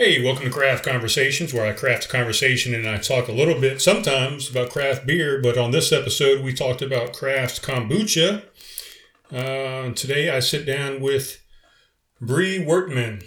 Hey, 0.00 0.22
welcome 0.22 0.44
to 0.44 0.50
Craft 0.52 0.84
Conversations, 0.84 1.52
where 1.52 1.66
I 1.66 1.72
craft 1.72 2.04
a 2.04 2.08
conversation 2.08 2.72
and 2.72 2.88
I 2.88 2.98
talk 2.98 3.26
a 3.26 3.32
little 3.32 3.60
bit 3.60 3.82
sometimes 3.82 4.48
about 4.48 4.70
craft 4.70 5.08
beer. 5.08 5.40
But 5.42 5.58
on 5.58 5.72
this 5.72 5.90
episode, 5.90 6.44
we 6.44 6.54
talked 6.54 6.82
about 6.82 7.12
craft 7.12 7.62
kombucha. 7.62 8.44
Uh, 9.32 9.92
today, 9.94 10.30
I 10.30 10.38
sit 10.38 10.64
down 10.64 11.00
with 11.00 11.44
Bri 12.20 12.60
Wertman. 12.60 13.24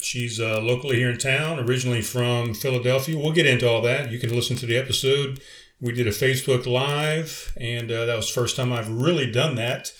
She's 0.00 0.38
uh, 0.38 0.60
locally 0.62 0.98
here 0.98 1.10
in 1.10 1.18
town, 1.18 1.58
originally 1.58 2.00
from 2.00 2.54
Philadelphia. 2.54 3.18
We'll 3.18 3.32
get 3.32 3.46
into 3.46 3.68
all 3.68 3.82
that. 3.82 4.12
You 4.12 4.20
can 4.20 4.30
listen 4.30 4.54
to 4.58 4.66
the 4.66 4.76
episode. 4.76 5.40
We 5.80 5.90
did 5.90 6.06
a 6.06 6.10
Facebook 6.10 6.64
Live, 6.64 7.52
and 7.60 7.90
uh, 7.90 8.04
that 8.04 8.14
was 8.14 8.32
the 8.32 8.40
first 8.40 8.54
time 8.54 8.72
I've 8.72 8.88
really 8.88 9.32
done 9.32 9.56
that 9.56 9.92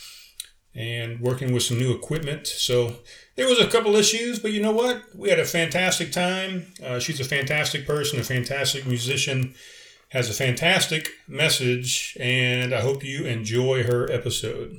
and 0.77 1.19
working 1.19 1.53
with 1.53 1.65
some 1.65 1.79
new 1.79 1.93
equipment. 1.93 2.47
So 2.47 2.99
there 3.37 3.49
was 3.49 3.59
a 3.61 3.67
couple 3.69 3.95
issues, 3.97 4.39
but 4.39 4.53
you 4.53 4.63
know 4.63 4.73
what? 4.73 5.03
We 5.15 5.29
had 5.31 5.39
a 5.41 5.45
fantastic 5.45 6.13
time. 6.13 6.67
Uh, 6.85 6.99
she's 6.99 7.21
a 7.21 7.25
fantastic 7.25 7.87
person, 7.87 8.21
a 8.21 8.25
fantastic 8.25 8.87
musician, 8.87 9.55
has 10.11 10.31
a 10.31 10.35
fantastic 10.35 11.11
message, 11.27 12.17
and 12.21 12.75
I 12.75 12.81
hope 12.81 13.03
you 13.05 13.25
enjoy 13.25 13.83
her 13.85 14.11
episode. 14.11 14.79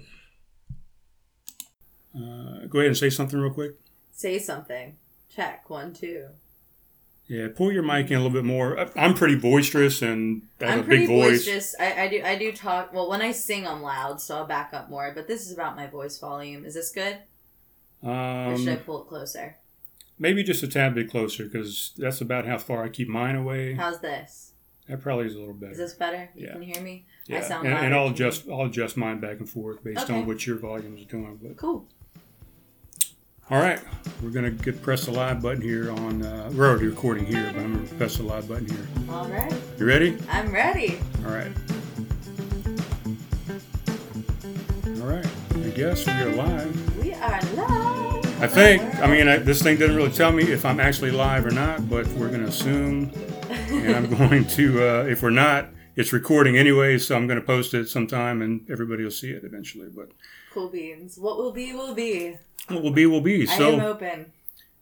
Uh, 2.15 2.65
go 2.69 2.79
ahead 2.79 2.87
and 2.87 2.97
say 2.97 3.09
something 3.09 3.37
real 3.39 3.53
quick. 3.53 3.73
Say 4.11 4.39
something. 4.39 4.95
Check. 5.29 5.69
One, 5.69 5.93
two. 5.93 6.27
Yeah, 7.27 7.47
pull 7.53 7.71
your 7.71 7.81
mic 7.83 8.11
in 8.11 8.13
a 8.17 8.19
little 8.21 8.29
bit 8.31 8.45
more. 8.45 8.79
I- 8.79 8.91
I'm 8.95 9.15
pretty 9.15 9.35
boisterous 9.35 10.01
and 10.01 10.43
I 10.61 10.65
have 10.65 10.73
I'm 10.75 10.79
a 10.79 10.83
pretty 10.83 11.07
big 11.07 11.09
voice. 11.09 11.45
boisterous. 11.45 11.75
I, 11.79 12.03
I 12.03 12.07
do 12.07 12.21
I 12.23 12.37
do 12.37 12.51
talk 12.53 12.93
well 12.93 13.09
when 13.09 13.21
I 13.21 13.31
sing 13.31 13.67
I'm 13.67 13.81
loud, 13.81 14.21
so 14.21 14.37
I'll 14.37 14.45
back 14.45 14.73
up 14.73 14.89
more. 14.91 15.11
But 15.13 15.27
this 15.27 15.41
is 15.45 15.51
about 15.51 15.75
my 15.75 15.87
voice 15.87 16.19
volume. 16.19 16.63
Is 16.65 16.75
this 16.75 16.91
good? 16.91 17.17
Or 18.03 18.57
should 18.57 18.69
I 18.69 18.71
Um, 18.73 18.77
pull 18.79 19.01
it 19.03 19.07
closer? 19.07 19.55
maybe 20.19 20.43
just 20.43 20.63
a 20.63 20.67
tad 20.67 20.95
bit 20.95 21.09
closer 21.09 21.45
because 21.45 21.93
that's 21.97 22.21
about 22.21 22.45
how 22.45 22.57
far 22.57 22.83
I 22.83 22.89
keep 22.89 23.07
mine 23.07 23.35
away. 23.35 23.73
How's 23.73 23.99
this? 23.99 24.51
That 24.87 25.01
probably 25.01 25.25
is 25.25 25.35
a 25.35 25.39
little 25.39 25.53
better. 25.55 25.71
Is 25.71 25.77
this 25.79 25.93
better? 25.93 26.29
You 26.35 26.45
Yeah. 26.47 26.53
can 26.53 26.61
hear 26.61 26.81
me? 26.81 27.05
yeah, 27.25 27.39
I 27.39 27.41
sound 27.41 27.67
and, 27.67 27.75
and 27.75 27.93
I'll 27.95 28.07
adjust. 28.09 28.47
I'll 28.47 28.65
adjust 28.67 28.95
mine 28.97 29.19
back 29.19 29.39
and 29.39 29.49
forth 29.49 29.83
based 29.83 30.03
Okay. 30.03 30.13
on 30.13 30.25
what 30.27 30.45
your 30.45 30.57
volume 30.57 30.95
is 30.97 31.05
doing. 31.05 31.39
But 31.41 31.57
Cool. 31.57 31.87
all 33.49 33.59
right, 33.59 33.79
we're 34.21 34.29
gonna 34.29 34.51
get 34.51 34.81
press 34.83 35.05
the 35.05 35.11
live 35.11 35.41
button 35.41 35.61
here 35.63 35.89
on. 35.91 36.23
Uh, 36.23 36.51
we're 36.53 36.69
already 36.69 36.85
recording 36.87 37.25
here, 37.25 37.43
but 37.51 37.61
I'm 37.63 37.73
gonna 37.85 37.97
press 37.97 38.17
the 38.17 38.23
live 38.23 38.47
button 38.47 38.67
here. 38.67 38.87
All 39.09 39.27
right. 39.27 39.53
You 39.79 39.85
ready? 39.87 40.17
I'm 40.29 40.51
ready. 40.53 40.99
All 41.25 41.31
right. 41.31 41.51
All 45.01 45.07
right. 45.07 45.25
I 45.55 45.69
guess 45.69 46.05
we 46.05 46.13
are 46.13 46.35
live. 46.35 46.97
We 47.03 47.13
are 47.13 47.41
live. 47.55 47.74
I 48.39 48.47
think. 48.47 48.83
I 48.99 49.07
mean, 49.07 49.27
I, 49.29 49.37
this 49.37 49.61
thing 49.61 49.77
doesn't 49.77 49.95
really 49.95 50.11
tell 50.11 50.31
me 50.31 50.43
if 50.43 50.65
I'm 50.65 50.79
actually 50.81 51.11
live 51.11 51.45
or 51.45 51.51
not, 51.51 51.89
but 51.89 52.05
we're 52.09 52.29
gonna 52.29 52.47
assume, 52.47 53.11
and 53.49 53.95
I'm 53.95 54.13
going 54.17 54.45
to. 54.49 54.83
Uh, 54.83 55.03
if 55.03 55.23
we're 55.23 55.29
not, 55.29 55.69
it's 55.95 56.11
recording 56.11 56.57
anyway, 56.57 56.97
so 56.97 57.15
I'm 57.15 57.27
gonna 57.27 57.39
post 57.41 57.73
it 57.73 57.87
sometime, 57.87 58.41
and 58.41 58.69
everybody 58.69 59.03
will 59.05 59.11
see 59.11 59.29
it 59.31 59.45
eventually. 59.45 59.87
But 59.87 60.09
cool 60.53 60.69
beans. 60.69 61.17
What 61.17 61.37
will 61.37 61.53
be 61.53 61.73
will 61.73 61.95
be. 61.95 62.37
what 62.67 62.83
will 62.83 62.91
be 62.91 63.05
will 63.05 63.21
be. 63.21 63.47
I 63.47 63.53
am 63.55 63.79
open. 63.79 64.33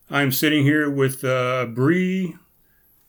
I'm 0.10 0.32
sitting 0.32 0.64
here 0.64 0.90
with 0.90 1.24
uh, 1.24 1.68
Bri 1.68 2.36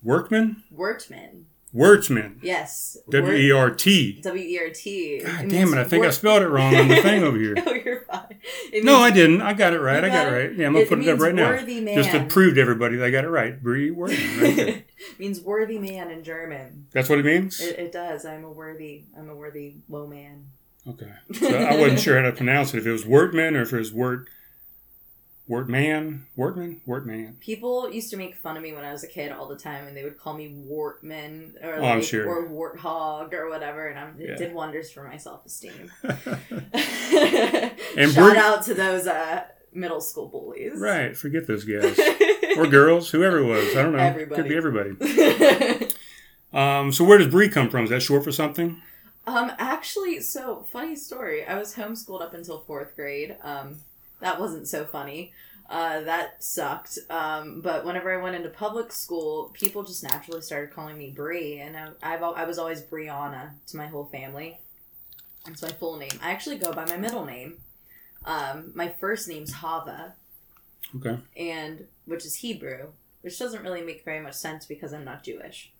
Workman, 0.03 0.63
Wertman. 0.73 1.45
Wertzman, 1.75 2.37
Yes. 2.41 2.97
W 3.11 3.33
E 3.35 3.51
R 3.51 3.71
T. 3.71 4.21
W 4.23 4.43
E 4.43 4.59
R 4.59 4.71
T. 4.71 5.23
God 5.25 5.49
damn 5.49 5.73
it! 5.73 5.79
I 5.79 5.85
think 5.85 6.05
I 6.05 6.11
spelled 6.11 6.43
it 6.43 6.49
wrong 6.49 6.75
on 6.77 6.87
the 6.89 6.97
thing 7.03 7.23
over 7.25 7.37
here. 7.37 7.55
no, 7.67 7.73
you're 7.73 8.03
fine. 8.03 8.39
It 8.73 8.85
No, 8.85 8.99
I 8.99 9.11
didn't. 9.11 9.43
I 9.43 9.55
got 9.55 9.73
it 9.73 9.81
right. 9.81 10.01
You 10.03 10.07
I 10.07 10.13
got 10.13 10.25
got 10.25 10.33
it 10.33 10.37
it? 10.37 10.49
right. 10.51 10.57
Yeah, 10.59 10.67
I'm 10.69 10.73
gonna 10.75 10.87
put 10.87 11.01
it 11.01 11.09
up 11.09 11.19
right 11.19 11.35
now, 11.35 11.51
man. 11.51 11.95
just 11.97 12.13
to 12.13 12.25
prove 12.27 12.55
to 12.55 12.61
everybody 12.61 12.97
that 12.97 13.05
I 13.07 13.11
got 13.11 13.25
it 13.25 13.29
right. 13.29 13.61
Bri 13.61 13.91
Workman. 13.91 14.41
Right 14.41 14.87
means 15.19 15.41
worthy 15.41 15.79
man 15.79 16.11
in 16.11 16.23
German. 16.23 16.87
That's 16.93 17.09
what 17.09 17.19
it 17.19 17.25
means. 17.25 17.61
It, 17.61 17.79
it 17.79 17.93
does. 17.93 18.25
I'm 18.25 18.45
a 18.45 18.51
worthy. 18.51 19.05
I'm 19.19 19.29
a 19.29 19.35
worthy 19.35 19.77
low 19.89 20.07
man. 20.07 20.47
Okay. 20.87 21.11
So 21.33 21.49
I 21.49 21.77
wasn't 21.77 21.99
sure 22.01 22.17
how 22.21 22.27
to 22.31 22.37
pronounce 22.37 22.73
it. 22.75 22.79
If 22.79 22.87
it 22.87 22.93
was 22.93 23.05
Wortman 23.05 23.57
or 23.57 23.63
if 23.63 23.73
it 23.73 23.79
was 23.79 23.93
Wort, 23.93 24.29
Wortman, 25.49 26.23
Wortman, 26.39 26.81
Wortman. 26.87 27.39
People 27.41 27.91
used 27.93 28.09
to 28.11 28.17
make 28.17 28.35
fun 28.37 28.57
of 28.57 28.63
me 28.63 28.73
when 28.73 28.83
I 28.85 28.93
was 28.93 29.05
a 29.05 29.07
kid 29.07 29.31
all 29.31 29.47
the 29.47 29.57
time, 29.59 29.87
and 29.87 29.95
they 29.97 30.03
would 30.03 30.17
call 30.19 30.33
me 30.35 30.49
Wartman 30.67 31.63
or 31.63 31.77
Oh, 31.77 31.81
like, 31.83 32.03
sure. 32.03 32.27
or 32.27 32.49
Warthog 32.49 33.35
or 33.35 33.51
whatever, 33.51 33.89
and 33.89 33.99
I'm, 33.99 34.19
it 34.19 34.31
Yeah. 34.31 34.37
did 34.37 34.55
wonders 34.55 34.91
for 34.91 35.05
my 35.05 35.19
self 35.19 35.45
esteem. 35.45 35.91
And 37.97 38.11
Shout 38.13 38.33
Bri- 38.33 38.39
out 38.39 38.63
to 38.65 38.75
those 38.75 39.07
uh, 39.07 39.45
middle 39.73 40.01
school 40.01 40.29
bullies. 40.29 40.73
right. 40.77 41.17
Forget 41.17 41.47
those 41.47 41.65
guys 41.65 41.99
or 42.57 42.67
girls, 42.67 43.11
whoever 43.11 43.39
it 43.39 43.45
was. 43.47 43.77
I 43.77 43.83
don't 43.83 43.93
know. 43.93 43.99
Everybody. 43.99 44.43
Could 44.43 44.49
be 44.49 44.57
everybody. 44.57 45.89
Um, 46.53 46.93
so 46.93 47.03
where 47.05 47.19
does 47.19 47.27
Bri 47.27 47.49
come 47.49 47.69
from? 47.69 47.83
Is 47.83 47.91
that 47.91 48.01
short 48.01 48.23
for 48.23 48.31
something? 48.31 48.81
Um, 49.27 49.51
actually, 49.59 50.21
so 50.21 50.65
funny 50.71 50.95
story. 50.95 51.45
I 51.45 51.59
was 51.59 51.75
homeschooled 51.75 52.23
up 52.23 52.33
until 52.33 52.61
fourth 52.61 52.95
grade. 52.95 53.37
Um, 53.43 53.79
that 54.21 54.41
wasn't 54.41 54.69
so 54.69 54.85
funny. 54.85 55.33
Uh, 55.69 56.01
that 56.03 56.43
sucked. 56.43 56.99
Um, 57.09 57.61
but 57.63 57.85
whenever 57.87 58.13
I 58.13 58.23
went 58.23 58.37
into 58.37 58.51
public 58.51 58.93
school, 58.93 59.51
people 59.55 59.83
just 59.83 60.03
naturally 60.03 60.43
started 60.43 60.75
calling 60.75 60.99
me 60.99 61.11
Bri, 61.11 61.59
and 61.59 61.77
I, 61.77 61.89
I've 62.03 62.23
I 62.23 62.45
was 62.45 62.59
always 62.59 62.83
Brianna 62.83 63.51
to 63.69 63.77
my 63.77 63.87
whole 63.87 64.05
family. 64.05 64.59
That's 65.47 65.63
my 65.63 65.71
full 65.71 65.97
name. 65.97 66.19
I 66.23 66.33
actually 66.33 66.59
go 66.59 66.73
by 66.73 66.85
my 66.87 66.97
middle 66.97 67.25
name. 67.25 67.59
Um, 68.27 68.73
my 68.75 68.89
first 69.01 69.29
name's 69.29 69.53
Hava, 69.53 70.15
Okay. 70.97 71.19
and 71.37 71.87
which 72.07 72.25
is 72.25 72.37
Hebrew, 72.37 72.89
which 73.23 73.39
doesn't 73.39 73.63
really 73.63 73.83
make 73.83 74.05
very 74.05 74.21
much 74.21 74.35
sense 74.35 74.65
because 74.67 74.93
I'm 74.93 75.05
not 75.05 75.25
Jewish. 75.25 75.73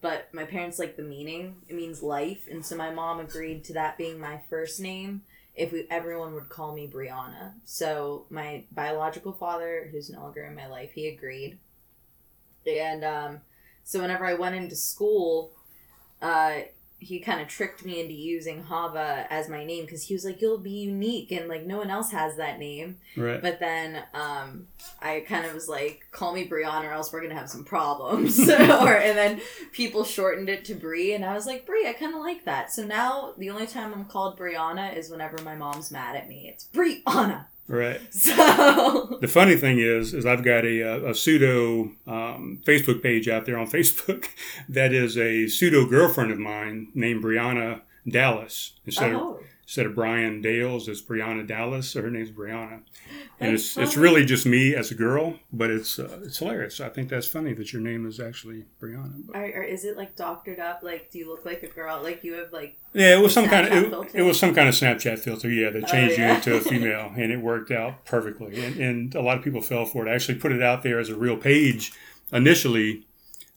But 0.00 0.28
my 0.32 0.44
parents 0.44 0.78
like 0.78 0.96
the 0.96 1.02
meaning. 1.02 1.56
It 1.68 1.76
means 1.76 2.02
life, 2.02 2.46
and 2.50 2.64
so 2.64 2.76
my 2.76 2.90
mom 2.90 3.20
agreed 3.20 3.64
to 3.64 3.72
that 3.74 3.96
being 3.96 4.18
my 4.18 4.40
first 4.50 4.80
name 4.80 5.22
if 5.54 5.72
we, 5.72 5.86
everyone 5.90 6.34
would 6.34 6.48
call 6.48 6.74
me 6.74 6.88
Brianna. 6.92 7.52
So 7.64 8.26
my 8.30 8.64
biological 8.72 9.32
father, 9.32 9.88
who's 9.90 10.10
no 10.10 10.20
longer 10.20 10.44
in 10.44 10.54
my 10.54 10.66
life, 10.66 10.92
he 10.94 11.08
agreed. 11.08 11.58
And 12.66 13.04
um, 13.04 13.40
so 13.84 14.00
whenever 14.00 14.24
I 14.24 14.34
went 14.34 14.54
into 14.54 14.76
school, 14.76 15.52
uh, 16.20 16.60
he 17.02 17.18
kind 17.20 17.40
of 17.40 17.48
tricked 17.48 17.84
me 17.84 18.00
into 18.00 18.14
using 18.14 18.62
Hava 18.62 19.26
as 19.30 19.48
my 19.48 19.64
name 19.64 19.84
because 19.84 20.04
he 20.04 20.14
was 20.14 20.24
like, 20.24 20.40
"You'll 20.40 20.58
be 20.58 20.70
unique," 20.70 21.32
and 21.32 21.48
like 21.48 21.66
no 21.66 21.78
one 21.78 21.90
else 21.90 22.12
has 22.12 22.36
that 22.36 22.58
name. 22.58 22.96
Right. 23.16 23.42
But 23.42 23.60
then 23.60 24.02
um, 24.14 24.68
I 25.00 25.20
kind 25.26 25.44
of 25.44 25.54
was 25.54 25.68
like, 25.68 26.06
"Call 26.12 26.32
me 26.32 26.48
Brianna, 26.48 26.84
or 26.84 26.92
else 26.92 27.12
we're 27.12 27.22
gonna 27.22 27.34
have 27.34 27.50
some 27.50 27.64
problems." 27.64 28.38
or 28.50 28.94
and 28.94 29.18
then 29.18 29.40
people 29.72 30.04
shortened 30.04 30.48
it 30.48 30.64
to 30.66 30.74
Bri, 30.74 31.14
and 31.14 31.24
I 31.24 31.34
was 31.34 31.46
like, 31.46 31.66
"Bri, 31.66 31.88
I 31.88 31.92
kind 31.92 32.14
of 32.14 32.20
like 32.20 32.44
that." 32.44 32.72
So 32.72 32.84
now 32.84 33.34
the 33.36 33.50
only 33.50 33.66
time 33.66 33.92
I'm 33.92 34.04
called 34.04 34.38
Brianna 34.38 34.96
is 34.96 35.10
whenever 35.10 35.42
my 35.42 35.56
mom's 35.56 35.90
mad 35.90 36.16
at 36.16 36.28
me. 36.28 36.48
It's 36.48 36.68
Brianna. 36.72 37.46
Right. 37.68 38.00
So 38.10 39.18
The 39.20 39.28
funny 39.28 39.56
thing 39.56 39.78
is, 39.78 40.14
is 40.14 40.26
I've 40.26 40.44
got 40.44 40.64
a, 40.64 41.08
a 41.10 41.14
pseudo 41.14 41.92
um, 42.06 42.60
Facebook 42.64 43.02
page 43.02 43.28
out 43.28 43.46
there 43.46 43.58
on 43.58 43.66
Facebook 43.70 44.28
that 44.68 44.92
is 44.92 45.16
a 45.16 45.46
pseudo 45.48 45.86
girlfriend 45.86 46.32
of 46.32 46.38
mine 46.38 46.88
named 46.94 47.22
Brianna 47.22 47.80
Dallas 48.08 48.72
instead 48.84 49.12
of 49.14 49.20
oh, 49.20 49.40
instead 49.62 49.86
of 49.86 49.94
Brian 49.94 50.42
Dales, 50.42 50.88
it's 50.88 51.00
Brianna 51.02 51.46
Dallas. 51.46 51.94
Or 51.96 52.02
her 52.02 52.10
name's 52.10 52.30
Brianna, 52.30 52.80
and 53.40 53.52
That's 53.52 53.62
it's 53.62 53.76
it's 53.78 53.94
funny. 53.94 54.02
really 54.02 54.24
just 54.24 54.44
me 54.46 54.74
as 54.74 54.90
a 54.90 54.94
girl, 54.94 55.38
but 55.52 55.70
it's 55.70 55.98
uh, 55.98 56.20
it's 56.24 56.38
hilarious. 56.38 56.80
I 56.80 56.88
think 56.88 57.08
that's 57.08 57.26
funny 57.26 57.52
that 57.54 57.72
your 57.72 57.82
name 57.82 58.06
is 58.06 58.20
actually 58.20 58.64
Brianna. 58.80 59.28
Or, 59.34 59.40
or 59.42 59.62
is 59.62 59.84
it 59.84 59.96
like 59.96 60.16
doctored 60.16 60.58
up? 60.58 60.80
Like, 60.82 61.10
do 61.10 61.18
you 61.18 61.28
look 61.28 61.44
like 61.44 61.62
a 61.62 61.68
girl? 61.68 62.00
Like 62.02 62.22
you 62.24 62.34
have 62.34 62.52
like 62.52 62.76
yeah, 62.94 63.16
it 63.16 63.22
was 63.22 63.32
some 63.32 63.48
kind 63.48 63.66
of 63.68 63.72
it, 64.04 64.14
it 64.14 64.22
was 64.22 64.38
some 64.38 64.54
kind 64.54 64.68
of 64.68 64.74
Snapchat 64.74 65.18
filter. 65.20 65.48
Yeah, 65.50 65.70
that 65.70 65.84
Oh, 65.84 65.86
changed 65.86 66.18
yeah. 66.18 66.28
you 66.30 66.34
into 66.36 66.56
a 66.56 66.60
female, 66.70 67.12
and 67.16 67.32
it 67.32 67.40
worked 67.40 67.70
out 67.70 68.04
perfectly. 68.04 68.62
And, 68.64 68.76
and 68.78 69.14
a 69.14 69.22
lot 69.22 69.38
of 69.38 69.44
people 69.44 69.62
fell 69.62 69.86
for 69.86 70.06
it. 70.06 70.10
I 70.10 70.14
actually 70.14 70.38
put 70.38 70.52
it 70.52 70.62
out 70.62 70.82
there 70.82 70.98
as 70.98 71.08
a 71.08 71.16
real 71.16 71.36
page 71.36 71.92
initially, 72.32 73.06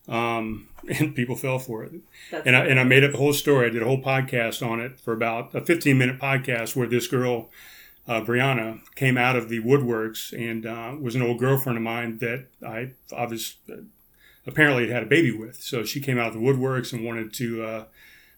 um, 0.07 0.67
and 0.99 1.15
people 1.15 1.35
fell 1.35 1.59
for 1.59 1.83
it. 1.83 1.93
that's 2.31 2.45
and 2.45 2.55
I, 2.55 2.65
and 2.65 2.79
I 2.79 2.83
made 2.83 3.03
up 3.03 3.13
a 3.13 3.17
whole 3.17 3.33
story. 3.33 3.67
I 3.67 3.69
did 3.69 3.81
a 3.81 3.85
whole 3.85 4.01
podcast 4.01 4.65
on 4.65 4.79
it 4.79 4.99
for 4.99 5.13
about 5.13 5.53
a 5.55 5.61
15 5.61 5.97
minute 5.97 6.19
podcast 6.19 6.75
where 6.75 6.87
this 6.87 7.07
girl, 7.07 7.49
uh, 8.07 8.21
Brianna, 8.21 8.79
came 8.95 9.17
out 9.17 9.35
of 9.35 9.49
the 9.49 9.61
woodworks 9.61 10.31
and 10.31 10.65
uh, 10.65 10.95
was 10.99 11.15
an 11.15 11.21
old 11.21 11.39
girlfriend 11.39 11.77
of 11.77 11.83
mine 11.83 12.19
that 12.19 12.45
I 12.65 12.91
obviously 13.11 13.85
apparently 14.47 14.83
had 14.87 14.93
had 14.93 15.03
a 15.03 15.07
baby 15.07 15.31
with. 15.31 15.61
So 15.61 15.83
she 15.83 15.99
came 15.99 16.19
out 16.19 16.27
of 16.27 16.33
the 16.33 16.39
woodworks 16.39 16.93
and 16.93 17.03
wanted 17.03 17.33
to 17.33 17.63
uh, 17.63 17.83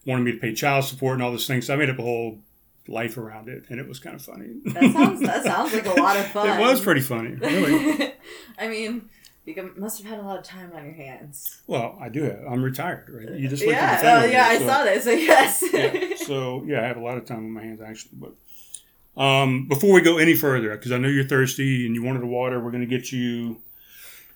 wanted 0.06 0.24
me 0.24 0.32
to 0.34 0.38
pay 0.38 0.54
child 0.54 0.86
support 0.86 1.16
and 1.16 1.24
all 1.24 1.32
those 1.32 1.48
things. 1.48 1.68
So 1.68 1.74
I 1.74 1.78
made 1.78 1.90
up 1.90 2.00
a 2.00 2.04
whole 2.04 2.40
life 2.88 3.18
around 3.18 3.50
it, 3.50 3.66
and 3.70 3.80
it 3.80 3.88
was 3.88 4.00
kind 4.00 4.16
of 4.16 4.22
funny. 4.22 4.48
that 4.66 4.94
sounds 4.94 5.22
that 5.22 5.44
sounds 5.44 5.74
like 5.74 5.86
a 5.86 5.94
lot 5.94 6.18
of 6.18 6.26
fun. 6.28 6.48
it 6.48 6.60
was 6.62 6.80
pretty 6.82 7.02
funny, 7.02 7.32
really. 7.36 8.14
I 8.58 8.68
mean, 8.70 9.10
you 9.48 9.74
must 9.78 10.00
have 10.02 10.08
had 10.10 10.20
a 10.20 10.24
lot 10.24 10.38
of 10.38 10.44
time 10.44 10.72
on 10.76 10.84
your 10.84 10.94
hands. 10.94 11.62
Well, 11.68 11.98
I 12.02 12.10
do 12.10 12.24
have. 12.24 12.44
I'm 12.50 12.62
retired, 12.62 13.10
right? 13.10 13.40
You 13.40 13.48
just 13.48 13.66
yeah, 13.66 13.72
at 13.78 13.96
the 13.96 14.02
thing 14.02 14.30
oh, 14.30 14.32
yeah, 14.34 14.48
I 14.48 14.58
so- 14.60 14.68
saw 14.68 14.84
that. 14.84 15.04
So 15.04 15.12
yes. 15.12 15.64
yeah. 15.74 16.16
So 16.18 16.64
yeah, 16.66 16.82
I 16.84 16.88
have 16.88 16.98
a 16.98 17.02
lot 17.02 17.18
of 17.18 17.26
time 17.26 17.38
on 17.40 17.52
my 17.52 17.64
hands 17.64 17.80
actually. 17.82 18.18
But 18.20 19.22
um, 19.22 19.68
before 19.68 19.94
we 19.94 20.02
go 20.02 20.18
any 20.18 20.36
further, 20.36 20.76
because 20.76 20.92
I 20.92 20.98
know 20.98 21.08
you're 21.08 21.24
thirsty 21.24 21.86
and 21.86 21.96
you 21.96 22.04
wanted 22.04 22.22
the 22.22 22.28
water, 22.28 22.60
we're 22.60 22.72
going 22.72 22.88
to 22.88 22.98
get 22.98 23.12
you 23.12 23.62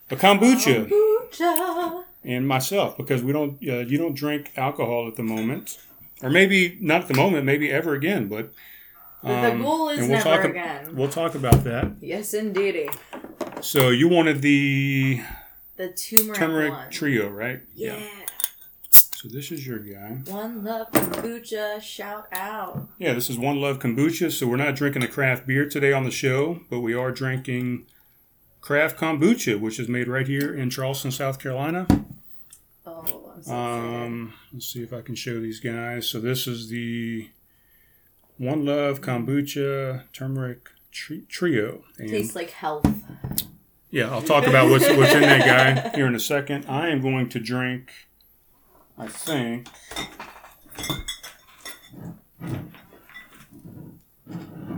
a 0.10 0.16
kombucha, 0.16 0.90
Kombucha. 0.90 2.04
and 2.24 2.48
myself 2.48 2.98
because 2.98 3.22
we 3.22 3.34
don't. 3.34 3.54
Uh, 3.68 3.80
you 3.80 3.98
don't 3.98 4.16
drink 4.16 4.52
alcohol 4.56 5.08
at 5.08 5.18
the 5.18 5.24
moment, 5.24 5.78
or 6.24 6.30
maybe 6.30 6.78
not 6.80 7.02
at 7.02 7.08
the 7.10 7.14
moment, 7.16 7.46
maybe 7.46 7.70
ever 7.70 7.94
again. 7.94 8.28
But 8.30 8.54
the 9.24 9.52
um, 9.52 9.62
goal 9.62 9.90
is 9.90 10.00
we'll 10.00 10.08
never 10.10 10.24
talk 10.24 10.44
again. 10.46 10.96
we'll 10.96 11.10
talk 11.10 11.36
about 11.36 11.64
that. 11.64 11.92
Yes, 12.02 12.34
indeedy. 12.34 12.90
So 13.62 13.90
you 13.90 14.08
wanted 14.10 14.42
the 14.42 15.22
The 15.78 15.90
turmeric, 15.90 16.38
turmeric 16.38 16.72
one. 16.74 16.90
trio, 16.90 17.30
right? 17.30 17.62
Yeah. 17.76 18.00
So 18.90 19.28
this 19.30 19.52
is 19.52 19.68
your 19.68 19.78
guy. 19.78 20.22
One 20.32 20.64
love 20.64 20.92
kombucha. 20.92 21.80
Shout 21.82 22.28
out. 22.32 22.88
Yeah, 22.98 23.14
this 23.14 23.30
is 23.30 23.38
One 23.38 23.62
Love 23.62 23.78
Kombucha. 23.78 24.32
So 24.32 24.48
we're 24.48 24.56
not 24.58 24.76
drinking 24.76 25.04
a 25.04 25.08
craft 25.08 25.46
beer 25.46 25.70
today 25.70 25.94
on 25.94 26.04
the 26.06 26.10
show, 26.12 26.62
but 26.72 26.80
we 26.80 26.96
are 26.96 27.12
drinking 27.12 27.86
craft 28.62 28.98
kombucha, 28.98 29.60
which 29.60 29.80
is 29.80 29.88
made 29.88 30.08
right 30.08 30.28
here 30.28 30.52
in 30.56 30.72
Charleston, 30.72 31.12
South 31.12 31.38
Carolina. 31.38 31.86
Oh, 32.84 33.02
I'm 33.02 33.08
so 33.08 33.34
excited. 33.38 34.06
Um, 34.06 34.34
let's 34.52 34.66
see 34.74 34.82
if 34.82 34.92
I 34.92 35.02
can 35.02 35.14
show 35.14 35.40
these 35.40 35.60
guys. 35.60 36.08
So 36.10 36.20
this 36.20 36.48
is 36.48 36.70
the 36.70 37.30
One 38.42 38.66
Love 38.66 39.02
Kombucha 39.02 40.06
Turmeric 40.14 40.72
tri- 40.92 41.22
Trio. 41.30 41.84
And 42.00 42.10
Tastes 42.10 42.36
like 42.36 42.50
health. 42.50 42.92
yeah, 43.92 44.10
I'll 44.10 44.24
talk 44.24 44.48
about 44.48 44.72
what's 44.72 44.88
what's 44.90 45.14
in 45.14 45.22
that 45.22 45.46
guy 45.46 45.90
here 45.96 46.08
in 46.08 46.16
a 46.16 46.20
second. 46.20 46.66
I 46.68 46.90
am 46.90 47.02
going 47.02 47.30
to 47.30 47.40
drink. 47.40 47.92
I 48.98 49.06
think. 49.06 49.68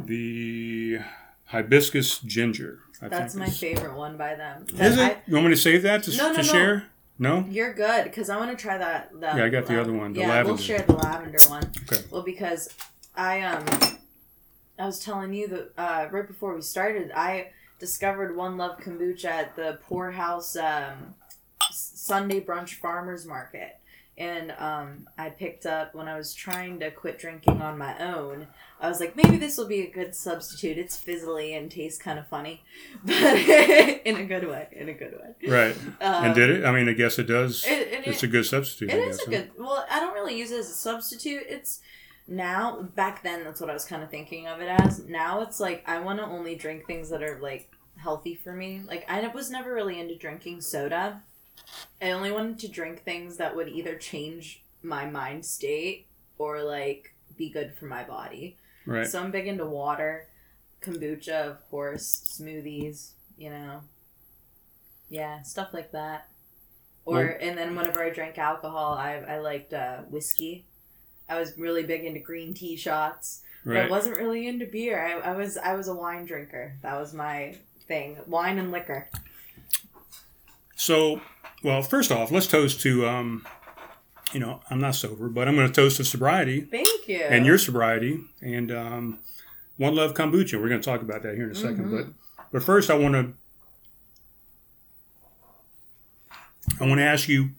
The 0.06 1.00
hibiscus 1.46 2.20
ginger. 2.20 2.80
I 3.02 3.08
That's 3.10 3.36
my 3.36 3.50
favorite 3.50 3.96
one 3.96 4.18
by 4.18 4.36
them. 4.36 4.66
Is 4.80 4.98
it? 4.98 5.18
You 5.28 5.36
want 5.36 5.48
me 5.48 5.54
to 5.54 5.60
save 5.60 5.84
that 5.84 6.04
to, 6.04 6.16
No, 6.18 6.30
no, 6.30 6.32
to 6.36 6.38
no. 6.38 6.44
share? 6.44 6.86
No? 7.20 7.46
You're 7.50 7.74
good 7.74 8.06
because 8.06 8.30
I 8.30 8.38
want 8.38 8.52
to 8.52 8.58
try 8.62 8.78
that. 8.78 9.10
that 9.20 9.38
Yeah, 9.38 9.46
I 9.46 9.50
got 9.50 9.68
the 9.68 9.80
other 9.80 9.94
one, 9.94 10.14
the 10.14 10.22
yeah, 10.22 10.30
lavender. 10.30 10.54
we'll 10.54 10.58
share 10.58 10.80
the 10.82 10.94
lavender 10.94 11.38
one. 11.48 11.64
Okay. 11.84 12.02
Well, 12.10 12.24
because 12.24 12.70
I 13.16 13.42
um, 13.42 13.66
I 14.80 14.86
was 14.86 15.00
telling 15.00 15.34
you 15.34 15.48
that 15.48 15.72
uh, 15.78 16.08
right 16.12 16.28
before 16.28 16.56
we 16.56 16.62
started, 16.62 17.12
I 17.16 17.52
discovered 17.80 18.36
One 18.36 18.58
Love 18.58 18.80
kombucha 18.80 19.26
at 19.26 19.56
the 19.56 19.80
Pour 19.88 20.12
House 20.12 20.56
um, 20.56 21.16
Sunday 21.72 22.40
brunch 22.42 22.76
farmers 22.76 23.26
market. 23.26 23.78
And 24.16 24.52
um, 24.60 25.10
I 25.18 25.30
picked 25.32 25.66
up 25.66 25.96
when 25.96 26.08
I 26.08 26.16
was 26.16 26.36
trying 26.36 26.80
to 26.82 26.92
quit 26.92 27.18
drinking 27.18 27.64
on 27.64 27.80
my 27.80 27.98
own. 27.98 28.46
I 28.80 28.88
was 28.88 29.00
like, 29.00 29.16
maybe 29.16 29.38
this 29.38 29.58
will 29.58 29.68
be 29.68 29.82
a 29.82 29.90
good 29.90 30.14
substitute. 30.14 30.78
It's 30.78 30.96
fizzly 31.04 31.58
and 31.58 31.72
tastes 31.72 32.00
kind 32.00 32.20
of 32.20 32.28
funny, 32.28 32.62
but 33.04 33.16
in 33.16 34.18
a 34.18 34.26
good 34.26 34.48
way. 34.48 34.68
In 34.72 34.88
a 34.90 34.94
good 34.94 35.14
way. 35.14 35.50
Right. 35.50 35.76
Um, 36.00 36.26
and 36.26 36.36
did 36.36 36.52
it? 36.52 36.64
I 36.66 36.72
mean, 36.72 36.88
I 36.88 36.94
guess 36.94 37.18
it 37.18 37.24
does. 37.24 37.66
It, 37.66 37.72
it, 37.72 38.08
it's 38.08 38.22
a 38.22 38.28
good 38.28 38.46
substitute. 38.46 38.92
it 38.92 39.02
I 39.02 39.08
is 39.08 39.18
guess, 39.18 39.28
a 39.28 39.30
good. 39.32 39.52
Well, 39.58 39.84
I 39.90 40.00
don't 40.00 40.14
really 40.14 40.38
use 40.38 40.52
it 40.52 40.60
as 40.60 40.70
a 40.70 40.74
substitute. 40.76 41.44
It's 41.50 41.80
now. 42.28 42.82
Back 42.96 43.24
then, 43.24 43.44
that's 43.44 43.62
what 43.62 43.70
I 43.70 43.74
was 43.74 43.86
kind 43.86 44.04
of 44.04 44.10
thinking 44.10 44.48
of 44.48 44.62
it 44.62 44.68
as. 44.68 45.06
Now 45.06 45.42
it's 45.42 45.60
like 45.60 45.84
I 45.88 46.00
want 46.00 46.20
to 46.20 46.26
only 46.26 46.56
drink 46.56 46.86
things 46.86 47.10
that 47.10 47.24
are 47.24 47.40
like 47.42 47.70
healthy 47.98 48.36
for 48.36 48.54
me. 48.54 48.82
Like 48.86 49.06
I 49.10 49.26
was 49.28 49.50
never 49.50 49.74
really 49.74 50.00
into 50.00 50.16
drinking 50.16 50.62
soda. 50.62 51.24
I 52.02 52.12
only 52.12 52.32
wanted 52.32 52.60
to 52.60 52.68
drink 52.68 53.04
things 53.04 53.38
that 53.38 53.56
would 53.56 53.70
either 53.70 53.96
change 53.96 54.64
my 54.82 55.06
mind 55.06 55.46
state 55.46 56.08
or 56.38 56.64
like 56.64 57.14
be 57.38 57.50
good 57.50 57.74
for 57.76 57.86
my 57.86 58.04
body. 58.04 58.58
Right. 58.86 59.08
So 59.08 59.22
I'm 59.22 59.32
big 59.32 59.48
into 59.48 59.66
water, 59.66 60.28
kombucha, 60.82 61.50
of 61.50 61.70
course, 61.70 62.38
smoothies, 62.40 63.12
you 63.38 63.50
know. 63.50 63.82
Yeah, 65.10 65.42
stuff 65.44 65.74
like 65.74 65.92
that. 65.92 66.28
Or 67.06 67.22
and 67.22 67.58
then 67.58 67.76
whenever 67.76 68.04
I 68.04 68.10
drank 68.10 68.38
alcohol, 68.38 68.94
I 68.94 69.16
I 69.16 69.40
liked 69.40 69.74
uh, 69.74 69.98
whiskey. 70.10 70.66
I 71.34 71.40
was 71.40 71.58
really 71.58 71.84
big 71.84 72.04
into 72.06 72.20
green 72.20 72.54
tea 72.54 72.76
shots. 72.76 73.42
But 73.66 73.78
I 73.78 73.90
wasn't 73.90 74.18
really 74.18 74.48
into 74.48 74.66
beer. 74.66 75.00
I, 75.04 75.32
I 75.32 75.36
was 75.36 75.58
I 75.58 75.74
was 75.76 75.88
a 75.88 75.94
wine 75.96 76.26
drinker. 76.26 76.76
That 76.82 77.00
was 77.00 77.14
my 77.14 77.56
thing. 77.88 78.18
Wine 78.28 78.58
and 78.60 78.72
liquor. 78.72 79.08
So, 80.76 81.22
well, 81.64 81.82
first 81.82 82.12
off, 82.12 82.30
let's 82.30 82.46
toast 82.48 82.82
to, 82.82 83.08
um, 83.08 83.48
you 84.34 84.42
know, 84.42 84.60
I'm 84.70 84.82
not 84.82 84.96
sober, 84.96 85.30
but 85.30 85.48
I'm 85.48 85.56
going 85.56 85.68
to 85.68 85.74
toast 85.74 85.96
to 85.98 86.04
sobriety 86.04 86.62
Thank 86.62 87.08
you. 87.08 87.22
and 87.22 87.46
your 87.46 87.58
sobriety 87.58 88.20
and 88.42 88.70
um, 88.70 89.20
One 89.78 89.96
Love 89.96 90.14
Kombucha. 90.14 90.60
We're 90.62 90.68
going 90.68 90.82
to 90.82 90.86
talk 90.86 91.02
about 91.02 91.24
that 91.24 91.36
here 91.36 91.46
in 91.46 91.52
a 91.52 91.54
2nd 91.54 91.78
Mhm. 91.86 91.92
But, 91.92 92.14
but 92.52 92.64
first, 92.64 92.90
I 92.90 92.96
want 92.96 93.14
to, 93.14 93.34
I 96.82 96.86
want 96.88 97.00
to 97.00 97.06
ask 97.06 97.30
you, 97.30 97.52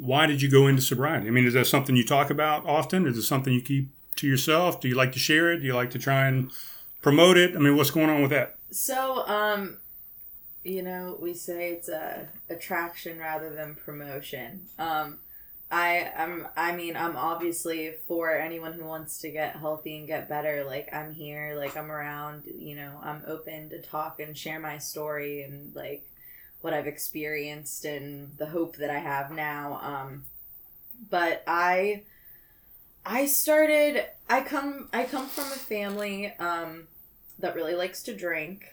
why 0.00 0.26
did 0.26 0.40
you 0.40 0.50
go 0.50 0.66
into 0.66 0.80
sobriety? 0.80 1.28
I 1.28 1.30
mean, 1.30 1.46
is 1.46 1.54
that 1.54 1.66
something 1.66 1.94
you 1.94 2.04
talk 2.04 2.30
about 2.30 2.66
often? 2.66 3.06
Is 3.06 3.18
it 3.18 3.22
something 3.22 3.52
you 3.52 3.60
keep 3.60 3.90
to 4.16 4.26
yourself? 4.26 4.80
Do 4.80 4.88
you 4.88 4.94
like 4.94 5.12
to 5.12 5.18
share 5.18 5.52
it? 5.52 5.58
Do 5.58 5.66
you 5.66 5.74
like 5.74 5.90
to 5.90 5.98
try 5.98 6.26
and 6.26 6.50
promote 7.02 7.36
it? 7.36 7.54
I 7.54 7.58
mean, 7.58 7.76
what's 7.76 7.90
going 7.90 8.08
on 8.08 8.22
with 8.22 8.30
that? 8.30 8.56
So, 8.70 9.26
um, 9.26 9.78
you 10.64 10.82
know, 10.82 11.18
we 11.20 11.34
say 11.34 11.72
it's 11.72 11.88
a 11.88 12.28
attraction 12.48 13.18
rather 13.18 13.50
than 13.50 13.74
promotion. 13.74 14.62
Um, 14.78 15.18
I 15.70 16.10
I'm 16.16 16.48
I 16.56 16.74
mean 16.74 16.96
I'm 16.96 17.16
obviously 17.16 17.94
for 18.08 18.34
anyone 18.34 18.72
who 18.72 18.84
wants 18.84 19.18
to 19.18 19.30
get 19.30 19.56
healthy 19.56 19.98
and 19.98 20.06
get 20.06 20.28
better. 20.28 20.64
Like 20.64 20.88
I'm 20.92 21.12
here, 21.12 21.54
like 21.56 21.76
I'm 21.76 21.92
around. 21.92 22.44
You 22.46 22.76
know, 22.76 22.98
I'm 23.02 23.22
open 23.26 23.68
to 23.70 23.80
talk 23.80 24.18
and 24.18 24.36
share 24.36 24.58
my 24.58 24.78
story 24.78 25.42
and 25.42 25.74
like 25.74 26.04
what 26.60 26.74
I've 26.74 26.86
experienced 26.86 27.84
and 27.84 28.36
the 28.36 28.46
hope 28.46 28.76
that 28.76 28.90
I 28.90 28.98
have 28.98 29.30
now. 29.30 29.80
Um, 29.82 30.24
but 31.08 31.42
I 31.46 32.02
I 33.04 33.26
started. 33.26 34.04
I 34.28 34.42
come 34.42 34.88
I 34.92 35.04
come 35.04 35.26
from 35.26 35.46
a 35.46 35.56
family 35.56 36.34
um, 36.38 36.88
that 37.38 37.54
really 37.54 37.74
likes 37.74 38.02
to 38.04 38.16
drink, 38.16 38.64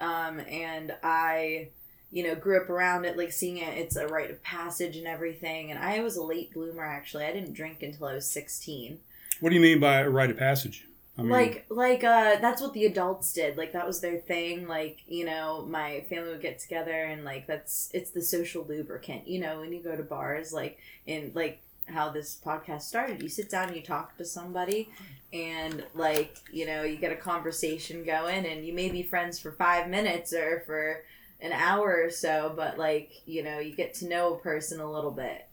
um, 0.00 0.40
and 0.40 0.94
I 1.02 1.68
you 2.14 2.22
know, 2.22 2.36
grew 2.36 2.62
up 2.62 2.70
around 2.70 3.04
it, 3.04 3.18
like 3.18 3.32
seeing 3.32 3.56
it, 3.56 3.76
it's 3.76 3.96
a 3.96 4.06
rite 4.06 4.30
of 4.30 4.40
passage 4.40 4.96
and 4.96 5.06
everything. 5.06 5.72
And 5.72 5.80
I 5.80 5.98
was 5.98 6.16
a 6.16 6.22
late 6.22 6.54
bloomer, 6.54 6.84
actually. 6.84 7.24
I 7.24 7.32
didn't 7.32 7.54
drink 7.54 7.82
until 7.82 8.06
I 8.06 8.14
was 8.14 8.30
16. 8.30 9.00
What 9.40 9.48
do 9.48 9.56
you 9.56 9.60
mean 9.60 9.80
by 9.80 9.98
a 9.98 10.08
rite 10.08 10.30
of 10.30 10.36
passage? 10.36 10.86
I 11.16 11.22
mean, 11.22 11.30
like, 11.30 11.66
like, 11.68 12.02
uh, 12.02 12.36
that's 12.40 12.60
what 12.60 12.72
the 12.72 12.86
adults 12.86 13.32
did. 13.32 13.56
Like, 13.56 13.72
that 13.72 13.86
was 13.86 14.00
their 14.00 14.18
thing. 14.18 14.66
Like, 14.66 14.98
you 15.06 15.24
know, 15.24 15.64
my 15.68 16.04
family 16.08 16.30
would 16.30 16.42
get 16.42 16.58
together 16.58 17.04
and, 17.04 17.24
like, 17.24 17.46
that's, 17.46 17.88
it's 17.94 18.10
the 18.10 18.22
social 18.22 18.64
lubricant. 18.68 19.28
You 19.28 19.40
know, 19.40 19.60
when 19.60 19.72
you 19.72 19.80
go 19.80 19.96
to 19.96 20.02
bars, 20.02 20.52
like, 20.52 20.78
in, 21.06 21.30
like, 21.34 21.60
how 21.86 22.10
this 22.10 22.40
podcast 22.44 22.82
started, 22.82 23.22
you 23.22 23.28
sit 23.28 23.48
down 23.48 23.68
and 23.68 23.76
you 23.76 23.82
talk 23.82 24.16
to 24.18 24.24
somebody 24.24 24.88
and, 25.32 25.84
like, 25.94 26.36
you 26.52 26.66
know, 26.66 26.82
you 26.82 26.96
get 26.96 27.12
a 27.12 27.16
conversation 27.16 28.04
going 28.04 28.44
and 28.46 28.66
you 28.66 28.72
may 28.72 28.88
be 28.88 29.02
friends 29.02 29.38
for 29.38 29.52
five 29.52 29.88
minutes 29.88 30.32
or 30.32 30.62
for, 30.66 31.04
an 31.40 31.52
hour 31.52 32.02
or 32.02 32.10
so, 32.10 32.52
but 32.56 32.78
like, 32.78 33.12
you 33.26 33.42
know, 33.42 33.58
you 33.58 33.74
get 33.74 33.94
to 33.94 34.08
know 34.08 34.34
a 34.34 34.38
person 34.38 34.80
a 34.80 34.90
little 34.90 35.10
bit 35.10 35.46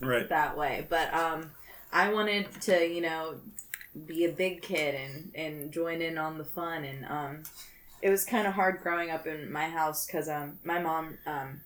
right. 0.00 0.28
that 0.28 0.56
way. 0.56 0.86
But 0.88 1.12
um 1.12 1.50
I 1.92 2.12
wanted 2.12 2.46
to, 2.62 2.86
you 2.86 3.00
know, 3.00 3.36
be 4.06 4.24
a 4.24 4.32
big 4.32 4.62
kid 4.62 4.94
and 4.94 5.30
and 5.34 5.72
join 5.72 6.02
in 6.02 6.18
on 6.18 6.38
the 6.38 6.44
fun 6.44 6.84
and 6.84 7.04
um 7.06 7.42
it 8.02 8.10
was 8.10 8.24
kind 8.24 8.46
of 8.46 8.54
hard 8.54 8.80
growing 8.82 9.10
up 9.10 9.26
in 9.26 9.50
my 9.50 9.68
house 9.68 10.06
cuz 10.06 10.28
um 10.28 10.58
my 10.64 10.78
mom 10.78 11.18
um 11.26 11.60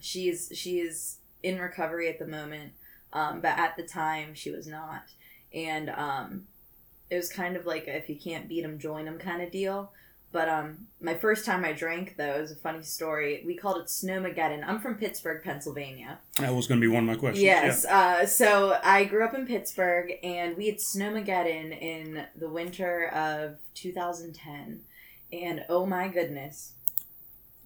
she's 0.00 0.52
she 0.54 0.80
is 0.80 1.18
in 1.42 1.58
recovery 1.58 2.08
at 2.08 2.18
the 2.18 2.26
moment. 2.26 2.72
Um 3.12 3.40
but 3.40 3.58
at 3.58 3.76
the 3.76 3.82
time 3.82 4.34
she 4.34 4.50
was 4.50 4.66
not. 4.66 5.04
And 5.52 5.90
um 5.90 6.46
it 7.10 7.16
was 7.16 7.28
kind 7.28 7.56
of 7.56 7.66
like 7.66 7.84
if 7.86 8.08
you 8.08 8.16
can't 8.16 8.48
beat 8.48 8.62
them 8.62 8.78
join 8.78 9.04
them 9.04 9.18
kind 9.18 9.42
of 9.42 9.50
deal. 9.50 9.92
But 10.34 10.48
um, 10.48 10.88
my 11.00 11.14
first 11.14 11.46
time 11.46 11.64
I 11.64 11.72
drank 11.72 12.16
though 12.16 12.34
is 12.34 12.50
a 12.50 12.56
funny 12.56 12.82
story. 12.82 13.44
We 13.46 13.54
called 13.54 13.76
it 13.76 13.86
Snowmageddon. 13.86 14.64
I'm 14.66 14.80
from 14.80 14.96
Pittsburgh, 14.96 15.44
Pennsylvania. 15.44 16.18
That 16.40 16.52
was 16.52 16.66
going 16.66 16.80
to 16.80 16.84
be 16.84 16.92
one 16.92 17.04
of 17.04 17.08
my 17.08 17.14
questions. 17.14 17.44
Yes. 17.44 17.84
Uh, 17.84 18.26
so 18.26 18.76
I 18.82 19.04
grew 19.04 19.24
up 19.24 19.34
in 19.34 19.46
Pittsburgh, 19.46 20.12
and 20.24 20.56
we 20.56 20.66
had 20.66 20.78
Snowmageddon 20.78 21.80
in 21.80 22.26
the 22.34 22.48
winter 22.48 23.10
of 23.10 23.58
2010, 23.74 24.80
and 25.32 25.64
oh 25.68 25.86
my 25.86 26.08
goodness, 26.08 26.72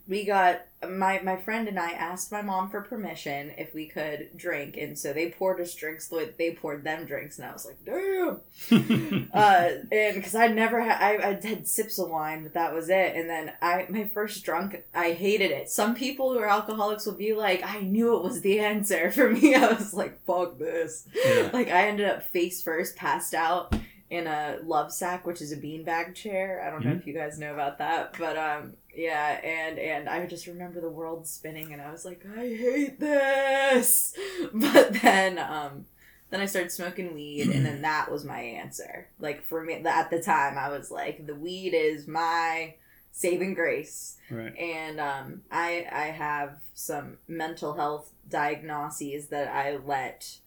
we 0.09 0.25
got 0.25 0.63
my 0.89 1.21
my 1.23 1.37
friend 1.37 1.69
and 1.69 1.79
I 1.79 1.91
asked 1.91 2.31
my 2.31 2.41
mom 2.41 2.71
for 2.71 2.81
permission 2.81 3.53
if 3.59 3.75
we 3.75 3.87
could 3.87 4.31
drink, 4.37 4.77
and 4.77 4.99
so 4.99 5.13
they 5.13 5.31
poured 5.31 5.61
us 5.61 5.75
drinks 5.75 6.13
they 6.39 6.55
poured 6.55 6.85
them 6.85 7.05
drinks, 7.05 7.39
and 7.39 7.47
I 7.47 7.53
was 7.53 7.67
like, 7.67 7.85
damn. 7.85 8.41
Uh, 9.33 9.71
and 9.93 10.17
because 10.17 10.35
I 10.35 10.49
never 10.49 10.81
had, 10.81 11.01
I, 11.01 11.29
I 11.29 11.49
had 11.49 11.67
sips 11.67 11.99
of 11.99 12.09
wine, 12.09 12.43
but 12.43 12.55
that 12.55 12.73
was 12.73 12.89
it. 12.89 13.15
And 13.15 13.29
then 13.29 13.53
I, 13.61 13.87
my 13.89 14.05
first 14.05 14.45
drunk, 14.45 14.85
I 14.95 15.13
hated 15.13 15.51
it. 15.51 15.69
Some 15.69 15.95
people 15.95 16.33
who 16.33 16.39
are 16.39 16.49
alcoholics 16.49 17.07
will 17.07 17.15
be 17.15 17.35
like, 17.35 17.63
I 17.63 17.81
knew 17.81 18.17
it 18.17 18.23
was 18.23 18.41
the 18.41 18.61
answer. 18.61 19.11
For 19.11 19.31
me, 19.31 19.55
I 19.55 19.73
was 19.73 19.93
like, 19.93 20.25
fuck 20.25 20.59
this. 20.59 21.07
Yeah. 21.15 21.51
Like 21.53 21.69
I 21.69 21.89
ended 21.89 22.09
up 22.09 22.23
face 22.23 22.63
first, 22.63 22.97
passed 22.97 23.35
out, 23.35 23.75
in 24.11 24.27
a 24.27 24.59
love 24.63 24.93
sack, 24.93 25.27
which 25.27 25.43
is 25.43 25.53
a 25.53 25.57
beanbag 25.57 26.15
chair. 26.15 26.63
I 26.67 26.71
don't 26.71 26.85
know 26.85 26.93
Mhm. 26.93 27.01
if 27.01 27.07
you 27.07 27.13
guys 27.15 27.39
know 27.39 27.53
about 27.53 27.79
that, 27.79 28.15
but 28.19 28.37
um, 28.39 28.75
yeah, 28.95 29.41
and 29.45 29.79
and 29.79 30.09
I 30.09 30.25
just 30.27 30.47
remember 30.47 30.81
the 30.81 30.89
world 30.91 31.27
spinning, 31.27 31.73
and 31.73 31.83
I 31.83 31.91
was 31.93 32.05
like, 32.05 32.25
I 32.37 32.47
hate 32.49 32.99
this. 33.01 34.15
But 34.53 34.95
then 35.03 35.39
um, 35.39 35.87
then 36.31 36.41
I 36.41 36.47
started 36.47 36.73
smoking 36.73 37.15
weed, 37.15 37.49
and 37.49 37.65
then 37.67 37.83
that 37.83 38.11
was 38.11 38.25
my 38.25 38.41
answer. 38.41 39.09
Like 39.19 39.43
for 39.45 39.63
me, 39.63 39.75
at 39.75 40.11
the 40.11 40.21
time, 40.23 40.57
I 40.59 40.69
was 40.71 40.91
like, 40.91 41.27
the 41.27 41.35
weed 41.35 41.75
is 41.75 42.07
my 42.09 42.75
saving 43.11 43.55
grace 43.55 44.17
Right. 44.31 44.55
and 44.57 45.01
um, 45.01 45.43
I 45.51 45.87
I 45.91 46.05
have 46.07 46.61
some 46.75 47.19
mental 47.27 47.75
health 47.75 48.11
diagnoses 48.29 49.27
that 49.29 49.49
I 49.49 49.77
let 49.77 50.39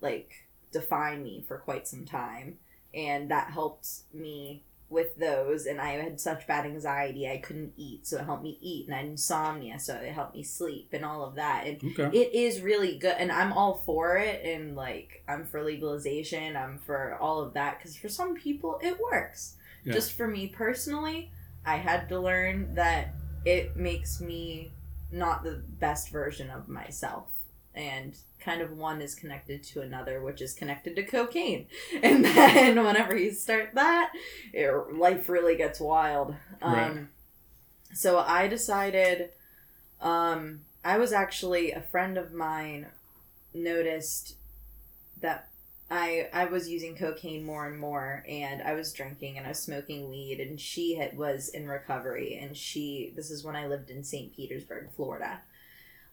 like 0.00 0.30
define 0.72 1.22
me 1.22 1.44
for 1.48 1.58
quite 1.58 1.88
some 1.88 2.04
time, 2.04 2.58
and 2.94 3.30
that 3.30 3.50
helped 3.50 3.88
me 4.12 4.62
with 4.88 5.16
those. 5.16 5.64
And 5.64 5.80
I 5.80 5.92
had 5.92 6.20
such 6.20 6.46
bad 6.46 6.66
anxiety 6.66 7.26
I 7.28 7.38
couldn't 7.38 7.72
eat, 7.78 8.06
so 8.06 8.18
it 8.18 8.24
helped 8.24 8.42
me 8.42 8.58
eat, 8.60 8.86
and 8.86 8.94
I 8.94 8.98
had 8.98 9.06
insomnia, 9.06 9.78
so 9.78 9.94
it 9.94 10.12
helped 10.12 10.34
me 10.34 10.42
sleep, 10.42 10.90
and 10.92 11.04
all 11.04 11.24
of 11.24 11.36
that. 11.36 11.66
And 11.66 11.82
Okay. 11.82 12.10
it 12.18 12.34
is 12.34 12.60
really 12.60 12.98
good 12.98 13.14
and 13.18 13.32
i'm 13.32 13.52
all 13.52 13.74
for 13.86 14.16
it 14.18 14.44
and 14.44 14.76
like 14.76 15.22
i'm 15.28 15.46
for 15.46 15.62
legalization 15.62 16.56
i'm 16.56 16.78
for 16.78 17.16
all 17.20 17.40
of 17.40 17.54
that 17.54 17.78
because 17.78 17.96
for 17.96 18.08
some 18.10 18.34
people 18.34 18.78
it 18.82 18.98
works 19.00 19.56
Yeah. 19.84 19.94
just 19.94 20.12
for 20.12 20.28
me 20.28 20.48
personally 20.48 21.30
i 21.64 21.76
had 21.76 22.08
to 22.10 22.20
learn 22.20 22.74
that 22.74 23.14
it 23.44 23.76
makes 23.76 24.20
me 24.20 24.72
not 25.10 25.42
the 25.42 25.62
best 25.80 26.10
version 26.10 26.50
of 26.50 26.68
myself 26.68 27.30
and 27.74 28.16
kind 28.40 28.60
of 28.60 28.76
one 28.76 29.00
is 29.00 29.14
connected 29.14 29.62
to 29.62 29.80
another 29.80 30.20
which 30.22 30.40
is 30.42 30.52
connected 30.54 30.96
to 30.96 31.02
cocaine 31.02 31.66
and 32.02 32.24
then 32.24 32.82
whenever 32.84 33.16
you 33.16 33.30
start 33.32 33.70
that 33.74 34.12
it, 34.52 34.70
life 34.94 35.28
really 35.28 35.56
gets 35.56 35.80
wild 35.80 36.34
um, 36.60 36.74
Right. 36.74 37.06
so 37.94 38.18
i 38.18 38.46
decided 38.48 39.30
um, 40.00 40.62
I 40.84 40.98
was 40.98 41.12
actually 41.12 41.70
a 41.70 41.80
friend 41.80 42.18
of 42.18 42.32
mine 42.32 42.86
noticed 43.54 44.34
that 45.20 45.48
I 45.90 46.28
I 46.32 46.46
was 46.46 46.68
using 46.68 46.96
cocaine 46.96 47.44
more 47.44 47.66
and 47.66 47.78
more 47.78 48.24
and 48.28 48.62
I 48.62 48.72
was 48.74 48.92
drinking 48.92 49.36
and 49.38 49.46
I 49.46 49.50
was 49.50 49.60
smoking 49.60 50.08
weed 50.10 50.40
and 50.40 50.58
she 50.60 50.96
had, 50.96 51.16
was 51.16 51.48
in 51.50 51.68
recovery 51.68 52.38
and 52.42 52.56
she 52.56 53.12
this 53.14 53.30
is 53.30 53.44
when 53.44 53.54
I 53.56 53.66
lived 53.66 53.90
in 53.90 54.02
St. 54.02 54.34
Petersburg, 54.34 54.88
Florida. 54.96 55.40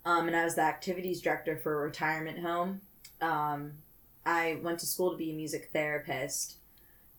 Um, 0.09 0.27
and 0.27 0.35
I 0.35 0.43
was 0.43 0.55
the 0.55 0.61
activities 0.61 1.21
director 1.21 1.55
for 1.55 1.81
a 1.81 1.85
retirement 1.85 2.39
home. 2.39 2.81
Um, 3.21 3.73
I 4.25 4.59
went 4.63 4.79
to 4.79 4.87
school 4.87 5.11
to 5.11 5.17
be 5.17 5.31
a 5.31 5.35
music 5.35 5.69
therapist 5.71 6.55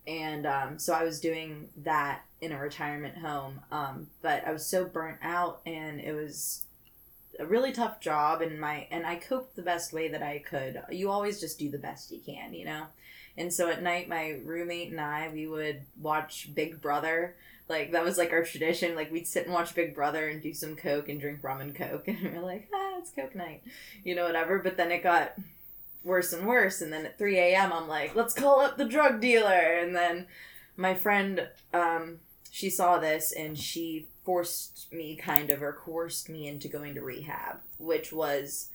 and 0.06 0.44
um, 0.44 0.78
so 0.78 0.92
I 0.92 1.04
was 1.04 1.20
doing 1.20 1.68
that 1.84 2.22
in 2.40 2.50
a 2.50 2.58
retirement 2.58 3.18
home. 3.18 3.60
Um, 3.70 4.08
but 4.22 4.44
I 4.44 4.52
was 4.52 4.66
so 4.66 4.84
burnt 4.84 5.18
out 5.22 5.60
and 5.66 6.00
it 6.00 6.12
was 6.12 6.64
a 7.38 7.46
really 7.46 7.70
tough 7.70 8.00
job 8.00 8.42
and 8.42 8.60
my 8.60 8.88
and 8.90 9.06
I 9.06 9.16
coped 9.16 9.54
the 9.54 9.62
best 9.62 9.92
way 9.92 10.08
that 10.08 10.22
I 10.22 10.40
could. 10.40 10.82
You 10.90 11.10
always 11.10 11.38
just 11.38 11.60
do 11.60 11.70
the 11.70 11.78
best 11.78 12.10
you 12.10 12.18
can, 12.18 12.54
you 12.54 12.64
know. 12.64 12.86
And 13.36 13.52
so 13.52 13.68
at 13.68 13.84
night, 13.84 14.08
my 14.08 14.40
roommate 14.44 14.90
and 14.90 15.00
I 15.00 15.30
we 15.32 15.46
would 15.46 15.82
watch 16.00 16.50
Big 16.54 16.80
Brother. 16.80 17.36
Like 17.70 17.92
that 17.92 18.04
was 18.04 18.18
like 18.18 18.32
our 18.32 18.44
tradition. 18.44 18.96
Like 18.96 19.12
we'd 19.12 19.26
sit 19.26 19.46
and 19.46 19.54
watch 19.54 19.74
Big 19.74 19.94
Brother 19.94 20.28
and 20.28 20.42
do 20.42 20.52
some 20.52 20.76
coke 20.76 21.08
and 21.08 21.20
drink 21.20 21.42
rum 21.42 21.60
and 21.60 21.74
coke, 21.74 22.08
and 22.08 22.20
we 22.20 22.28
are 22.30 22.42
like, 22.42 22.68
ah, 22.74 22.98
it's 22.98 23.12
coke 23.12 23.34
night, 23.34 23.62
you 24.04 24.14
know, 24.14 24.26
whatever. 24.26 24.58
But 24.58 24.76
then 24.76 24.90
it 24.90 25.02
got 25.02 25.34
worse 26.04 26.32
and 26.32 26.46
worse, 26.46 26.82
and 26.82 26.92
then 26.92 27.06
at 27.06 27.16
three 27.16 27.38
a.m. 27.38 27.72
I'm 27.72 27.88
like, 27.88 28.14
let's 28.14 28.34
call 28.34 28.60
up 28.60 28.76
the 28.76 28.84
drug 28.84 29.20
dealer, 29.20 29.78
and 29.78 29.94
then 29.94 30.26
my 30.76 30.94
friend, 30.94 31.48
um, 31.72 32.18
she 32.50 32.68
saw 32.68 32.98
this 32.98 33.32
and 33.32 33.56
she 33.56 34.08
forced 34.24 34.92
me 34.92 35.14
kind 35.14 35.50
of 35.50 35.62
or 35.62 35.72
coerced 35.72 36.28
me 36.28 36.48
into 36.48 36.68
going 36.68 36.94
to 36.94 37.02
rehab, 37.02 37.60
which 37.78 38.12
was 38.12 38.68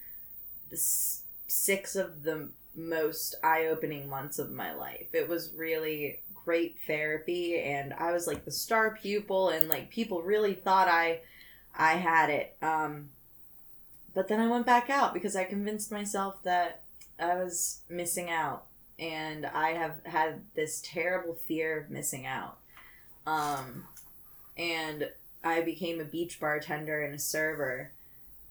six 1.47 1.95
of 1.95 2.23
the 2.23 2.49
most 2.75 3.35
eye-opening 3.43 4.07
months 4.07 4.39
of 4.39 4.51
my 4.51 4.73
life. 4.73 5.07
It 5.13 5.27
was 5.27 5.51
really 5.55 6.19
great 6.45 6.77
therapy 6.85 7.59
and 7.59 7.93
I 7.93 8.11
was 8.11 8.27
like 8.27 8.45
the 8.45 8.51
star 8.51 8.95
pupil 9.01 9.49
and 9.49 9.67
like 9.67 9.89
people 9.89 10.21
really 10.21 10.53
thought 10.53 10.87
I 10.87 11.21
I 11.77 11.93
had 11.93 12.29
it. 12.29 12.55
Um 12.61 13.09
but 14.13 14.27
then 14.29 14.39
I 14.39 14.47
went 14.47 14.65
back 14.65 14.89
out 14.89 15.13
because 15.13 15.35
I 15.35 15.43
convinced 15.43 15.91
myself 15.91 16.41
that 16.43 16.83
I 17.19 17.35
was 17.35 17.79
missing 17.89 18.29
out 18.29 18.65
and 18.97 19.45
I 19.45 19.71
have 19.71 20.05
had 20.05 20.41
this 20.55 20.81
terrible 20.85 21.33
fear 21.33 21.81
of 21.81 21.89
missing 21.89 22.27
out. 22.27 22.57
Um 23.25 23.85
and 24.55 25.09
I 25.43 25.61
became 25.61 25.99
a 25.99 26.05
beach 26.05 26.39
bartender 26.39 27.01
and 27.03 27.15
a 27.15 27.19
server 27.19 27.91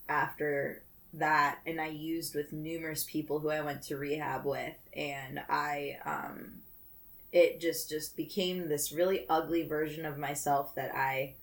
after 0.08 0.82
that 1.14 1.60
and 1.64 1.80
I 1.80 1.86
used 1.86 2.34
with 2.34 2.52
numerous 2.52 3.04
people 3.04 3.38
who 3.38 3.50
I 3.50 3.60
went 3.60 3.82
to 3.84 3.96
rehab 3.96 4.44
with 4.44 4.74
and 4.92 5.40
I 5.48 5.98
um 6.04 6.63
it 7.34 7.60
just 7.60 7.90
just 7.90 8.16
became 8.16 8.68
this 8.68 8.92
really 8.92 9.26
ugly 9.28 9.66
version 9.66 10.06
of 10.06 10.16
myself 10.16 10.74
that 10.76 10.94
I 10.94 11.34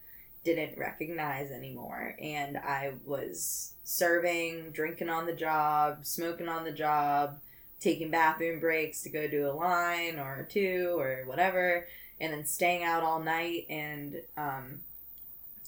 didn't 0.44 0.80
recognize 0.80 1.52
anymore 1.52 2.16
and 2.20 2.58
I 2.58 2.94
was 3.06 3.74
serving, 3.84 4.72
drinking 4.72 5.10
on 5.10 5.28
the 5.28 5.34
job, 5.34 6.06
smoking 6.06 6.48
on 6.48 6.64
the 6.64 6.72
job, 6.72 7.38
taking 7.80 8.10
bathroom 8.10 8.60
breaks 8.60 9.04
to 9.04 9.10
go 9.10 9.28
do 9.28 9.48
a 9.48 9.52
line 9.52 10.18
or 10.18 10.48
two 10.50 10.96
or 10.98 11.24
whatever 11.26 11.88
and 12.20 12.34
then 12.34 12.46
staying 12.46 12.84
out 12.84 13.04
all 13.04 13.20
night 13.20 13.66
and 13.70 14.22
um 14.38 14.80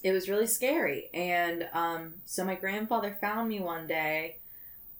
it 0.02 0.12
was 0.12 0.28
really 0.28 0.46
scary. 0.46 1.08
And 1.14 1.66
um, 1.72 2.12
so 2.26 2.44
my 2.44 2.56
grandfather 2.56 3.16
found 3.22 3.48
me 3.48 3.58
one 3.58 3.86
day 3.86 4.36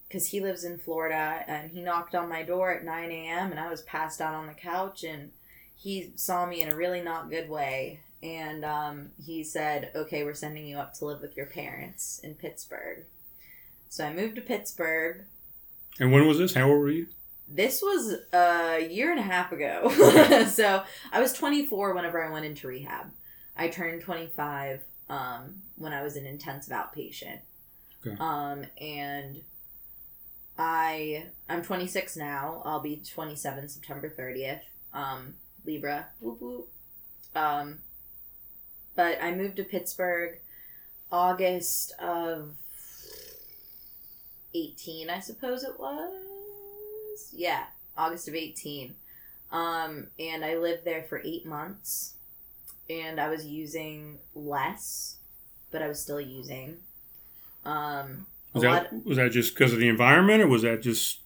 because 0.09 0.29
he 0.29 0.41
lives 0.41 0.65
in 0.65 0.79
Florida 0.79 1.45
and 1.47 1.71
he 1.71 1.83
knocked 1.83 2.15
on 2.15 2.29
my 2.29 2.43
door 2.43 2.73
at 2.73 2.85
9 2.85 3.11
a.m. 3.11 3.51
and 3.51 3.61
I 3.61 3.71
was 3.71 3.83
passed 3.83 4.21
out 4.21 4.35
on 4.35 4.47
the 4.47 4.55
couch 4.55 5.03
and 5.05 5.33
he 5.75 6.13
saw 6.17 6.47
me 6.47 6.63
in 6.63 6.73
a 6.73 6.77
really 6.77 7.03
not 7.03 7.31
good 7.31 7.49
way. 7.49 8.01
And 8.23 8.65
um, 8.65 9.11
he 9.23 9.45
said, 9.45 9.91
Okay, 9.95 10.25
we're 10.25 10.35
sending 10.35 10.67
you 10.67 10.79
up 10.79 10.95
to 10.95 11.05
live 11.05 11.21
with 11.21 11.37
your 11.37 11.47
parents 11.47 12.21
in 12.23 12.35
Pittsburgh. 12.35 13.05
So 13.89 14.05
I 14.05 14.13
moved 14.13 14.37
to 14.37 14.41
Pittsburgh. 14.41 15.25
And 16.01 16.11
when 16.11 16.27
was 16.27 16.39
this? 16.39 16.55
How 16.55 16.69
old 16.69 16.81
were 16.81 16.91
you? 16.91 17.07
This 17.47 17.83
was 17.83 18.17
a 18.33 18.89
year 18.91 19.11
and 19.11 19.21
a 19.21 19.23
half 19.23 19.53
ago. 19.53 19.91
so 20.49 20.83
I 21.13 21.21
was 21.21 21.33
24 21.35 21.95
whenever 21.95 22.25
I 22.25 22.33
went 22.33 22.47
into 22.47 22.67
rehab. 22.67 23.11
I 23.57 23.69
turned 23.69 24.01
25 24.01 24.83
um, 25.09 25.63
when 25.77 25.93
I 25.93 26.03
was 26.03 26.17
an 26.17 26.27
intensive 26.27 26.73
outpatient. 26.73 27.41
Okay. 28.05 28.17
Um, 28.19 28.65
and 28.81 29.43
I 30.59 31.27
I'm 31.49 31.63
26 31.63 32.17
now. 32.17 32.63
I'll 32.65 32.81
be 32.81 33.03
27 33.13 33.69
September 33.69 34.09
30th. 34.09 34.61
Um, 34.93 35.35
Libra. 35.65 36.07
Whoop 36.21 36.41
whoop. 36.41 36.69
Um, 37.35 37.79
but 38.95 39.19
I 39.23 39.35
moved 39.35 39.57
to 39.57 39.65
Pittsburgh 39.65 40.39
August 41.11 41.93
of 42.01 42.55
18, 44.55 45.11
I 45.11 45.21
suppose 45.21 45.65
it 45.65 45.79
was. 45.79 47.31
Yeah, 47.33 47.65
August 47.97 48.29
of 48.29 48.35
18. 48.35 48.95
Um, 49.51 50.09
and 50.19 50.45
I 50.45 50.57
lived 50.57 50.85
there 50.85 51.05
for 51.05 51.21
eight 51.25 51.47
months. 51.47 52.15
And 52.91 53.21
I 53.21 53.29
was 53.29 53.47
using 53.47 54.19
less, 54.35 55.17
but 55.71 55.83
I 55.83 55.89
was 55.89 56.01
still 56.01 56.21
using. 56.21 56.77
Um, 57.65 58.27
Was 58.55 58.63
that 58.63 59.05
was 59.05 59.17
that 59.17 59.33
just 59.33 59.55
because 59.55 59.73
of 59.73 59.81
the 59.81 59.89
environment, 59.89 60.43
or 60.43 60.47
was 60.47 60.63
that 60.63 60.81
just 60.81 61.21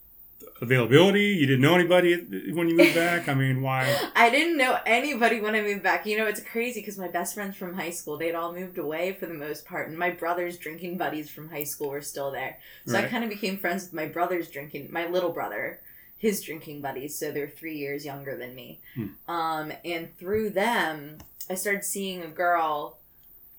availability? 0.61 1.27
You 1.27 1.47
didn't 1.47 1.61
know 1.61 1.75
anybody 1.75 2.17
when 2.53 2.69
you 2.69 2.77
moved 2.77 2.95
back. 2.95 3.29
I 3.29 3.35
mean, 3.35 3.61
why? 3.61 3.95
I 4.17 4.31
didn't 4.31 4.57
know 4.57 4.79
anybody 4.87 5.41
when 5.41 5.55
I 5.55 5.61
moved 5.61 5.83
back. 5.83 6.07
You 6.07 6.17
know, 6.17 6.27
it's 6.27 6.41
crazy 6.41 6.81
because 6.81 6.99
my 6.99 7.09
best 7.09 7.35
friends 7.35 7.57
from 7.57 7.75
high 7.75 7.91
school, 7.91 8.17
they'd 8.17 8.35
all 8.35 8.53
moved 8.53 8.79
away 8.79 9.13
for 9.13 9.27
the 9.27 9.35
most 9.35 9.67
part. 9.67 9.89
And 9.89 9.99
my 9.99 10.11
brother's 10.11 10.57
drinking 10.57 10.97
buddies 10.97 11.29
from 11.29 11.51
high 11.51 11.65
school 11.65 11.91
were 11.91 12.01
still 12.01 12.31
there. 12.31 12.59
So 12.87 12.97
I 12.97 13.03
kind 13.03 13.25
of 13.25 13.31
became 13.31 13.59
friends 13.59 13.85
with 13.85 13.93
my 13.93 14.07
brother's 14.07 14.51
drinking, 14.51 14.89
my 14.91 15.07
little 15.07 15.31
brother, 15.31 15.81
his 16.17 16.41
drinking 16.43 16.81
buddies. 16.81 17.19
So 17.19 17.31
they're 17.31 17.49
three 17.49 17.77
years 17.77 18.05
younger 18.05 18.37
than 18.37 18.55
me. 18.55 18.81
Hmm. 18.95 19.07
Um, 19.29 19.73
and 19.85 20.17
through 20.19 20.51
them, 20.51 21.19
I 21.51 21.55
started 21.55 21.85
seeing 21.85 22.23
a 22.23 22.29
girl 22.29 22.99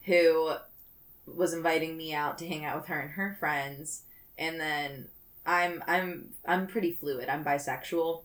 who 0.03 0.53
was 1.35 1.53
inviting 1.53 1.97
me 1.97 2.13
out 2.13 2.37
to 2.39 2.47
hang 2.47 2.65
out 2.65 2.77
with 2.77 2.87
her 2.87 2.99
and 2.99 3.11
her 3.11 3.35
friends. 3.39 4.03
And 4.37 4.59
then 4.59 5.07
I'm 5.45 5.83
I'm 5.87 6.29
I'm 6.45 6.67
pretty 6.67 6.93
fluid. 6.93 7.29
I'm 7.29 7.43
bisexual. 7.43 8.23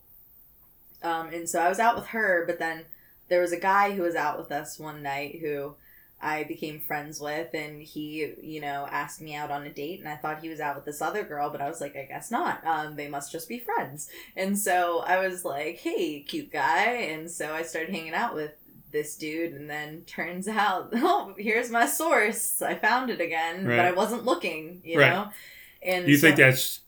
Um, 1.03 1.29
and 1.29 1.49
so 1.49 1.61
I 1.61 1.69
was 1.69 1.79
out 1.79 1.97
with 1.97 2.07
her, 2.09 2.45
but 2.47 2.59
then 2.59 2.85
there 3.29 3.41
was 3.41 3.53
a 3.53 3.61
guy 3.61 3.93
who 3.93 4.03
was 4.03 4.15
out 4.15 4.39
with 4.39 4.51
us 4.51 4.79
one 4.79 5.03
night 5.03 5.39
who 5.41 5.75
I 6.21 6.45
became 6.45 6.81
friends 6.81 7.21
with, 7.21 7.53
and 7.53 7.83
he, 7.83 8.33
you 8.41 8.61
know, 8.61 8.89
asked 8.91 9.21
me 9.21 9.35
out 9.35 9.51
on 9.51 9.65
a 9.65 9.71
date, 9.71 10.01
and 10.01 10.09
I 10.09 10.17
thought 10.17 10.41
he 10.41 10.49
was 10.49 10.61
out 10.61 10.77
with 10.77 10.87
this 10.87 11.03
other 11.03 11.23
girl, 11.23 11.51
but 11.51 11.61
I 11.61 11.69
was 11.69 11.83
like, 11.83 11.97
I 11.97 12.05
guess 12.05 12.31
not. 12.31 12.67
Um, 12.67 12.97
they 12.97 13.09
must 13.09 13.31
just 13.31 13.49
be 13.49 13.59
friends. 13.59 14.09
And 14.35 14.59
so 14.59 15.01
I 15.01 15.27
was 15.27 15.45
like, 15.45 15.79
hey, 15.79 16.21
cute 16.21 16.51
guy. 16.51 16.93
And 16.93 17.31
so 17.31 17.53
I 17.53 17.63
started 17.63 17.95
hanging 17.95 18.15
out 18.15 18.35
with 18.35 18.53
this 18.95 19.15
dude, 19.17 19.53
and 19.53 19.69
then 19.69 20.03
turns 20.07 20.49
out, 20.49 20.89
oh, 20.95 21.35
here's 21.37 21.69
my 21.71 21.85
source. 21.85 22.63
I 22.63 22.75
found 22.77 23.11
it 23.11 23.21
again, 23.21 23.67
Right. 23.67 23.77
but 23.77 23.85
I 23.85 23.93
wasn't 23.93 24.25
looking, 24.25 24.81
you 24.83 24.99
Right. 25.01 25.11
know? 25.11 25.29
And 25.83 26.07
Do 26.07 26.13
you 26.13 26.17
think 26.17 26.37
that's? 26.37 26.81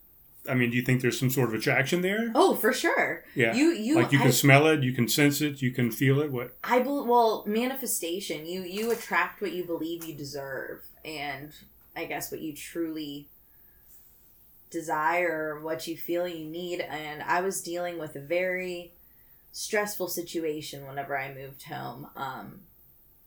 I 0.49 0.55
mean, 0.55 0.71
do 0.71 0.77
you 0.77 0.83
think 0.83 1.03
there's 1.03 1.19
some 1.19 1.29
sort 1.29 1.49
of 1.49 1.55
attraction 1.57 2.03
there? 2.03 2.31
Oh, 2.35 2.55
for 2.55 2.73
sure. 2.73 3.25
Yeah. 3.35 3.53
You, 3.53 3.71
you, 3.73 3.97
like 3.97 4.13
you 4.13 4.21
I- 4.21 4.23
can 4.23 4.33
smell 4.33 4.67
it, 4.69 4.83
you 4.85 4.93
can 4.93 5.09
sense 5.09 5.41
it, 5.43 5.61
you 5.61 5.73
can 5.73 5.91
feel 5.91 6.21
it. 6.21 6.31
What? 6.31 6.57
I 6.65 6.79
bel 6.79 7.05
well 7.05 7.43
manifestation. 7.47 8.47
You 8.47 8.63
you 8.63 8.91
attract 8.93 9.43
what 9.43 9.53
you 9.53 9.65
believe 9.65 10.05
you 10.05 10.15
deserve, 10.15 10.83
and 11.05 11.53
I 11.97 12.05
guess 12.05 12.31
what 12.31 12.41
you 12.41 12.55
truly 12.55 13.29
desire, 14.71 15.61
what 15.61 15.87
you 15.87 15.97
feel 15.97 16.27
you 16.29 16.45
need. 16.47 16.81
And 16.81 17.23
I 17.23 17.41
was 17.41 17.61
dealing 17.63 17.99
with 17.99 18.15
a 18.17 18.21
very 18.21 18.93
stressful 19.57 20.07
situation 20.07 20.87
whenever 20.87 21.19
I 21.19 21.33
moved 21.33 21.63
home, 21.63 22.09
um, 22.15 22.61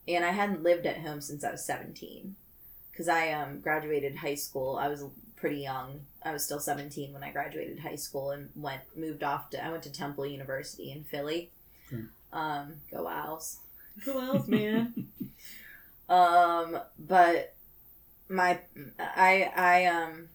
and 0.08 0.24
I 0.24 0.30
hadn't 0.30 0.62
lived 0.62 0.86
at 0.86 1.00
home 1.00 1.22
since 1.22 1.44
I 1.44 1.50
was 1.50 1.66
seventeen, 1.66 2.36
because 2.92 3.10
I 3.10 3.32
um, 3.32 3.62
graduated 3.62 4.18
high 4.18 4.36
school. 4.36 4.78
I 4.78 4.90
was 4.90 5.04
pretty 5.36 5.62
young. 5.62 6.02
I 6.24 6.32
was 6.32 6.46
still 6.46 6.60
seventeen 6.60 7.14
when 7.14 7.24
I 7.24 7.32
graduated 7.32 7.80
high 7.80 7.96
school 7.96 8.30
and 8.30 8.50
went 8.56 8.82
moved 8.96 9.24
off 9.24 9.50
to. 9.50 9.66
I 9.66 9.72
went 9.72 9.82
to 9.84 9.92
Temple 9.92 10.28
University 10.28 10.92
in 10.92 11.04
Philly. 11.04 11.50
Okay. 11.92 12.04
Um, 12.32 12.76
go 12.92 13.08
Owls. 13.08 13.58
Go 14.06 14.20
Owls, 14.20 14.48
man. 14.48 15.08
um, 16.10 16.80
but 17.00 17.56
my 18.30 18.60
I 19.00 19.52
I 19.56 19.86
um 19.88 20.30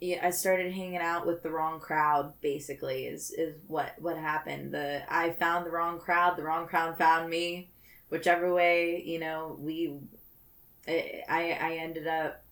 yeah, 0.00 0.26
I 0.26 0.30
started 0.30 0.72
hanging 0.72 0.98
out 0.98 1.26
with 1.26 1.42
the 1.42 1.50
wrong 1.50 1.80
crowd. 1.80 2.34
Basically, 2.40 3.06
is 3.06 3.30
is 3.30 3.56
what 3.66 3.94
what 3.98 4.16
happened. 4.16 4.72
The 4.72 5.02
I 5.12 5.30
found 5.30 5.66
the 5.66 5.70
wrong 5.70 5.98
crowd. 5.98 6.36
The 6.36 6.44
wrong 6.44 6.66
crowd 6.68 6.96
found 6.98 7.28
me. 7.30 7.70
Whichever 8.08 8.52
way, 8.52 9.02
you 9.04 9.18
know, 9.18 9.56
we. 9.58 9.98
I 10.86 11.58
I 11.60 11.78
ended 11.80 12.06
up 12.06 12.44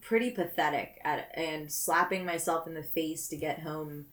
pretty 0.00 0.30
pathetic 0.30 1.00
at 1.04 1.30
and 1.34 1.70
slapping 1.70 2.24
myself 2.24 2.66
in 2.66 2.74
the 2.74 2.82
face 2.82 3.28
to 3.28 3.36
get 3.36 3.60
home 3.60 4.06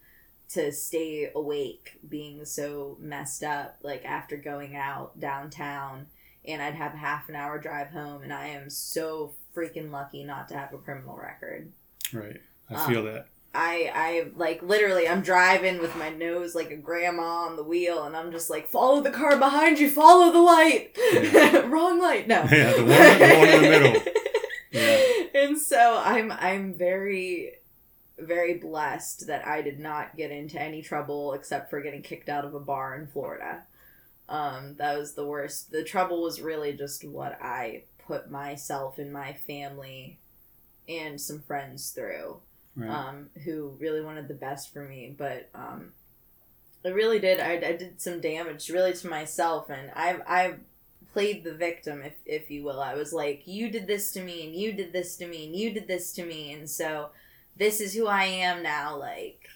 to 0.49 0.71
stay 0.71 1.29
awake 1.33 1.99
being 2.07 2.43
so 2.43 2.97
messed 2.99 3.43
up 3.43 3.77
like 3.83 4.03
after 4.03 4.35
going 4.35 4.75
out 4.75 5.19
downtown 5.19 6.07
and 6.45 6.61
I'd 6.61 6.73
have 6.73 6.93
half 6.93 7.29
an 7.29 7.35
hour 7.35 7.59
drive 7.59 7.89
home 7.89 8.23
and 8.23 8.33
I 8.33 8.47
am 8.47 8.69
so 8.69 9.33
freaking 9.59 9.91
lucky 9.91 10.23
not 10.23 10.47
to 10.49 10.57
have 10.57 10.73
a 10.73 10.77
criminal 10.77 11.17
record. 11.17 11.71
Right. 12.13 12.39
I 12.69 12.75
Um, 12.75 12.89
feel 12.89 13.03
that. 13.03 13.27
I 13.53 13.91
I 13.93 14.27
like 14.35 14.61
literally 14.61 15.07
I'm 15.07 15.21
driving 15.21 15.79
with 15.79 15.95
my 15.95 16.09
nose 16.09 16.53
like 16.53 16.69
a 16.69 16.77
grandma 16.77 17.47
on 17.47 17.55
the 17.55 17.63
wheel 17.63 18.03
and 18.03 18.15
I'm 18.15 18.31
just 18.31 18.49
like 18.49 18.67
follow 18.69 19.01
the 19.01 19.09
car 19.09 19.37
behind 19.37 19.79
you 19.79 19.89
follow 19.89 20.31
the 20.31 20.39
light 20.39 20.95
wrong 21.67 21.99
light 21.99 22.27
no 22.27 22.43
Yeah, 22.51 22.73
the 22.73 22.83
one- 22.83 22.87
the 22.87 23.35
one 23.39 23.49
in 23.49 23.61
the 23.63 23.69
middle. 23.69 24.01
Yeah. 24.71 25.23
and 25.41 25.57
so 25.57 25.99
I'm 26.05 26.31
I'm 26.31 26.75
very 26.75 27.55
very 28.19 28.53
blessed 28.59 29.25
that 29.27 29.47
I 29.47 29.63
did 29.63 29.79
not 29.79 30.15
get 30.15 30.29
into 30.29 30.61
any 30.61 30.83
trouble 30.83 31.33
except 31.33 31.71
for 31.71 31.81
getting 31.81 32.03
kicked 32.03 32.29
out 32.29 32.45
of 32.45 32.53
a 32.53 32.59
bar 32.59 32.95
in 32.99 33.07
Florida. 33.07 33.63
Um, 34.27 34.75
that 34.77 34.95
was 34.99 35.13
the 35.15 35.25
worst. 35.25 35.71
The 35.71 35.83
trouble 35.83 36.21
was 36.21 36.39
really 36.39 36.73
just 36.73 37.03
what 37.03 37.39
I 37.41 37.85
put 38.09 38.31
myself 38.31 38.97
and 38.97 39.13
my 39.13 39.33
family 39.33 40.17
and 40.87 41.21
some 41.21 41.39
friends 41.41 41.91
through 41.91 42.37
Right. 42.75 42.89
um, 42.89 43.29
who 43.43 43.75
really 43.79 44.01
wanted 44.01 44.27
the 44.27 44.33
best 44.33 44.71
for 44.71 44.83
me. 44.83 45.13
But 45.17 45.49
um, 45.53 45.91
I 46.85 46.89
really 46.89 47.19
did. 47.19 47.39
I, 47.39 47.53
I 47.53 47.75
did 47.75 48.01
some 48.01 48.21
damage 48.21 48.69
really 48.69 48.93
to 48.93 49.07
myself, 49.07 49.69
and 49.69 49.91
I 49.95 50.17
I 50.25 50.53
played 51.13 51.43
the 51.43 51.53
victim, 51.53 52.01
if 52.01 52.13
if 52.25 52.49
you 52.49 52.63
will. 52.63 52.79
I 52.79 52.93
was 52.93 53.11
like, 53.11 53.43
you 53.45 53.69
did 53.69 53.85
this 53.85 54.11
to 54.13 54.21
me, 54.23 54.45
and 54.45 54.55
you 54.55 54.71
did 54.71 54.93
this 54.93 55.17
to 55.17 55.27
me, 55.27 55.45
and 55.45 55.55
you 55.55 55.71
did 55.71 55.87
this 55.87 56.13
to 56.13 56.25
me, 56.25 56.53
and 56.53 56.69
so 56.69 57.09
this 57.57 57.81
is 57.81 57.93
who 57.93 58.07
I 58.07 58.23
am 58.25 58.63
now. 58.63 58.95
Like 58.97 59.49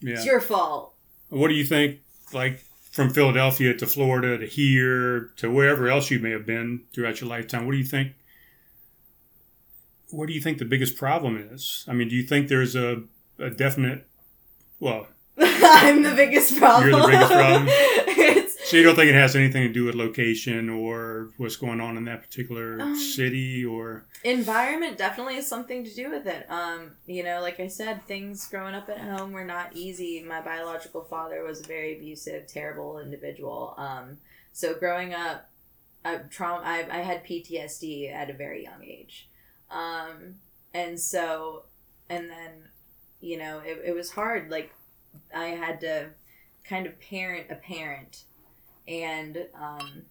yeah. 0.00 0.14
it's 0.14 0.26
your 0.26 0.40
fault. 0.40 0.94
What 1.28 1.48
do 1.48 1.54
you 1.54 1.64
think? 1.64 2.00
Like 2.32 2.64
from 2.96 3.10
Philadelphia 3.10 3.74
to 3.74 3.86
Florida 3.86 4.38
to 4.38 4.46
here 4.46 5.30
to 5.36 5.50
wherever 5.50 5.86
else 5.86 6.10
you 6.10 6.18
may 6.18 6.30
have 6.30 6.46
been 6.46 6.80
throughout 6.94 7.20
your 7.20 7.28
lifetime. 7.28 7.66
What 7.66 7.72
do 7.72 7.78
you 7.78 7.84
think? 7.84 8.12
What 10.08 10.28
do 10.28 10.32
you 10.32 10.40
think 10.40 10.56
the 10.56 10.64
biggest 10.64 10.96
problem 10.96 11.36
is? 11.36 11.84
I 11.86 11.92
mean, 11.92 12.08
do 12.08 12.16
you 12.16 12.22
think 12.22 12.48
there's 12.48 12.74
a, 12.74 13.02
a 13.38 13.50
definite? 13.50 14.06
Well, 14.80 15.08
I'm 15.38 16.04
the 16.04 16.12
biggest 16.12 16.56
problem. 16.56 16.88
You're 16.88 17.02
the 17.02 17.06
biggest 17.06 17.32
problem? 17.32 18.45
so 18.66 18.76
you 18.76 18.82
don't 18.82 18.96
think 18.96 19.08
it 19.08 19.14
has 19.14 19.34
anything 19.36 19.62
to 19.62 19.72
do 19.72 19.84
with 19.84 19.94
location 19.94 20.68
or 20.68 21.30
what's 21.36 21.56
going 21.56 21.80
on 21.80 21.96
in 21.96 22.04
that 22.04 22.22
particular 22.22 22.80
Um, 22.80 22.96
city 22.96 23.64
or? 23.64 24.04
environment 24.24 24.98
definitely 24.98 25.36
has 25.36 25.46
something 25.48 25.84
to 25.84 25.94
do 25.94 26.10
with 26.10 26.26
it. 26.26 26.46
Um 26.50 26.92
you 27.06 27.22
know 27.22 27.40
like 27.40 27.60
i 27.60 27.68
said 27.68 28.04
things 28.06 28.46
growing 28.48 28.74
up 28.74 28.88
at 28.88 28.98
home 28.98 29.32
were 29.32 29.44
not 29.44 29.76
easy. 29.76 30.22
My 30.22 30.40
biological 30.40 31.04
father 31.04 31.42
was 31.44 31.60
a 31.60 31.64
very 31.64 31.96
abusive 31.96 32.46
terrible 32.46 32.98
individual. 32.98 33.74
Um 33.78 34.18
so 34.52 34.74
growing 34.74 35.14
up 35.14 35.48
i 36.04 36.16
trauma 36.30 36.62
I, 36.64 36.86
I 36.90 36.98
had 37.02 37.24
ptsd 37.24 38.12
at 38.12 38.30
a 38.30 38.34
very 38.34 38.62
young 38.64 38.82
age. 38.84 39.28
Um 39.70 40.36
and 40.74 40.98
so 40.98 41.64
and 42.08 42.28
then 42.28 42.50
you 43.20 43.36
know 43.38 43.60
it, 43.64 43.80
it 43.86 43.94
was 43.94 44.10
hard. 44.10 44.50
Like 44.50 44.74
i 45.34 45.46
had 45.48 45.80
to 45.82 46.08
kind 46.64 46.86
of 46.86 46.98
parent 47.00 47.46
a 47.50 47.54
parent 47.54 48.24
and 48.88 49.46
um 49.60 50.02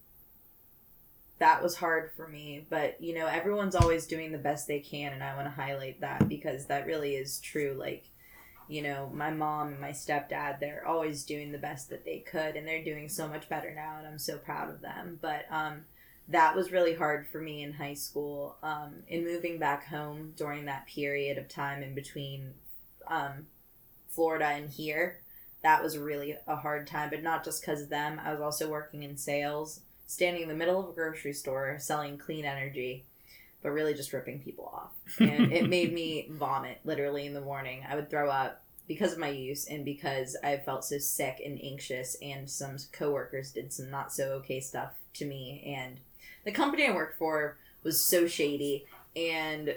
that 1.38 1.62
was 1.62 1.76
hard 1.76 2.10
for 2.16 2.26
me 2.28 2.66
but 2.70 3.00
you 3.00 3.14
know 3.14 3.26
everyone's 3.26 3.74
always 3.74 4.06
doing 4.06 4.32
the 4.32 4.38
best 4.38 4.66
they 4.66 4.80
can 4.80 5.12
and 5.12 5.22
i 5.22 5.34
want 5.34 5.46
to 5.46 5.50
highlight 5.50 6.00
that 6.00 6.28
because 6.28 6.66
that 6.66 6.86
really 6.86 7.14
is 7.14 7.40
true 7.40 7.76
like 7.78 8.04
you 8.68 8.82
know 8.82 9.10
my 9.14 9.30
mom 9.30 9.68
and 9.68 9.80
my 9.80 9.90
stepdad 9.90 10.58
they're 10.58 10.86
always 10.86 11.24
doing 11.24 11.52
the 11.52 11.58
best 11.58 11.88
that 11.90 12.04
they 12.04 12.18
could 12.18 12.56
and 12.56 12.66
they're 12.66 12.84
doing 12.84 13.08
so 13.08 13.28
much 13.28 13.48
better 13.48 13.72
now 13.74 13.96
and 13.98 14.06
i'm 14.06 14.18
so 14.18 14.38
proud 14.38 14.70
of 14.70 14.80
them 14.80 15.18
but 15.20 15.44
um 15.50 15.84
that 16.28 16.56
was 16.56 16.72
really 16.72 16.94
hard 16.94 17.26
for 17.28 17.40
me 17.40 17.62
in 17.62 17.72
high 17.72 17.94
school 17.94 18.56
um 18.62 18.94
in 19.08 19.24
moving 19.24 19.58
back 19.58 19.86
home 19.86 20.32
during 20.36 20.64
that 20.64 20.86
period 20.86 21.38
of 21.38 21.48
time 21.48 21.82
in 21.82 21.94
between 21.94 22.54
um 23.08 23.46
florida 24.08 24.46
and 24.46 24.70
here 24.70 25.20
that 25.66 25.82
was 25.82 25.98
really 25.98 26.36
a 26.46 26.54
hard 26.54 26.86
time 26.86 27.10
but 27.10 27.24
not 27.24 27.44
just 27.44 27.60
because 27.60 27.82
of 27.82 27.88
them 27.88 28.20
i 28.24 28.32
was 28.32 28.40
also 28.40 28.70
working 28.70 29.02
in 29.02 29.16
sales 29.16 29.80
standing 30.06 30.42
in 30.42 30.48
the 30.48 30.54
middle 30.54 30.80
of 30.80 30.88
a 30.88 30.92
grocery 30.92 31.32
store 31.32 31.76
selling 31.80 32.16
clean 32.16 32.44
energy, 32.44 33.04
but 33.62 33.70
really 33.70 33.94
just 33.94 34.12
ripping 34.12 34.40
people 34.40 34.70
off. 34.72 34.92
And 35.18 35.52
it 35.52 35.68
made 35.68 35.92
me 35.92 36.28
vomit 36.30 36.78
literally 36.84 37.26
in 37.26 37.34
the 37.34 37.40
morning. 37.40 37.84
I 37.88 37.96
would 37.96 38.10
throw 38.10 38.30
up 38.30 38.62
because 38.86 39.12
of 39.12 39.18
my 39.18 39.28
use 39.28 39.66
and 39.66 39.84
because 39.84 40.36
I 40.44 40.58
felt 40.58 40.84
so 40.84 40.98
sick 40.98 41.42
and 41.44 41.60
anxious 41.62 42.16
and 42.22 42.48
some 42.48 42.76
coworkers 42.92 43.50
did 43.50 43.72
some 43.72 43.90
not 43.90 44.12
so 44.12 44.34
okay 44.34 44.60
stuff 44.60 44.92
to 45.14 45.24
me 45.24 45.74
and 45.76 45.98
the 46.44 46.52
company 46.52 46.86
I 46.86 46.94
worked 46.94 47.18
for 47.18 47.56
was 47.82 47.98
so 47.98 48.28
shady 48.28 48.86
and 49.16 49.74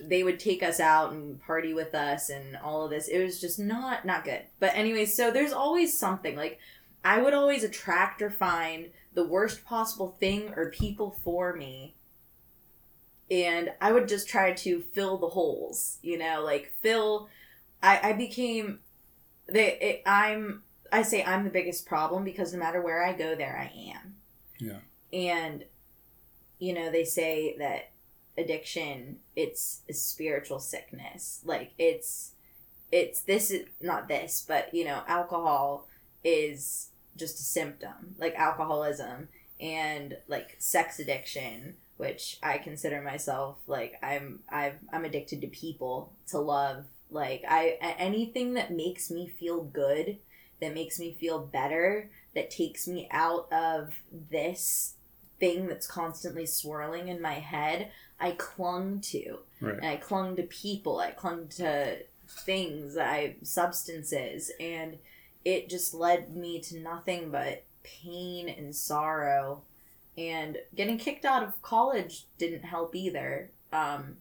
they 0.00 0.22
would 0.22 0.40
take 0.40 0.62
us 0.62 0.80
out 0.80 1.12
and 1.12 1.40
party 1.42 1.74
with 1.74 1.94
us 1.94 2.30
and 2.30 2.56
all 2.56 2.84
of 2.84 2.90
this. 2.90 3.08
It 3.08 3.22
was 3.22 3.40
just 3.40 3.58
not 3.58 4.04
not 4.04 4.24
good. 4.24 4.42
But 4.58 4.72
anyway, 4.74 5.06
so 5.06 5.30
there's 5.30 5.52
always 5.52 5.98
something 5.98 6.36
like 6.36 6.58
I 7.04 7.20
would 7.20 7.34
always 7.34 7.64
attract 7.64 8.22
or 8.22 8.30
find 8.30 8.90
the 9.14 9.26
worst 9.26 9.64
possible 9.64 10.16
thing 10.20 10.52
or 10.56 10.70
people 10.70 11.16
for 11.24 11.54
me 11.54 11.94
and 13.30 13.70
i 13.80 13.92
would 13.92 14.08
just 14.08 14.28
try 14.28 14.52
to 14.52 14.80
fill 14.92 15.16
the 15.16 15.28
holes 15.28 15.98
you 16.02 16.18
know 16.18 16.42
like 16.44 16.72
fill 16.80 17.28
i 17.82 18.10
i 18.10 18.12
became 18.12 18.80
they 19.48 19.78
it, 19.78 20.02
i'm 20.06 20.62
i 20.92 21.02
say 21.02 21.22
i'm 21.24 21.44
the 21.44 21.50
biggest 21.50 21.86
problem 21.86 22.24
because 22.24 22.52
no 22.52 22.58
matter 22.58 22.80
where 22.80 23.04
i 23.04 23.12
go 23.12 23.34
there 23.34 23.56
i 23.58 23.72
am 23.92 24.14
Yeah. 24.58 24.78
and 25.12 25.64
you 26.58 26.72
know 26.72 26.90
they 26.90 27.04
say 27.04 27.56
that 27.58 27.90
addiction 28.38 29.18
it's 29.36 29.82
a 29.88 29.92
spiritual 29.92 30.58
sickness. 30.58 31.40
Like 31.44 31.72
it's 31.78 32.32
it's 32.92 33.20
this 33.22 33.50
is 33.50 33.66
not 33.80 34.08
this 34.08 34.44
but 34.46 34.72
you 34.74 34.84
know 34.84 35.02
alcohol 35.06 35.86
is 36.24 36.88
just 37.16 37.38
a 37.38 37.42
symptom 37.42 38.14
like 38.18 38.34
alcoholism 38.34 39.28
and 39.60 40.16
like 40.28 40.56
sex 40.58 40.98
addiction 40.98 41.74
which 41.96 42.38
i 42.42 42.58
consider 42.58 43.00
myself 43.00 43.58
like 43.66 43.94
i'm 44.02 44.40
I've, 44.48 44.78
i'm 44.92 45.04
addicted 45.04 45.40
to 45.42 45.48
people 45.48 46.12
to 46.28 46.38
love. 46.38 46.84
Like 47.12 47.42
i 47.48 47.76
anything 47.98 48.54
that 48.54 48.72
makes 48.72 49.10
me 49.10 49.26
feel 49.28 49.64
good 49.64 50.18
that 50.60 50.74
makes 50.74 51.00
me 51.00 51.16
feel 51.18 51.40
better 51.40 52.08
that 52.34 52.50
takes 52.50 52.86
me 52.86 53.08
out 53.10 53.52
of 53.52 53.92
this 54.30 54.94
thing 55.40 55.66
that's 55.66 55.86
constantly 55.86 56.46
swirling 56.46 57.08
in 57.08 57.20
my 57.20 57.34
head, 57.34 57.90
I 58.20 58.32
clung 58.32 59.00
to. 59.00 59.38
Right. 59.60 59.76
And 59.76 59.86
I 59.86 59.96
clung 59.96 60.36
to 60.36 60.42
people, 60.44 61.00
I 61.00 61.10
clung 61.10 61.48
to 61.56 61.98
things, 62.28 62.96
I 62.96 63.36
substances, 63.42 64.52
and 64.60 64.98
it 65.44 65.68
just 65.68 65.94
led 65.94 66.36
me 66.36 66.60
to 66.60 66.78
nothing 66.78 67.30
but 67.30 67.64
pain 67.82 68.48
and 68.48 68.74
sorrow. 68.74 69.62
And 70.18 70.58
getting 70.74 70.98
kicked 70.98 71.24
out 71.24 71.42
of 71.42 71.60
college 71.62 72.26
didn't 72.38 72.64
help 72.64 72.94
either. 72.94 73.50
Um, 73.72 74.16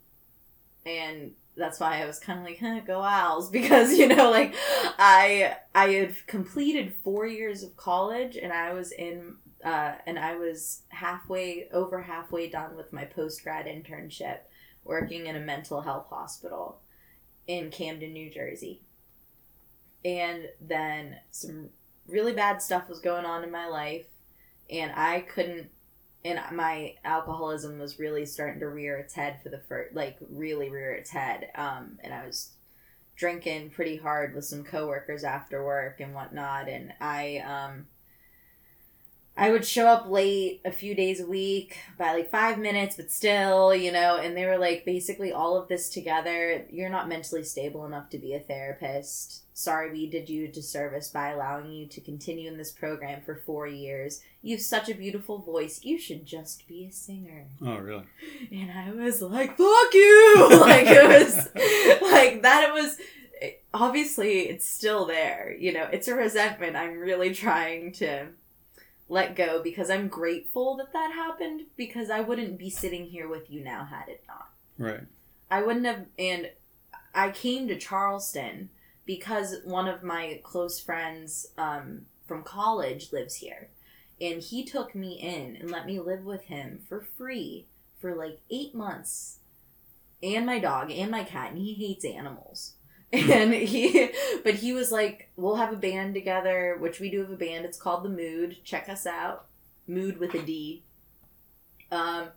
and 0.86 1.34
that's 1.58 1.80
why 1.80 2.02
I 2.02 2.06
was 2.06 2.20
kind 2.20 2.40
of 2.40 2.46
like, 2.46 2.60
huh, 2.60 2.80
go 2.86 3.02
Owls, 3.02 3.50
because 3.52 3.98
you 3.98 4.08
know, 4.08 4.32
like 4.32 4.56
I 4.98 5.58
I 5.76 5.90
had 5.90 6.28
completed 6.28 6.94
four 7.04 7.28
years 7.28 7.64
of 7.64 7.76
college, 7.78 8.38
and 8.38 8.52
I 8.52 8.74
was 8.74 8.92
in, 8.92 9.36
uh, 9.64 9.94
and 10.06 10.18
I 10.18 10.36
was 10.36 10.82
halfway 10.90 11.70
over 11.72 12.02
halfway 12.02 12.50
done 12.50 12.76
with 12.76 12.94
my 12.94 13.06
post 13.06 13.44
grad 13.44 13.66
internship, 13.66 14.40
working 14.84 15.28
in 15.28 15.36
a 15.36 15.42
mental 15.42 15.82
health 15.82 16.08
hospital 16.10 16.80
in 17.48 17.72
Camden, 17.72 18.14
New 18.14 18.30
Jersey, 18.30 18.82
and 20.06 20.50
then 20.62 21.18
some 21.32 21.70
really 22.08 22.34
bad 22.34 22.62
stuff 22.62 22.88
was 22.90 23.00
going 23.00 23.26
on 23.26 23.44
in 23.44 23.52
my 23.52 23.68
life, 23.68 24.06
and 24.70 24.92
I 24.96 25.22
couldn't 25.22 25.70
and 26.26 26.40
my 26.52 26.96
alcoholism 27.06 27.80
was 27.80 28.00
really 28.00 28.26
starting 28.26 28.60
to 28.60 28.68
rear 28.68 28.98
its 28.98 29.14
head 29.14 29.40
for 29.42 29.50
the 29.50 29.62
first 29.70 29.96
like 29.96 30.18
really 30.30 30.70
rear 30.70 30.92
its 30.92 31.10
head 31.10 31.50
um 31.56 31.98
and 32.04 32.14
i 32.14 32.26
was 32.26 32.52
drinking 33.16 33.70
pretty 33.70 33.98
hard 33.98 34.34
with 34.36 34.46
some 34.46 34.64
coworkers 34.64 35.24
after 35.24 35.64
work 35.64 36.00
and 36.00 36.14
whatnot 36.14 36.68
and 36.68 36.94
i 37.00 37.38
um 37.38 37.86
I 39.40 39.52
would 39.52 39.66
show 39.66 39.88
up 39.88 40.10
late 40.10 40.60
a 40.66 40.72
few 40.72 40.94
days 40.94 41.22
a 41.22 41.26
week 41.26 41.78
by 41.98 42.12
like 42.12 42.30
five 42.30 42.60
minutes, 42.60 42.98
but 42.98 43.10
still, 43.10 43.74
you 43.74 43.90
know, 43.90 44.18
and 44.18 44.36
they 44.36 44.46
were 44.46 44.58
like, 44.58 44.84
basically, 44.84 45.32
all 45.32 45.56
of 45.56 45.70
this 45.70 45.90
together, 45.90 46.66
you're 46.70 46.90
not 46.90 47.08
mentally 47.08 47.44
stable 47.46 47.86
enough 47.86 48.10
to 48.10 48.18
be 48.18 48.34
a 48.34 48.40
therapist. 48.42 49.44
Sorry, 49.54 49.92
we 49.92 50.10
did 50.10 50.30
you 50.30 50.46
a 50.46 50.48
disservice 50.50 51.08
by 51.08 51.30
allowing 51.30 51.72
you 51.72 51.88
to 51.88 52.02
continue 52.02 52.50
in 52.52 52.58
this 52.58 52.74
program 52.74 53.22
for 53.22 53.36
four 53.46 53.66
years. 53.66 54.22
You 54.42 54.58
have 54.58 54.66
such 54.66 54.90
a 54.90 54.94
beautiful 54.94 55.38
voice. 55.38 55.86
You 55.86 55.98
should 55.98 56.26
just 56.26 56.68
be 56.68 56.88
a 56.88 56.92
singer. 56.92 57.48
Oh, 57.66 57.78
really? 57.78 58.04
And 58.52 58.72
I 58.72 58.92
was 58.92 59.22
like, 59.22 59.58
fuck 59.58 59.94
you! 59.94 60.48
like, 60.60 60.86
it 60.86 61.08
was 61.08 61.48
like 62.12 62.42
that. 62.42 62.70
It 62.70 62.74
was 62.74 62.98
obviously, 63.74 64.50
it's 64.50 64.68
still 64.68 65.06
there. 65.06 65.56
You 65.58 65.72
know, 65.74 65.88
it's 65.94 66.10
a 66.10 66.16
resentment 66.16 66.76
I'm 66.76 66.98
really 66.98 67.34
trying 67.34 67.94
to 67.94 68.28
let 69.10 69.36
go 69.36 69.62
because 69.62 69.90
I'm 69.90 70.08
grateful 70.08 70.78
that 70.78 70.94
that 70.94 71.12
happened 71.12 71.64
because 71.76 72.10
I 72.10 72.22
wouldn't 72.22 72.58
be 72.58 72.70
sitting 72.70 73.06
here 73.06 73.28
with 73.28 73.50
you 73.50 73.64
now 73.64 73.84
had 73.86 74.08
it 74.08 74.24
not. 74.28 74.50
Right. 74.78 75.02
I 75.52 75.64
wouldn't 75.64 75.86
have, 75.86 76.06
and 76.18 76.52
I 77.14 77.32
came 77.32 77.68
to 77.68 77.78
Charleston 77.78 78.70
because 79.06 79.58
one 79.64 79.88
of 79.88 80.04
my 80.04 80.40
close 80.44 80.80
friends 80.80 81.48
um, 81.58 82.06
from 82.28 82.44
college 82.44 83.12
lives 83.12 83.36
here. 83.36 83.70
And 84.22 84.42
he 84.42 84.64
took 84.64 84.94
me 84.94 85.14
in 85.20 85.56
and 85.56 85.72
let 85.72 85.86
me 85.86 86.00
live 86.00 86.24
with 86.24 86.44
him 86.44 86.82
for 86.88 87.08
free 87.18 87.66
for 88.00 88.14
like 88.14 88.40
eight 88.52 88.76
months. 88.76 89.40
And 90.22 90.46
my 90.46 90.60
dog 90.60 90.92
and 90.92 91.10
my 91.10 91.24
cat, 91.24 91.52
and 91.52 91.58
he 91.58 91.74
hates 91.74 92.06
animals. 92.06 92.74
And 93.12 93.54
he 93.54 94.10
but 94.44 94.56
he 94.56 94.74
was 94.74 94.92
like 94.92 95.30
we'll 95.36 95.56
have 95.56 95.74
a 95.74 95.78
band 95.78 96.14
together 96.14 96.78
which 96.80 97.00
we 97.00 97.10
do 97.10 97.22
have 97.22 97.32
a 97.32 97.36
band. 97.36 97.66
It's 97.66 97.78
called 97.80 98.04
the 98.04 98.10
mood. 98.10 98.58
Check 98.64 98.88
us 98.90 99.06
out. 99.06 99.46
Mood 99.88 100.20
with 100.20 100.34
a 100.36 100.42
d. 100.42 100.84
Um 101.92 102.28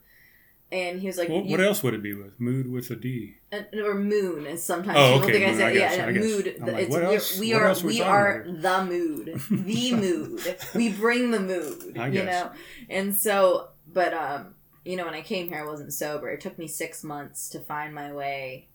and 0.70 1.00
he 1.00 1.06
was 1.06 1.18
like 1.18 1.28
What, 1.28 1.44
what 1.44 1.60
else 1.60 1.82
would 1.82 1.92
it 1.92 2.02
be 2.02 2.14
with? 2.14 2.40
Mood 2.40 2.70
with 2.72 2.90
a 2.90 2.96
D. 2.96 3.34
uh, 3.52 3.60
or 3.84 3.94
moon 3.94 4.46
is 4.46 4.62
sometimes 4.62 4.96
Oh, 4.98 5.14
people 5.20 5.24
okay, 5.28 5.32
think 5.32 5.44
I 5.44 5.52
moon, 5.52 5.62
I 5.62 5.70
yeah, 5.72 5.78
guess, 5.78 5.96
yeah 5.98 6.20
mood 6.20 6.44
like, 6.60 6.82
it's, 6.84 6.90
what 6.90 7.02
we're- 7.02 7.20
we 7.40 7.52
are 7.52 7.66
else 7.66 7.82
we 7.84 7.88
we 7.96 8.00
are 8.02 8.46
the 8.48 8.84
mood 8.84 9.40
the 9.50 9.94
mood. 9.94 10.56
We 10.74 10.88
bring 10.92 11.30
the 11.30 11.40
mood 11.40 11.98
I 11.98 12.06
you 12.06 12.12
guess. 12.22 12.44
know? 12.44 12.50
And 12.88 13.14
so 13.14 13.68
but 13.92 14.14
um 14.14 14.54
you 14.84 14.96
know 14.96 15.04
when 15.04 15.14
I 15.14 15.20
came 15.20 15.48
here 15.48 15.58
I 15.62 15.66
wasn't 15.66 15.92
sober. 15.92 16.30
It 16.30 16.40
took 16.40 16.58
me 16.58 16.66
six 16.68 17.04
months 17.04 17.50
to 17.50 17.60
find 17.60 17.94
my 17.94 18.10
way 18.14 18.68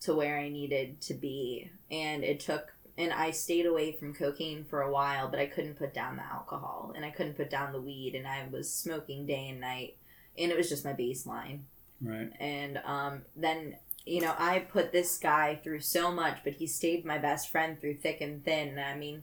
to 0.00 0.14
where 0.14 0.38
I 0.38 0.48
needed 0.48 1.00
to 1.02 1.14
be 1.14 1.70
and 1.90 2.24
it 2.24 2.40
took 2.40 2.72
and 2.98 3.12
I 3.12 3.30
stayed 3.30 3.66
away 3.66 3.92
from 3.92 4.14
cocaine 4.14 4.64
for 4.64 4.82
a 4.82 4.90
while 4.90 5.28
but 5.28 5.40
I 5.40 5.46
couldn't 5.46 5.78
put 5.78 5.94
down 5.94 6.16
the 6.16 6.24
alcohol 6.24 6.92
and 6.96 7.04
I 7.04 7.10
couldn't 7.10 7.36
put 7.36 7.50
down 7.50 7.72
the 7.72 7.80
weed 7.80 8.14
and 8.14 8.26
I 8.26 8.46
was 8.50 8.72
smoking 8.72 9.26
day 9.26 9.48
and 9.48 9.60
night 9.60 9.96
and 10.38 10.50
it 10.50 10.56
was 10.56 10.68
just 10.68 10.84
my 10.84 10.92
baseline 10.92 11.60
Right. 12.02 12.30
and 12.40 12.78
um, 12.86 13.22
then 13.36 13.76
you 14.06 14.22
know 14.22 14.34
I 14.38 14.60
put 14.60 14.90
this 14.90 15.18
guy 15.18 15.54
through 15.62 15.80
so 15.80 16.10
much, 16.10 16.38
but 16.44 16.54
he 16.54 16.66
stayed 16.66 17.04
my 17.04 17.18
best 17.18 17.50
friend 17.50 17.78
through 17.78 17.96
thick 17.98 18.22
and 18.22 18.42
thin. 18.42 18.78
I 18.78 18.96
mean, 18.96 19.22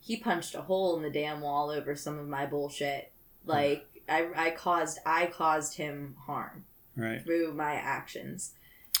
he 0.00 0.16
punched 0.16 0.54
a 0.54 0.62
hole 0.62 0.96
in 0.96 1.02
the 1.02 1.10
damn 1.10 1.42
wall 1.42 1.68
over 1.70 1.94
some 1.94 2.18
of 2.18 2.26
my 2.26 2.46
bullshit. 2.46 3.12
Like 3.44 3.84
I, 4.08 4.28
I 4.34 4.50
caused 4.52 4.98
I 5.04 5.26
caused 5.26 5.76
him 5.76 6.16
harm 6.26 6.64
Right. 6.96 7.22
through 7.22 7.52
my 7.52 7.74
actions. 7.74 8.54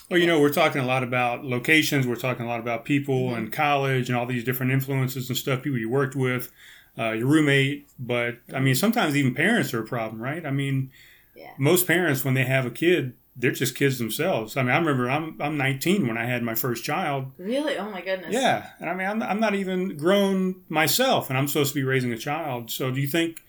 Well, 0.08 0.20
you 0.20 0.26
know, 0.26 0.40
we're 0.40 0.52
talking 0.52 0.80
a 0.80 0.86
lot 0.86 1.02
about 1.02 1.44
locations. 1.44 2.06
We're 2.06 2.14
talking 2.16 2.44
a 2.46 2.48
lot 2.48 2.60
about 2.60 2.84
people 2.84 3.30
Mhm. 3.30 3.38
and 3.38 3.52
college 3.52 4.08
and 4.08 4.16
all 4.16 4.26
these 4.26 4.44
different 4.44 4.70
influences 4.72 5.28
and 5.28 5.36
stuff. 5.36 5.62
People 5.62 5.78
you 5.78 5.88
worked 5.88 6.14
with, 6.14 6.52
uh, 6.98 7.10
your 7.10 7.26
roommate. 7.26 7.88
But 7.98 8.38
I 8.54 8.60
mean, 8.60 8.74
sometimes 8.76 9.16
even 9.16 9.34
parents 9.34 9.74
are 9.74 9.80
a 9.82 9.86
problem, 9.86 10.22
right? 10.22 10.46
I 10.46 10.50
mean, 10.52 10.90
Yeah. 11.34 11.50
most 11.58 11.86
parents 11.86 12.24
when 12.24 12.34
they 12.34 12.44
have 12.44 12.64
a 12.66 12.70
kid, 12.70 13.14
they're 13.38 13.50
just 13.50 13.74
kids 13.74 13.98
themselves. 13.98 14.56
I 14.56 14.62
mean, 14.62 14.70
I 14.70 14.78
remember 14.78 15.10
I'm 15.10 15.36
I'm 15.40 15.58
19 15.58 16.06
when 16.06 16.16
I 16.16 16.24
had 16.24 16.42
my 16.42 16.54
first 16.54 16.84
child. 16.84 17.32
Really? 17.36 17.76
Oh 17.76 17.90
my 17.90 18.00
goodness. 18.00 18.32
Yeah, 18.32 18.68
and 18.80 18.88
I 18.88 18.94
mean, 18.94 19.06
I'm 19.08 19.22
I'm 19.22 19.40
not 19.40 19.54
even 19.56 19.96
grown 19.96 20.54
myself, 20.68 21.28
and 21.28 21.36
I'm 21.36 21.46
supposed 21.48 21.74
to 21.74 21.80
be 21.80 21.84
raising 21.84 22.12
a 22.12 22.16
child. 22.16 22.70
So, 22.70 22.90
do 22.90 23.00
you 23.00 23.08
think? 23.08 23.42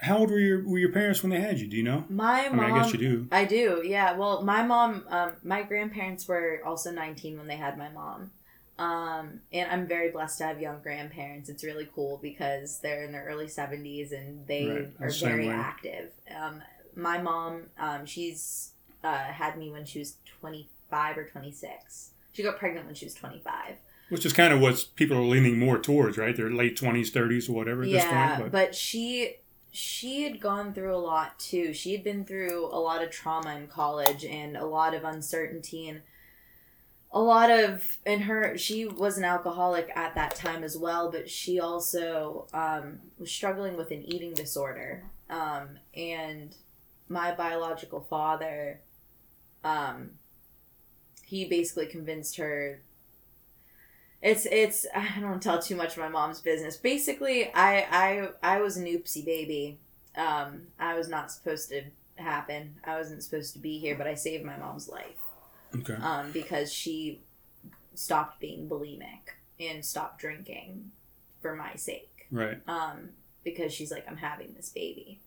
How 0.00 0.18
old 0.18 0.30
were 0.30 0.38
your 0.38 0.64
were 0.64 0.78
your 0.78 0.92
parents 0.92 1.22
when 1.22 1.30
they 1.30 1.40
had 1.40 1.58
you? 1.58 1.66
Do 1.66 1.76
you 1.76 1.82
know? 1.82 2.04
My 2.08 2.46
I 2.46 2.48
mom. 2.50 2.56
mean, 2.58 2.70
I 2.72 2.82
guess 2.82 2.92
you 2.92 2.98
do. 2.98 3.28
I 3.32 3.44
do, 3.44 3.82
yeah. 3.84 4.16
Well, 4.16 4.42
my 4.42 4.62
mom, 4.62 5.04
um, 5.08 5.32
my 5.42 5.62
grandparents 5.62 6.28
were 6.28 6.60
also 6.64 6.90
19 6.92 7.36
when 7.36 7.48
they 7.48 7.56
had 7.56 7.76
my 7.76 7.88
mom. 7.88 8.30
Um, 8.78 9.40
and 9.52 9.68
I'm 9.72 9.88
very 9.88 10.10
blessed 10.12 10.38
to 10.38 10.44
have 10.44 10.60
young 10.60 10.80
grandparents. 10.82 11.48
It's 11.48 11.64
really 11.64 11.88
cool 11.92 12.20
because 12.22 12.78
they're 12.78 13.02
in 13.02 13.10
their 13.10 13.24
early 13.24 13.46
70s 13.46 14.12
and 14.12 14.46
they 14.46 14.68
Right. 14.68 14.88
are 15.00 15.10
The 15.10 15.18
very 15.18 15.48
way. 15.48 15.54
active. 15.54 16.10
Um, 16.40 16.62
my 16.94 17.20
mom, 17.20 17.62
um, 17.76 18.06
she's 18.06 18.70
uh, 19.02 19.16
had 19.24 19.58
me 19.58 19.72
when 19.72 19.84
she 19.84 19.98
was 19.98 20.14
25 20.40 21.18
or 21.18 21.24
26. 21.24 22.10
She 22.32 22.44
got 22.44 22.56
pregnant 22.58 22.86
when 22.86 22.94
she 22.94 23.04
was 23.06 23.14
25. 23.14 23.74
Which 24.10 24.24
is 24.24 24.32
kind 24.32 24.54
of 24.54 24.60
what 24.60 24.86
people 24.94 25.18
are 25.18 25.22
leaning 25.22 25.58
more 25.58 25.78
towards, 25.78 26.16
right? 26.16 26.36
They're 26.36 26.48
late 26.50 26.76
twenties, 26.76 27.10
thirties, 27.10 27.48
or 27.48 27.52
whatever 27.54 27.82
at 27.82 27.88
yeah, 27.88 28.28
this 28.28 28.38
point. 28.38 28.52
but 28.52 28.74
she 28.76 29.34
she 29.70 30.22
had 30.22 30.40
gone 30.40 30.72
through 30.72 30.94
a 30.94 30.98
lot 30.98 31.38
too. 31.38 31.72
She 31.72 31.92
had 31.92 32.02
been 32.02 32.24
through 32.24 32.66
a 32.66 32.80
lot 32.80 33.02
of 33.02 33.10
trauma 33.10 33.56
in 33.56 33.66
college 33.66 34.24
and 34.24 34.56
a 34.56 34.66
lot 34.66 34.94
of 34.94 35.04
uncertainty 35.04 35.88
and 35.88 36.02
a 37.10 37.20
lot 37.20 37.50
of 37.50 37.96
in 38.04 38.20
her 38.20 38.58
she 38.58 38.84
was 38.86 39.16
an 39.16 39.24
alcoholic 39.24 39.90
at 39.94 40.14
that 40.14 40.34
time 40.34 40.62
as 40.62 40.76
well, 40.76 41.10
but 41.10 41.28
she 41.28 41.58
also 41.58 42.46
um, 42.52 42.98
was 43.18 43.30
struggling 43.30 43.76
with 43.76 43.90
an 43.90 44.02
eating 44.04 44.34
disorder. 44.34 45.04
Um, 45.30 45.78
and 45.94 46.54
my 47.08 47.34
biological 47.34 48.00
father, 48.00 48.80
um, 49.64 50.10
he 51.24 51.46
basically 51.46 51.86
convinced 51.86 52.36
her 52.36 52.82
it's 54.22 54.46
it's 54.46 54.86
I 54.94 55.20
don't 55.20 55.42
tell 55.42 55.60
too 55.60 55.76
much 55.76 55.92
of 55.92 55.98
my 55.98 56.08
mom's 56.08 56.40
business. 56.40 56.76
Basically, 56.76 57.52
I 57.54 57.86
I 58.42 58.56
I 58.56 58.60
was 58.60 58.76
an 58.76 58.86
oopsie 58.86 59.24
baby. 59.24 59.78
Um, 60.16 60.62
I 60.78 60.94
was 60.94 61.08
not 61.08 61.30
supposed 61.30 61.68
to 61.70 61.82
happen. 62.16 62.74
I 62.84 62.96
wasn't 62.96 63.22
supposed 63.22 63.52
to 63.52 63.60
be 63.60 63.78
here, 63.78 63.94
but 63.96 64.06
I 64.08 64.14
saved 64.14 64.44
my 64.44 64.56
mom's 64.56 64.88
life. 64.88 65.20
okay, 65.76 65.94
Um, 65.94 66.32
because 66.32 66.72
she 66.72 67.20
stopped 67.94 68.40
being 68.40 68.68
bulimic 68.68 69.34
and 69.60 69.84
stopped 69.84 70.20
drinking 70.20 70.90
for 71.40 71.54
my 71.54 71.74
sake 71.76 72.26
right, 72.32 72.58
um, 72.66 73.10
because 73.44 73.72
she's 73.72 73.90
like, 73.92 74.08
I'm 74.08 74.16
having 74.16 74.54
this 74.54 74.70
baby. 74.70 75.20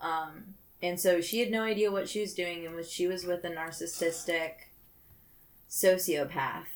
Um, 0.00 0.54
and 0.82 0.98
so 0.98 1.20
she 1.20 1.38
had 1.40 1.50
no 1.50 1.62
idea 1.62 1.92
what 1.92 2.08
she 2.08 2.20
was 2.20 2.34
doing, 2.34 2.66
and 2.66 2.74
was 2.74 2.90
she 2.90 3.06
was 3.06 3.24
with 3.24 3.44
a 3.44 3.50
narcissistic 3.50 4.52
sociopath. 5.70 6.66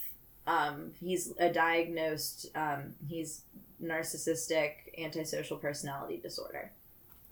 Um, 0.48 0.92
he's 0.98 1.34
a 1.38 1.52
diagnosed, 1.52 2.46
um, 2.54 2.94
he's 3.06 3.42
narcissistic 3.82 4.72
antisocial 4.96 5.58
personality 5.58 6.16
disorder. 6.16 6.72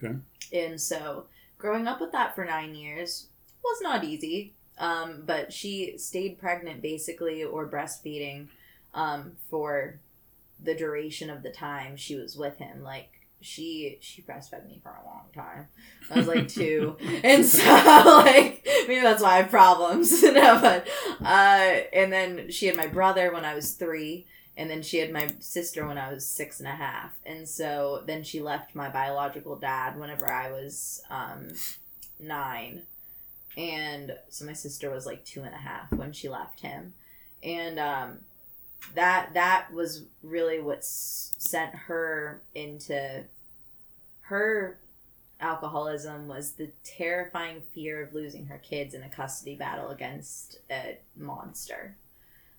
Okay. 0.02 0.16
And 0.52 0.78
so 0.78 1.24
growing 1.56 1.88
up 1.88 2.00
with 2.00 2.12
that 2.12 2.34
for 2.34 2.44
nine 2.44 2.74
years 2.74 3.28
was 3.64 3.80
not 3.80 4.04
easy. 4.04 4.52
Um, 4.78 5.22
but 5.24 5.50
she 5.50 5.96
stayed 5.96 6.38
pregnant 6.38 6.82
basically 6.82 7.42
or 7.42 7.66
breastfeeding 7.66 8.48
um, 8.92 9.32
for 9.48 9.98
the 10.62 10.74
duration 10.74 11.30
of 11.30 11.42
the 11.42 11.50
time 11.50 11.96
she 11.96 12.16
was 12.16 12.36
with 12.36 12.58
him. 12.58 12.82
Like 12.82 13.15
she 13.40 13.98
she 14.00 14.22
breastfed 14.22 14.66
me 14.66 14.80
for 14.82 14.90
a 14.90 15.06
long 15.06 15.26
time. 15.34 15.68
I 16.10 16.18
was 16.18 16.26
like 16.26 16.48
two, 16.48 16.96
and 17.24 17.44
so 17.44 17.62
like 17.64 18.66
maybe 18.88 19.00
that's 19.00 19.22
why 19.22 19.34
I 19.34 19.36
have 19.38 19.50
problems. 19.50 20.22
no, 20.22 20.60
but 20.60 20.88
uh, 21.20 21.80
and 21.92 22.12
then 22.12 22.50
she 22.50 22.66
had 22.66 22.76
my 22.76 22.86
brother 22.86 23.32
when 23.32 23.44
I 23.44 23.54
was 23.54 23.72
three, 23.72 24.26
and 24.56 24.70
then 24.70 24.82
she 24.82 24.98
had 24.98 25.12
my 25.12 25.28
sister 25.40 25.86
when 25.86 25.98
I 25.98 26.12
was 26.12 26.26
six 26.26 26.60
and 26.60 26.68
a 26.68 26.72
half, 26.72 27.12
and 27.24 27.48
so 27.48 28.02
then 28.06 28.22
she 28.22 28.40
left 28.40 28.74
my 28.74 28.88
biological 28.88 29.56
dad 29.56 29.98
whenever 29.98 30.30
I 30.30 30.50
was 30.50 31.02
um, 31.10 31.48
nine, 32.18 32.82
and 33.56 34.12
so 34.28 34.44
my 34.44 34.54
sister 34.54 34.90
was 34.90 35.06
like 35.06 35.24
two 35.24 35.42
and 35.42 35.54
a 35.54 35.58
half 35.58 35.92
when 35.92 36.12
she 36.12 36.28
left 36.28 36.60
him, 36.60 36.94
and 37.42 37.78
um, 37.78 38.18
that 38.94 39.34
that 39.34 39.72
was 39.72 40.04
really 40.22 40.60
what 40.60 40.78
s- 40.78 41.34
sent 41.38 41.74
her 41.74 42.42
into 42.54 43.24
her 44.22 44.78
alcoholism 45.40 46.28
was 46.28 46.52
the 46.52 46.70
terrifying 46.84 47.62
fear 47.74 48.02
of 48.02 48.14
losing 48.14 48.46
her 48.46 48.58
kids 48.58 48.94
in 48.94 49.02
a 49.02 49.08
custody 49.08 49.54
battle 49.54 49.90
against 49.90 50.58
a 50.70 50.98
monster 51.16 51.96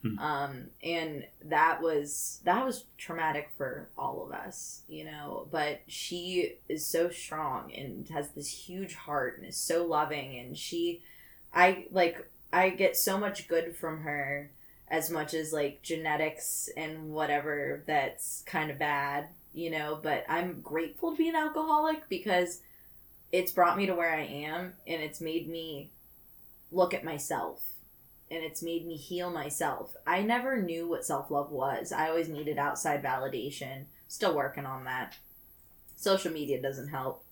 Hmm. 0.04 0.20
um, 0.20 0.68
and 0.84 1.26
that 1.46 1.82
was 1.82 2.40
that 2.46 2.64
was 2.64 2.86
traumatic 3.00 3.50
for 3.58 3.90
all 3.98 4.24
of 4.26 4.32
us 4.32 4.84
you 4.88 5.04
know 5.06 5.48
but 5.52 5.82
she 5.88 6.58
is 6.70 6.86
so 6.86 7.10
strong 7.10 7.74
and 7.74 8.08
has 8.10 8.30
this 8.30 8.48
huge 8.70 8.94
heart 8.94 9.40
and 9.40 9.48
is 9.48 9.58
so 9.58 9.86
loving 9.86 10.38
and 10.38 10.56
she 10.58 11.02
i 11.54 11.86
like 11.92 12.30
i 12.54 12.70
get 12.70 12.96
so 12.96 13.18
much 13.18 13.48
good 13.48 13.76
from 13.76 14.02
her 14.02 14.52
as 14.90 15.10
much 15.10 15.34
as 15.34 15.52
like 15.52 15.82
genetics 15.82 16.70
and 16.78 17.12
whatever 17.12 17.84
that's 17.88 18.44
kind 18.46 18.72
of 18.72 18.80
bad, 18.80 19.28
you 19.54 19.70
know, 19.70 20.00
but 20.02 20.24
I'm 20.30 20.62
grateful 20.62 21.12
to 21.12 21.18
be 21.18 21.30
an 21.30 21.36
alcoholic 21.36 22.08
because 22.10 22.62
it's 23.32 23.52
brought 23.52 23.78
me 23.78 23.86
to 23.86 23.96
where 23.96 24.14
I 24.14 24.24
am 24.24 24.74
and 24.86 25.02
it's 25.02 25.20
made 25.20 25.50
me 25.50 25.92
look 26.72 26.94
at 26.94 27.04
myself 27.04 27.64
and 28.30 28.44
it's 28.44 28.62
made 28.62 28.86
me 28.86 28.96
heal 28.96 29.30
myself. 29.30 29.96
I 30.06 30.22
never 30.22 30.62
knew 30.62 30.88
what 30.88 31.06
self 31.06 31.32
love 31.32 31.52
was. 31.52 31.92
I 31.92 32.10
always 32.10 32.30
needed 32.30 32.58
outside 32.58 33.04
validation. 33.04 33.86
Still 34.08 34.36
working 34.36 34.66
on 34.66 34.86
that. 34.86 35.18
Social 35.96 36.32
media 36.32 36.62
doesn't 36.62 36.90
help. 36.90 37.24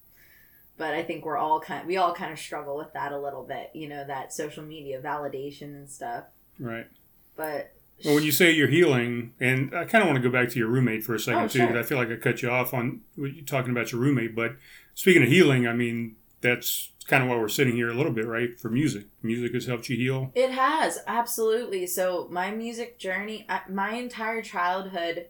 But 0.77 0.93
I 0.93 1.03
think 1.03 1.23
we're 1.23 1.37
all 1.37 1.61
kind 1.61 1.87
we 1.87 1.95
all 1.95 2.13
kind 2.13 2.33
of 2.33 2.39
struggle 2.39 2.75
with 2.75 2.91
that 2.93 3.13
a 3.13 3.19
little 3.19 3.43
bit, 3.43 3.71
you 3.73 3.87
know, 3.87 4.05
that 4.05 4.33
social 4.33 4.63
media 4.63 4.99
validation 5.01 5.75
and 5.75 5.89
stuff. 5.89 6.25
Right. 6.59 6.87
But 7.35 7.73
Well, 8.03 8.15
when 8.15 8.23
you 8.23 8.31
say 8.31 8.51
you're 8.51 8.67
healing, 8.67 9.33
and 9.39 9.73
I 9.75 9.85
kind 9.85 10.01
of 10.03 10.09
want 10.09 10.21
to 10.21 10.27
go 10.27 10.31
back 10.31 10.49
to 10.49 10.59
your 10.59 10.67
roommate 10.67 11.03
for 11.03 11.15
a 11.15 11.19
second 11.19 11.43
Oh, 11.43 11.47
too, 11.47 11.59
sure. 11.59 11.67
because 11.67 11.85
I 11.85 11.87
feel 11.87 11.97
like 11.97 12.09
I 12.11 12.15
cut 12.15 12.41
you 12.41 12.49
off 12.49 12.73
on 12.73 13.01
what 13.15 13.33
you're 13.33 13.45
talking 13.45 13.71
about 13.71 13.91
your 13.91 14.01
roommate. 14.01 14.35
But 14.35 14.55
speaking 14.93 15.23
of 15.23 15.29
healing, 15.29 15.67
I 15.67 15.73
mean 15.73 16.15
that's 16.41 16.89
kind 17.07 17.23
of 17.23 17.29
why 17.29 17.35
we're 17.37 17.47
sitting 17.47 17.75
here 17.75 17.89
a 17.89 17.93
little 17.93 18.11
bit, 18.11 18.25
right? 18.25 18.59
For 18.59 18.69
music, 18.69 19.05
music 19.23 19.53
has 19.53 19.65
helped 19.67 19.89
you 19.89 19.95
heal. 19.97 20.31
It 20.35 20.51
has 20.51 20.99
absolutely. 21.07 21.85
So 21.87 22.27
my 22.31 22.51
music 22.51 22.97
journey, 22.99 23.45
my 23.69 23.93
entire 23.93 24.41
childhood, 24.41 25.27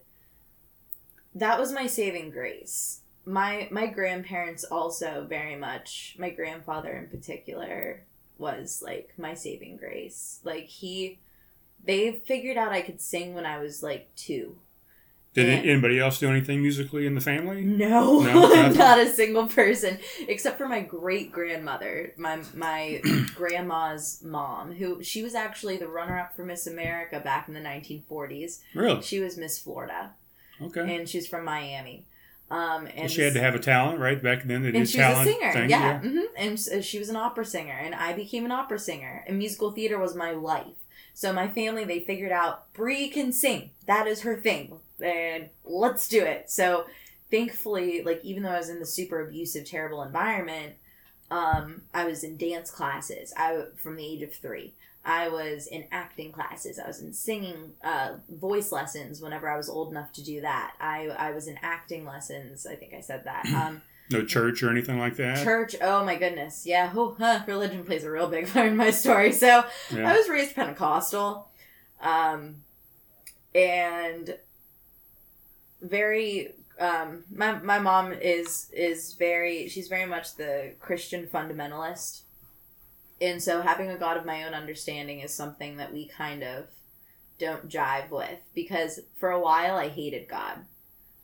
that 1.34 1.60
was 1.60 1.72
my 1.72 1.88
saving 1.88 2.32
grace. 2.32 3.02
My 3.26 3.68
my 3.72 3.88
grandparents 3.88 4.64
also 4.64 5.26
very 5.28 5.56
much. 5.56 6.16
My 6.20 6.30
grandfather 6.30 6.92
in 6.94 7.08
particular 7.08 8.04
was 8.38 8.82
like 8.86 9.14
my 9.18 9.34
saving 9.34 9.78
grace. 9.78 10.40
Like 10.44 10.66
he, 10.66 11.20
they 11.86 12.12
figured 12.12 12.58
out 12.58 12.72
I 12.72 12.82
could 12.82 13.00
sing 13.02 13.34
when 13.36 13.46
I 13.46 13.60
was 13.60 13.82
like 13.84 14.10
two. 14.16 14.58
Did 15.34 15.48
Yeah. 15.48 15.72
anybody 15.74 16.00
else 16.00 16.18
do 16.20 16.30
anything 16.30 16.62
musically 16.62 17.06
in 17.06 17.14
the 17.14 17.20
family? 17.20 17.62
No, 17.62 18.22
No, 18.22 18.70
not 18.72 19.00
a 19.00 19.10
single 19.10 19.48
person 19.48 20.00
except 20.30 20.58
for 20.58 20.66
my 20.68 20.80
great 20.80 21.32
grandmother, 21.32 22.14
my 22.18 22.40
my 22.54 23.02
grandma's 23.36 24.22
mom, 24.24 24.74
who 24.74 25.04
she 25.04 25.22
was 25.24 25.36
actually 25.36 25.76
the 25.78 25.88
runner 25.90 26.18
up 26.18 26.36
for 26.36 26.46
Miss 26.46 26.68
America 26.68 27.20
back 27.20 27.48
in 27.50 27.54
the 27.54 27.60
1940s. 27.60 28.62
Really? 28.74 29.02
She 29.02 29.20
was 29.20 29.38
Miss 29.38 29.60
Florida, 29.60 30.12
Okay. 30.62 30.96
and 30.96 31.08
she's 31.10 31.28
from 31.28 31.44
Miami. 31.44 32.06
Um, 32.50 32.88
and 32.96 33.10
she 33.12 33.22
had 33.22 33.34
to 33.34 33.42
have 33.42 33.56
a 33.56 33.60
talent, 33.60 34.00
right? 34.00 34.22
Back 34.22 34.44
then, 34.46 34.62
they 34.62 34.72
did 34.72 34.76
and 34.78 34.88
she 34.90 35.00
was 35.00 35.08
a 35.08 35.12
talent. 35.14 35.30
singer, 35.32 35.52
thing, 35.52 35.70
yeah. 35.70 36.00
hmm 36.00 36.20
And 36.38 36.60
she 36.86 37.00
was 37.00 37.10
an 37.10 37.16
opera 37.16 37.44
singer, 37.44 37.74
and 37.74 37.94
I 37.96 38.14
became 38.14 38.46
an 38.46 38.52
opera 38.52 38.78
singer. 38.80 39.26
And 39.28 39.38
musical 39.40 39.72
theater 39.72 39.98
was 39.98 40.16
my 40.16 40.32
life. 40.32 40.76
So 41.16 41.32
my 41.32 41.48
family, 41.48 41.86
they 41.86 42.02
figured 42.02 42.34
out 42.34 42.72
Bri 42.74 43.08
can 43.08 43.32
sing. 43.32 43.72
That 43.88 44.06
is 44.06 44.22
her 44.22 44.36
thing, 44.36 44.80
and 45.02 45.50
let's 45.64 46.10
do 46.10 46.22
it. 46.22 46.52
So 46.52 46.86
thankfully, 47.32 48.04
like 48.04 48.20
even 48.24 48.44
though 48.44 48.50
I 48.50 48.58
was 48.58 48.70
in 48.70 48.80
the 48.80 48.86
super 48.86 49.26
abusive, 49.26 49.66
terrible 49.66 50.04
environment, 50.04 50.74
um, 51.32 51.84
I 51.94 52.04
was 52.04 52.26
in 52.26 52.36
dance 52.36 52.70
classes. 52.70 53.34
I 53.38 53.64
from 53.78 53.96
the 53.96 54.06
age 54.06 54.24
of 54.24 54.34
three. 54.34 54.74
I 55.06 55.30
was 55.30 55.68
in 55.68 55.86
acting 55.90 56.34
classes. 56.34 56.80
I 56.80 56.88
was 56.88 57.00
in 57.00 57.14
singing 57.14 57.74
uh, 57.82 58.16
voice 58.28 58.74
lessons 58.74 59.22
whenever 59.22 59.48
I 59.50 59.56
was 59.56 59.70
old 59.70 59.92
enough 59.92 60.12
to 60.14 60.24
do 60.24 60.42
that. 60.42 60.74
I, 60.82 61.08
I 61.10 61.32
was 61.32 61.48
in 61.48 61.60
acting 61.62 62.06
lessons. 62.06 62.66
I 62.66 62.76
think 62.76 62.94
I 62.94 63.02
said 63.02 63.24
that. 63.24 63.46
Um, 63.56 63.82
No 64.12 64.24
church 64.24 64.62
or 64.62 64.70
anything 64.70 65.00
like 65.00 65.16
that. 65.16 65.44
Church, 65.44 65.76
oh 65.82 66.06
my 66.06 66.16
goodness. 66.16 66.66
Yeah, 66.66 66.92
oh, 66.96 67.16
huh, 67.18 67.42
religion 67.48 67.84
plays 67.84 68.04
a 68.04 68.12
real 68.12 68.28
big 68.28 68.48
part 68.54 68.68
in 68.68 68.78
my 68.78 68.92
story. 68.92 69.32
So 69.32 69.66
Yeah. 69.92 70.12
I 70.12 70.18
was 70.18 70.30
raised 70.30 70.56
Pentecostal. 70.56 71.50
Um, 72.02 72.58
and 73.54 74.38
very 75.82 76.54
um 76.80 77.24
my, 77.34 77.54
my 77.60 77.80
mom 77.80 78.12
is 78.12 78.70
is 78.74 79.14
very 79.14 79.68
she's 79.70 79.88
very 79.88 80.06
much 80.06 80.36
the 80.36 80.74
christian 80.80 81.26
fundamentalist 81.26 82.22
and 83.22 83.42
so 83.42 83.62
having 83.62 83.90
a 83.90 83.98
god 83.98 84.18
of 84.18 84.26
my 84.26 84.44
own 84.44 84.54
understanding 84.54 85.20
is 85.20 85.34
something 85.34 85.78
that 85.78 85.94
we 85.94 86.06
kind 86.06 86.44
of 86.44 86.66
don't 87.40 87.70
jive 87.70 88.10
with 88.10 88.40
because 88.54 89.00
for 89.16 89.30
a 89.30 89.40
while 89.40 89.76
i 89.76 89.88
hated 89.88 90.28
god 90.28 90.66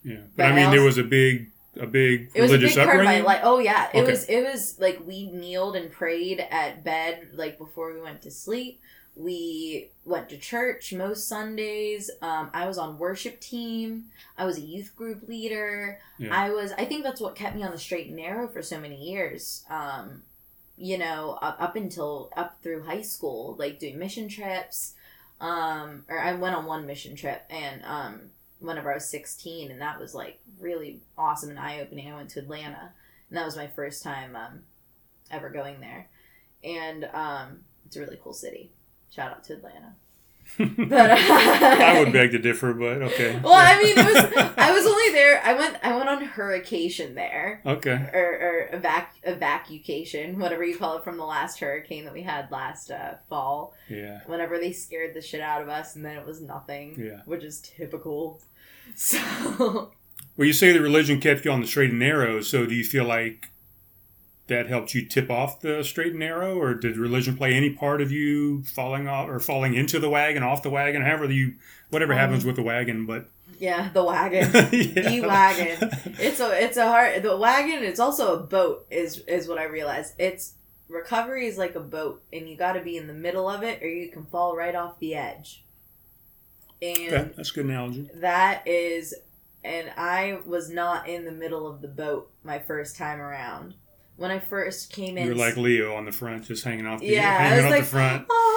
yeah. 0.03 0.15
But 0.15 0.37
but 0.37 0.45
I 0.45 0.49
I 0.49 0.55
mean, 0.55 0.71
there 0.71 0.81
was 0.83 0.97
a 0.97 1.03
big, 1.03 1.51
a 1.79 1.87
big 1.87 2.31
it 2.33 2.41
was 2.41 2.51
a 2.51 2.55
religious 2.55 2.75
big 2.75 2.85
part 2.85 2.99
of 2.99 3.05
my 3.05 3.19
upbringing. 3.19 3.25
life. 3.25 3.41
Oh 3.43 3.59
yeah, 3.59 3.89
it 3.93 4.01
Okay. 4.01 4.11
was. 4.11 4.25
It 4.25 4.41
was 4.43 4.79
like 4.79 5.01
we 5.05 5.27
kneeled 5.31 5.75
and 5.75 5.91
prayed 5.91 6.39
at 6.51 6.83
bed, 6.83 7.29
like 7.33 7.57
before 7.57 7.93
we 7.93 8.01
went 8.01 8.21
to 8.23 8.31
sleep. 8.31 8.79
We 9.15 9.89
went 10.05 10.29
to 10.29 10.37
church 10.37 10.93
most 10.93 11.27
Sundays. 11.27 12.09
Um, 12.21 12.49
I 12.53 12.65
was 12.67 12.77
on 12.77 12.97
worship 12.97 13.41
team. 13.41 14.05
I 14.37 14.45
was 14.45 14.57
a 14.57 14.61
youth 14.61 14.95
group 14.95 15.27
leader. 15.27 15.99
Yeah. 16.17 16.33
I 16.33 16.49
was. 16.51 16.71
I 16.77 16.85
think 16.85 17.03
that's 17.03 17.19
what 17.21 17.35
kept 17.35 17.55
me 17.55 17.63
on 17.63 17.71
the 17.71 17.77
straight 17.77 18.07
and 18.07 18.15
narrow 18.15 18.47
for 18.47 18.61
so 18.61 18.79
many 18.79 18.95
years. 18.95 19.65
Um, 19.69 20.23
you 20.77 20.97
know, 20.97 21.37
up, 21.41 21.57
up 21.59 21.75
until 21.75 22.31
up 22.37 22.57
through 22.63 22.83
high 22.83 23.01
school, 23.01 23.55
like 23.59 23.79
doing 23.79 23.99
mission 23.99 24.27
trips. 24.29 24.93
Um, 25.41 26.05
or 26.07 26.19
I 26.19 26.33
went 26.33 26.55
on 26.55 26.65
one 26.65 26.85
mission 26.85 27.15
trip 27.15 27.43
and 27.49 27.81
um, 27.83 28.21
whenever 28.61 28.89
I 28.91 28.95
was 28.95 29.09
16, 29.09 29.69
and 29.71 29.81
that 29.81 29.99
was 29.99 30.13
like 30.15 30.39
really 30.59 31.01
awesome 31.17 31.49
and 31.49 31.59
eye 31.59 31.81
opening. 31.81 32.09
I 32.11 32.15
went 32.15 32.29
to 32.31 32.39
Atlanta, 32.39 32.93
and 33.29 33.37
that 33.37 33.45
was 33.45 33.57
my 33.57 33.67
first 33.67 34.01
time 34.03 34.35
um, 34.35 34.59
ever 35.29 35.49
going 35.49 35.81
there. 35.81 36.07
And 36.63 37.05
um, 37.13 37.61
it's 37.85 37.95
a 37.97 37.99
really 37.99 38.19
cool 38.23 38.33
city. 38.33 38.71
Shout 39.13 39.31
out 39.31 39.43
to 39.45 39.53
Atlanta. 39.53 39.95
But 40.57 41.11
I 41.11 41.99
would 42.03 42.11
beg 42.13 42.31
to 42.31 42.39
differ, 42.39 42.73
but 42.73 43.01
okay. 43.03 43.39
Well, 43.43 43.53
I 43.53 43.77
mean, 43.81 43.97
it 43.97 44.05
was 44.05 44.53
I 44.57 44.71
was 44.71 44.85
only 44.85 45.11
there. 45.13 45.41
I 45.43 45.53
went 45.53 45.77
I 45.83 45.95
went 45.95 46.09
on 46.09 46.23
hurricane 46.25 47.15
there, 47.15 47.61
Okay. 47.65 48.09
or, 48.13 48.69
or 48.73 48.77
evac 48.79 49.05
evacuation, 49.23 50.39
whatever 50.39 50.63
you 50.63 50.77
call 50.77 50.97
it, 50.97 51.03
from 51.03 51.17
the 51.17 51.23
last 51.25 51.59
hurricane 51.59 52.03
that 52.05 52.13
we 52.13 52.21
had 52.23 52.51
last 52.51 52.91
uh, 52.91 53.15
fall. 53.29 53.73
Yeah. 53.89 54.21
Whenever 54.25 54.57
they 54.57 54.71
scared 54.73 55.13
the 55.13 55.21
shit 55.21 55.41
out 55.41 55.61
of 55.61 55.69
us, 55.69 55.95
and 55.95 56.03
then 56.03 56.17
it 56.17 56.25
was 56.25 56.41
nothing, 56.41 56.95
Yeah. 56.99 57.21
which 57.25 57.43
is 57.43 57.59
typical. 57.61 58.41
So 58.95 59.91
Well, 60.37 60.47
you 60.47 60.53
say 60.53 60.71
the 60.71 60.81
religion 60.81 61.19
kept 61.19 61.45
you 61.45 61.51
on 61.51 61.61
the 61.61 61.67
straight 61.67 61.91
and 61.91 61.99
narrow. 61.99 62.41
So, 62.41 62.65
do 62.65 62.73
you 62.75 62.83
feel 62.83 63.05
like 63.05 63.51
that 64.47 64.67
helped 64.67 64.93
you 64.93 65.05
tip 65.07 65.29
off 65.29 65.61
the 65.61 65.83
straight 65.83 66.11
and 66.11 66.19
narrow, 66.19 66.59
or 66.59 66.73
did 66.73 66.97
religion 66.97 67.37
play 67.37 67.53
any 67.53 67.69
part 67.69 68.01
of 68.01 68.11
you 68.11 68.63
falling 68.63 69.07
off 69.07 69.29
or 69.29 69.39
falling 69.39 69.73
into 69.75 69.99
the 69.99 70.09
wagon, 70.09 70.43
off 70.43 70.61
the 70.61 70.69
wagon, 70.69 71.01
however 71.03 71.31
you, 71.31 71.53
whatever 71.89 72.13
Um, 72.13 72.19
happens 72.19 72.45
with 72.45 72.57
the 72.57 72.63
wagon? 72.63 73.05
But 73.05 73.27
yeah, 73.59 73.89
the 73.93 74.03
wagon. 74.03 74.51
yeah. 74.53 75.09
the 75.09 75.21
wagon. 75.27 75.89
It's 76.19 76.39
a 76.39 76.63
it's 76.63 76.77
a 76.77 76.87
hard 76.87 77.23
the 77.23 77.37
wagon. 77.37 77.83
It's 77.83 77.99
also 77.99 78.35
a 78.35 78.43
boat. 78.43 78.87
Is 78.91 79.19
is 79.19 79.47
what 79.47 79.57
I 79.57 79.65
realized. 79.65 80.15
It's 80.17 80.55
recovery 80.89 81.47
is 81.47 81.57
like 81.57 81.75
a 81.75 81.79
boat, 81.79 82.21
and 82.33 82.49
you 82.49 82.57
got 82.57 82.73
to 82.73 82.81
be 82.81 82.97
in 82.97 83.07
the 83.07 83.13
middle 83.13 83.47
of 83.49 83.63
it, 83.63 83.81
or 83.81 83.87
you 83.87 84.09
can 84.09 84.25
fall 84.25 84.55
right 84.55 84.75
off 84.75 84.99
the 84.99 85.15
edge. 85.15 85.63
And 86.81 86.97
Okay, 86.97 87.29
that's 87.35 87.51
a 87.51 87.53
good 87.53 87.65
analogy. 87.65 88.09
that 88.15 88.67
is, 88.67 89.13
and 89.63 89.91
I 89.95 90.39
was 90.45 90.69
not 90.69 91.07
in 91.07 91.25
the 91.25 91.31
middle 91.31 91.67
of 91.67 91.81
the 91.81 91.87
boat 91.87 92.31
my 92.43 92.59
first 92.59 92.97
time 92.97 93.19
around. 93.19 93.75
When 94.15 94.31
I 94.31 94.39
first 94.39 94.91
came 94.91 95.17
in, 95.17 95.25
You're 95.25 95.35
like 95.35 95.57
Leo 95.57 95.95
on 95.95 96.05
the 96.05 96.11
front, 96.11 96.43
just 96.45 96.63
hanging 96.63 96.85
off 96.85 96.99
the, 96.99 97.07
Yeah, 97.07 97.21
I 97.21 97.43
hanging 97.43 97.55
was 97.57 97.65
off 97.65 97.71
like, 97.71 97.81
the 97.81 97.89
front. 97.89 98.25
"Oh." 98.31 98.51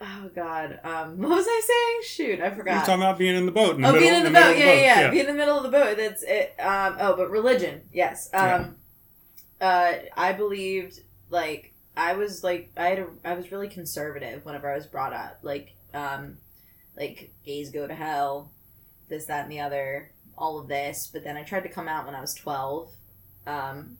oh 0.00 0.30
god, 0.34 0.80
um, 0.84 1.18
what 1.18 1.30
was 1.30 1.46
I 1.48 1.62
saying? 1.64 2.00
Shoot, 2.04 2.40
I 2.40 2.50
forgot. 2.50 2.74
You're 2.74 2.80
talking 2.80 3.02
about 3.02 3.18
being 3.18 3.36
in 3.36 3.46
the 3.46 3.52
boat. 3.52 3.76
In 3.76 3.82
the 3.82 3.88
oh, 3.88 3.92
middle, 3.92 4.00
being 4.00 4.14
in 4.14 4.24
the, 4.24 4.30
middle 4.30 4.52
boat. 4.52 4.58
Yeah, 4.58 4.72
yeah, 4.72 5.00
yeah. 5.00 5.10
Being 5.10 5.26
in 5.26 5.32
the 5.32 5.38
middle 5.38 5.56
of 5.56 5.62
the 5.62 5.70
boat. 5.70 5.96
That's 5.96 6.22
it. 6.22 6.54
Um, 6.60 6.96
oh, 7.00 7.16
but 7.16 7.30
religion. 7.30 7.82
Yes. 7.92 8.28
Um, 8.32 8.76
uh, 9.60 9.92
I 10.16 10.32
believed 10.32 11.00
like 11.30 11.72
I 11.96 12.14
was 12.14 12.44
like 12.44 12.70
I 12.76 12.88
had 12.88 12.98
a, 13.00 13.06
I 13.24 13.34
was 13.34 13.50
really 13.52 13.68
conservative 13.68 14.44
whenever 14.44 14.70
I 14.70 14.76
was 14.76 14.86
brought 14.86 15.12
up. 15.12 15.38
Like 15.42 15.74
um, 15.94 16.38
like 16.96 17.32
gays 17.44 17.70
go 17.70 17.86
to 17.86 17.94
hell, 17.94 18.50
this, 19.08 19.26
that, 19.26 19.44
and 19.44 19.52
the 19.52 19.60
other. 19.60 20.10
All 20.38 20.58
of 20.58 20.68
this, 20.68 21.08
but 21.10 21.24
then 21.24 21.36
I 21.38 21.44
tried 21.44 21.62
to 21.62 21.70
come 21.70 21.88
out 21.88 22.04
when 22.04 22.14
I 22.14 22.20
was 22.20 22.34
twelve. 22.34 22.90
Um, 23.46 23.96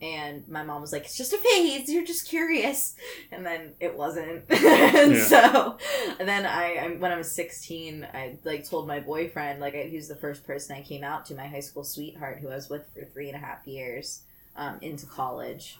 and 0.00 0.46
my 0.48 0.62
mom 0.64 0.80
was 0.80 0.92
like, 0.92 1.04
"It's 1.04 1.16
just 1.16 1.32
a 1.32 1.38
phase. 1.38 1.88
You're 1.88 2.04
just 2.04 2.28
curious." 2.28 2.94
And 3.32 3.44
then 3.46 3.74
it 3.80 3.96
wasn't. 3.96 4.44
and 4.50 5.12
Yeah. 5.12 5.24
so, 5.24 5.78
and 6.20 6.28
then 6.28 6.46
I, 6.46 6.74
I, 6.76 6.88
when 6.98 7.12
I 7.12 7.16
was 7.16 7.30
16, 7.32 8.06
I 8.12 8.36
like 8.44 8.68
told 8.68 8.86
my 8.88 9.00
boyfriend, 9.00 9.60
like, 9.60 9.74
I, 9.74 9.84
he 9.84 9.96
was 9.96 10.08
the 10.08 10.16
first 10.16 10.44
person 10.46 10.76
I 10.76 10.82
came 10.82 11.04
out 11.04 11.26
to, 11.26 11.34
my 11.34 11.46
high 11.46 11.60
school 11.60 11.84
sweetheart, 11.84 12.38
who 12.40 12.48
I 12.48 12.54
was 12.56 12.68
with 12.68 12.84
for 12.94 13.04
three 13.04 13.28
and 13.28 13.36
a 13.36 13.40
half 13.44 13.66
years, 13.66 14.22
um, 14.56 14.78
into 14.82 15.06
college. 15.06 15.78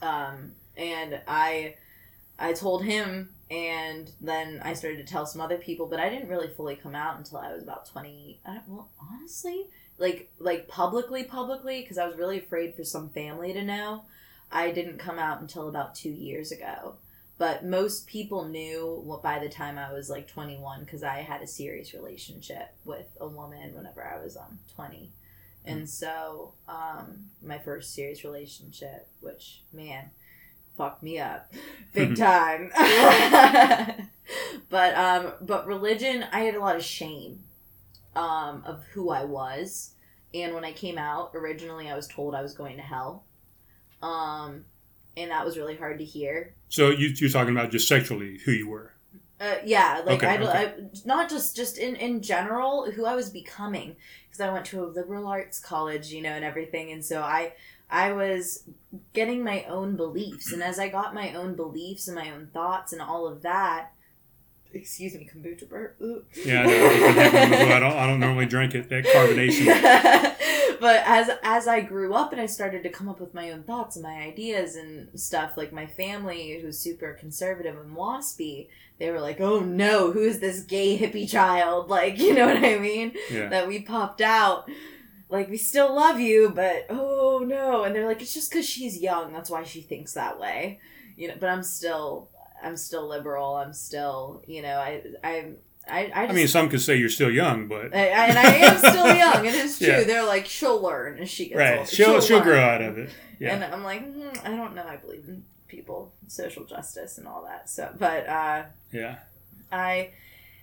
Um, 0.00 0.52
and 0.76 1.20
I, 1.26 1.76
I 2.38 2.52
told 2.52 2.84
him, 2.84 3.30
and 3.50 4.10
then 4.20 4.60
I 4.64 4.74
started 4.74 5.06
to 5.06 5.12
tell 5.12 5.26
some 5.26 5.40
other 5.40 5.58
people, 5.58 5.86
but 5.86 6.00
I 6.00 6.08
didn't 6.08 6.28
really 6.28 6.48
fully 6.48 6.76
come 6.76 6.94
out 6.94 7.18
until 7.18 7.38
I 7.38 7.52
was 7.52 7.62
about 7.62 7.86
20. 7.86 8.40
I 8.46 8.54
don't, 8.54 8.68
well, 8.68 8.90
honestly, 8.98 9.66
like 9.98 10.30
like 10.38 10.68
publicly 10.68 11.24
publicly 11.24 11.80
because 11.80 11.96
i 11.96 12.06
was 12.06 12.16
really 12.16 12.38
afraid 12.38 12.74
for 12.74 12.84
some 12.84 13.08
family 13.10 13.52
to 13.52 13.62
know 13.62 14.02
i 14.50 14.70
didn't 14.70 14.98
come 14.98 15.18
out 15.18 15.40
until 15.40 15.68
about 15.68 15.94
two 15.94 16.10
years 16.10 16.50
ago 16.50 16.96
but 17.38 17.64
most 17.64 18.06
people 18.06 18.44
knew 18.44 19.20
by 19.22 19.38
the 19.38 19.48
time 19.48 19.78
i 19.78 19.92
was 19.92 20.10
like 20.10 20.26
21 20.26 20.80
because 20.80 21.02
i 21.02 21.18
had 21.18 21.40
a 21.40 21.46
serious 21.46 21.94
relationship 21.94 22.74
with 22.84 23.06
a 23.20 23.28
woman 23.28 23.74
whenever 23.74 24.04
i 24.04 24.22
was 24.22 24.36
um 24.36 24.58
20 24.74 25.10
and 25.64 25.88
so 25.88 26.52
um 26.68 27.26
my 27.40 27.58
first 27.58 27.94
serious 27.94 28.24
relationship 28.24 29.06
which 29.20 29.62
man 29.72 30.10
fucked 30.82 31.02
me 31.02 31.18
up 31.18 31.52
big 31.92 32.16
time 32.16 32.70
but 34.70 34.94
um 34.96 35.32
but 35.40 35.66
religion 35.66 36.24
i 36.32 36.40
had 36.40 36.54
a 36.54 36.60
lot 36.60 36.74
of 36.74 36.82
shame 36.82 37.38
um, 38.14 38.62
of 38.66 38.84
who 38.92 39.10
I 39.10 39.24
was. 39.24 39.94
And 40.34 40.54
when 40.54 40.64
I 40.64 40.72
came 40.72 40.98
out, 40.98 41.32
originally 41.34 41.90
I 41.90 41.96
was 41.96 42.08
told 42.08 42.34
I 42.34 42.42
was 42.42 42.54
going 42.54 42.76
to 42.76 42.82
hell. 42.82 43.24
Um, 44.02 44.64
and 45.16 45.30
that 45.30 45.44
was 45.44 45.58
really 45.58 45.76
hard 45.76 45.98
to 45.98 46.04
hear. 46.04 46.54
So 46.68 46.90
you, 46.90 47.08
you're 47.16 47.30
talking 47.30 47.54
about 47.54 47.70
just 47.70 47.86
sexually 47.86 48.38
who 48.44 48.52
you 48.52 48.68
were. 48.68 48.92
Uh, 49.40 49.56
yeah, 49.64 50.02
like 50.06 50.22
Okay, 50.22 50.28
I, 50.28 50.36
okay. 50.36 50.48
I, 50.48 50.72
not 51.04 51.28
just 51.28 51.56
just 51.56 51.76
in 51.76 51.96
in 51.96 52.22
general 52.22 52.88
who 52.92 53.04
I 53.04 53.16
was 53.16 53.28
becoming 53.28 53.96
because 54.24 54.40
I 54.40 54.52
went 54.52 54.66
to 54.66 54.84
a 54.84 54.86
liberal 54.86 55.26
arts 55.26 55.58
college, 55.58 56.12
you 56.12 56.22
know, 56.22 56.30
and 56.30 56.44
everything, 56.44 56.92
and 56.92 57.04
so 57.04 57.20
I 57.20 57.54
I 57.92 58.12
was 58.12 58.64
getting 59.12 59.44
my 59.44 59.64
own 59.64 59.96
beliefs, 59.96 60.50
and 60.50 60.62
as 60.62 60.78
I 60.78 60.88
got 60.88 61.14
my 61.14 61.34
own 61.34 61.54
beliefs 61.54 62.08
and 62.08 62.16
my 62.16 62.30
own 62.30 62.48
thoughts 62.52 62.92
and 62.92 63.02
all 63.02 63.28
of 63.28 63.42
that, 63.42 63.92
excuse 64.72 65.14
me, 65.14 65.28
kombucha 65.32 65.68
burp. 65.68 65.96
Ooh. 66.00 66.24
Yeah, 66.44 66.62
I, 66.62 66.66
know, 66.66 66.86
I've 66.86 66.90
been 66.90 67.14
having 67.14 67.40
one 67.40 67.52
as 67.52 67.68
well. 67.68 67.76
I 67.76 67.80
don't. 67.80 67.92
I 67.92 68.06
don't 68.06 68.20
normally 68.20 68.46
drink 68.46 68.74
it. 68.74 68.88
That 68.88 69.04
carbonation. 69.04 69.66
but 70.80 71.02
as 71.06 71.30
as 71.42 71.68
I 71.68 71.80
grew 71.80 72.14
up 72.14 72.32
and 72.32 72.40
I 72.40 72.46
started 72.46 72.82
to 72.84 72.88
come 72.88 73.10
up 73.10 73.20
with 73.20 73.34
my 73.34 73.50
own 73.50 73.62
thoughts 73.62 73.96
and 73.96 74.02
my 74.02 74.22
ideas 74.22 74.74
and 74.74 75.08
stuff, 75.20 75.58
like 75.58 75.72
my 75.72 75.86
family, 75.86 76.58
who's 76.60 76.78
super 76.78 77.12
conservative 77.12 77.78
and 77.78 77.94
waspy, 77.94 78.68
they 78.98 79.10
were 79.10 79.20
like, 79.20 79.40
"Oh 79.40 79.60
no, 79.60 80.12
who 80.12 80.22
is 80.22 80.40
this 80.40 80.62
gay 80.62 80.98
hippie 80.98 81.28
child?" 81.30 81.90
Like, 81.90 82.18
you 82.18 82.34
know 82.34 82.46
what 82.46 82.64
I 82.64 82.78
mean? 82.78 83.12
Yeah. 83.30 83.48
That 83.48 83.68
we 83.68 83.82
popped 83.82 84.22
out. 84.22 84.68
Like 85.32 85.48
we 85.48 85.56
still 85.56 85.94
love 85.94 86.20
you, 86.20 86.50
but 86.54 86.86
oh 86.90 87.42
no! 87.46 87.84
And 87.84 87.94
they're 87.96 88.06
like, 88.06 88.20
it's 88.20 88.34
just 88.34 88.50
because 88.50 88.68
she's 88.68 88.98
young. 88.98 89.32
That's 89.32 89.48
why 89.50 89.64
she 89.64 89.80
thinks 89.80 90.12
that 90.12 90.38
way, 90.38 90.78
you 91.16 91.26
know. 91.28 91.34
But 91.40 91.48
I'm 91.48 91.62
still, 91.62 92.28
I'm 92.62 92.76
still 92.76 93.08
liberal. 93.08 93.56
I'm 93.56 93.72
still, 93.72 94.42
you 94.46 94.60
know, 94.62 94.76
I, 94.76 95.02
I, 95.24 95.52
I, 95.88 96.12
I, 96.14 96.26
I 96.26 96.32
mean, 96.32 96.46
some 96.48 96.68
could 96.68 96.82
say 96.82 96.96
you're 96.96 97.08
still 97.08 97.30
young, 97.30 97.66
but 97.66 97.96
I, 97.96 97.98
I- 98.10 98.26
and 98.28 98.38
I 98.38 98.42
am 98.68 98.78
still 98.78 99.14
young. 99.16 99.46
It 99.46 99.54
is 99.54 99.78
true. 99.78 99.88
Yeah. 99.88 100.04
They're 100.04 100.26
like, 100.26 100.44
she'll 100.46 100.80
learn 100.80 101.18
as 101.18 101.30
she 101.30 101.46
gets 101.48 101.58
right, 101.58 101.78
older. 101.78 101.90
she'll 101.90 102.20
she'll 102.20 102.42
grow 102.42 102.60
out 102.60 102.82
of 102.82 102.98
it. 102.98 103.08
Yeah. 103.40 103.54
And 103.54 103.64
I'm 103.64 103.82
like, 103.82 104.06
mm, 104.06 104.38
I 104.46 104.50
don't 104.54 104.74
know. 104.74 104.84
I 104.86 104.96
believe 104.96 105.24
in 105.26 105.44
people, 105.66 106.12
social 106.28 106.64
justice, 106.66 107.16
and 107.18 107.26
all 107.26 107.42
that. 107.46 107.70
So, 107.70 107.90
but 107.98 108.28
uh, 108.28 108.64
Yeah. 108.92 109.16
I 109.72 110.10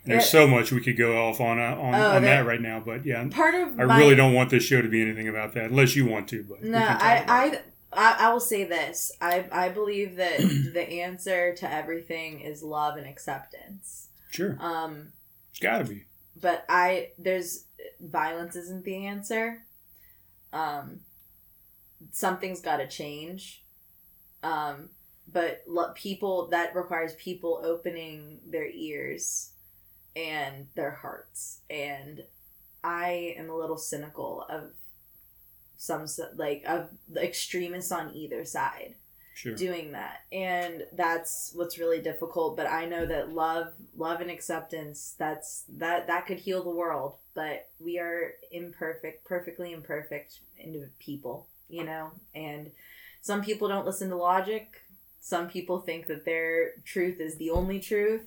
there's 0.04 0.28
so 0.28 0.46
much 0.46 0.72
we 0.72 0.80
could 0.80 0.96
go 0.96 1.28
off 1.28 1.40
on 1.40 1.58
uh, 1.58 1.76
on, 1.76 1.94
Oh, 1.94 2.10
on 2.16 2.22
there- 2.22 2.42
that 2.42 2.46
right 2.48 2.60
now, 2.60 2.80
but 2.84 3.04
yeah, 3.06 3.26
part 3.28 3.54
of 3.54 3.78
I 3.78 3.84
my, 3.84 3.98
really 3.98 4.14
don't 4.16 4.32
want 4.34 4.50
this 4.50 4.62
show 4.64 4.80
to 4.82 4.88
be 4.88 5.02
anything 5.02 5.28
about 5.28 5.52
that, 5.54 5.66
unless 5.70 5.94
you 5.96 6.06
want 6.06 6.28
to. 6.28 6.42
But 6.42 6.62
No, 6.64 6.78
I. 6.78 7.24
I, 7.28 7.60
I, 7.92 8.16
I 8.28 8.32
will 8.32 8.38
say 8.40 8.62
this. 8.64 9.10
I, 9.20 9.46
I 9.50 9.68
believe 9.68 10.14
that 10.16 10.38
the 10.72 10.88
answer 11.02 11.54
to 11.56 11.72
everything 11.72 12.40
is 12.40 12.62
love 12.62 12.96
and 12.96 13.04
acceptance. 13.06 14.08
sure, 14.30 14.56
Um, 14.60 15.12
it's 15.50 15.58
got 15.58 15.78
to 15.78 15.84
be. 15.84 16.04
but 16.40 16.64
I 16.68 17.08
there's 17.18 17.64
violence 18.00 18.54
isn't 18.56 18.84
the 18.84 19.06
answer. 19.06 19.64
Um, 20.52 21.00
something's 22.12 22.60
got 22.60 22.76
to 22.78 22.86
change. 22.88 23.64
Um, 24.42 24.90
but 25.32 25.62
lo- 25.66 25.92
people 25.94 26.48
that 26.48 26.74
requires 26.74 27.14
people 27.16 27.60
opening 27.64 28.40
their 28.46 28.66
ears 28.68 29.50
and 30.16 30.66
their 30.74 30.92
hearts. 30.92 31.60
And 31.68 32.24
I 32.82 33.34
am 33.36 33.50
a 33.50 33.56
little 33.56 33.78
cynical 33.78 34.44
of 34.48 34.72
some 35.76 36.06
like 36.36 36.62
of 36.66 36.90
the 37.08 37.24
extremists 37.24 37.90
on 37.90 38.14
either 38.14 38.44
side 38.44 38.94
Sure. 39.32 39.54
doing 39.54 39.92
that 39.92 40.20
and 40.30 40.84
that's 40.92 41.52
what's 41.54 41.78
really 41.78 42.02
difficult 42.02 42.58
but 42.58 42.66
i 42.66 42.84
know 42.84 43.06
that 43.06 43.32
love 43.32 43.72
love 43.96 44.20
and 44.20 44.30
acceptance 44.30 45.14
that's 45.18 45.64
that 45.78 46.06
that 46.08 46.26
could 46.26 46.40
heal 46.40 46.62
the 46.62 46.68
world 46.68 47.16
but 47.34 47.68
we 47.78 47.98
are 47.98 48.34
imperfect 48.52 49.24
perfectly 49.24 49.72
imperfect 49.72 50.40
into 50.58 50.88
people 50.98 51.46
you 51.70 51.84
know 51.84 52.10
and 52.34 52.70
some 53.22 53.40
people 53.42 53.66
don't 53.66 53.86
listen 53.86 54.10
to 54.10 54.16
logic 54.16 54.82
some 55.20 55.48
people 55.48 55.80
think 55.80 56.06
that 56.08 56.26
their 56.26 56.72
truth 56.84 57.18
is 57.18 57.36
the 57.36 57.50
only 57.50 57.80
truth 57.80 58.26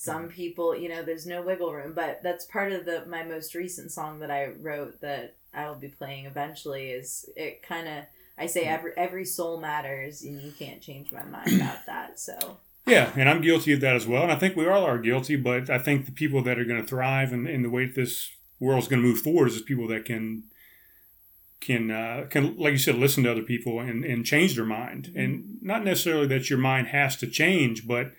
some 0.00 0.22
mm-hmm. 0.22 0.32
people 0.32 0.76
you 0.76 0.88
know 0.88 1.02
there's 1.02 1.26
no 1.26 1.42
wiggle 1.42 1.72
room 1.72 1.92
but 1.94 2.20
that's 2.22 2.46
part 2.46 2.72
of 2.72 2.84
the 2.84 3.04
my 3.06 3.22
most 3.22 3.54
recent 3.54 3.92
song 3.92 4.18
that 4.18 4.30
i 4.30 4.46
wrote 4.60 5.00
that 5.00 5.36
i 5.52 5.68
will 5.68 5.76
be 5.76 5.88
playing 5.88 6.24
eventually 6.26 6.90
is 6.90 7.28
it 7.36 7.62
kind 7.62 7.86
of 7.86 8.04
I 8.40 8.46
say 8.46 8.62
mm-hmm. 8.62 8.74
every 8.74 8.92
every 8.96 9.24
soul 9.24 9.60
matters, 9.60 10.22
and 10.22 10.40
you 10.40 10.50
can't 10.50 10.80
change 10.80 11.12
my 11.12 11.22
mind 11.24 11.52
about 11.56 11.84
that. 11.86 12.18
So 12.18 12.58
Yeah, 12.86 13.12
and 13.14 13.28
I'm 13.28 13.42
guilty 13.42 13.72
of 13.72 13.80
that 13.82 13.94
as 13.94 14.06
well, 14.06 14.22
and 14.22 14.32
I 14.32 14.36
think 14.36 14.56
we 14.56 14.66
all 14.66 14.84
are 14.84 14.98
guilty. 14.98 15.36
But 15.36 15.68
I 15.68 15.78
think 15.78 16.06
the 16.06 16.12
people 16.12 16.42
that 16.44 16.58
are 16.58 16.64
going 16.64 16.80
to 16.80 16.86
thrive 16.86 17.32
and, 17.32 17.46
and 17.46 17.64
the 17.64 17.70
way 17.70 17.86
that 17.86 17.94
this 17.94 18.30
world's 18.58 18.88
going 18.88 19.02
to 19.02 19.08
move 19.08 19.20
forward 19.20 19.48
is 19.48 19.60
people 19.62 19.86
that 19.88 20.06
can 20.06 20.44
can 21.60 21.90
uh, 21.90 22.26
can 22.30 22.56
like 22.56 22.72
you 22.72 22.78
said 22.78 22.94
listen 22.94 23.24
to 23.24 23.30
other 23.30 23.42
people 23.42 23.78
and, 23.78 24.04
and 24.04 24.24
change 24.24 24.56
their 24.56 24.64
mind, 24.64 25.12
and 25.14 25.40
mm-hmm. 25.40 25.66
not 25.66 25.84
necessarily 25.84 26.26
that 26.26 26.48
your 26.48 26.58
mind 26.58 26.88
has 26.88 27.16
to 27.16 27.26
change, 27.26 27.86
but 27.86 28.12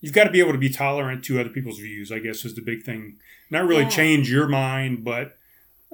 you've 0.00 0.12
got 0.14 0.24
to 0.24 0.30
be 0.30 0.40
able 0.40 0.52
to 0.52 0.58
be 0.58 0.68
tolerant 0.70 1.24
to 1.24 1.40
other 1.40 1.48
people's 1.50 1.78
views. 1.78 2.10
I 2.12 2.18
guess 2.18 2.44
is 2.44 2.54
the 2.54 2.62
big 2.62 2.82
thing. 2.84 3.18
Not 3.50 3.66
really 3.66 3.82
Yeah. 3.82 3.88
change 3.90 4.30
your 4.30 4.48
mind, 4.48 5.04
but 5.04 5.36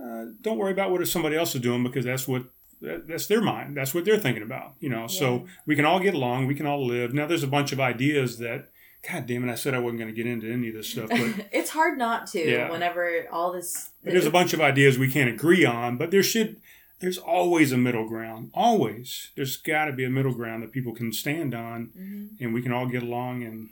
uh, 0.02 0.26
don't 0.40 0.58
worry 0.58 0.72
about 0.72 0.90
what 0.90 1.06
somebody 1.06 1.36
else 1.36 1.54
is 1.54 1.60
doing 1.60 1.82
because 1.82 2.04
that's 2.04 2.26
what 2.26 2.44
that's 2.80 3.26
their 3.28 3.40
mind. 3.40 3.76
That's 3.76 3.94
what 3.94 4.04
they're 4.04 4.18
thinking 4.18 4.42
about. 4.42 4.74
You 4.80 4.88
know, 4.88 5.06
so 5.06 5.46
we 5.66 5.76
can 5.76 5.84
all 5.84 6.00
get 6.00 6.14
along. 6.14 6.46
We 6.46 6.54
can 6.56 6.66
all 6.66 6.84
live. 6.84 7.14
Now, 7.14 7.26
there's 7.26 7.44
a 7.44 7.46
bunch 7.48 7.70
of 7.72 7.78
ideas 7.78 8.38
that, 8.38 8.70
God 9.08 9.26
damn 9.26 9.48
it, 9.48 9.52
I 9.52 9.54
said 9.54 9.74
I 9.74 9.78
wasn't 9.78 10.00
going 10.00 10.12
to 10.12 10.16
get 10.16 10.26
into 10.30 10.50
any 10.52 10.68
of 10.68 10.74
this 10.74 10.88
stuff, 10.88 11.08
but 11.10 11.46
it's 11.52 11.70
hard 11.70 11.96
not 11.96 12.26
to 12.28 12.40
Yeah. 12.40 12.70
whenever 12.72 13.26
all 13.30 13.52
this. 13.52 13.90
there's 14.02 14.26
a 14.26 14.30
bunch 14.32 14.52
of 14.52 14.60
ideas 14.60 14.98
we 14.98 15.08
can't 15.12 15.30
agree 15.30 15.64
on. 15.64 15.96
But 15.96 16.10
there 16.10 16.24
should, 16.24 16.56
there's 16.98 17.18
always 17.18 17.70
a 17.70 17.76
middle 17.76 18.08
ground. 18.08 18.50
Always, 18.52 19.30
there's 19.36 19.56
got 19.56 19.84
to 19.84 19.92
be 19.92 20.04
a 20.04 20.10
middle 20.10 20.34
ground 20.34 20.64
that 20.64 20.72
people 20.72 20.92
can 20.92 21.12
stand 21.12 21.54
on, 21.54 21.90
Mhm. 21.96 22.28
and 22.40 22.52
we 22.54 22.62
can 22.62 22.72
all 22.72 22.86
get 22.86 23.04
along. 23.04 23.44
And 23.44 23.68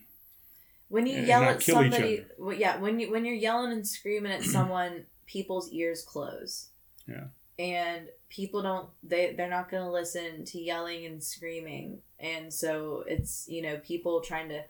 When 0.91 1.07
you 1.07 1.19
and 1.19 1.27
yell 1.27 1.45
at 1.45 1.63
somebody, 1.63 2.25
well, 2.37 2.55
yeah, 2.55 2.77
when 2.77 3.01
you 3.01 3.11
when 3.11 3.25
you're 3.25 3.35
yelling 3.35 3.73
and 3.73 3.87
screaming 3.87 4.33
at 4.33 4.43
someone, 4.43 5.07
people's 5.27 5.71
ears 5.71 6.03
close. 6.03 6.67
Yeah. 7.07 7.29
And 7.59 8.09
people 8.29 8.63
don't 8.63 8.89
they 9.03 9.33
they're 9.37 9.49
not 9.49 9.71
going 9.71 9.85
to 9.85 9.91
listen 9.91 10.45
to 10.47 10.59
yelling 10.61 11.07
and 11.07 11.23
screaming, 11.23 12.01
and 12.19 12.53
so 12.53 13.05
it's 13.07 13.47
you 13.49 13.63
know 13.63 13.79
people 13.79 14.21
trying 14.21 14.49
to 14.49 14.65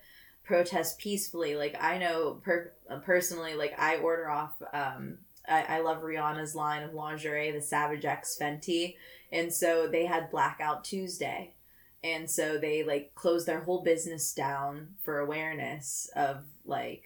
protest 0.45 0.99
peacefully. 0.99 1.57
Like 1.57 1.77
I 1.81 1.97
know 1.97 2.41
per, 2.43 2.73
uh, 2.91 2.99
personally, 2.99 3.55
like 3.55 3.75
I 3.79 3.97
order 3.97 4.29
off. 4.29 4.61
Um, 4.75 5.19
I, 5.49 5.77
I 5.77 5.81
love 5.81 6.03
Rihanna's 6.03 6.55
line 6.55 6.83
of 6.83 6.93
lingerie, 6.93 7.51
the 7.51 7.63
Savage 7.63 8.05
X 8.05 8.37
Fenty, 8.39 8.97
and 9.33 9.53
so 9.53 9.87
they 9.87 10.05
had 10.05 10.31
Blackout 10.31 10.85
Tuesday, 10.85 11.55
and 12.03 12.31
so 12.31 12.59
they 12.59 12.83
like 12.83 13.15
closed 13.15 13.47
their 13.47 13.61
whole 13.61 13.83
business 13.83 14.33
down 14.33 14.89
for 15.03 15.19
awareness 15.19 16.11
of 16.17 16.45
like 16.65 17.05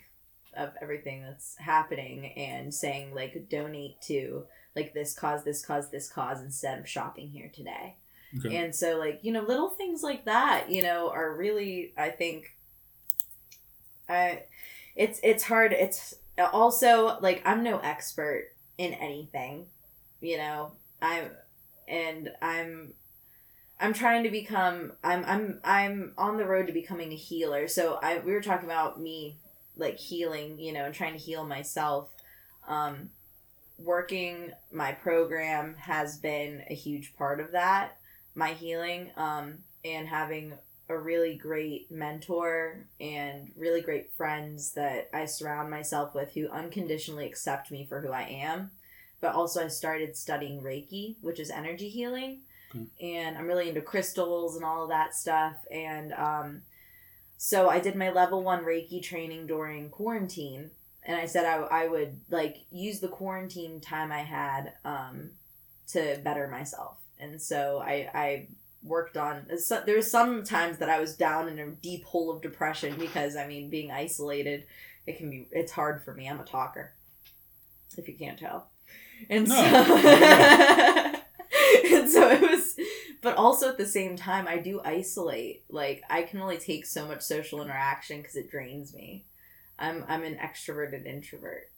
of 0.56 0.70
everything 0.80 1.22
that's 1.22 1.56
happening 1.58 2.26
and 2.36 2.72
saying 2.72 3.12
like 3.14 3.48
donate 3.48 4.00
to 4.00 4.44
like 4.76 4.94
this 4.94 5.14
cause 5.14 5.42
this 5.44 5.64
cause 5.64 5.90
this 5.90 6.08
cause 6.08 6.40
instead 6.40 6.78
of 6.78 6.88
shopping 6.88 7.28
here 7.28 7.50
today 7.52 7.96
Okay. 8.38 8.56
and 8.56 8.74
so 8.74 8.98
like 8.98 9.20
you 9.22 9.30
know 9.32 9.42
little 9.42 9.68
things 9.70 10.02
like 10.02 10.24
that 10.24 10.68
you 10.68 10.82
know 10.82 11.08
are 11.10 11.32
really 11.36 11.92
i 11.96 12.08
think 12.10 12.56
i 14.08 14.42
it's 14.96 15.20
it's 15.22 15.44
hard 15.44 15.72
it's 15.72 16.14
also 16.52 17.16
like 17.20 17.42
i'm 17.44 17.62
no 17.62 17.78
expert 17.78 18.48
in 18.76 18.92
anything 18.94 19.66
you 20.20 20.36
know 20.36 20.72
i'm 21.00 21.30
and 21.86 22.30
i'm 22.42 22.92
i'm 23.80 23.92
trying 23.92 24.22
to 24.22 24.30
become 24.30 24.92
i'm 25.02 25.24
i'm 25.24 25.60
i'm 25.64 26.12
on 26.16 26.36
the 26.36 26.46
road 26.46 26.66
to 26.66 26.72
becoming 26.72 27.12
a 27.12 27.16
healer 27.16 27.66
so 27.68 27.98
i 28.02 28.18
we 28.18 28.32
were 28.32 28.40
talking 28.40 28.68
about 28.68 29.00
me 29.00 29.36
like 29.76 29.98
healing 29.98 30.58
you 30.58 30.72
know 30.72 30.84
and 30.84 30.94
trying 30.94 31.12
to 31.12 31.18
heal 31.18 31.44
myself 31.44 32.10
um 32.68 33.10
working 33.78 34.50
my 34.72 34.92
program 34.92 35.74
has 35.76 36.18
been 36.18 36.62
a 36.70 36.74
huge 36.74 37.14
part 37.16 37.40
of 37.40 37.52
that 37.52 37.96
my 38.34 38.52
healing 38.52 39.10
um 39.16 39.58
and 39.84 40.08
having 40.08 40.54
a 40.88 40.98
really 40.98 41.34
great 41.34 41.90
mentor 41.90 42.86
and 43.00 43.50
really 43.56 43.80
great 43.80 44.12
friends 44.12 44.72
that 44.72 45.08
I 45.14 45.24
surround 45.24 45.70
myself 45.70 46.14
with 46.14 46.32
who 46.34 46.48
unconditionally 46.48 47.26
accept 47.26 47.70
me 47.70 47.86
for 47.86 48.00
who 48.00 48.12
I 48.12 48.22
am. 48.22 48.70
But 49.20 49.34
also, 49.34 49.64
I 49.64 49.68
started 49.68 50.16
studying 50.16 50.60
Reiki, 50.60 51.16
which 51.22 51.40
is 51.40 51.50
energy 51.50 51.88
healing. 51.88 52.42
And 53.00 53.38
I'm 53.38 53.46
really 53.46 53.68
into 53.68 53.80
crystals 53.80 54.56
and 54.56 54.64
all 54.64 54.82
of 54.82 54.88
that 54.90 55.14
stuff. 55.14 55.56
And 55.70 56.12
um, 56.12 56.62
so 57.36 57.68
I 57.68 57.80
did 57.80 57.96
my 57.96 58.10
level 58.10 58.42
one 58.42 58.64
Reiki 58.64 59.02
training 59.02 59.46
during 59.46 59.90
quarantine. 59.90 60.70
And 61.06 61.16
I 61.16 61.26
said 61.26 61.44
I, 61.44 61.56
I 61.84 61.88
would 61.88 62.20
like 62.30 62.58
use 62.70 63.00
the 63.00 63.08
quarantine 63.08 63.80
time 63.80 64.10
I 64.10 64.20
had 64.20 64.72
um, 64.84 65.30
to 65.88 66.18
better 66.24 66.48
myself. 66.48 66.96
And 67.18 67.40
so 67.40 67.82
I, 67.84 68.08
I 68.14 68.48
worked 68.84 69.16
on 69.16 69.46
so, 69.58 69.82
there 69.84 69.96
was 69.96 70.10
some 70.10 70.44
times 70.44 70.78
that 70.78 70.90
I 70.90 71.00
was 71.00 71.16
down 71.16 71.48
in 71.48 71.58
a 71.58 71.70
deep 71.70 72.04
hole 72.04 72.30
of 72.30 72.42
depression 72.42 72.94
because 72.98 73.34
I 73.34 73.46
mean 73.46 73.70
being 73.70 73.90
isolated 73.90 74.64
it 75.06 75.16
can 75.16 75.30
be 75.30 75.48
it's 75.50 75.72
hard 75.72 76.02
for 76.04 76.12
me 76.12 76.28
I'm 76.28 76.38
a 76.38 76.44
talker 76.44 76.92
if 77.96 78.06
you 78.06 78.14
can't 78.14 78.38
tell 78.38 78.68
and 79.30 79.48
No, 79.48 79.54
so 79.54 79.62
not 79.62 81.14
and 81.90 82.10
so 82.10 82.30
it 82.30 82.42
was 82.42 82.63
but 83.24 83.36
also 83.36 83.68
at 83.70 83.78
the 83.78 83.86
same 83.86 84.16
time 84.16 84.46
I 84.46 84.58
do 84.58 84.80
isolate. 84.84 85.64
Like 85.68 86.02
I 86.10 86.22
can 86.22 86.40
only 86.40 86.58
take 86.58 86.86
so 86.86 87.06
much 87.08 87.22
social 87.22 87.62
interaction 87.62 88.18
because 88.18 88.36
it 88.36 88.50
drains 88.50 88.94
me. 88.94 89.24
I'm 89.78 90.04
I'm 90.08 90.22
an 90.22 90.36
extroverted 90.36 91.06
introvert. 91.06 91.70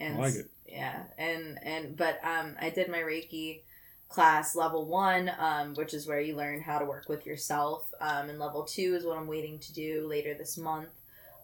And 0.00 0.16
I 0.16 0.18
like 0.20 0.34
it. 0.36 0.50
yeah 0.66 1.02
and 1.18 1.58
and 1.62 1.96
but 1.96 2.20
um 2.24 2.54
I 2.60 2.70
did 2.70 2.88
my 2.88 3.00
Reiki 3.00 3.62
class 4.08 4.56
level 4.56 4.86
one 4.86 5.30
um, 5.38 5.74
which 5.74 5.92
is 5.92 6.06
where 6.06 6.20
you 6.20 6.34
learn 6.36 6.62
how 6.62 6.78
to 6.78 6.86
work 6.86 7.08
with 7.08 7.26
yourself. 7.26 7.82
Um, 8.00 8.30
and 8.30 8.38
level 8.38 8.62
two 8.64 8.94
is 8.94 9.04
what 9.04 9.18
i'm 9.18 9.26
waiting 9.26 9.58
to 9.58 9.72
do 9.74 10.06
later 10.08 10.32
this 10.34 10.56
month 10.56 10.88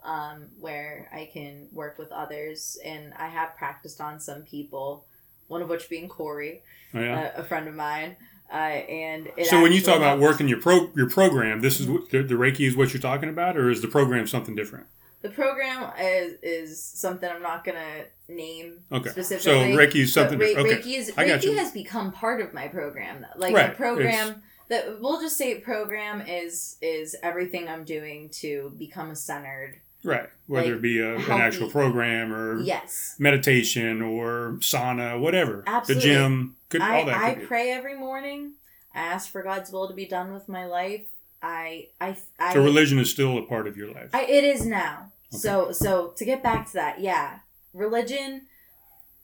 um, 0.05 0.47
where 0.61 1.11
i 1.13 1.29
can 1.33 1.67
work 1.73 1.99
with 1.99 2.13
others. 2.13 2.79
And 2.85 3.13
i 3.19 3.27
have 3.27 3.57
practiced 3.57 4.01
on 4.01 4.21
some 4.21 4.43
people 4.43 5.05
one 5.49 5.61
of 5.61 5.69
which 5.69 5.91
being 5.91 6.09
corey 6.09 6.63
Oh, 6.97 7.01
yeah. 7.01 7.33
a, 7.37 7.41
a 7.41 7.45
friend 7.45 7.67
of 7.69 7.75
mine 7.75 8.17
uh, 8.53 8.57
and 8.57 9.29
so 9.45 9.61
when 9.63 9.73
you 9.73 9.81
talk 9.81 9.97
about 9.97 10.21
working 10.21 10.49
your 10.49 10.61
pro 10.61 10.91
your 10.95 11.09
program, 11.09 11.61
this 11.61 11.81
is 11.81 11.87
Mhm. 11.87 11.93
what, 11.93 12.11
the, 12.11 12.23
the 12.23 12.35
Reiki 12.35 12.67
is 12.67 12.77
what 12.77 12.93
you're 12.93 13.01
talking 13.03 13.29
about, 13.29 13.57
or 13.57 13.71
is 13.71 13.81
the 13.83 13.89
program 13.89 14.27
something 14.27 14.55
different? 14.55 14.87
the 15.23 15.31
program 15.31 15.91
is, 15.99 16.35
is 16.43 16.83
something 16.83 17.31
i'm 17.31 17.41
not 17.41 17.65
gonna 17.65 18.05
name 18.29 18.81
Okay. 18.93 19.09
specifically 19.09 19.73
So 19.73 19.79
Reiki 19.79 20.03
is 20.03 20.13
something 20.13 20.39
Re- 20.39 20.55
Okay. 20.55 20.77
Reiki, 20.77 20.99
is, 20.99 21.11
Reiki 21.13 21.57
has 21.57 21.73
become 21.73 22.13
part 22.13 22.43
of 22.43 22.53
my 22.53 22.69
program. 22.69 23.25
Like 23.35 23.55
Right. 23.55 23.71
the 23.71 23.75
program 23.77 24.43
that 24.69 25.01
we'll 25.01 25.23
just 25.23 25.39
say 25.39 25.55
program 25.61 26.21
is 26.27 26.77
is 26.83 27.17
everything 27.23 27.69
I'm 27.69 27.85
doing 27.85 28.29
to 28.41 28.75
become 28.79 29.11
a 29.13 29.17
centered. 29.17 29.81
Right. 30.05 30.29
Whether 30.47 30.67
like, 30.73 30.77
it 30.77 30.83
be 30.83 31.01
a, 31.01 31.15
an 31.17 31.31
actual 31.41 31.71
program 31.71 32.31
or 32.35 32.61
Yes, 32.61 33.17
meditation 33.19 34.03
or 34.03 34.59
sauna, 34.61 35.19
whatever. 35.19 35.65
Absolutely. 35.67 35.95
The 36.11 36.15
gym, 36.15 36.57
could 36.75 36.83
I 36.83 37.01
all 37.01 37.07
that. 37.07 37.17
I 37.17 37.35
be. 37.37 37.47
pray 37.47 37.71
every 37.71 37.97
morning. 37.97 38.55
I 38.95 38.99
ask 38.99 39.31
for 39.31 39.43
God's 39.45 39.71
will 39.71 39.87
to 39.87 39.95
be 39.95 40.07
done 40.07 40.33
with 40.33 40.49
my 40.49 40.67
life. 40.67 41.07
I 41.41 41.89
I 42.01 42.17
I. 42.39 42.53
So 42.53 42.65
religion 42.65 42.99
is 42.99 43.11
still 43.11 43.39
a 43.39 43.43
part 43.43 43.69
of 43.69 43.77
your 43.77 43.93
life. 43.93 44.11
I 44.13 44.25
it 44.25 44.43
is 44.43 44.67
now. 44.67 45.13
Okay. 45.33 45.39
So 45.39 45.71
so 45.71 46.13
to 46.17 46.25
get 46.25 46.43
back 46.43 46.67
to 46.69 46.73
that, 46.75 47.01
yeah, 47.01 47.39
religion. 47.73 48.47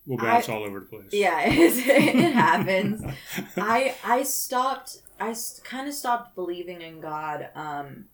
we'll 0.07 0.19
bounce 0.19 0.49
all 0.49 0.63
over 0.63 0.79
the 0.81 0.87
place. 0.87 1.09
Yeah, 1.13 1.41
it, 1.45 1.87
it 1.87 2.33
happens. 2.33 3.03
I 3.57 3.97
I 4.05 4.23
stopped 4.23 5.03
I 5.19 5.35
kind 5.65 5.89
of 5.89 5.95
stopped 5.95 6.37
believing 6.37 6.81
in 6.83 7.01
God 7.01 7.49
um 7.57 8.05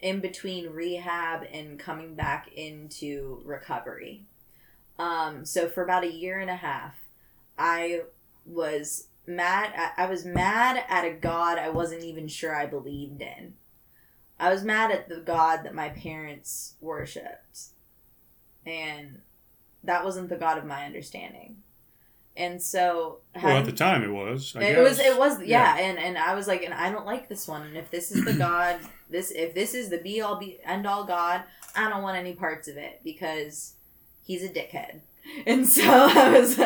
in 0.00 0.20
between 0.20 0.68
rehab 0.68 1.46
and 1.50 1.78
coming 1.78 2.14
back 2.14 2.52
into 2.54 3.40
recovery. 3.46 4.24
Um 4.98 5.46
so 5.46 5.68
for 5.70 5.82
about 5.82 6.04
a 6.04 6.12
year 6.12 6.38
and 6.38 6.50
a 6.50 6.56
half 6.56 6.96
I 7.58 8.02
was 8.46 9.08
mad 9.26 9.72
I, 9.76 10.04
I 10.04 10.06
was 10.06 10.24
mad 10.24 10.82
at 10.88 11.04
a 11.04 11.12
god 11.12 11.58
I 11.58 11.68
wasn't 11.68 12.04
even 12.04 12.28
sure 12.28 12.54
I 12.54 12.66
believed 12.66 13.20
in. 13.20 13.54
I 14.40 14.50
was 14.50 14.62
mad 14.62 14.90
at 14.90 15.08
the 15.08 15.20
god 15.20 15.64
that 15.64 15.74
my 15.74 15.88
parents 15.88 16.74
worshipped. 16.80 17.68
And 18.64 19.20
that 19.84 20.04
wasn't 20.04 20.28
the 20.28 20.36
god 20.36 20.58
of 20.58 20.64
my 20.64 20.84
understanding. 20.84 21.56
And 22.36 22.62
so 22.62 23.18
well, 23.34 23.56
at 23.56 23.64
the 23.64 23.72
time 23.72 24.04
it 24.04 24.12
was. 24.12 24.54
I 24.54 24.62
it 24.62 24.74
guess. 24.76 24.88
was 24.88 24.98
it 25.00 25.18
was 25.18 25.42
yeah, 25.42 25.76
and 25.76 25.98
and 25.98 26.16
I 26.16 26.34
was 26.34 26.46
like 26.46 26.62
and 26.62 26.72
I 26.72 26.90
don't 26.90 27.06
like 27.06 27.28
this 27.28 27.48
one 27.48 27.62
and 27.62 27.76
if 27.76 27.90
this 27.90 28.12
is 28.12 28.24
the 28.24 28.32
god 28.38 28.78
this 29.10 29.32
if 29.32 29.54
this 29.54 29.74
is 29.74 29.90
the 29.90 29.98
be 29.98 30.20
all 30.20 30.36
be 30.36 30.58
end 30.64 30.86
all 30.86 31.04
god 31.04 31.42
I 31.74 31.88
don't 31.88 32.02
want 32.02 32.16
any 32.16 32.34
parts 32.34 32.68
of 32.68 32.76
it 32.76 33.00
because 33.02 33.74
he's 34.22 34.44
a 34.44 34.48
dickhead 34.48 35.00
and 35.46 35.66
so 35.68 35.82
I 35.86 36.38
was 36.38 36.56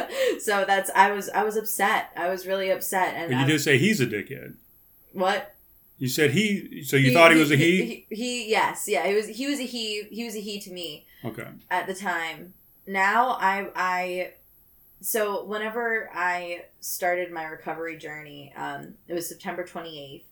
so 0.45 0.65
that's 0.67 0.91
I 0.95 1.11
was 1.13 1.29
I 1.31 1.43
was 1.45 1.57
upset 1.57 2.11
I 2.17 2.29
was 2.29 2.47
really 2.47 2.71
upset 2.71 3.15
and 3.15 3.31
But 3.31 3.37
you 3.39 3.43
I- 3.45 3.47
did 3.47 3.61
say 3.61 3.79
he's 3.79 4.01
a 4.01 4.07
dickhead. 4.07 4.55
what 5.13 5.55
You 5.99 6.09
said 6.09 6.31
he. 6.33 6.83
So 6.85 6.97
you 6.97 7.13
thought 7.13 7.33
he 7.33 7.39
was 7.39 7.51
a 7.51 7.57
he. 7.57 8.07
he, 8.11 8.15
he 8.17 8.51
yes 8.51 8.87
yeah 8.89 9.07
he 9.07 9.15
was 9.15 9.27
he 9.29 9.47
was 9.47 9.59
a 9.61 9.65
he 9.65 10.03
he 10.11 10.25
was 10.25 10.35
a 10.37 10.41
he 10.41 10.59
to 10.61 10.71
me 10.71 11.07
Okay. 11.25 11.47
at 11.71 11.87
the 11.87 11.95
time. 11.95 12.55
Now 12.87 13.37
I 13.41 13.69
I 13.77 14.33
so 15.01 15.45
whenever 15.45 16.11
I 16.15 16.65
started 16.81 17.33
my 17.33 17.45
recovery 17.45 17.97
journey, 17.99 18.53
um, 18.57 18.95
it 19.09 19.15
was 19.15 19.29
September 19.29 19.65
twenty 19.65 19.99
eighth. 20.01 20.27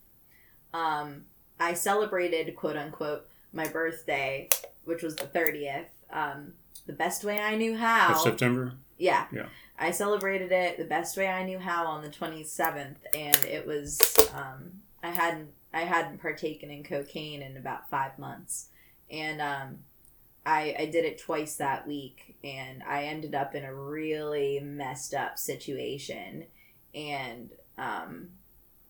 Um, 0.72 1.24
I 1.58 1.74
celebrated 1.74 2.54
quote 2.56 2.76
unquote 2.76 3.26
my 3.52 3.66
birthday, 3.68 4.48
which 4.84 5.02
was 5.02 5.16
the 5.16 5.26
thirtieth. 5.26 5.88
Um, 6.12 6.52
the 6.86 6.92
best 6.92 7.24
way 7.24 7.38
I 7.38 7.56
knew 7.56 7.76
how. 7.76 8.08
That's 8.08 8.22
September. 8.22 8.74
Yeah. 8.98 9.26
Yeah. 9.32 9.46
I 9.78 9.92
celebrated 9.92 10.52
it 10.52 10.76
the 10.76 10.84
best 10.84 11.16
way 11.16 11.26
I 11.26 11.42
knew 11.44 11.58
how 11.58 11.86
on 11.86 12.02
the 12.02 12.10
27th 12.10 12.96
and 13.14 13.36
it 13.44 13.66
was 13.66 14.00
um 14.34 14.72
I 15.02 15.10
hadn't 15.10 15.50
I 15.72 15.80
hadn't 15.80 16.20
partaken 16.20 16.70
in 16.70 16.84
cocaine 16.84 17.42
in 17.42 17.56
about 17.56 17.88
5 17.88 18.18
months. 18.18 18.68
And 19.10 19.40
um 19.40 19.78
I 20.44 20.74
I 20.78 20.86
did 20.86 21.04
it 21.04 21.18
twice 21.18 21.56
that 21.56 21.86
week 21.88 22.36
and 22.44 22.82
I 22.82 23.04
ended 23.04 23.34
up 23.34 23.54
in 23.54 23.64
a 23.64 23.74
really 23.74 24.60
messed 24.60 25.14
up 25.14 25.38
situation 25.38 26.46
and 26.94 27.50
um 27.78 28.28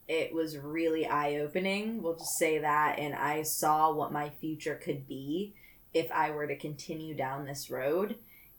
it 0.08 0.34
was 0.34 0.58
really 0.58 1.06
eye-opening, 1.06 2.02
we'll 2.02 2.16
just 2.16 2.36
say 2.36 2.58
that 2.58 2.98
and 2.98 3.14
I 3.14 3.42
saw 3.42 3.92
what 3.92 4.10
my 4.10 4.28
future 4.28 4.74
could 4.74 5.06
be 5.06 5.54
if 5.92 6.10
I 6.12 6.30
were 6.30 6.46
to 6.46 6.56
continue 6.56 7.14
down 7.14 7.44
this 7.44 7.70
road 7.70 8.16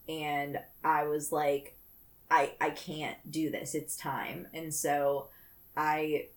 and 0.07 0.59
I 0.84 1.03
was 1.03 1.32
like 1.32 1.77
I 2.29 2.53
I 2.61 2.69
can't 2.71 3.17
do 3.29 3.51
this. 3.51 3.75
It's 3.75 3.95
time. 3.95 4.47
And 4.53 4.73
so 4.73 5.27
I 5.75 6.27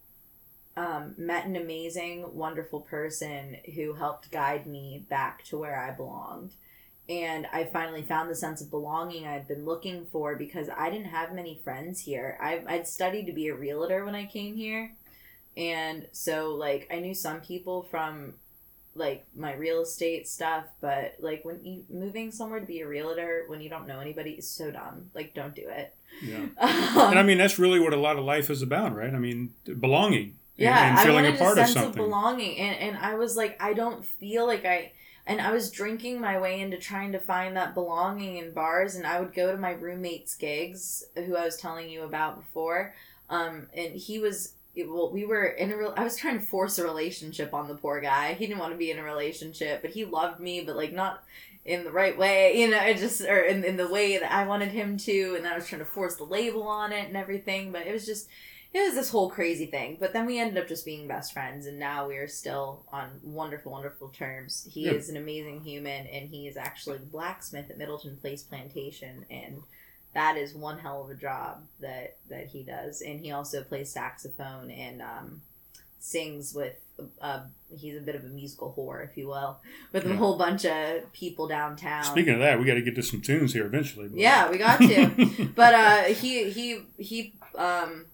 um, 0.76 1.14
met 1.16 1.46
an 1.46 1.56
amazing, 1.56 2.34
wonderful 2.34 2.80
person 2.80 3.58
who 3.74 3.94
helped 3.94 4.30
guide 4.32 4.66
me 4.66 5.06
back 5.08 5.44
to 5.44 5.58
where 5.58 5.78
I 5.78 5.92
belonged. 5.92 6.52
And 7.08 7.46
I 7.52 7.64
finally 7.64 8.02
found 8.02 8.30
the 8.30 8.34
sense 8.34 8.60
of 8.60 8.70
belonging 8.70 9.26
I'd 9.26 9.46
been 9.46 9.66
looking 9.66 10.06
for 10.06 10.36
because 10.36 10.68
I 10.74 10.90
didn't 10.90 11.08
have 11.08 11.34
many 11.34 11.60
friends 11.62 12.00
here. 12.00 12.38
I, 12.40 12.62
I'd 12.66 12.88
studied 12.88 13.26
to 13.26 13.32
be 13.32 13.48
a 13.48 13.54
realtor 13.54 14.04
when 14.04 14.14
I 14.14 14.24
came 14.24 14.56
here. 14.56 14.94
And 15.56 16.08
so, 16.12 16.54
like, 16.54 16.88
I 16.90 16.98
knew 16.98 17.14
some 17.14 17.40
people 17.40 17.82
from 17.82 18.34
like 18.94 19.26
my 19.34 19.54
real 19.54 19.82
estate 19.82 20.28
stuff, 20.28 20.64
but 20.80 21.14
like 21.20 21.44
when 21.44 21.64
you 21.64 21.84
moving 21.90 22.30
somewhere 22.30 22.60
to 22.60 22.66
be 22.66 22.80
a 22.80 22.86
realtor 22.88 23.44
when 23.48 23.60
you 23.60 23.68
don't 23.68 23.86
know 23.88 24.00
anybody 24.00 24.32
is 24.32 24.48
so 24.48 24.70
dumb. 24.70 25.10
Like, 25.14 25.34
don't 25.34 25.54
do 25.54 25.68
it. 25.68 25.94
Yeah. 26.22 26.46
Um, 26.60 27.10
And 27.10 27.18
I 27.18 27.22
mean, 27.22 27.38
that's 27.38 27.58
really 27.58 27.80
what 27.80 27.92
a 27.92 27.96
lot 27.96 28.18
of 28.18 28.24
life 28.24 28.50
is 28.50 28.62
about, 28.62 28.94
right? 28.94 29.12
I 29.12 29.18
mean, 29.18 29.52
belonging. 29.80 30.36
yeah, 30.56 30.90
and 30.90 30.98
feeling 31.00 31.24
I 31.26 31.28
a 31.28 31.32
wanted 31.32 31.38
part 31.38 31.58
a 31.58 31.66
sense 31.66 31.76
of, 31.76 31.82
something. 31.82 32.02
belonging, 32.02 32.58
and 32.58 32.76
and 32.78 32.98
I 33.04 33.14
was 33.16 33.36
like, 33.36 33.56
I 33.60 33.72
don't 33.74 34.04
feel 34.04 34.46
like 34.46 34.64
I. 34.64 34.92
And 35.26 35.40
I 35.40 35.52
was 35.52 35.70
drinking 35.70 36.20
my 36.20 36.38
way 36.38 36.60
into 36.60 36.76
trying 36.76 37.12
to 37.12 37.18
find 37.18 37.56
that 37.56 37.72
belonging 37.74 38.36
in 38.36 38.52
bars, 38.52 38.94
and 38.94 39.06
I 39.06 39.20
would 39.20 39.32
go 39.34 39.50
to 39.50 39.56
my 39.56 39.70
roommate's 39.72 40.34
gigs, 40.36 41.02
who 41.16 41.34
I 41.34 41.44
was 41.46 41.56
telling 41.56 41.88
you 41.88 42.02
about 42.02 42.36
before, 42.36 42.94
um, 43.30 43.68
and 43.74 43.94
he 43.94 44.18
was 44.18 44.53
it, 44.74 44.88
well, 44.90 45.10
we 45.10 45.24
were 45.24 45.44
in 45.44 45.72
a. 45.72 45.76
Re- 45.76 45.92
I 45.96 46.04
was 46.04 46.16
trying 46.16 46.38
to 46.38 46.44
force 46.44 46.78
a 46.78 46.84
relationship 46.84 47.54
on 47.54 47.68
the 47.68 47.74
poor 47.74 48.00
guy. 48.00 48.34
He 48.34 48.46
didn't 48.46 48.60
want 48.60 48.72
to 48.72 48.78
be 48.78 48.90
in 48.90 48.98
a 48.98 49.04
relationship, 49.04 49.82
but 49.82 49.90
he 49.92 50.04
loved 50.04 50.40
me, 50.40 50.62
but 50.62 50.76
like 50.76 50.92
not 50.92 51.22
in 51.64 51.84
the 51.84 51.92
right 51.92 52.16
way, 52.18 52.56
you 52.60 52.68
know. 52.70 52.78
It 52.82 52.98
just 52.98 53.20
or 53.22 53.40
in, 53.40 53.64
in 53.64 53.76
the 53.76 53.88
way 53.88 54.18
that 54.18 54.32
I 54.32 54.46
wanted 54.46 54.70
him 54.70 54.96
to, 54.98 55.34
and 55.36 55.46
I 55.46 55.54
was 55.54 55.66
trying 55.66 55.80
to 55.80 55.84
force 55.86 56.16
the 56.16 56.24
label 56.24 56.64
on 56.64 56.92
it 56.92 57.06
and 57.08 57.16
everything. 57.16 57.72
But 57.72 57.86
it 57.86 57.92
was 57.92 58.06
just 58.06 58.28
it 58.72 58.80
was 58.84 58.94
this 58.94 59.10
whole 59.10 59.30
crazy 59.30 59.66
thing. 59.66 59.96
But 60.00 60.12
then 60.12 60.26
we 60.26 60.40
ended 60.40 60.58
up 60.60 60.66
just 60.68 60.84
being 60.84 61.06
best 61.06 61.32
friends, 61.32 61.66
and 61.66 61.78
now 61.78 62.08
we 62.08 62.16
are 62.16 62.26
still 62.26 62.82
on 62.92 63.08
wonderful, 63.22 63.70
wonderful 63.70 64.08
terms. 64.08 64.66
He 64.68 64.86
Yeah. 64.86 64.92
is 64.92 65.08
an 65.08 65.16
amazing 65.16 65.60
human, 65.60 66.06
and 66.08 66.28
he 66.28 66.48
is 66.48 66.56
actually 66.56 66.98
the 66.98 67.06
blacksmith 67.06 67.70
at 67.70 67.78
Middleton 67.78 68.16
Place 68.16 68.42
Plantation, 68.42 69.24
and 69.30 69.62
that 70.14 70.36
is 70.36 70.54
one 70.54 70.78
hell 70.78 71.02
of 71.02 71.10
a 71.10 71.14
job 71.14 71.64
that 71.80 72.16
that 72.30 72.46
he 72.48 72.62
does. 72.62 73.00
And 73.02 73.20
he 73.20 73.30
also 73.32 73.62
plays 73.62 73.90
saxophone 73.90 74.70
and 74.70 75.02
um, 75.02 75.42
sings 75.98 76.54
with. 76.54 76.76
Uh, 77.20 77.40
he's 77.76 77.96
a 77.96 78.00
bit 78.00 78.14
of 78.14 78.24
a 78.24 78.28
musical 78.28 78.72
whore, 78.78 79.04
if 79.04 79.16
you 79.16 79.26
will, 79.26 79.58
with 79.92 80.06
a 80.06 80.14
whole 80.14 80.38
bunch 80.38 80.64
of 80.64 81.12
people 81.12 81.48
downtown. 81.48 82.04
Speaking 82.04 82.34
of 82.34 82.38
that, 82.38 82.56
we 82.60 82.64
got 82.64 82.74
to 82.74 82.82
get 82.82 82.94
to 82.94 83.02
some 83.02 83.20
tunes 83.20 83.52
here 83.52 83.66
eventually. 83.66 84.06
but- 84.06 84.16
Yeah, 84.16 84.48
we 84.48 84.56
got 84.58 84.78
to. 84.78 85.50
but 85.56 85.74
uh 85.74 86.02
he 86.04 86.50
he 86.50 86.78
he 86.98 87.32
um 87.56 88.04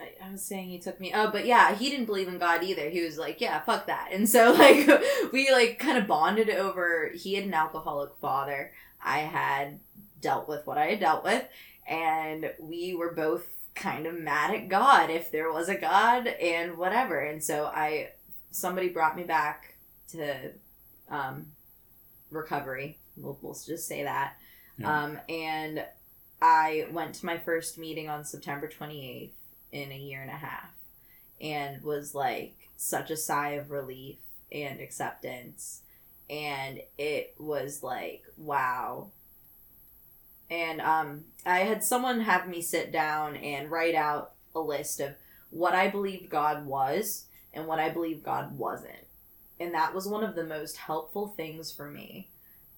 I, 0.00 0.12
I 0.24 0.30
was 0.30 0.42
saying 0.42 0.68
he 0.68 0.78
took 0.78 1.00
me 1.00 1.12
oh 1.14 1.30
but 1.32 1.44
yeah 1.44 1.74
he 1.74 1.90
didn't 1.90 2.06
believe 2.06 2.28
in 2.28 2.38
god 2.38 2.62
either 2.62 2.88
he 2.88 3.02
was 3.02 3.18
like 3.18 3.40
yeah 3.40 3.60
fuck 3.60 3.86
that 3.86 4.10
and 4.12 4.28
so 4.28 4.52
like 4.58 4.88
we 5.32 5.50
like 5.50 5.78
kind 5.80 5.98
of 5.98 6.06
bonded 6.06 6.48
over 6.50 7.10
he 7.14 7.34
had 7.34 7.44
an 7.44 7.52
alcoholic 7.54 8.10
father 8.20 8.72
i 9.04 9.18
had 9.18 9.78
dealt 10.20 10.48
with 10.48 10.66
what 10.66 10.78
i 10.78 10.86
had 10.86 11.00
dealt 11.00 11.24
with 11.24 11.44
and 11.88 12.52
we 12.60 12.94
were 12.94 13.12
both 13.12 13.46
kind 13.74 14.06
of 14.06 14.14
mad 14.18 14.54
at 14.54 14.68
god 14.68 15.10
if 15.10 15.30
there 15.30 15.50
was 15.52 15.68
a 15.68 15.74
god 15.74 16.26
and 16.26 16.76
whatever 16.76 17.20
and 17.20 17.42
so 17.42 17.66
i 17.66 18.08
somebody 18.50 18.88
brought 18.88 19.16
me 19.16 19.22
back 19.22 19.74
to 20.08 20.50
um 21.10 21.46
recovery 22.30 22.98
we'll, 23.16 23.38
we'll 23.42 23.54
just 23.54 23.86
say 23.88 24.02
that 24.04 24.34
Yeah. 24.78 25.02
um, 25.04 25.18
and 25.28 25.84
I 26.42 26.86
went 26.90 27.16
to 27.16 27.26
my 27.26 27.36
first 27.36 27.76
meeting 27.76 28.08
on 28.08 28.24
September 28.24 28.66
28th 28.66 29.32
in 29.72 29.92
a 29.92 29.98
year 29.98 30.22
and 30.22 30.30
a 30.30 30.34
half 30.34 30.70
and 31.38 31.82
was 31.82 32.14
like 32.14 32.54
such 32.78 33.10
a 33.10 33.16
sigh 33.16 33.50
of 33.50 33.70
relief 33.70 34.16
and 34.50 34.80
acceptance. 34.80 35.82
And 36.30 36.80
it 36.96 37.34
was 37.38 37.82
like, 37.82 38.22
wow. 38.38 39.08
And 40.50 40.80
um, 40.80 41.24
I 41.46 41.60
had 41.60 41.84
someone 41.84 42.20
have 42.20 42.48
me 42.48 42.60
sit 42.60 42.90
down 42.90 43.36
and 43.36 43.70
write 43.70 43.94
out 43.94 44.32
a 44.54 44.60
list 44.60 45.00
of 45.00 45.14
what 45.50 45.74
I 45.74 45.88
believed 45.88 46.28
God 46.28 46.66
was 46.66 47.26
and 47.52 47.66
what 47.66 47.78
I 47.78 47.88
believed 47.88 48.24
God 48.24 48.58
wasn't. 48.58 49.06
And 49.60 49.74
that 49.74 49.94
was 49.94 50.08
one 50.08 50.24
of 50.24 50.34
the 50.34 50.44
most 50.44 50.76
helpful 50.76 51.28
things 51.28 51.70
for 51.70 51.88
me 51.90 52.30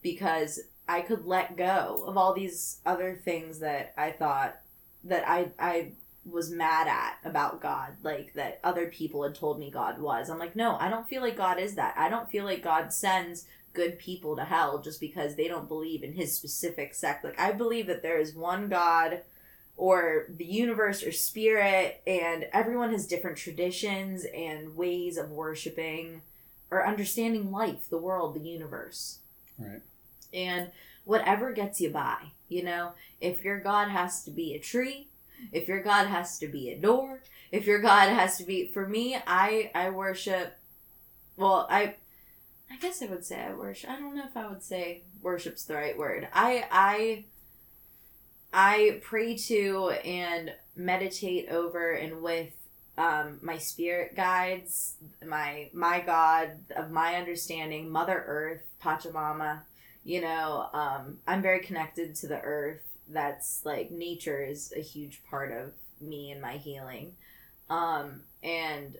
because 0.02 0.60
I 0.88 1.00
could 1.00 1.24
let 1.24 1.56
go 1.56 2.04
of 2.06 2.16
all 2.16 2.34
these 2.34 2.80
other 2.84 3.14
things 3.14 3.60
that 3.60 3.94
I 3.96 4.10
thought 4.10 4.58
that 5.04 5.28
I 5.28 5.50
I 5.58 5.92
was 6.24 6.50
mad 6.50 6.86
at 6.86 7.18
about 7.24 7.60
God, 7.60 7.96
like 8.02 8.34
that 8.34 8.60
other 8.62 8.86
people 8.86 9.22
had 9.22 9.34
told 9.34 9.58
me 9.58 9.70
God 9.70 9.98
was. 10.00 10.30
I'm 10.30 10.38
like, 10.38 10.54
no, 10.54 10.76
I 10.78 10.88
don't 10.88 11.08
feel 11.08 11.22
like 11.22 11.36
God 11.36 11.58
is 11.58 11.74
that. 11.74 11.94
I 11.96 12.08
don't 12.08 12.30
feel 12.30 12.44
like 12.44 12.62
God 12.62 12.92
sends 12.92 13.46
good 13.72 13.98
people 13.98 14.36
to 14.36 14.44
hell 14.44 14.78
just 14.80 15.00
because 15.00 15.34
they 15.36 15.48
don't 15.48 15.68
believe 15.68 16.02
in 16.02 16.12
his 16.14 16.34
specific 16.34 16.94
sect. 16.94 17.24
Like 17.24 17.38
I 17.38 17.52
believe 17.52 17.86
that 17.86 18.02
there 18.02 18.18
is 18.18 18.34
one 18.34 18.68
God 18.68 19.22
or 19.76 20.26
the 20.28 20.44
universe 20.44 21.02
or 21.02 21.12
spirit 21.12 22.02
and 22.06 22.46
everyone 22.52 22.90
has 22.92 23.06
different 23.06 23.38
traditions 23.38 24.24
and 24.34 24.76
ways 24.76 25.16
of 25.16 25.30
worshiping 25.30 26.20
or 26.70 26.86
understanding 26.86 27.50
life, 27.50 27.88
the 27.88 27.98
world, 27.98 28.34
the 28.34 28.40
universe 28.40 29.18
Right. 29.58 29.80
and 30.32 30.70
whatever 31.04 31.52
gets 31.52 31.80
you 31.80 31.90
by 31.90 32.16
you 32.48 32.62
know 32.62 32.92
if 33.20 33.44
your 33.44 33.58
god 33.60 33.88
has 33.88 34.22
to 34.24 34.30
be 34.30 34.54
a 34.54 34.58
tree 34.58 35.08
if 35.52 35.68
your 35.68 35.82
god 35.82 36.06
has 36.06 36.38
to 36.38 36.46
be 36.46 36.70
a 36.70 36.78
door 36.78 37.20
if 37.50 37.66
your 37.66 37.80
god 37.80 38.08
has 38.08 38.38
to 38.38 38.44
be 38.44 38.70
for 38.72 38.88
me 38.88 39.16
i 39.26 39.70
i 39.74 39.90
worship 39.90 40.54
well 41.36 41.66
i 41.70 41.94
i 42.72 42.76
guess 42.76 43.02
i 43.02 43.06
would 43.06 43.24
say 43.24 43.40
i 43.40 43.52
worship 43.52 43.90
i 43.90 43.96
don't 43.96 44.14
know 44.16 44.24
if 44.24 44.36
i 44.36 44.48
would 44.48 44.62
say 44.62 45.02
worship's 45.20 45.64
the 45.64 45.74
right 45.74 45.96
word. 45.96 46.26
I 46.32 46.64
i 46.70 47.24
i 48.52 49.00
pray 49.02 49.36
to 49.36 49.90
and 50.04 50.52
meditate 50.74 51.48
over 51.50 51.92
and 51.92 52.22
with 52.22 52.52
um, 52.98 53.38
my 53.42 53.56
spirit 53.56 54.14
guides 54.14 54.96
my 55.26 55.70
my 55.72 56.00
god 56.00 56.50
of 56.76 56.90
my 56.90 57.14
understanding 57.16 57.88
mother 57.88 58.22
earth 58.26 58.60
pachamama 58.82 59.60
you 60.04 60.20
know 60.20 60.68
um, 60.74 61.18
i'm 61.26 61.40
very 61.40 61.60
connected 61.60 62.14
to 62.16 62.26
the 62.28 62.40
earth. 62.40 62.82
That's 63.08 63.62
like 63.64 63.90
nature 63.90 64.42
is 64.42 64.72
a 64.76 64.80
huge 64.80 65.22
part 65.28 65.52
of 65.52 65.72
me 66.00 66.30
and 66.30 66.40
my 66.40 66.56
healing. 66.56 67.14
Um, 67.68 68.22
and 68.42 68.96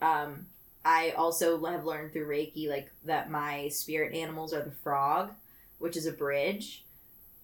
um, 0.00 0.46
i 0.84 1.10
also 1.12 1.64
have 1.64 1.84
learned 1.84 2.12
through 2.12 2.26
reiki 2.28 2.68
like 2.68 2.90
that 3.04 3.30
my 3.30 3.68
spirit 3.68 4.14
animals 4.14 4.52
are 4.52 4.62
the 4.62 4.70
frog 4.82 5.32
which 5.78 5.96
is 5.96 6.06
a 6.06 6.12
bridge 6.12 6.84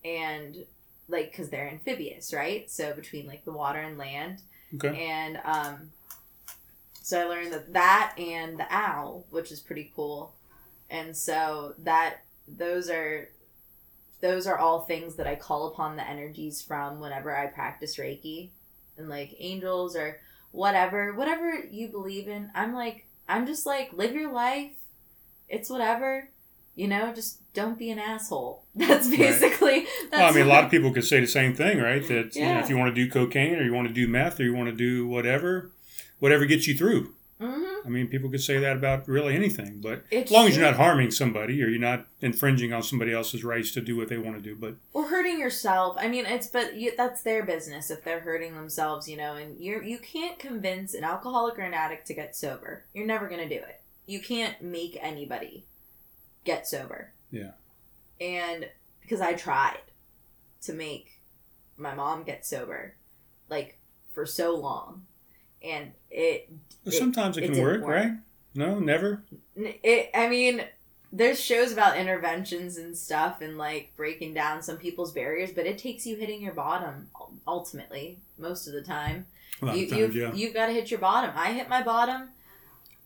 and 0.05 0.65
like 1.09 1.31
because 1.31 1.49
they're 1.51 1.69
amphibious 1.71 2.33
right 2.33 2.71
so 2.71 2.93
between 2.93 3.27
like 3.27 3.45
the 3.45 3.53
water 3.53 3.79
and 3.81 3.99
land 3.99 4.41
Okay. 4.77 5.05
and 5.11 5.41
um, 5.45 5.91
so 7.03 7.21
I 7.21 7.25
learned 7.25 7.53
that 7.53 7.73
that 7.73 8.15
and 8.19 8.57
the 8.57 8.67
owl, 8.71 9.25
which 9.31 9.51
is 9.51 9.59
pretty 9.59 9.91
cool, 9.97 10.33
and 10.89 11.17
so 11.17 11.75
that 11.79 12.19
those 12.47 12.89
are 12.89 13.31
those 14.21 14.47
are 14.47 14.59
all 14.59 14.83
things 14.83 15.17
that 15.17 15.27
I 15.27 15.35
call 15.35 15.67
upon 15.67 15.97
the 15.97 16.09
energies 16.09 16.63
from 16.63 17.01
whenever 17.01 17.37
I 17.37 17.47
practice 17.49 17.97
Reiki, 17.97 18.51
and 18.97 19.09
like 19.09 19.35
angels 19.41 19.97
or 19.97 20.21
whatever, 20.53 21.15
whatever 21.15 21.53
you 21.69 21.89
believe 21.89 22.29
in. 22.29 22.51
I'm 22.55 22.73
like 22.73 23.07
I'm 23.31 23.47
just 23.47 23.65
like 23.65 23.93
live 23.93 24.15
your 24.15 24.33
life. 24.33 24.73
It's 25.49 25.71
whatever. 25.71 26.29
You 26.75 26.89
know, 26.89 27.13
just 27.15 27.41
don't 27.53 27.79
be 27.79 27.91
an 27.91 27.99
asshole. 27.99 28.65
That's 28.75 29.09
Right. 29.09 29.19
basically. 29.19 29.87
That's 30.11 30.13
Well, 30.13 30.31
I 30.31 30.33
mean, 30.33 30.47
a 30.47 30.49
lot 30.49 30.65
of 30.65 30.71
people 30.71 30.93
could 30.93 31.05
say 31.05 31.21
the 31.21 31.27
same 31.27 31.55
thing, 31.55 31.79
right? 31.79 32.07
That 32.09 32.35
you 32.35 32.45
know, 32.45 32.59
if 32.59 32.69
you 32.69 32.77
want 32.77 32.95
to 32.95 33.05
do 33.05 33.11
cocaine 33.11 33.55
or 33.55 33.63
you 33.63 33.73
want 33.73 33.89
to 33.89 33.95
do 33.95 34.07
meth 34.09 34.41
or 34.41 34.45
you 34.45 34.55
want 34.55 34.69
to 34.69 34.75
do 34.75 35.07
whatever, 35.07 35.71
whatever 36.19 36.45
gets 36.47 36.67
you 36.67 36.77
through. 36.77 37.15
Mhm. 37.41 37.87
I 37.87 37.89
mean, 37.89 38.09
people 38.09 38.29
could 38.31 38.43
say 38.43 38.59
that 38.59 38.77
about 38.77 39.09
really 39.09 39.35
anything, 39.35 39.81
but 39.81 40.05
It's 40.11 40.31
as 40.31 40.35
long 40.35 40.47
as 40.47 40.55
you're 40.57 40.65
not 40.65 40.77
harming 40.77 41.11
somebody 41.11 41.63
or 41.63 41.69
you're 41.69 41.81
not 41.81 42.07
infringing 42.21 42.73
on 42.75 42.83
somebody 42.83 43.13
else's 43.15 43.43
rights 43.43 43.73
to 43.73 43.81
do 43.81 43.97
what 43.97 44.09
they 44.09 44.19
want 44.19 44.37
to 44.37 44.43
do, 44.43 44.55
but 44.55 44.75
or 44.93 45.09
hurting 45.09 45.39
yourself. 45.41 45.97
I 45.99 46.09
mean 46.09 46.27
it's 46.27 46.49
but 46.49 46.75
you, 46.77 46.93
that's 46.97 47.23
their 47.23 47.43
business 47.45 47.91
if 47.91 48.05
they're 48.05 48.21
hurting 48.21 48.55
themselves 48.55 49.09
you 49.09 49.17
know 49.17 49.37
and 49.37 49.59
you're 49.59 49.83
you 49.83 49.99
can't 49.99 50.39
convince 50.39 50.93
an 50.93 51.03
alcoholic 51.03 51.59
or 51.59 51.63
an 51.63 51.73
addict 51.75 52.07
to 52.09 52.15
get 52.15 52.37
sober. 52.37 52.85
You're 52.93 53.07
never 53.07 53.27
going 53.27 53.49
to 53.49 53.59
do 53.59 53.63
it. 53.65 53.81
You 54.07 54.21
can't 54.21 54.61
make 54.61 54.99
anybody 55.01 55.65
get 56.45 56.67
sober. 56.69 57.13
Yeah. 57.31 57.53
and 58.21 58.69
because 59.01 59.21
i 59.23 59.33
tried 59.35 59.79
to 60.63 60.73
make 60.75 61.21
my 61.79 61.95
mom 61.95 62.23
get 62.25 62.45
sober 62.45 62.97
like 63.49 63.79
for 64.13 64.27
so 64.27 64.55
long. 64.57 65.07
And 65.63 65.93
it 66.11 66.49
It- 66.85 66.93
sometimes 66.93 67.37
it, 67.37 67.45
it 67.45 67.47
can 67.47 67.55
didn't 67.55 67.67
work, 67.69 67.83
work. 67.83 67.97
right? 67.97 68.13
No, 68.55 68.79
never. 68.81 69.23
it 69.57 70.11
i 70.15 70.29
mean 70.29 70.65
there's 71.13 71.41
shows 71.41 71.73
about 71.73 71.97
interventions 71.97 72.77
and 72.79 72.97
stuff 72.97 73.41
and 73.41 73.59
like 73.59 73.93
breaking 73.97 74.33
down 74.35 74.63
some 74.63 74.77
people's 74.77 75.13
barriers 75.13 75.51
but 75.53 75.67
it 75.67 75.77
takes 75.79 76.07
you 76.07 76.17
hitting 76.17 76.41
your 76.43 76.53
bottom 76.55 77.09
ultimately 77.47 78.19
most 78.39 78.67
of 78.67 78.73
the 78.73 78.83
time 78.83 79.27
you, 79.63 79.87
times, 79.87 79.93
you've, 79.93 80.15
yeah. 80.17 80.33
you've 80.33 80.55
got 80.55 80.67
to 80.67 80.73
hit 80.73 80.91
your 80.91 81.01
bottom 81.01 81.31
i 81.37 81.53
hit 81.53 81.69
my 81.69 81.83
bottom 81.83 82.29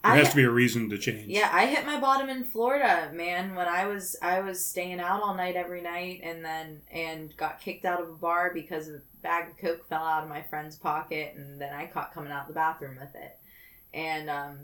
There 0.04 0.12
I 0.12 0.16
has 0.18 0.30
to 0.30 0.36
be 0.36 0.42
a 0.44 0.50
reason 0.50 0.90
to 0.90 0.98
change. 0.98 1.28
yeah, 1.28 1.48
I 1.50 1.64
hit 1.64 1.86
my 1.86 1.98
bottom 1.98 2.28
in 2.28 2.44
Florida, 2.44 3.10
man. 3.14 3.54
When 3.54 3.66
I 3.66 3.86
was 3.86 4.16
I 4.20 4.40
was 4.40 4.62
staying 4.62 5.00
out 5.00 5.22
all 5.22 5.34
night 5.34 5.56
every 5.56 5.80
night, 5.80 6.20
and 6.22 6.44
then 6.44 6.82
and 6.92 7.34
got 7.38 7.58
kicked 7.58 7.86
out 7.86 8.02
of 8.02 8.10
a 8.10 8.12
bar 8.12 8.50
because 8.52 8.88
a 8.88 9.00
bag 9.22 9.48
of 9.48 9.56
coke 9.56 9.88
fell 9.88 10.04
out 10.04 10.22
of 10.22 10.28
my 10.28 10.42
friend's 10.42 10.76
pocket, 10.76 11.34
and 11.36 11.58
then 11.58 11.72
I 11.72 11.86
caught 11.86 12.12
coming 12.12 12.30
out 12.30 12.48
the 12.48 12.52
bathroom 12.52 12.98
with 13.00 13.14
it, 13.14 13.38
and 13.94 14.28
um, 14.28 14.58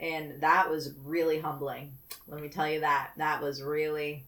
and 0.00 0.40
that 0.42 0.70
was 0.70 0.94
really 1.04 1.40
humbling. 1.40 1.94
Let 2.28 2.40
me 2.40 2.48
tell 2.48 2.70
you 2.70 2.80
that 2.80 3.10
that 3.16 3.42
was 3.42 3.60
really. 3.60 4.26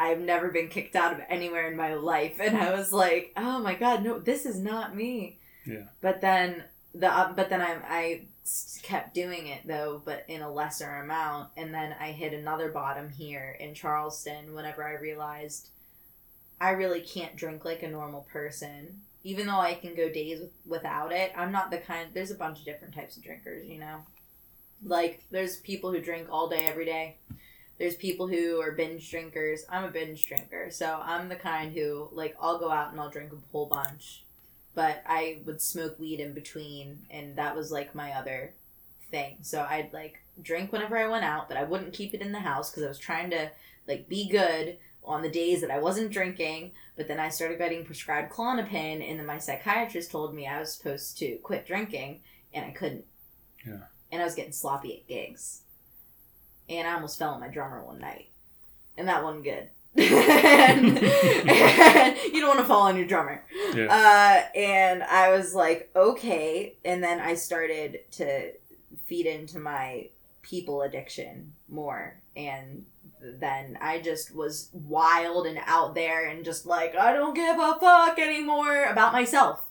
I've 0.00 0.20
never 0.20 0.50
been 0.50 0.68
kicked 0.68 0.96
out 0.96 1.12
of 1.12 1.20
anywhere 1.28 1.70
in 1.70 1.76
my 1.76 1.92
life, 1.92 2.40
and 2.40 2.56
I 2.56 2.72
was 2.74 2.90
like, 2.90 3.32
oh 3.36 3.58
my 3.58 3.74
god, 3.74 4.02
no, 4.02 4.18
this 4.18 4.46
is 4.46 4.58
not 4.58 4.96
me. 4.96 5.36
Yeah. 5.66 5.88
But 6.00 6.22
then 6.22 6.64
the 6.94 7.12
uh, 7.12 7.34
but 7.34 7.50
then 7.50 7.60
I 7.60 7.76
I 7.86 8.22
kept 8.82 9.14
doing 9.14 9.48
it 9.48 9.66
though, 9.66 10.02
but 10.04 10.24
in 10.28 10.42
a 10.42 10.52
lesser 10.52 10.96
amount, 10.96 11.50
and 11.56 11.72
then 11.72 11.94
I 12.00 12.12
hit 12.12 12.32
another 12.32 12.70
bottom 12.70 13.10
here 13.10 13.56
in 13.58 13.74
Charleston 13.74 14.54
whenever 14.54 14.84
I 14.84 14.94
realized 14.94 15.68
I 16.60 16.70
really 16.70 17.00
can't 17.00 17.36
drink 17.36 17.64
like 17.64 17.82
a 17.82 17.88
normal 17.88 18.26
person. 18.32 19.02
Even 19.24 19.46
though 19.46 19.60
I 19.60 19.74
can 19.74 19.94
go 19.94 20.08
days 20.08 20.40
with, 20.40 20.52
without 20.66 21.12
it, 21.12 21.32
I'm 21.36 21.52
not 21.52 21.70
the 21.70 21.78
kind. 21.78 22.10
There's 22.12 22.30
a 22.30 22.36
bunch 22.36 22.60
of 22.60 22.64
different 22.64 22.94
types 22.94 23.16
of 23.16 23.22
drinkers, 23.22 23.66
you 23.68 23.78
know. 23.78 24.00
Like 24.84 25.24
there's 25.30 25.58
people 25.58 25.92
who 25.92 26.00
drink 26.00 26.28
all 26.30 26.48
day 26.48 26.64
every 26.66 26.84
day. 26.84 27.16
There's 27.78 27.96
people 27.96 28.26
who 28.26 28.60
are 28.60 28.72
binge 28.72 29.08
drinkers. 29.10 29.64
I'm 29.68 29.84
a 29.84 29.90
binge 29.90 30.26
drinker, 30.26 30.70
so 30.70 31.00
I'm 31.02 31.28
the 31.28 31.36
kind 31.36 31.72
who 31.72 32.08
like 32.12 32.36
I'll 32.40 32.58
go 32.58 32.70
out 32.70 32.90
and 32.90 33.00
I'll 33.00 33.10
drink 33.10 33.32
a 33.32 33.36
whole 33.52 33.66
bunch, 33.66 34.24
but 34.78 35.02
I 35.08 35.40
would 35.44 35.60
smoke 35.60 35.98
weed 35.98 36.20
in 36.20 36.34
between, 36.34 37.00
and 37.10 37.34
that 37.34 37.56
was 37.56 37.72
like 37.72 37.96
my 37.96 38.12
other 38.12 38.54
thing. 39.10 39.38
So 39.42 39.66
I'd 39.68 39.92
like 39.92 40.22
drink 40.40 40.70
whenever 40.70 40.96
I 40.96 41.08
went 41.08 41.24
out, 41.24 41.48
but 41.48 41.56
I 41.56 41.64
wouldn't 41.64 41.92
keep 41.92 42.14
it 42.14 42.20
in 42.20 42.30
the 42.30 42.38
house 42.38 42.70
because 42.70 42.84
I 42.84 42.88
was 42.88 42.98
trying 43.00 43.30
to 43.30 43.50
like 43.88 44.08
be 44.08 44.28
good 44.28 44.78
on 45.02 45.22
the 45.22 45.32
days 45.32 45.62
that 45.62 45.72
I 45.72 45.80
wasn't 45.80 46.12
drinking. 46.12 46.70
But 46.96 47.08
then 47.08 47.18
I 47.18 47.28
started 47.28 47.58
getting 47.58 47.84
prescribed 47.84 48.32
Klonopin, 48.32 49.02
and 49.04 49.18
then 49.18 49.26
my 49.26 49.38
psychiatrist 49.38 50.12
told 50.12 50.32
me 50.32 50.46
I 50.46 50.60
was 50.60 50.74
supposed 50.74 51.18
to 51.18 51.38
quit 51.38 51.66
drinking, 51.66 52.20
and 52.54 52.64
I 52.64 52.70
couldn't. 52.70 53.04
Yeah. 53.66 53.80
And 54.12 54.22
I 54.22 54.24
was 54.24 54.36
getting 54.36 54.52
sloppy 54.52 54.94
at 54.94 55.08
gigs, 55.08 55.62
and 56.68 56.86
I 56.86 56.94
almost 56.94 57.18
fell 57.18 57.30
on 57.30 57.40
my 57.40 57.48
drummer 57.48 57.82
one 57.82 57.98
night, 57.98 58.28
and 58.96 59.08
that 59.08 59.24
wasn't 59.24 59.42
good. 59.42 59.70
And, 59.98 60.98
and 60.98 62.16
you 62.32 62.40
don't 62.40 62.48
want 62.48 62.60
to 62.60 62.66
fall 62.66 62.82
on 62.82 62.96
your 62.96 63.06
drummer. 63.06 63.44
Yeah. 63.74 63.86
Uh, 63.86 64.56
and 64.58 65.02
I 65.02 65.30
was 65.30 65.54
like, 65.54 65.90
okay. 65.96 66.76
And 66.84 67.02
then 67.02 67.20
I 67.20 67.34
started 67.34 68.00
to 68.12 68.52
feed 69.06 69.26
into 69.26 69.58
my 69.58 70.08
people 70.42 70.82
addiction 70.82 71.52
more. 71.68 72.20
And 72.36 72.84
then 73.20 73.78
I 73.80 74.00
just 74.00 74.34
was 74.34 74.70
wild 74.72 75.46
and 75.46 75.58
out 75.66 75.94
there 75.94 76.28
and 76.28 76.44
just 76.44 76.66
like, 76.66 76.94
I 76.96 77.12
don't 77.12 77.34
give 77.34 77.58
a 77.58 77.76
fuck 77.80 78.18
anymore 78.18 78.84
about 78.84 79.12
myself. 79.12 79.64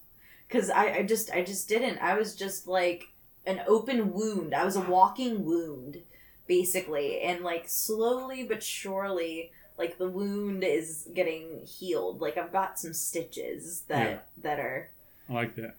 Cause 0.50 0.70
I, 0.70 1.00
I 1.00 1.04
just, 1.04 1.32
I 1.32 1.44
just 1.44 1.68
didn't. 1.68 1.98
I 2.00 2.18
was 2.18 2.36
just 2.36 2.68
like 2.68 3.10
an 3.46 3.62
open 3.68 4.14
wound. 4.14 4.54
I 4.54 4.64
was 4.66 4.76
a 4.76 4.82
walking 4.82 5.44
wound, 5.46 6.02
basically. 6.48 7.22
And 7.22 7.44
like 7.44 7.68
slowly 7.68 8.44
but 8.44 8.64
surely, 8.64 9.52
like 9.78 9.98
the 9.98 10.10
wound 10.10 10.64
is 10.64 11.08
getting 11.14 11.62
healed. 11.66 12.22
Like 12.22 12.38
I've 12.38 12.52
got 12.52 12.80
some 12.80 12.94
stitches 12.94 13.82
that 13.88 14.10
Yeah. 14.10 14.18
that 14.44 14.60
are 14.60 14.90
I 15.30 15.34
like 15.34 15.56
that. 15.56 15.76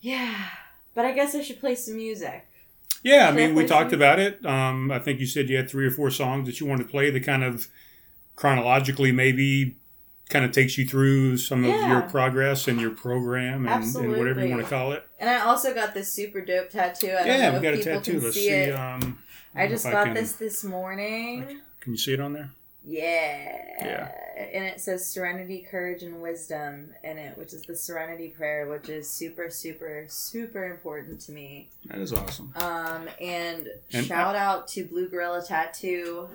yeah. 0.00 0.34
But 0.94 1.04
I 1.04 1.12
guess 1.12 1.34
I 1.34 1.42
should 1.42 1.58
play 1.60 1.74
some 1.74 1.96
music. 1.96 2.46
Yeah, 3.02 3.24
I 3.28 3.30
Should 3.32 3.40
I 3.40 3.46
mean, 3.46 3.54
we 3.56 3.66
talked 3.66 3.92
about 3.92 4.18
it. 4.20 4.44
Um, 4.46 4.90
I 4.90 4.98
think 4.98 5.18
you 5.20 5.26
said 5.26 5.50
you 5.50 5.56
had 5.56 5.68
three 5.68 5.86
or 5.86 5.90
four 5.90 6.10
songs 6.10 6.46
that 6.46 6.60
you 6.60 6.66
wanted 6.66 6.84
to 6.84 6.88
play 6.88 7.10
that 7.10 7.24
kind 7.24 7.42
of 7.44 7.68
chronologically 8.36 9.12
maybe 9.12 9.76
kind 10.30 10.44
of 10.44 10.52
takes 10.52 10.78
you 10.78 10.86
through 10.86 11.36
some 11.36 11.64
of 11.64 11.70
Yeah. 11.70 11.88
your 11.90 12.02
progress 12.02 12.66
and 12.66 12.80
your 12.80 12.90
program 12.92 13.66
and, 13.66 13.84
and 13.96 14.16
whatever 14.16 14.42
you 14.44 14.50
want 14.50 14.62
to 14.62 14.70
call 14.70 14.92
it. 14.92 15.06
And 15.18 15.28
I 15.28 15.40
also 15.40 15.74
got 15.74 15.92
this 15.94 16.10
super 16.10 16.40
dope 16.40 16.70
tattoo. 16.70 17.08
I 17.08 17.26
yeah, 17.26 17.54
we 17.54 17.60
got 17.60 17.74
a 17.74 17.82
tattoo. 17.82 18.20
Let's 18.20 18.34
see, 18.34 18.48
see. 18.48 18.70
Um, 18.70 19.18
I 19.54 19.62
don't 19.62 19.70
just 19.70 19.84
got 19.84 20.04
can- 20.06 20.14
this 20.14 20.32
this 20.32 20.64
morning. 20.64 21.60
Can 21.80 21.92
you 21.92 21.98
see 21.98 22.14
it 22.14 22.20
on 22.20 22.32
there? 22.32 22.50
Yeah. 22.84 23.60
Yeah. 23.80 24.08
And 24.52 24.64
it 24.64 24.80
says 24.80 25.06
serenity, 25.06 25.66
courage, 25.70 26.02
and 26.02 26.20
wisdom 26.20 26.90
in 27.02 27.18
it, 27.18 27.38
which 27.38 27.52
is 27.52 27.62
the 27.62 27.74
serenity 27.76 28.28
prayer, 28.28 28.68
which 28.68 28.88
is 28.88 29.08
super, 29.08 29.48
super, 29.48 30.04
super 30.08 30.64
important 30.70 31.20
to 31.22 31.32
me. 31.32 31.68
That 31.86 31.98
is 31.98 32.12
awesome. 32.12 32.52
Um, 32.56 33.08
and, 33.20 33.68
And- 33.92 34.06
shout 34.06 34.36
out 34.36 34.68
to 34.68 34.84
Blue 34.84 35.08
Gorilla 35.08 35.42
Tattoo. 35.46 36.28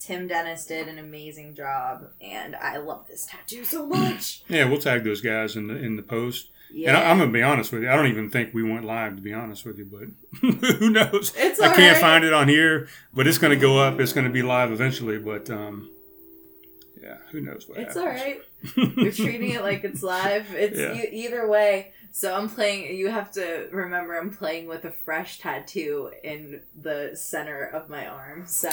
Tim 0.00 0.28
Dennis 0.28 0.64
did 0.64 0.86
an 0.88 0.98
amazing 0.98 1.54
job, 1.54 2.04
and 2.20 2.54
I 2.54 2.76
love 2.76 3.06
this 3.08 3.26
tattoo 3.26 3.64
so 3.64 3.84
much. 3.84 4.42
Yeah, 4.48 4.64
we'll 4.68 4.78
tag 4.78 5.02
those 5.04 5.20
guys 5.20 5.56
in 5.56 5.66
the 5.66 5.74
in 5.76 5.96
the 5.96 6.02
post. 6.02 6.50
Yeah, 6.70 6.88
And 6.88 6.96
I, 6.98 7.10
I'm 7.10 7.18
gonna 7.18 7.30
be 7.32 7.42
honest 7.42 7.72
with 7.72 7.82
you. 7.82 7.90
I 7.90 7.96
don't 7.96 8.06
even 8.08 8.28
think 8.30 8.52
we 8.54 8.62
went 8.62 8.84
live 8.84 9.16
to 9.16 9.22
be 9.22 9.32
honest 9.32 9.64
with 9.64 9.78
you, 9.78 9.86
but 9.90 10.40
who 10.78 10.90
knows? 10.90 11.32
it's 11.36 11.60
I 11.60 11.74
can't 11.74 11.94
right. 11.94 12.00
find 12.00 12.24
it 12.24 12.32
on 12.32 12.48
here, 12.48 12.88
but 13.14 13.26
it's 13.26 13.38
gonna 13.38 13.56
go 13.56 13.78
up. 13.78 14.00
It's 14.00 14.12
gonna 14.12 14.30
be 14.30 14.42
live 14.42 14.70
eventually. 14.72 15.18
But 15.18 15.48
um, 15.50 15.90
yeah, 17.02 17.18
who 17.30 17.40
knows 17.40 17.68
what 17.68 17.78
It's 17.78 17.94
happens. 17.94 18.20
all 18.20 18.26
right. 18.26 18.42
You're 18.76 19.12
treating 19.12 19.50
it 19.50 19.62
like 19.62 19.84
it's 19.84 20.02
live. 20.02 20.52
It's 20.54 20.78
Yeah. 20.78 20.94
e- 20.94 21.24
either 21.24 21.46
way. 21.48 21.92
So 22.10 22.34
I'm 22.34 22.48
playing. 22.48 22.96
You 22.96 23.08
have 23.10 23.30
to 23.32 23.68
remember, 23.70 24.18
I'm 24.18 24.30
playing 24.30 24.66
with 24.66 24.84
a 24.86 24.90
fresh 24.90 25.38
tattoo 25.38 26.10
in 26.24 26.62
the 26.74 27.10
center 27.14 27.64
of 27.64 27.88
my 27.90 28.06
arm. 28.08 28.44
So 28.46 28.68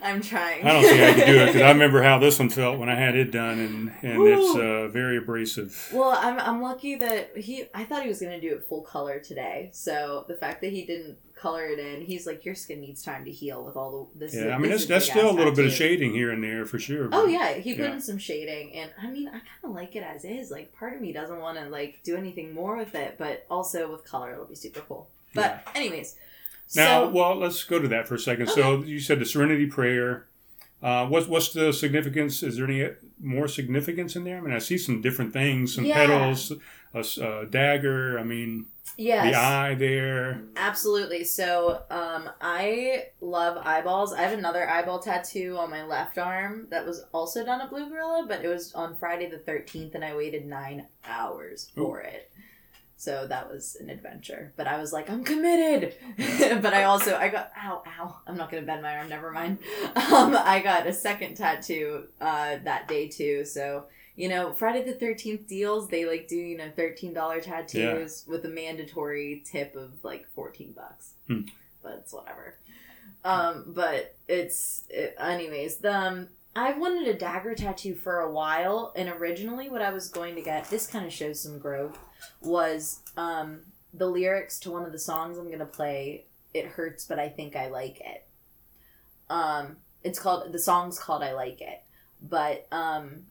I'm 0.00 0.22
trying. 0.22 0.64
I 0.64 0.72
don't 0.72 0.84
see 0.84 0.96
how 0.96 1.08
you 1.08 1.26
do 1.26 1.42
it 1.42 1.46
because 1.46 1.62
I 1.62 1.68
remember 1.72 2.02
how 2.02 2.18
this 2.18 2.38
one 2.38 2.48
felt 2.48 2.78
when 2.78 2.88
I 2.88 2.94
had 2.94 3.14
it 3.16 3.30
done, 3.32 3.58
and 3.58 3.92
and 4.02 4.22
it's 4.26 4.56
uh, 4.56 4.88
very 4.88 5.18
abrasive. 5.18 5.90
Well, 5.92 6.16
I'm, 6.16 6.38
I'm 6.38 6.62
lucky 6.62 6.94
that 6.96 7.36
he. 7.36 7.64
I 7.74 7.84
thought 7.84 8.02
he 8.02 8.08
was 8.08 8.20
gonna 8.20 8.40
do 8.40 8.54
it 8.54 8.64
full 8.68 8.82
color 8.82 9.18
today. 9.18 9.70
So 9.74 10.24
the 10.28 10.34
fact 10.36 10.60
that 10.62 10.70
he 10.72 10.86
didn't 10.86 11.18
color 11.34 11.66
it 11.66 11.78
in, 11.78 12.00
he's 12.00 12.26
like, 12.26 12.46
your 12.46 12.54
skin 12.54 12.80
needs 12.80 13.02
time 13.02 13.26
to 13.26 13.30
heal 13.30 13.62
with 13.62 13.76
all 13.76 14.08
the 14.14 14.20
this. 14.26 14.34
Yeah, 14.34 14.44
I 14.44 14.50
this 14.52 14.58
mean 14.60 14.70
that's 14.70 14.86
that's 14.86 15.04
still 15.10 15.28
a 15.30 15.34
little 15.36 15.52
bit 15.52 15.66
of 15.66 15.72
shading 15.72 16.12
here 16.12 16.30
and 16.30 16.42
there 16.42 16.64
for 16.64 16.78
sure. 16.78 17.08
but- 17.08 17.18
Oh 17.18 17.26
yeah, 17.26 17.52
he 17.54 17.74
put 17.74 17.84
Yeah. 17.84 17.92
in 17.94 18.00
some 18.00 18.16
shading, 18.16 18.72
and 18.74 18.90
I 19.02 19.10
mean, 19.10 19.25
I 19.28 19.32
kind 19.32 19.42
of 19.64 19.70
like 19.72 19.96
it 19.96 20.02
as 20.02 20.24
is. 20.24 20.50
Like, 20.50 20.72
part 20.74 20.94
of 20.94 21.00
me 21.00 21.12
doesn't 21.12 21.38
want 21.40 21.58
to 21.58 21.68
like 21.68 22.00
do 22.04 22.16
anything 22.16 22.52
more 22.54 22.76
with 22.76 22.94
it, 22.94 23.16
but 23.18 23.44
also 23.50 23.90
with 23.90 24.04
color, 24.04 24.32
it'll 24.32 24.44
be 24.46 24.54
super 24.54 24.80
cool. 24.80 25.08
But 25.34 25.66
anyways, 25.74 26.16
Now, 26.74 27.04
so 27.04 27.10
well, 27.10 27.36
let's 27.36 27.62
go 27.64 27.78
to 27.78 27.88
that 27.88 28.08
for 28.08 28.14
a 28.14 28.18
second. 28.18 28.48
So 28.48 28.82
you 28.82 29.00
said 29.00 29.18
the 29.20 29.26
Serenity 29.26 29.66
Prayer. 29.66 30.26
Uh, 30.82 31.06
what's 31.06 31.26
what's 31.26 31.52
the 31.52 31.72
significance? 31.72 32.42
Is 32.42 32.56
there 32.56 32.66
any 32.66 32.88
more 33.20 33.48
significance 33.48 34.14
in 34.14 34.24
there? 34.24 34.38
I 34.38 34.40
mean, 34.40 34.52
I 34.54 34.58
see 34.58 34.76
some 34.78 35.00
different 35.00 35.32
things, 35.32 35.74
some 35.74 35.84
Yeah. 35.84 35.94
petals, 35.94 36.52
a 36.94 37.46
dagger. 37.48 38.18
I 38.18 38.22
mean, 38.24 38.66
yes, 38.96 39.32
the 39.32 39.38
eye 39.38 39.74
there. 39.74 40.42
absolutely. 40.56 41.24
So, 41.24 41.82
um, 41.90 42.30
I 42.40 43.06
love 43.20 43.56
eyeballs. 43.64 44.12
I 44.12 44.22
have 44.22 44.38
another 44.38 44.68
eyeball 44.68 45.00
tattoo 45.00 45.56
on 45.58 45.70
my 45.70 45.84
left 45.84 46.18
arm 46.18 46.66
that 46.70 46.86
was 46.86 47.04
also 47.12 47.44
done 47.44 47.60
at 47.60 47.70
Blue 47.70 47.88
Gorilla, 47.88 48.24
but 48.28 48.44
it 48.44 48.48
was 48.48 48.72
on 48.74 48.96
Friday 48.96 49.28
the 49.30 49.38
thirteenth, 49.38 49.94
and 49.94 50.04
I 50.04 50.16
waited 50.16 50.46
nine 50.46 50.86
hours 51.04 51.70
for 51.74 52.00
it. 52.00 52.30
So 52.98 53.26
that 53.26 53.50
was 53.50 53.76
an 53.78 53.90
adventure. 53.90 54.54
But 54.56 54.66
I 54.66 54.78
was 54.78 54.90
like, 54.92 55.10
I'm 55.10 55.22
committed. 55.22 55.94
but 56.62 56.72
I 56.72 56.84
also 56.84 57.14
I 57.16 57.28
got 57.28 57.52
ow 57.62 57.82
ow. 57.86 58.16
I'm 58.26 58.36
not 58.38 58.50
gonna 58.50 58.62
bend 58.62 58.82
my 58.82 58.96
arm. 58.96 59.08
Never 59.08 59.30
mind. 59.30 59.58
Um, 59.96 60.36
I 60.38 60.60
got 60.62 60.86
a 60.86 60.92
second 60.92 61.36
tattoo 61.36 62.04
uh, 62.20 62.56
that 62.64 62.86
day 62.86 63.08
too. 63.08 63.44
So 63.44 63.84
you 64.16 64.28
know, 64.30 64.54
Friday 64.54 64.82
the 64.82 64.94
Thirteenth 64.94 65.46
deals. 65.46 65.88
They 65.88 66.06
like 66.06 66.26
do 66.26 66.36
you 66.36 66.56
know 66.56 66.70
thirteen 66.74 67.12
dollar 67.12 67.40
tattoos 67.40 68.24
with 68.26 68.44
a 68.46 68.48
mandatory 68.48 69.42
tip 69.44 69.76
of 69.76 69.92
like 70.02 70.26
fourteen 70.34 70.72
bucks. 70.72 71.12
Hmm. 71.28 71.42
But 71.82 72.00
it's 72.00 72.12
whatever. 72.12 72.56
Um, 73.24 73.64
but 73.68 74.14
it's 74.26 74.84
it, 74.88 75.14
anyways. 75.20 75.76
The 75.76 75.94
um, 75.94 76.28
I 76.56 76.72
wanted 76.72 77.06
a 77.08 77.18
dagger 77.18 77.54
tattoo 77.54 77.94
for 77.94 78.20
a 78.20 78.30
while, 78.32 78.92
and 78.96 79.10
originally 79.10 79.68
what 79.68 79.82
I 79.82 79.92
was 79.92 80.08
going 80.08 80.34
to 80.36 80.42
get. 80.42 80.70
This 80.70 80.86
kind 80.86 81.04
of 81.04 81.12
shows 81.12 81.40
some 81.40 81.58
growth 81.58 81.98
was 82.40 83.00
um, 83.18 83.60
the 83.92 84.08
lyrics 84.08 84.58
to 84.60 84.70
one 84.70 84.84
of 84.84 84.92
the 84.92 84.98
songs 84.98 85.36
I'm 85.36 85.50
gonna 85.50 85.66
play. 85.66 86.24
It 86.54 86.66
hurts, 86.66 87.04
but 87.04 87.18
I 87.18 87.28
think 87.28 87.54
I 87.54 87.68
like 87.68 88.00
it. 88.00 88.26
Um, 89.28 89.76
it's 90.02 90.18
called 90.18 90.50
the 90.52 90.58
song's 90.58 90.98
called 90.98 91.22
"I 91.22 91.34
Like 91.34 91.60
It," 91.60 91.82
but 92.22 92.66
um, 92.72 93.24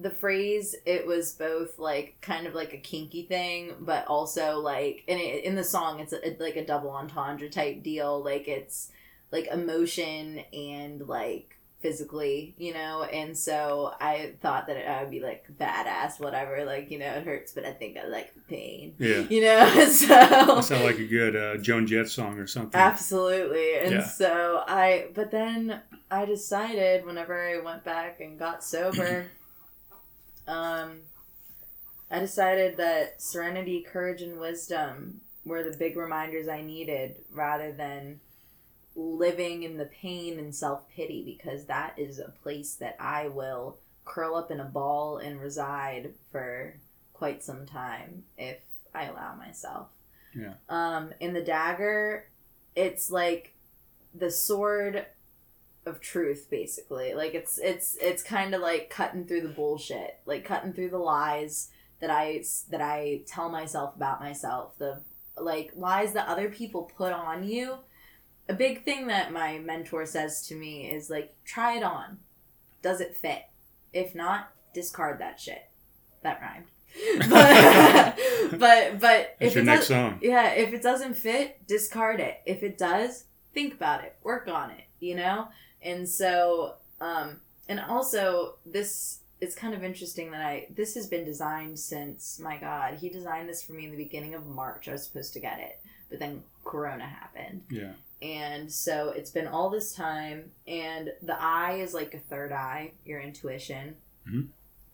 the 0.00 0.10
phrase 0.10 0.74
it 0.86 1.06
was 1.06 1.32
both 1.32 1.78
like 1.78 2.16
kind 2.20 2.46
of 2.46 2.54
like 2.54 2.72
a 2.72 2.78
kinky 2.78 3.24
thing, 3.24 3.74
but 3.80 4.06
also 4.06 4.58
like 4.58 5.04
and 5.08 5.20
it, 5.20 5.44
in 5.44 5.54
the 5.54 5.64
song 5.64 6.00
it's 6.00 6.12
a, 6.12 6.36
like 6.40 6.56
a 6.56 6.64
double 6.64 6.90
entendre 6.90 7.48
type 7.50 7.82
deal. 7.82 8.22
Like 8.22 8.48
it's 8.48 8.90
like 9.30 9.46
emotion 9.48 10.40
and 10.52 11.06
like 11.06 11.56
physically, 11.80 12.54
you 12.58 12.74
know, 12.74 13.04
and 13.04 13.34
so 13.36 13.94
I 14.00 14.34
thought 14.42 14.66
that 14.66 14.76
I 14.86 15.02
would 15.02 15.10
be 15.10 15.20
like 15.20 15.46
badass, 15.58 16.20
whatever, 16.20 16.64
like, 16.66 16.90
you 16.90 16.98
know, 16.98 17.06
it 17.06 17.24
hurts, 17.24 17.52
but 17.52 17.64
I 17.64 17.72
think 17.72 17.96
I 17.96 18.06
like 18.06 18.34
the 18.34 18.40
pain. 18.42 18.94
Yeah. 18.98 19.20
You 19.30 19.40
know, 19.40 19.84
so 19.90 20.06
That 20.08 20.64
sounds 20.64 20.70
like 20.84 20.98
a 20.98 21.06
good 21.06 21.34
uh, 21.36 21.56
Joan 21.56 21.86
Jett 21.86 22.08
song 22.08 22.38
or 22.38 22.46
something. 22.46 22.78
Absolutely. 22.78 23.78
And 23.78 23.92
Yeah. 23.92 24.04
so 24.04 24.62
I 24.66 25.06
but 25.14 25.30
then 25.30 25.80
I 26.10 26.26
decided 26.26 27.06
whenever 27.06 27.40
I 27.48 27.60
went 27.60 27.82
back 27.84 28.20
and 28.20 28.38
got 28.38 28.62
sober, 28.62 29.26
um 30.50 31.02
I 32.10 32.18
decided 32.18 32.76
that 32.78 33.22
serenity, 33.22 33.86
courage 33.88 34.20
and 34.20 34.40
wisdom 34.40 35.20
were 35.44 35.62
the 35.62 35.76
big 35.76 35.96
reminders 35.96 36.48
I 36.48 36.60
needed 36.60 37.16
rather 37.32 37.72
than 37.72 38.20
living 38.96 39.62
in 39.62 39.76
the 39.76 39.84
pain 39.84 40.38
and 40.38 40.54
self-pity 40.54 41.22
because 41.24 41.66
that 41.66 41.94
is 41.96 42.18
a 42.18 42.34
place 42.42 42.74
that 42.74 42.96
I 42.98 43.28
will 43.28 43.78
curl 44.04 44.34
up 44.34 44.50
in 44.50 44.58
a 44.58 44.64
ball 44.64 45.18
and 45.18 45.40
reside 45.40 46.14
for 46.32 46.74
quite 47.12 47.44
some 47.44 47.64
time 47.64 48.24
if 48.36 48.58
I 48.92 49.04
allow 49.04 49.36
myself. 49.36 49.88
Yeah. 50.34 50.54
Um, 50.68 51.12
in 51.20 51.32
the 51.32 51.42
dagger, 51.42 52.26
it's 52.74 53.10
like 53.10 53.54
the 54.14 54.30
sword 54.30 55.06
of 55.86 56.00
truth 56.00 56.48
basically. 56.50 57.14
Like 57.14 57.34
it's 57.34 57.58
it's 57.58 57.96
it's 58.00 58.22
kind 58.22 58.54
of 58.54 58.60
like 58.60 58.90
cutting 58.90 59.26
through 59.26 59.42
the 59.42 59.48
bullshit 59.48 60.18
like 60.26 60.44
cutting 60.44 60.72
through 60.72 60.90
the 60.90 60.98
lies 60.98 61.70
that 62.00 62.10
i 62.10 62.42
that 62.70 62.80
i 62.80 63.20
tell 63.26 63.50
myself 63.50 63.94
about 63.94 64.20
myself 64.20 64.72
the 64.78 65.00
like 65.36 65.72
lies 65.76 66.12
that 66.12 66.28
other 66.28 66.48
people 66.48 66.90
put 66.96 67.12
on 67.12 67.44
you. 67.44 67.76
A 68.48 68.54
big 68.54 68.84
thing 68.84 69.06
that 69.06 69.32
my 69.32 69.58
mentor 69.58 70.04
says 70.06 70.46
to 70.48 70.54
me 70.54 70.90
is 70.90 71.08
like 71.08 71.34
try 71.44 71.76
it 71.76 71.82
on. 71.82 72.18
Does 72.82 73.00
it 73.00 73.16
fit? 73.16 73.42
If 73.92 74.14
not 74.14 74.50
discard 74.74 75.20
that 75.20 75.40
shit. 75.40 75.68
That 76.22 76.40
rhymed. 76.40 76.66
But 78.50 78.58
but 78.58 79.00
but 79.00 79.36
if 79.38 79.54
your 79.54 79.62
it 79.62 79.66
next 79.66 79.86
song. 79.86 80.18
yeah 80.20 80.48
if 80.50 80.74
it 80.74 80.82
doesn't 80.82 81.14
fit 81.14 81.66
discard 81.66 82.20
it. 82.20 82.40
If 82.44 82.62
it 82.62 82.76
does 82.76 83.24
think 83.54 83.74
about 83.74 84.04
it. 84.04 84.16
Work 84.22 84.48
on 84.48 84.70
it 84.70 84.84
you 84.98 85.14
know 85.14 85.48
and 85.82 86.08
so 86.08 86.74
um 87.00 87.36
and 87.68 87.80
also 87.80 88.54
this 88.66 89.20
it's 89.40 89.54
kind 89.54 89.74
of 89.74 89.82
interesting 89.82 90.30
that 90.30 90.40
i 90.42 90.66
this 90.74 90.94
has 90.94 91.06
been 91.06 91.24
designed 91.24 91.78
since 91.78 92.38
my 92.38 92.56
god 92.58 92.94
he 92.94 93.08
designed 93.08 93.48
this 93.48 93.62
for 93.62 93.72
me 93.72 93.84
in 93.86 93.90
the 93.90 93.96
beginning 93.96 94.34
of 94.34 94.46
march 94.46 94.88
i 94.88 94.92
was 94.92 95.02
supposed 95.04 95.32
to 95.32 95.40
get 95.40 95.58
it 95.58 95.80
but 96.10 96.18
then 96.18 96.42
corona 96.64 97.04
happened 97.04 97.62
Yeah. 97.70 97.92
and 98.20 98.70
so 98.70 99.10
it's 99.10 99.30
been 99.30 99.46
all 99.46 99.70
this 99.70 99.94
time 99.94 100.50
and 100.66 101.10
the 101.22 101.36
eye 101.40 101.74
is 101.80 101.94
like 101.94 102.12
a 102.14 102.18
third 102.18 102.52
eye 102.52 102.92
your 103.04 103.20
intuition 103.20 103.96
Mhm. 104.28 104.48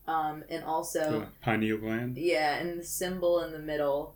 um 0.07 0.45
and 0.49 0.63
also 0.63 1.21
The 1.21 1.27
pineal 1.43 1.79
gland. 1.79 2.17
yeah, 2.17 2.59
and 2.59 2.79
the 2.79 2.85
symbol 2.85 3.41
in 3.41 3.51
the 3.53 3.59
middle 3.59 4.15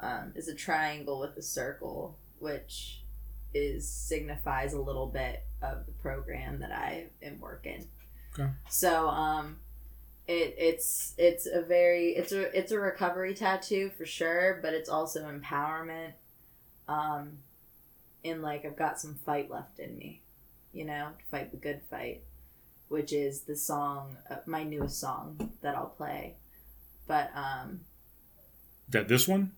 um, 0.00 0.32
is 0.36 0.46
a 0.48 0.54
triangle 0.54 1.18
with 1.20 1.36
a 1.36 1.42
circle, 1.42 2.16
which 2.38 3.02
is 3.52 3.88
signifies 3.88 4.72
a 4.72 4.80
little 4.80 5.06
bit 5.06 5.44
of 5.62 5.86
the 5.86 5.92
program 5.92 6.60
that 6.60 6.72
I 6.72 7.06
am 7.22 7.40
working. 7.40 7.86
Okay. 8.38 8.50
So 8.68 9.08
um, 9.08 9.56
it 10.26 10.54
it's 10.58 11.14
it's 11.18 11.46
a 11.46 11.62
very 11.62 12.10
it's 12.10 12.32
a 12.32 12.56
it's 12.56 12.72
a 12.72 12.78
recovery 12.78 13.34
tattoo 13.34 13.90
for 13.96 14.06
sure, 14.06 14.58
but 14.62 14.74
it's 14.74 14.88
also 14.88 15.24
empowerment. 15.30 16.12
Um, 16.86 17.38
in 18.24 18.42
like 18.42 18.64
I've 18.64 18.76
got 18.76 19.00
some 19.00 19.14
fight 19.26 19.50
left 19.50 19.78
in 19.78 19.96
me, 19.96 20.22
you 20.72 20.84
know, 20.84 21.10
to 21.18 21.24
fight 21.30 21.50
the 21.50 21.56
good 21.56 21.80
fight, 21.90 22.22
which 22.88 23.12
is 23.12 23.42
the 23.42 23.56
song, 23.56 24.16
uh, 24.30 24.36
my 24.46 24.64
newest 24.64 25.00
song 25.00 25.52
that 25.62 25.74
I'll 25.74 25.86
play. 25.86 26.34
But 27.06 27.30
um, 27.34 27.80
That 28.88 29.08
this 29.08 29.28
one? 29.28 29.52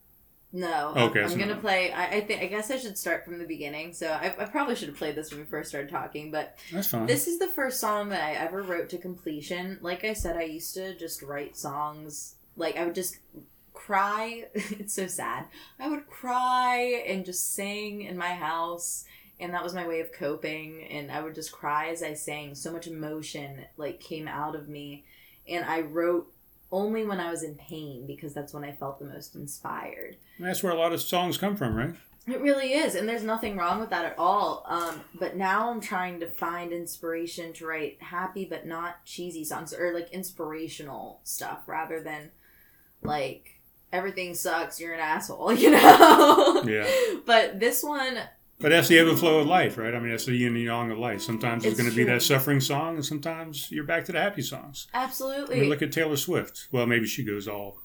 No, 0.53 0.93
Okay, 0.97 1.23
I'm, 1.23 1.29
so 1.29 1.37
gonna 1.37 1.55
no. 1.55 1.61
play. 1.61 1.93
I, 1.93 2.17
I 2.17 2.21
think 2.23 2.43
I 2.43 2.47
guess 2.47 2.71
I 2.71 2.77
should 2.79 2.99
start 2.99 3.25
from 3.25 3.39
the 3.39 3.45
beginning. 3.47 3.93
So 3.93 4.09
I, 4.11 4.35
I 4.39 4.45
probably 4.47 4.75
should 4.75 4.89
have 4.89 4.97
played 4.99 5.15
this 5.15 5.31
when 5.31 5.41
we 5.41 5.47
first 5.47 5.69
started 5.69 5.91
talking, 5.91 6.31
but 6.31 6.57
That's 6.73 6.89
fine. 6.89 7.07
this 7.07 7.27
is 7.29 7.39
the 7.39 7.47
first 7.47 7.79
song 7.81 8.09
that 8.09 8.23
I 8.23 8.33
ever 8.33 8.63
wrote 8.63 8.89
to 8.91 8.99
completion. 8.99 9.79
Like 9.81 10.05
I 10.05 10.13
said, 10.13 10.37
I 10.37 10.43
used 10.43 10.75
to 10.75 10.97
just 10.97 11.23
write 11.23 11.57
songs. 11.57 12.35
Like 12.57 12.77
I 12.77 12.85
would 12.85 12.95
just 12.97 13.19
cry. 13.73 14.47
it's 14.55 14.95
so 14.95 15.07
sad. 15.07 15.45
I 15.79 15.89
would 15.89 16.07
cry 16.09 17.03
and 17.07 17.25
just 17.25 17.55
sing 17.55 18.03
in 18.03 18.17
my 18.19 18.33
house. 18.35 19.05
And 19.39 19.55
that 19.55 19.65
was 19.65 19.73
my 19.75 19.87
way 19.87 20.01
of 20.01 20.13
coping. 20.13 20.85
And 20.91 21.11
I 21.11 21.23
would 21.23 21.35
just 21.35 21.53
cry 21.53 21.89
as 21.89 22.03
I 22.03 22.15
sang. 22.15 22.55
So 22.55 22.73
much 22.73 22.87
emotion 22.87 23.65
like 23.77 24.01
came 24.01 24.29
out 24.29 24.55
of 24.55 24.69
me. 24.69 25.05
And 25.49 25.65
I 25.65 25.81
wrote 25.81 26.31
only 26.73 27.05
when 27.05 27.21
I 27.21 27.31
was 27.31 27.43
in 27.43 27.55
pain 27.57 28.07
because 28.07 28.33
that's 28.33 28.55
when 28.55 28.65
I 28.65 28.73
felt 28.73 28.99
the 28.99 29.05
most 29.05 29.35
inspired. 29.35 30.17
That's 30.39 30.63
where 30.63 30.73
a 30.73 30.79
lot 30.79 30.93
of 30.93 31.03
songs 31.03 31.39
come 31.39 31.57
from, 31.57 31.75
right? 31.75 31.95
It 32.27 32.41
really 32.41 32.75
is, 32.75 32.95
and 32.95 33.09
there's 33.09 33.25
nothing 33.25 33.57
wrong 33.57 33.81
with 33.81 33.91
that 33.91 34.05
at 34.05 34.19
all. 34.19 34.65
Um, 34.69 35.01
but 35.19 35.37
now 35.37 35.71
I'm 35.71 35.81
trying 35.81 36.21
to 36.21 36.29
find 36.29 36.73
inspiration 36.73 37.53
to 37.55 37.67
write 37.67 38.03
happy 38.03 38.45
but 38.45 38.67
not 38.67 39.05
cheesy 39.05 39.45
songs 39.45 39.73
or 39.73 39.93
like 39.93 40.11
inspirational 40.13 41.21
stuff 41.25 41.63
rather 41.67 42.01
than 42.03 42.31
like 43.03 43.61
everything 43.93 44.35
sucks, 44.35 44.79
you're 44.79 44.95
an 44.95 45.01
asshole, 45.01 45.53
you 45.55 45.71
know? 45.71 46.63
Yeah. 46.67 46.89
But 47.25 47.59
this 47.59 47.83
one, 47.83 48.19
But 48.61 48.71
that's 48.71 48.89
the 48.89 48.99
ebb 48.99 49.09
and 49.09 49.19
flow 49.19 49.39
of 49.39 49.47
life, 49.47 49.79
right? 49.79 49.95
I 49.95 49.99
mean, 49.99 50.11
that's 50.11 50.27
the 50.27 50.33
yin 50.35 50.55
and 50.55 50.63
yang 50.65 50.91
of 50.91 50.99
life. 50.99 51.23
Sometimes 51.23 51.65
it's, 51.65 51.73
It's 51.73 51.81
going 51.81 51.91
to 51.91 51.97
be 51.97 52.05
that 52.05 52.21
suffering 52.23 52.61
song, 52.61 52.97
and 52.97 53.05
sometimes 53.05 53.71
you're 53.71 53.85
back 53.85 54.05
to 54.05 54.13
the 54.13 54.21
happy 54.21 54.43
songs. 54.43 54.87
I 54.93 55.03
absolutely. 55.05 55.61
mean, 55.61 55.71
look 55.71 55.81
at 55.81 55.93
Taylor 55.93 56.17
Swift. 56.17 56.69
Well, 56.71 56.87
maybe 56.87 57.07
she 57.07 57.25
goes 57.25 57.49
all. 57.49 57.79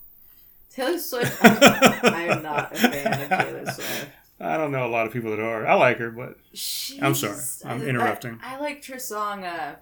Taylor 0.70 1.00
Swift. 1.00 1.38
I'm, 1.44 2.14
I'm 2.14 2.44
not 2.44 2.74
a 2.74 2.78
fan 2.78 3.22
of 3.22 3.30
Taylor 3.30 3.66
Swift. 3.72 4.08
I 4.38 4.58
don't 4.58 4.74
know 4.74 4.86
a 4.86 4.90
lot 4.92 5.08
of 5.08 5.14
people 5.14 5.30
that 5.32 5.40
are. 5.40 5.66
I 5.66 5.76
like 5.76 5.98
her, 6.00 6.12
but 6.12 6.36
She's, 6.54 7.02
I'm 7.02 7.16
sorry. 7.16 7.40
I'm 7.64 7.82
I- 7.82 7.86
interrupting. 7.86 8.40
I, 8.44 8.60
liked 8.60 8.86
her 8.88 9.00
song, 9.00 9.46
uh, 9.46 9.78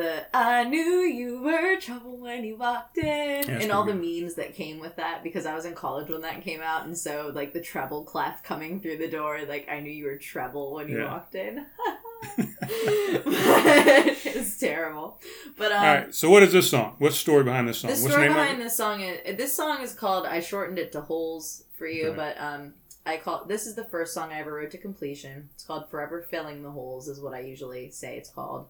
the 0.00 0.36
I 0.36 0.64
knew 0.64 0.80
you 1.02 1.40
were 1.42 1.76
trouble 1.80 2.16
when 2.18 2.44
you 2.44 2.56
walked 2.56 2.98
in, 2.98 3.46
that's 3.46 3.62
and 3.62 3.70
all 3.72 3.84
the 3.84 3.94
memes 3.94 4.34
that 4.34 4.54
came 4.54 4.80
with 4.80 4.96
that 4.96 5.22
because 5.22 5.46
I 5.46 5.54
was 5.54 5.64
in 5.64 5.74
college 5.74 6.08
when 6.08 6.22
that 6.22 6.42
came 6.42 6.60
out, 6.60 6.86
and 6.86 6.96
so 6.96 7.30
like 7.34 7.52
the 7.52 7.60
treble 7.60 8.04
clef 8.04 8.42
coming 8.42 8.80
through 8.80 8.98
the 8.98 9.08
door, 9.08 9.40
like 9.48 9.68
I 9.70 9.80
knew 9.80 9.90
you 9.90 10.06
were 10.06 10.16
treble 10.16 10.74
when 10.74 10.88
you 10.88 10.98
Yeah. 10.98 11.12
walked 11.12 11.34
in. 11.34 11.66
it's 12.62 14.58
terrible, 14.58 15.18
but 15.56 15.72
um, 15.72 15.78
all 15.82 15.94
right. 15.94 16.14
So, 16.14 16.28
what 16.30 16.42
is 16.42 16.52
this 16.52 16.70
song? 16.70 16.96
What's 16.98 17.14
the 17.16 17.20
story 17.20 17.44
behind 17.44 17.68
this 17.68 17.78
song? 17.78 17.88
the 17.88 17.92
What's 17.94 18.04
the 18.04 18.10
story 18.10 18.28
name 18.28 18.36
behind 18.36 18.58
of 18.58 18.64
this 18.64 18.76
song 18.76 19.00
is 19.00 19.36
this 19.36 19.52
song 19.56 19.82
is 19.82 19.94
called 19.94 20.26
I 20.26 20.40
shortened 20.40 20.78
it 20.78 20.92
to 20.92 21.00
holes 21.00 21.64
for 21.78 21.86
you, 21.86 22.12
but 22.14 22.38
um 22.40 22.74
I 23.06 23.16
call 23.16 23.44
this 23.46 23.66
is 23.66 23.74
the 23.74 23.84
first 23.84 24.12
song 24.14 24.32
I 24.32 24.40
ever 24.40 24.52
wrote 24.52 24.70
to 24.72 24.78
completion. 24.78 25.48
It's 25.54 25.64
called 25.64 25.88
Forever 25.90 26.22
Filling 26.22 26.62
the 26.62 26.70
Holes 26.70 27.08
is 27.08 27.20
what 27.20 27.34
I 27.34 27.40
usually 27.40 27.90
say 27.90 28.16
it's 28.16 28.30
called. 28.30 28.68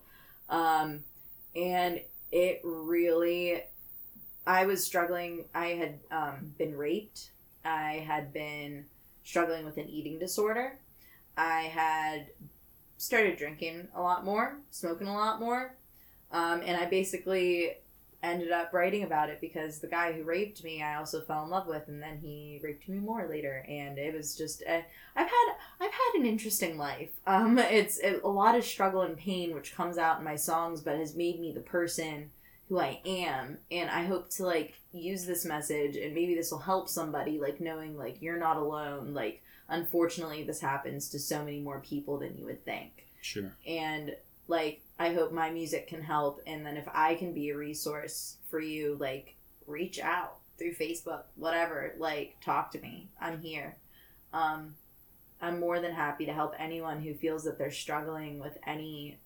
Um 0.49 1.05
and 1.55 2.01
it 2.33 2.61
really 2.65 3.63
I 4.47 4.67
was 4.67 4.85
struggling 4.85 5.47
I 5.55 5.69
had 5.69 6.01
um 6.11 6.55
been 6.59 6.77
raped. 6.77 7.31
I 7.65 8.05
had 8.07 8.33
been 8.33 8.87
struggling 9.25 9.65
with 9.65 9.77
an 9.77 9.89
eating 9.89 10.19
disorder. 10.19 10.79
I 11.37 11.63
had 11.63 12.29
started 12.97 13.39
drinking 13.39 13.89
a 13.95 14.01
lot 14.01 14.25
more, 14.25 14.59
smoking 14.71 15.07
a 15.07 15.15
lot 15.15 15.41
more. 15.41 15.75
Um, 16.33 16.63
and 16.65 16.77
I 16.77 16.87
basically 16.87 17.73
ended 18.23 18.51
up 18.51 18.73
writing 18.73 19.03
about 19.03 19.31
it 19.31 19.41
because 19.41 19.79
the 19.79 19.87
guy 19.87 20.13
who 20.13 20.23
raped 20.25 20.63
me 20.63 20.83
I 20.83 20.97
also 20.97 21.21
fell 21.23 21.45
in 21.45 21.51
love 21.51 21.67
with 21.67 21.89
and 21.89 22.03
then 22.03 22.19
he 22.19 22.61
raped 22.63 22.89
me 22.89 22.99
more 22.99 23.27
later. 23.29 23.65
And 23.69 23.99
it 23.99 24.15
was 24.15 24.37
just 24.37 24.63
I've 24.69 24.85
had 25.17 25.53
I've 25.81 25.93
had 25.93 26.21
an 26.21 26.27
interesting 26.27 26.77
life. 26.77 27.11
Um 27.27 27.59
it's 27.59 27.99
a, 28.03 28.21
a 28.23 28.29
lot 28.29 28.57
of 28.57 28.65
struggle 28.65 29.03
and 29.03 29.17
pain 29.17 29.55
which 29.55 29.75
comes 29.75 29.97
out 29.99 30.19
in 30.19 30.25
my 30.25 30.37
songs 30.37 30.81
but 30.83 30.99
has 30.99 31.17
made 31.17 31.41
me 31.41 31.53
the 31.53 31.61
person 31.61 32.31
who 32.69 32.79
I 32.79 33.01
am. 33.07 33.59
And 33.71 33.91
I 33.91 34.05
hope 34.05 34.31
to 34.31 34.45
like 34.45 34.75
use 34.93 35.25
this 35.25 35.45
message 35.45 35.97
and 35.97 36.15
maybe 36.15 36.35
this 36.35 36.51
will 36.51 36.59
help 36.59 36.89
somebody 36.89 37.39
like 37.41 37.61
knowing 37.61 37.97
like 37.97 38.21
you're 38.21 38.39
not 38.39 38.57
alone. 38.57 39.15
Like 39.15 39.43
unfortunately 39.69 40.43
this 40.43 40.61
happens 40.61 41.09
to 41.11 41.19
so 41.19 41.45
many 41.45 41.61
more 41.61 41.81
people 41.81 42.19
than 42.19 42.37
you 42.37 42.45
would 42.47 42.65
think. 42.65 43.07
Sure. 43.23 43.53
and 43.67 44.17
like 44.51 44.83
i 44.99 45.15
hope 45.15 45.33
my 45.33 45.49
music 45.49 45.87
can 45.87 46.03
help 46.03 46.41
and 46.47 46.67
then 46.67 46.77
if 46.77 46.87
i 46.93 47.15
can 47.15 47.33
be 47.33 47.51
a 47.51 47.57
resource 47.57 48.37
for 48.51 48.61
you 48.61 48.97
like 48.99 49.37
reach 49.67 50.01
out 50.01 50.39
through 50.59 50.75
facebook 50.75 51.23
whatever 51.37 51.95
like 51.99 52.37
talk 52.45 52.71
to 52.73 52.81
me. 52.81 53.09
I'm 53.21 53.41
here. 53.41 53.77
Um 54.33 54.75
i'm 55.41 55.59
more 55.59 55.81
than 55.81 55.93
happy 55.93 56.27
to 56.27 56.35
help 56.35 56.55
anyone 56.59 57.01
who 57.01 57.15
feels 57.15 57.45
that 57.45 57.57
they're 57.57 57.71
struggling 57.71 58.41
with 58.41 58.59
any 58.67 59.19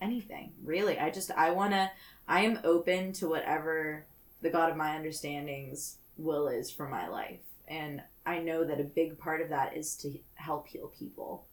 anything 0.00 0.52
really. 0.62 0.98
I 0.98 1.10
just 1.10 1.30
i 1.32 1.50
want 1.50 1.72
to 1.72 1.90
i 2.28 2.42
am 2.42 2.60
open 2.62 3.12
to 3.14 3.28
whatever 3.28 4.04
the 4.42 4.50
god 4.50 4.70
of 4.70 4.76
my 4.76 4.94
understandings 4.94 5.96
will 6.18 6.48
is 6.48 6.70
for 6.70 6.86
my 6.86 7.08
life 7.08 7.40
and 7.66 8.02
i 8.26 8.38
know 8.38 8.62
that 8.64 8.80
a 8.80 8.84
big 8.84 9.18
part 9.18 9.40
of 9.40 9.48
that 9.48 9.74
is 9.74 9.96
to 9.96 10.18
help 10.34 10.68
heal 10.68 10.92
people. 10.98 11.46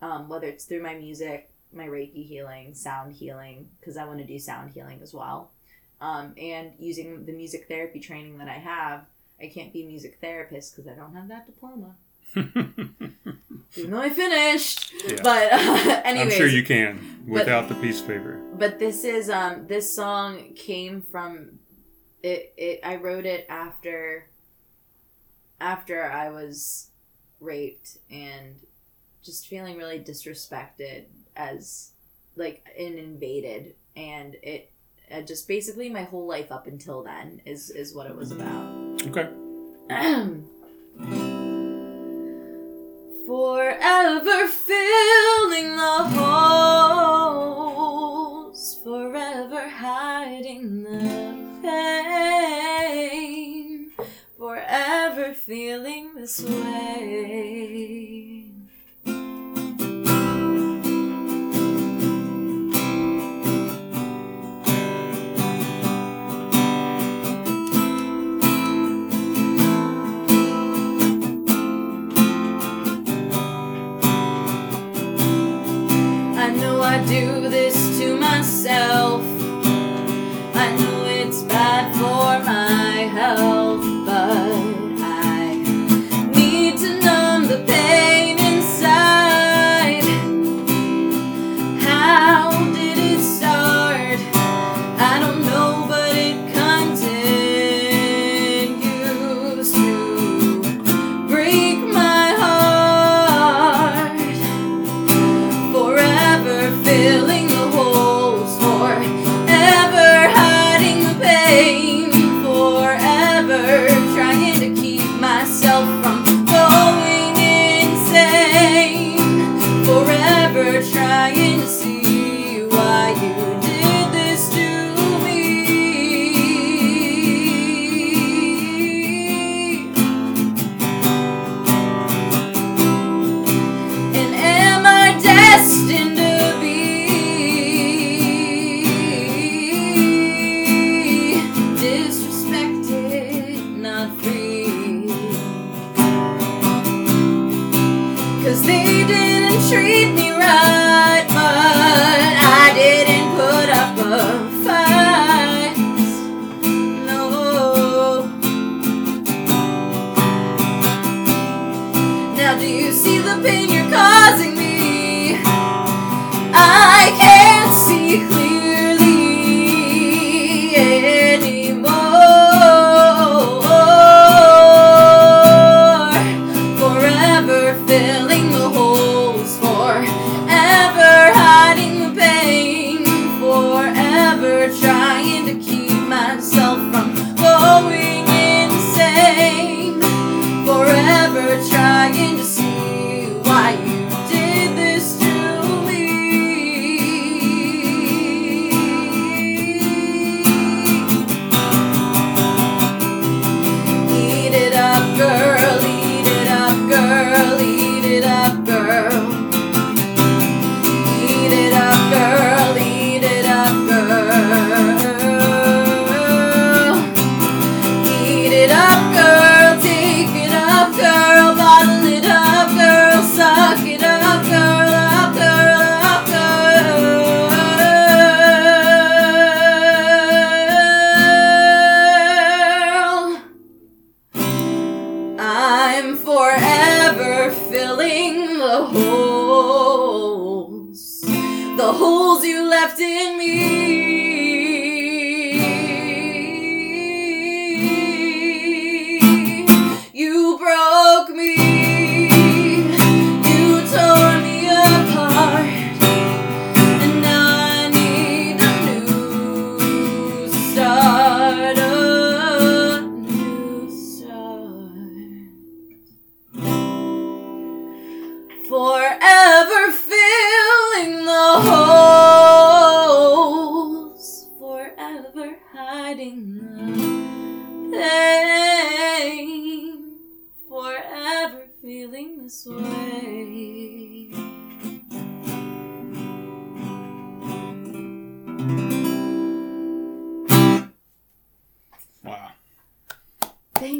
Um, 0.00 0.28
whether 0.28 0.46
it's 0.46 0.66
through 0.66 0.82
my 0.82 0.94
music 0.94 1.50
my 1.76 1.86
Reiki 1.86 2.26
healing, 2.26 2.74
sound 2.74 3.14
healing, 3.14 3.68
because 3.78 3.96
I 3.96 4.04
want 4.04 4.18
to 4.18 4.24
do 4.26 4.38
sound 4.38 4.72
healing 4.72 5.00
as 5.02 5.12
well. 5.14 5.50
Um, 6.00 6.34
and 6.36 6.72
using 6.78 7.24
the 7.24 7.32
music 7.32 7.66
therapy 7.68 8.00
training 8.00 8.38
that 8.38 8.48
I 8.48 8.58
have, 8.58 9.04
I 9.40 9.46
can't 9.48 9.72
be 9.72 9.82
a 9.82 9.86
music 9.86 10.18
therapist 10.20 10.74
because 10.76 10.90
I 10.90 10.94
don't 10.94 11.14
have 11.14 11.28
that 11.28 11.46
diploma, 11.46 11.94
even 12.36 13.90
though 13.90 14.00
I 14.00 14.10
finished. 14.10 14.92
Yeah. 15.06 15.16
But 15.22 15.52
uh, 15.52 16.02
I'm 16.04 16.30
sure 16.30 16.46
you 16.46 16.62
can 16.62 17.24
without 17.26 17.68
the 17.68 17.74
piece 17.76 18.00
of 18.00 18.08
paper. 18.08 18.40
but 18.54 18.78
this 18.78 19.04
is 19.04 19.28
um 19.30 19.66
this 19.66 19.94
song 19.94 20.52
came 20.54 21.02
from 21.02 21.58
it. 22.22 22.52
It 22.56 22.80
I 22.82 22.96
wrote 22.96 23.26
it 23.26 23.46
after 23.48 24.28
after 25.60 26.04
I 26.04 26.30
was 26.30 26.90
raped 27.40 27.98
and 28.10 28.56
just 29.22 29.48
feeling 29.48 29.76
really 29.76 29.98
disrespected 29.98 31.04
as 31.36 31.90
like 32.36 32.64
and 32.78 32.98
invaded 32.98 33.74
and 33.96 34.36
it 34.42 34.70
uh, 35.10 35.20
just 35.22 35.46
basically 35.46 35.88
my 35.88 36.02
whole 36.02 36.26
life 36.26 36.50
up 36.50 36.66
until 36.66 37.02
then 37.02 37.40
is 37.46 37.70
is 37.70 37.94
what 37.94 38.06
it 38.06 38.16
was 38.16 38.32
about 38.32 38.86
Okay. 39.06 39.28
Forever 43.26 44.48
filling 44.48 45.76
the 45.76 46.04
holes, 47.36 48.60
forever 48.82 49.68
hiding 49.68 50.82
the 50.82 51.36
pain, 51.62 53.12
forever 54.38 55.34
feeling 55.34 56.14
this 56.14 56.40
way. 56.40 58.15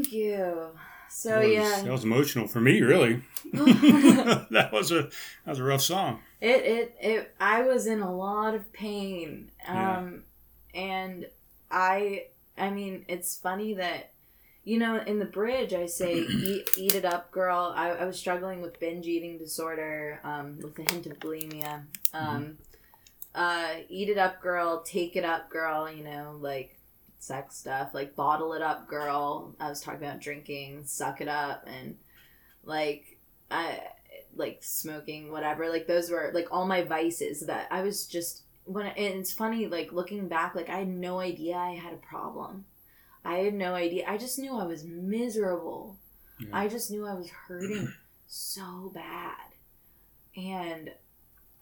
Thank 0.06 0.14
you. 0.14 0.68
So 1.08 1.40
was, 1.40 1.48
yeah, 1.48 1.82
that 1.82 1.90
was 1.90 2.04
emotional 2.04 2.46
for 2.46 2.60
me, 2.60 2.80
really. 2.80 3.22
that 3.52 4.68
was 4.72 4.92
a 4.92 5.02
that 5.02 5.10
was 5.46 5.58
a 5.58 5.64
rough 5.64 5.82
song. 5.82 6.20
It 6.40 6.64
it 6.64 6.96
it 7.00 7.34
I 7.40 7.62
was 7.62 7.86
in 7.86 8.00
a 8.00 8.14
lot 8.14 8.54
of 8.54 8.72
pain. 8.72 9.50
Yeah. 9.64 9.98
Um 9.98 10.22
and 10.74 11.26
I 11.70 12.26
I 12.56 12.70
mean 12.70 13.04
it's 13.08 13.36
funny 13.36 13.74
that 13.74 14.12
you 14.62 14.78
know 14.78 15.00
in 15.00 15.18
the 15.18 15.24
bridge 15.24 15.72
I 15.72 15.86
say 15.86 16.18
eat, 16.18 16.70
eat 16.76 16.94
it 16.94 17.04
up 17.04 17.32
girl. 17.32 17.72
I, 17.74 17.90
I 17.90 18.04
was 18.04 18.18
struggling 18.18 18.62
with 18.62 18.78
binge 18.78 19.06
eating 19.06 19.38
disorder 19.38 20.20
um 20.22 20.58
with 20.60 20.78
a 20.78 20.92
hint 20.92 21.06
of 21.06 21.18
bulimia. 21.18 21.82
Um 22.12 22.58
uh 23.34 23.74
eat 23.88 24.08
it 24.08 24.18
up 24.18 24.40
girl, 24.40 24.82
take 24.82 25.16
it 25.16 25.24
up 25.24 25.50
girl, 25.50 25.90
you 25.90 26.04
know, 26.04 26.36
like 26.40 26.75
sex 27.18 27.56
stuff, 27.56 27.94
like 27.94 28.16
bottle 28.16 28.52
it 28.52 28.62
up 28.62 28.88
girl. 28.88 29.54
I 29.60 29.68
was 29.68 29.80
talking 29.80 30.02
about 30.02 30.20
drinking, 30.20 30.84
suck 30.84 31.20
it 31.20 31.28
up 31.28 31.64
and 31.66 31.96
like 32.64 33.18
I 33.50 33.80
like 34.34 34.58
smoking, 34.62 35.30
whatever. 35.30 35.68
Like 35.68 35.86
those 35.86 36.10
were 36.10 36.30
like 36.34 36.48
all 36.50 36.66
my 36.66 36.82
vices 36.82 37.46
that 37.46 37.68
I 37.70 37.82
was 37.82 38.06
just 38.06 38.42
when 38.64 38.86
and 38.86 39.20
it's 39.20 39.32
funny 39.32 39.66
like 39.66 39.92
looking 39.92 40.28
back 40.28 40.54
like 40.54 40.68
I 40.68 40.78
had 40.78 40.88
no 40.88 41.20
idea 41.20 41.56
I 41.56 41.74
had 41.74 41.92
a 41.92 41.96
problem. 41.96 42.64
I 43.24 43.38
had 43.38 43.54
no 43.54 43.74
idea. 43.74 44.04
I 44.06 44.18
just 44.18 44.38
knew 44.38 44.56
I 44.56 44.64
was 44.64 44.84
miserable. 44.84 45.98
Yeah. 46.38 46.48
I 46.52 46.68
just 46.68 46.90
knew 46.90 47.06
I 47.06 47.14
was 47.14 47.28
hurting 47.30 47.92
so 48.26 48.92
bad. 48.94 49.36
And 50.36 50.90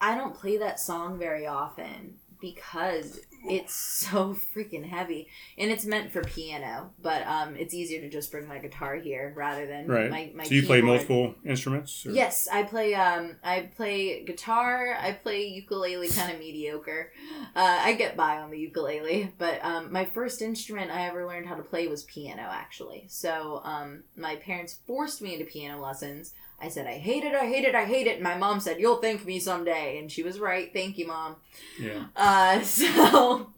I 0.01 0.17
don't 0.17 0.35
play 0.35 0.59
that 0.59 0.81
song 0.81 1.19
very 1.19 1.47
often 1.47 2.17
because 2.45 3.21
it's 3.47 3.75
so 3.75 4.35
freaking 4.55 4.85
heavy 4.89 5.29
and 5.59 5.71
it's 5.71 5.85
meant 5.85 6.11
for 6.11 6.23
piano 6.23 6.91
but 7.03 7.27
um 7.27 7.55
it's 7.57 7.75
easier 7.75 8.01
to 8.01 8.09
just 8.09 8.31
bring 8.33 8.47
my 8.49 8.59
guitar 8.59 8.95
here 8.97 9.33
rather 9.37 9.67
than 9.67 9.87
Right. 9.87 10.11
my, 10.11 10.33
my 10.35 10.45
so 10.45 10.55
you 10.55 10.63
play 10.67 10.81
multiple 10.81 11.35
instruments? 11.45 12.07
or- 12.07 12.11
Yes, 12.13 12.49
I 12.51 12.63
play. 12.63 12.95
Um, 12.95 13.37
I 13.43 13.69
play 13.77 14.25
guitar. 14.25 14.97
I 14.99 15.13
play 15.13 15.47
ukulele, 15.49 16.09
kind 16.09 16.33
of 16.33 16.39
mediocre. 16.47 17.13
Uh, 17.55 17.79
I 17.83 17.93
get 17.95 18.17
by 18.17 18.39
on 18.39 18.51
the 18.51 18.59
ukulele, 18.59 19.31
but 19.39 19.63
um, 19.65 19.93
my 19.93 20.05
first 20.07 20.41
instrument 20.41 20.91
I 20.91 21.07
ever 21.09 21.27
learned 21.27 21.47
how 21.47 21.55
to 21.57 21.63
play 21.63 21.87
was 21.87 22.05
piano. 22.05 22.47
Actually, 22.51 23.05
so 23.09 23.61
um, 23.65 24.05
my 24.17 24.37
parents 24.37 24.79
forced 24.87 25.21
me 25.21 25.35
into 25.35 25.45
piano 25.45 25.81
lessons. 25.83 26.33
I 26.65 26.69
said 26.69 26.87
I 26.87 26.99
hate 26.99 27.25
it, 27.25 27.35
I 27.35 27.47
hate 27.47 27.65
it, 27.65 27.75
I 27.75 27.85
hate 27.85 28.07
it. 28.07 28.15
And 28.15 28.23
my 28.23 28.37
mom 28.37 28.59
said, 28.59 28.81
"You'll 28.81 28.97
thank 28.97 29.27
me 29.27 29.39
someday," 29.39 29.99
and 29.99 30.11
she 30.11 30.23
was 30.23 30.41
right. 30.41 30.73
Thank 30.73 30.97
you, 30.97 31.07
mom. 31.07 31.37
Yeah. 31.79 32.07
Uh, 32.17 32.61
so 32.63 33.53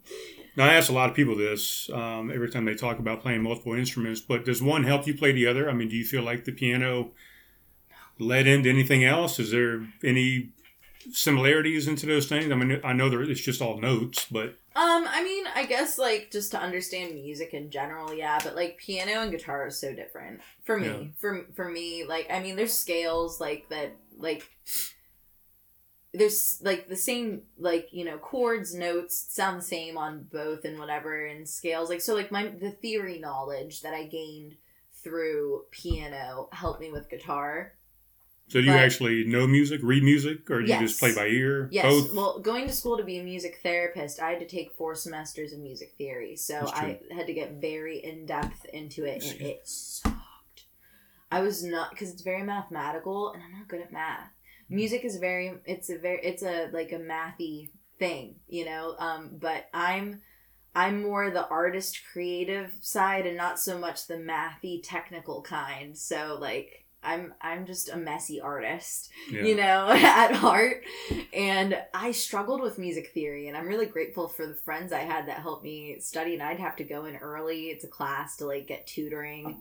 Now, 0.57 0.65
I 0.65 0.75
ask 0.75 0.91
a 0.91 0.93
lot 0.93 1.09
of 1.09 1.15
people 1.15 1.37
this 1.37 1.89
um, 1.91 2.33
every 2.33 2.51
time 2.51 2.65
they 2.65 2.75
talk 2.75 2.99
about 2.99 3.23
playing 3.23 3.43
multiple 3.43 3.75
instruments, 3.75 4.21
but 4.21 4.45
does 4.45 4.61
one 4.61 4.85
help 4.85 5.07
you 5.07 5.15
play 5.15 5.31
the 5.31 5.47
other? 5.47 5.71
I 5.71 5.73
mean, 5.73 5.89
do 5.89 5.97
you 5.97 6.05
feel 6.05 6.23
like 6.23 6.45
the 6.45 6.53
piano 6.53 7.13
led 8.19 8.47
into 8.47 8.69
anything 8.69 9.05
else? 9.05 9.39
Is 9.39 9.53
there 9.53 9.87
any 10.03 10.51
similarities 11.13 11.87
into 11.87 12.07
those 12.07 12.27
things? 12.27 12.51
I 12.51 12.57
mean, 12.57 12.81
I 12.83 12.93
know 12.93 13.09
there, 13.09 13.23
it's 13.23 13.41
just 13.41 13.63
all 13.63 13.79
notes, 13.79 14.27
but 14.31 14.59
Um, 14.77 15.09
I 15.09 15.25
mean, 15.25 15.45
I 15.55 15.65
guess 15.65 15.97
like 15.97 16.29
just 16.31 16.51
to 16.51 16.61
understand 16.61 17.15
music 17.15 17.55
in 17.55 17.71
general, 17.71 18.13
yeah, 18.13 18.39
but 18.45 18.55
like 18.55 18.77
piano 18.77 19.23
and 19.23 19.31
guitar 19.31 19.67
is 19.69 19.81
so 19.81 19.95
different 19.95 20.43
for 20.65 20.79
me. 20.79 20.87
Yeah. 20.87 21.05
For 21.17 21.47
for 21.55 21.71
me, 21.71 22.05
like 22.05 22.27
I 22.31 22.41
mean, 22.41 22.57
there's 22.57 22.75
scales 22.75 23.41
like 23.41 23.71
that, 23.71 23.97
like 24.19 24.47
there's 26.13 26.61
like 26.63 26.89
the 26.89 26.97
same 26.97 27.45
like 27.59 27.89
you 27.91 28.05
know 28.05 28.19
chords, 28.19 28.75
notes 28.75 29.27
sound 29.31 29.61
the 29.61 29.65
same 29.65 29.97
on 29.97 30.29
both 30.31 30.67
and 30.67 30.79
whatever, 30.79 31.25
and 31.25 31.49
scales 31.49 31.89
like 31.89 32.03
so 32.03 32.15
like 32.15 32.31
my 32.31 32.49
the 32.49 32.71
theory 32.71 33.19
knowledge 33.19 33.81
that 33.81 33.95
I 33.95 34.05
gained 34.05 34.57
through 35.03 35.63
piano 35.71 36.51
helped 36.53 36.83
me 36.83 36.93
with 36.93 37.09
guitar. 37.09 37.73
So 38.49 38.61
do 38.61 38.67
you 38.67 38.73
actually 38.73 39.25
know 39.25 39.47
music, 39.47 39.81
read 39.83 40.05
music, 40.05 40.49
or 40.51 40.63
do 40.63 40.73
you 40.73 40.79
just 40.79 41.01
play 41.01 41.15
by 41.15 41.27
ear? 41.27 41.69
Yes. 41.73 41.85
Both? 41.85 42.15
Well, 42.15 42.39
going 42.39 42.67
to 42.67 42.73
school 42.73 42.97
to 42.97 43.03
be 43.03 43.19
a 43.19 43.25
music 43.25 43.59
therapist, 43.63 44.21
I 44.21 44.31
had 44.31 44.41
to 44.41 44.47
take 44.47 44.73
four 44.77 44.95
semesters 44.95 45.53
of 45.53 45.59
music 45.59 45.93
theory. 45.99 46.37
So 46.37 46.71
I 46.73 47.01
had 47.13 47.27
to 47.27 47.35
get 47.35 47.61
very 47.61 47.99
in 47.99 48.25
depth 48.25 48.65
into 48.67 49.05
it, 49.05 49.25
and 49.25 49.41
it 49.41 49.67
sucked. 49.67 50.67
I 51.31 51.41
was 51.41 51.65
not 51.65 51.91
because 51.91 52.13
it's 52.13 52.23
very 52.23 52.45
mathematical, 52.45 53.33
and 53.33 53.43
I'm 53.43 53.53
not 53.53 53.69
good 53.69 53.81
at 53.81 53.93
math. 53.93 54.31
Music 54.69 55.05
is 55.05 55.17
very 55.17 55.55
it's 55.65 55.91
a 55.91 55.99
very 55.99 56.21
it's 56.23 56.43
a 56.43 56.71
like 56.73 56.93
a 56.93 56.99
mathy 56.99 57.71
thing, 57.99 58.37
you 58.47 58.65
know. 58.65 58.95
Um, 58.99 59.31
but 59.41 59.67
I'm 59.75 60.21
I'm 60.75 61.03
more 61.03 61.31
the 61.31 61.49
artist 61.49 62.01
creative 62.13 62.73
side 62.81 63.27
and 63.27 63.37
not 63.37 63.59
so 63.59 63.79
much 63.79 64.07
the 64.07 64.15
mathy 64.15 64.81
technical 64.85 65.43
kind. 65.43 65.97
So 65.99 66.39
like 66.41 66.86
I'm 67.07 67.33
I'm 67.41 67.65
just 67.67 67.89
a 67.89 67.97
messy 67.97 68.41
artist 68.41 69.11
Yeah. 69.31 69.43
you 69.45 69.55
know, 69.57 69.89
at 69.91 70.33
heart. 70.35 70.83
And 71.33 71.79
I 71.95 72.11
struggled 72.13 72.61
with 72.61 72.79
music 72.79 73.13
theory, 73.15 73.49
and 73.49 73.57
I'm 73.57 73.67
really 73.67 73.87
grateful 73.87 74.29
for 74.29 74.47
the 74.47 74.55
friends 74.55 74.93
I 74.93 75.01
had 75.01 75.29
that 75.29 75.39
helped 75.41 75.65
me 75.65 75.99
study. 76.01 76.35
And 76.35 76.43
I'd 76.43 76.61
have 76.61 76.77
to 76.77 76.85
go 76.85 77.05
in 77.07 77.17
early 77.17 77.79
to 77.81 77.87
class 77.87 78.37
to 78.39 78.47
like 78.47 78.67
get 78.67 78.87
tutoring 78.87 79.59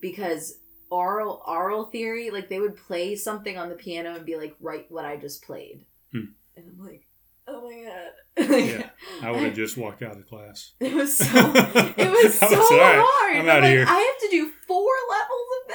because 0.00 0.58
oral 0.90 1.42
oral 1.46 1.84
theory, 1.86 2.30
like 2.30 2.48
they 2.48 2.60
would 2.60 2.76
play 2.76 3.14
something 3.14 3.56
on 3.58 3.68
the 3.68 3.74
piano 3.74 4.14
and 4.14 4.24
be 4.26 4.36
like, 4.36 4.54
write 4.60 4.90
what 4.90 5.04
I 5.04 5.16
just 5.16 5.42
played, 5.44 5.84
Hmm. 6.12 6.32
and 6.56 6.66
I'm 6.68 6.84
like, 6.84 7.06
oh 7.46 7.68
my 7.68 7.84
god. 7.84 8.12
Yeah. 8.38 8.90
I 9.20 9.32
would 9.32 9.42
have 9.42 9.54
just 9.54 9.76
walked 9.76 10.00
out 10.02 10.16
of 10.16 10.26
class. 10.28 10.72
It 10.80 10.94
was 10.94 11.16
so 11.18 11.26
it 11.26 12.08
was 12.08 12.38
so 12.38 12.48
was, 12.48 12.70
"All 12.70 12.78
right, 12.78 13.02
hard. 13.04 13.36
I'm 13.36 13.48
outta 13.48 13.60
like, 13.62 13.70
here." 13.70 13.84
I 13.86 13.94
have 13.98 14.18
to 14.20 14.28
do 14.30 14.50
four 14.66 14.92
levels 15.10 15.48
of. 15.66 15.67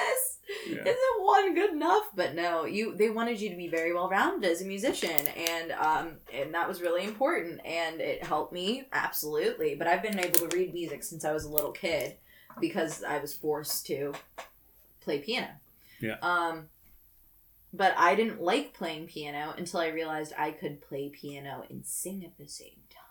Yeah. 0.68 0.82
Isn't 0.82 1.20
one 1.20 1.55
good 1.55 1.72
enough? 1.72 2.03
But 2.16 2.36
no, 2.36 2.66
you 2.66 2.95
they 2.95 3.09
wanted 3.09 3.39
you 3.41 3.49
to 3.49 3.55
be 3.55 3.68
very 3.68 3.93
well 3.93 4.09
rounded 4.09 4.49
as 4.49 4.61
a 4.61 4.66
musician, 4.66 5.28
and 5.36 5.72
um, 5.74 6.18
and 6.34 6.53
that 6.53 6.68
was 6.68 6.82
really 6.82 7.03
important, 7.03 7.61
and 7.66 7.99
it 8.01 8.24
helped 8.24 8.53
me 8.53 8.88
absolutely. 8.91 9.76
But 9.76 9.88
I've 9.88 10.01
been 10.01 10.20
able 10.20 10.47
to 10.47 10.55
read 10.55 10.74
music 10.74 11.03
since 11.03 11.26
I 11.26 11.32
was 11.32 11.45
a 11.45 11.49
little 11.49 11.72
kid 11.72 12.18
because 12.59 13.03
I 13.03 13.20
was 13.20 13.34
forced 13.34 13.86
to 13.88 14.14
play 15.01 15.20
piano. 15.20 15.49
Yeah. 15.99 16.18
Um, 16.22 16.68
but 17.74 17.95
I 17.97 18.16
didn't 18.16 18.41
like 18.41 18.74
playing 18.74 19.07
piano 19.07 19.53
until 19.57 19.80
I 19.80 19.88
realized 19.88 20.34
I 20.38 20.51
could 20.51 20.82
play 20.82 21.09
piano 21.09 21.64
and 21.70 21.86
sing 21.86 22.24
at 22.24 22.38
the 22.38 22.47
same 22.47 22.84
time. 22.89 23.03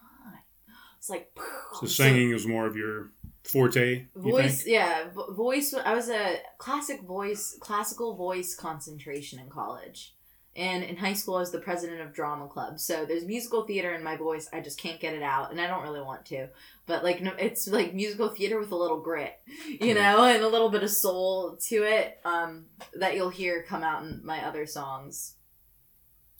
It's 1.03 1.11
like 1.11 1.37
So 1.81 1.87
singing 1.87 2.31
is 2.31 2.47
more 2.47 2.65
of 2.65 2.77
your 2.77 3.11
forte, 3.45 4.07
voice 4.15 4.67
yeah 4.67 5.09
vo- 5.13 5.33
voice 5.33 5.75
i 5.75 5.95
was 5.95 6.09
a 6.09 6.37
classic 6.59 7.03
voice 7.03 7.57
classical 7.61 8.15
voice 8.15 8.55
concentration 8.55 9.39
in 9.39 9.49
college. 9.49 10.15
And 10.55 10.85
in 10.85 10.97
high 10.97 11.15
school 11.15 11.37
i 11.37 11.41
was 11.41 11.51
the 11.51 11.59
president 11.59 12.03
of 12.03 12.13
drama 12.13 12.47
club. 12.47 12.79
So 12.79 13.07
there's 13.07 13.25
musical 13.25 13.63
theater 13.63 13.95
in 13.95 14.05
my 14.05 14.17
voice. 14.17 14.49
I 14.53 14.61
just 14.61 14.79
can't 14.79 15.01
get 15.01 15.15
it 15.15 15.23
out 15.23 15.51
and 15.51 15.61
i 15.61 15.67
don't 15.67 15.83
really 15.83 16.03
want 16.03 16.25
to. 16.27 16.49
But 16.87 17.03
like 17.03 17.21
no, 17.23 17.33
it's 17.39 17.67
like 17.67 17.95
musical 17.95 18.29
theater 18.29 18.59
with 18.59 18.71
a 18.71 18.77
little 18.77 19.01
grit 19.01 19.35
you 19.81 19.95
know 19.95 20.25
and 20.25 20.43
a 20.43 20.49
little 20.49 20.69
bit 20.69 20.83
of 20.83 20.91
soul 20.91 21.57
to 21.69 21.83
it 21.83 22.19
um 22.25 22.67
that 22.95 23.17
you'll 23.17 23.31
hear 23.31 23.65
come 23.67 23.83
out 23.83 24.03
in 24.05 24.21
my 24.25 24.47
other 24.47 24.67
songs. 24.67 25.35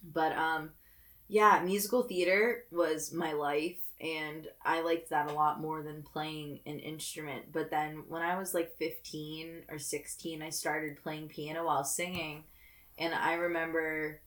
But 0.05 0.37
um 0.37 0.71
yeah 1.33 1.61
musical 1.65 2.03
theater 2.03 2.65
was 2.71 3.13
my 3.13 3.33
life 3.33 3.79
and 4.03 4.49
I 4.65 4.81
liked 4.83 5.11
that 5.11 5.31
a 5.31 5.35
lot 5.35 5.61
more 5.61 5.83
than 5.83 6.03
playing 6.03 6.59
an 6.67 6.81
instrument. 6.81 7.53
But 7.53 7.71
then 7.71 8.03
when 8.09 8.21
I 8.21 8.37
was 8.37 8.53
like 8.53 8.77
15 8.77 9.63
or 9.71 9.79
16, 9.79 10.43
I 10.43 10.51
started 10.51 11.01
playing 11.01 11.29
piano 11.29 11.65
while 11.67 11.85
singing. 11.85 12.43
And 12.99 13.15
I 13.15 13.35
remember 13.35 14.21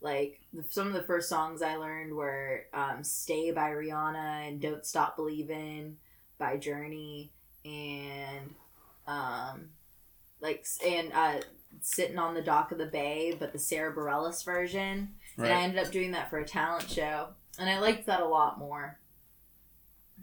like 0.00 0.40
some 0.70 0.86
of 0.86 0.94
the 0.94 1.02
first 1.02 1.28
songs 1.28 1.60
I 1.60 1.76
learned 1.76 2.14
were 2.14 2.64
um, 2.72 3.04
Stay 3.04 3.50
by 3.50 3.70
Rihanna 3.70 4.48
and 4.48 4.60
Don't 4.60 4.86
Stop 4.86 5.16
Believing" 5.16 5.98
by 6.38 6.56
Journey 6.56 7.32
and 7.64 8.54
um, 9.06 9.70
like 10.40 10.64
and 10.86 11.12
uh, 11.12 11.40
Sitting 11.82 12.18
on 12.18 12.34
the 12.34 12.42
Dock 12.42 12.72
of 12.72 12.78
the 12.78 12.86
Bay, 12.86 13.36
but 13.38 13.52
the 13.52 13.58
Sara 13.58 13.94
Bareilles 13.94 14.42
version. 14.44 15.14
And 15.44 15.52
I 15.52 15.62
ended 15.62 15.84
up 15.84 15.92
doing 15.92 16.12
that 16.12 16.30
for 16.30 16.38
a 16.38 16.44
talent 16.44 16.88
show. 16.90 17.28
And 17.58 17.68
I 17.68 17.78
liked 17.78 18.06
that 18.06 18.20
a 18.20 18.26
lot 18.26 18.58
more 18.58 18.98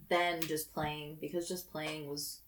than 0.09 0.41
just 0.41 0.73
playing 0.73 1.17
because 1.19 1.47
just 1.47 1.71
playing 1.71 2.09
was 2.09 2.39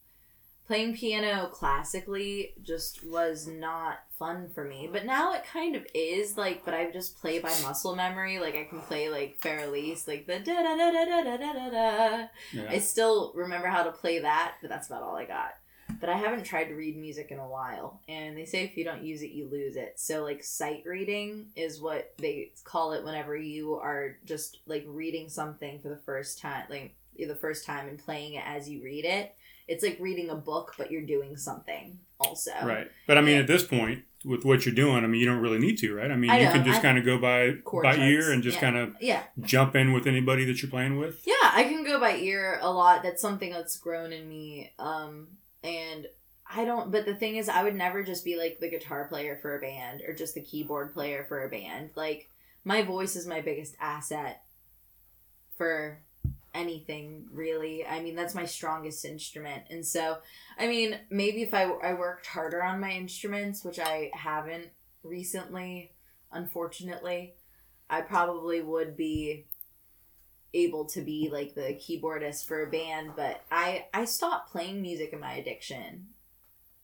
playing 0.68 0.96
piano 0.96 1.48
classically 1.48 2.54
just 2.62 3.04
was 3.06 3.48
not 3.48 4.00
fun 4.20 4.50
for 4.54 4.64
me. 4.66 4.90
But 4.92 5.06
now 5.06 5.34
it 5.34 5.46
kind 5.46 5.76
of 5.76 5.86
is 5.94 6.38
like 6.38 6.66
but 6.66 6.74
I 6.74 6.92
just 6.92 7.18
play 7.20 7.40
by 7.40 7.54
muscle 7.62 7.96
memory. 7.96 8.40
Like 8.40 8.56
I 8.56 8.66
can 8.66 8.82
play 8.82 9.10
like 9.10 9.40
Für 9.42 9.66
Elise, 9.66 10.08
like 10.08 10.28
the 10.28 10.40
da 10.40 10.62
da 10.62 10.76
da 10.76 10.92
da 10.92 11.06
da 11.06 11.24
da 11.24 11.38
da 11.38 11.54
da 11.54 11.70
da. 11.70 12.28
I 12.70 12.80
still 12.80 13.32
remember 13.36 13.68
how 13.68 13.84
to 13.84 13.92
play 13.92 14.20
that, 14.20 14.56
but 14.62 14.70
that's 14.70 14.88
about 14.88 15.04
all 15.04 15.16
I 15.16 15.26
got. 15.26 15.54
But 16.00 16.10
I 16.10 16.18
haven't 16.18 16.44
tried 16.44 16.66
to 16.66 16.76
read 16.76 16.98
music 16.98 17.32
in 17.32 17.40
a 17.40 17.48
while, 17.48 18.02
and 18.08 18.38
they 18.38 18.46
say 18.46 18.64
if 18.64 18.78
you 18.78 18.84
don't 18.84 19.04
use 19.04 19.22
it, 19.22 19.32
you 19.32 19.48
lose 19.48 19.76
it. 19.76 19.94
So, 19.98 20.24
like, 20.24 20.44
sight 20.44 20.84
reading 20.86 21.48
is 21.56 21.82
what 21.82 22.14
they 22.18 22.52
call 22.64 22.94
it 22.94 23.04
whenever 23.04 23.36
you 23.36 23.76
are 23.76 24.18
just 24.26 24.60
like 24.68 24.86
reading 24.88 25.30
something 25.30 25.80
for 25.80 25.90
the 25.90 25.98
first 25.98 26.40
time, 26.40 26.66
like 26.70 26.94
the 27.18 27.36
first 27.36 27.66
time 27.66 27.88
and 27.88 27.98
playing 27.98 28.34
it 28.36 28.44
as 28.46 28.70
you 28.70 28.84
read 28.84 29.06
it. 29.06 29.34
It's 29.68 29.84
like 29.84 29.98
reading 30.00 30.30
a 30.30 30.36
book, 30.36 30.76
but 30.78 30.92
you're 30.92 31.02
doing 31.02 31.36
something 31.36 32.00
also. 32.20 32.52
Right. 32.64 32.90
But 33.06 33.18
I 33.18 33.22
mean, 33.22 33.36
Yeah. 33.36 33.42
at 33.42 33.48
this 33.48 33.64
point, 33.64 34.04
with 34.24 34.46
what 34.46 34.66
you're 34.66 34.76
doing, 34.76 35.04
I 35.04 35.08
mean, 35.08 35.20
you 35.22 35.28
don't 35.28 35.42
really 35.42 35.60
need 35.60 35.78
to, 35.80 35.94
right? 35.96 36.10
I 36.12 36.16
mean, 36.16 36.30
I 36.30 36.40
you 36.40 36.48
can 36.52 36.66
just 36.66 36.82
kind 36.82 36.98
of 36.98 37.06
go 37.06 37.18
by 37.18 37.52
by 37.82 37.96
charts, 37.96 37.98
ear 38.00 38.32
and 38.32 38.44
just 38.44 38.56
yeah. 38.56 38.62
kind 38.62 38.78
of 38.78 38.96
Yeah. 39.00 39.24
jump 39.42 39.76
in 39.76 39.94
with 39.94 40.08
anybody 40.08 40.46
that 40.46 40.62
you're 40.62 40.72
playing 40.72 40.98
with. 40.98 41.22
Yeah, 41.26 41.34
I 41.54 41.64
can 41.64 41.84
go 41.84 42.00
by 42.00 42.16
ear 42.18 42.60
a 42.62 42.72
lot. 42.72 43.04
That's 43.04 43.22
something 43.22 43.52
that's 43.52 43.78
grown 43.78 44.12
in 44.12 44.28
me. 44.28 44.74
Um, 44.80 45.28
and 45.64 46.08
I 46.50 46.66
don't. 46.66 46.92
But 46.92 47.06
the 47.06 47.16
thing 47.16 47.36
is, 47.36 47.50
I 47.50 47.64
would 47.64 47.76
never 47.76 48.04
just 48.04 48.24
be 48.24 48.38
like 48.38 48.60
the 48.60 48.70
guitar 48.70 49.08
player 49.08 49.38
for 49.42 49.58
a 49.58 49.62
band 49.62 50.02
or 50.08 50.14
just 50.14 50.34
the 50.34 50.42
keyboard 50.42 50.94
player 50.94 51.26
for 51.28 51.44
a 51.44 51.50
band. 51.50 51.92
Like 51.96 52.30
my 52.64 52.84
voice 52.84 53.16
is 53.16 53.28
my 53.28 53.42
biggest 53.42 53.76
asset 53.80 54.44
for 55.58 56.02
anything 56.54 57.26
really. 57.32 57.86
I 57.86 58.02
mean, 58.02 58.16
that's 58.16 58.36
my 58.36 58.46
strongest 58.46 59.04
instrument. 59.06 59.64
And 59.70 59.86
so, 59.86 60.18
I 60.58 60.68
mean, 60.68 60.98
maybe 61.10 61.42
if 61.44 61.54
I 61.54 61.64
I 61.64 61.94
worked 61.94 62.28
harder 62.28 62.64
on 62.64 62.80
my 62.80 62.92
instruments, 62.92 63.64
which 63.64 63.80
I 63.80 64.12
haven't 64.14 64.70
recently, 65.04 65.92
unfortunately, 66.32 67.36
I 67.90 68.02
probably 68.02 68.62
would 68.62 68.96
be 68.96 69.47
able 70.54 70.86
to 70.86 71.02
be 71.02 71.30
like 71.32 71.56
the 71.56 71.80
keyboardist 71.80 72.46
for 72.48 72.64
a 72.64 72.70
band, 72.70 73.12
but 73.16 73.44
I 73.52 73.86
I 73.94 74.06
stopped 74.06 74.52
playing 74.52 74.82
music 74.82 75.12
in 75.14 75.20
my 75.20 75.34
addiction. 75.34 76.08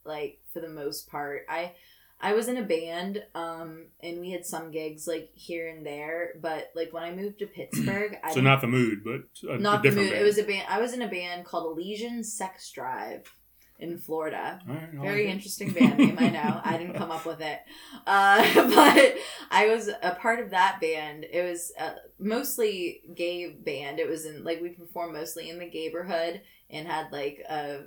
Like 0.06 0.40
for 0.54 0.60
the 0.60 0.70
most 0.70 1.10
part, 1.10 1.46
I 1.50 1.74
I 2.20 2.34
was 2.34 2.48
in 2.48 2.58
a 2.58 2.64
band, 2.64 3.24
um, 3.36 3.88
and 4.02 4.20
we 4.22 4.32
had 4.32 4.46
some 4.46 4.72
gigs 4.72 5.08
like 5.08 5.32
here 5.34 5.68
and 5.68 5.86
there. 5.86 6.32
But 6.42 6.72
like 6.76 6.94
when 6.94 7.04
I 7.04 7.14
moved 7.14 7.40
to 7.40 7.48
Pittsburgh, 7.56 8.18
I 8.24 8.34
So 8.34 8.42
not 8.42 8.62
the 8.62 8.68
mood, 8.68 9.04
but 9.04 9.50
a, 9.50 9.58
not 9.58 9.86
a 9.86 9.90
the 9.90 9.96
mood. 9.96 10.12
band. 10.12 10.22
It 10.22 10.26
was 10.26 10.38
a 10.38 10.44
band. 10.44 10.66
I 10.70 10.80
was 10.80 10.94
in 10.94 11.02
a 11.02 11.10
band 11.10 11.46
called 11.46 11.78
Elysian 11.78 12.24
Sex 12.24 12.72
Drive 12.72 13.34
in 13.80 13.98
Florida. 13.98 14.62
Right, 14.68 14.90
Very 14.94 15.26
right. 15.26 15.34
interesting 15.34 15.72
band 15.72 15.98
name. 15.98 16.18
I 16.20 16.30
know. 16.30 16.62
I 16.64 16.78
didn't 16.78 16.94
come 16.96 17.12
up 17.12 17.26
with 17.26 17.42
it, 17.42 17.60
uh, 18.08 18.70
but 18.76 19.16
I 19.52 19.68
was 19.68 19.90
a 19.90 20.16
part 20.20 20.40
of 20.40 20.52
that 20.52 20.80
band. 20.82 21.26
It 21.32 21.44
was 21.44 21.72
a 21.80 21.96
mostly 22.20 23.02
gay 23.16 23.50
band. 23.50 24.00
It 24.00 24.08
was 24.10 24.26
in 24.26 24.44
like 24.44 24.62
we 24.62 24.70
performed 24.70 25.14
mostly 25.14 25.50
in 25.50 25.60
the 25.60 25.66
neighborhood 25.66 26.42
and 26.70 26.88
had 26.88 27.12
like 27.12 27.44
a 27.50 27.82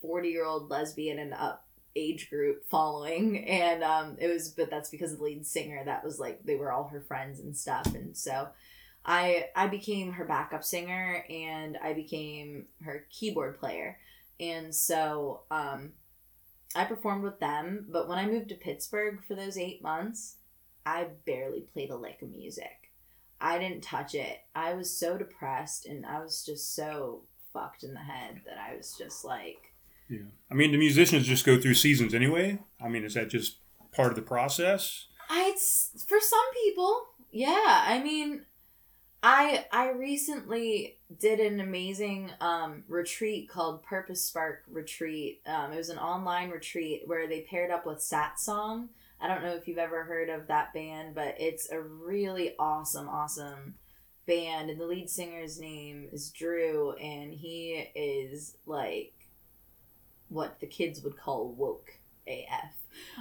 forty 0.00 0.28
year 0.28 0.44
old 0.44 0.70
lesbian 0.70 1.18
and 1.18 1.34
up 1.34 1.64
age 1.96 2.30
group 2.30 2.64
following 2.70 3.44
and 3.48 3.82
um 3.82 4.16
it 4.20 4.28
was 4.28 4.50
but 4.50 4.70
that's 4.70 4.90
because 4.90 5.12
of 5.12 5.18
the 5.18 5.24
lead 5.24 5.44
singer 5.44 5.82
that 5.84 6.04
was 6.04 6.20
like 6.20 6.44
they 6.44 6.54
were 6.54 6.70
all 6.70 6.86
her 6.88 7.00
friends 7.00 7.40
and 7.40 7.56
stuff 7.56 7.86
and 7.92 8.16
so 8.16 8.46
i 9.04 9.46
i 9.56 9.66
became 9.66 10.12
her 10.12 10.24
backup 10.24 10.62
singer 10.62 11.24
and 11.28 11.76
i 11.82 11.92
became 11.92 12.66
her 12.84 13.04
keyboard 13.10 13.58
player 13.58 13.98
and 14.40 14.74
so 14.74 15.42
um 15.50 15.92
i 16.74 16.84
performed 16.84 17.22
with 17.22 17.40
them 17.40 17.86
but 17.88 18.08
when 18.08 18.18
i 18.18 18.26
moved 18.26 18.48
to 18.48 18.54
pittsburgh 18.54 19.18
for 19.26 19.34
those 19.34 19.56
eight 19.58 19.82
months 19.82 20.36
i 20.86 21.06
barely 21.26 21.60
played 21.60 21.90
a 21.90 21.96
lick 21.96 22.20
of 22.22 22.30
music 22.30 22.90
i 23.40 23.58
didn't 23.58 23.82
touch 23.82 24.14
it 24.14 24.38
i 24.54 24.72
was 24.74 24.90
so 24.96 25.16
depressed 25.18 25.86
and 25.86 26.04
i 26.06 26.20
was 26.20 26.44
just 26.44 26.74
so 26.74 27.22
fucked 27.52 27.82
in 27.82 27.94
the 27.94 28.00
head 28.00 28.40
that 28.46 28.58
i 28.58 28.76
was 28.76 28.94
just 28.98 29.24
like 29.24 29.72
Yeah. 30.08 30.20
I 30.50 30.54
mean, 30.54 30.72
the 30.72 30.78
musicians 30.78 31.26
just 31.26 31.44
go 31.44 31.60
through 31.60 31.74
seasons 31.74 32.14
anyway. 32.14 32.58
I 32.80 32.88
mean, 32.88 33.04
is 33.04 33.14
that 33.14 33.28
just 33.28 33.58
part 33.92 34.08
of 34.10 34.16
the 34.16 34.22
process? 34.22 35.06
I, 35.28 35.50
it's 35.52 36.04
for 36.08 36.18
some 36.20 36.48
people, 36.64 37.02
yeah. 37.30 37.84
I 37.86 38.00
mean, 38.02 38.46
I 39.22 39.66
I 39.70 39.90
recently 39.90 40.97
did 41.16 41.40
an 41.40 41.60
amazing 41.60 42.30
um, 42.40 42.84
retreat 42.86 43.48
called 43.48 43.82
Purpose 43.82 44.22
Spark 44.22 44.64
Retreat. 44.68 45.40
Um, 45.46 45.72
it 45.72 45.76
was 45.76 45.88
an 45.88 45.98
online 45.98 46.50
retreat 46.50 47.02
where 47.06 47.26
they 47.26 47.40
paired 47.40 47.70
up 47.70 47.86
with 47.86 47.98
Satsang. 47.98 48.88
I 49.20 49.26
don't 49.26 49.42
know 49.42 49.54
if 49.54 49.66
you've 49.66 49.78
ever 49.78 50.04
heard 50.04 50.28
of 50.28 50.46
that 50.46 50.72
band, 50.74 51.14
but 51.14 51.34
it's 51.38 51.70
a 51.70 51.80
really 51.80 52.54
awesome, 52.58 53.08
awesome 53.08 53.74
band. 54.26 54.70
And 54.70 54.80
the 54.80 54.86
lead 54.86 55.08
singer's 55.08 55.58
name 55.58 56.08
is 56.12 56.30
Drew, 56.30 56.92
and 56.92 57.32
he 57.32 57.88
is 57.94 58.56
like 58.66 59.14
what 60.28 60.60
the 60.60 60.66
kids 60.66 61.02
would 61.02 61.16
call 61.16 61.48
woke 61.48 61.94
AF. 62.26 62.74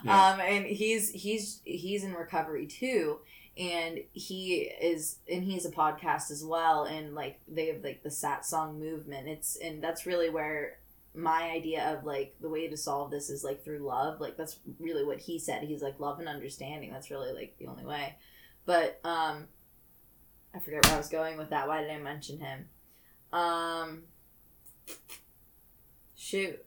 Yeah. 0.03 0.31
Um, 0.31 0.39
and 0.41 0.65
he's 0.65 1.09
he's 1.11 1.61
he's 1.63 2.03
in 2.03 2.13
recovery 2.13 2.67
too, 2.67 3.19
and 3.57 3.99
he 4.13 4.69
is 4.81 5.17
and 5.31 5.43
he 5.43 5.53
has 5.53 5.65
a 5.65 5.71
podcast 5.71 6.31
as 6.31 6.43
well, 6.45 6.83
and 6.83 7.15
like 7.15 7.39
they 7.47 7.67
have 7.67 7.83
like 7.83 8.03
the 8.03 8.09
Satsang 8.09 8.77
movement. 8.77 9.27
It's 9.27 9.57
and 9.57 9.83
that's 9.83 10.05
really 10.05 10.29
where 10.29 10.77
my 11.13 11.49
idea 11.49 11.93
of 11.93 12.05
like 12.05 12.35
the 12.39 12.49
way 12.49 12.67
to 12.67 12.77
solve 12.77 13.09
this 13.09 13.29
is 13.29 13.43
like 13.43 13.63
through 13.63 13.79
love. 13.79 14.21
Like 14.21 14.37
that's 14.37 14.59
really 14.79 15.03
what 15.03 15.19
he 15.19 15.39
said. 15.39 15.63
He's 15.63 15.81
like 15.81 15.99
love 15.99 16.19
and 16.19 16.29
understanding. 16.29 16.91
That's 16.91 17.09
really 17.09 17.33
like 17.33 17.55
the 17.57 17.67
only 17.67 17.85
way. 17.85 18.15
But 18.65 18.99
um, 19.03 19.47
I 20.53 20.59
forget 20.59 20.85
where 20.85 20.95
I 20.95 20.97
was 20.97 21.09
going 21.09 21.37
with 21.37 21.49
that. 21.49 21.67
Why 21.67 21.81
did 21.81 21.91
I 21.91 21.97
mention 21.97 22.39
him? 22.39 22.69
Um, 23.33 24.03
shoot, 26.15 26.63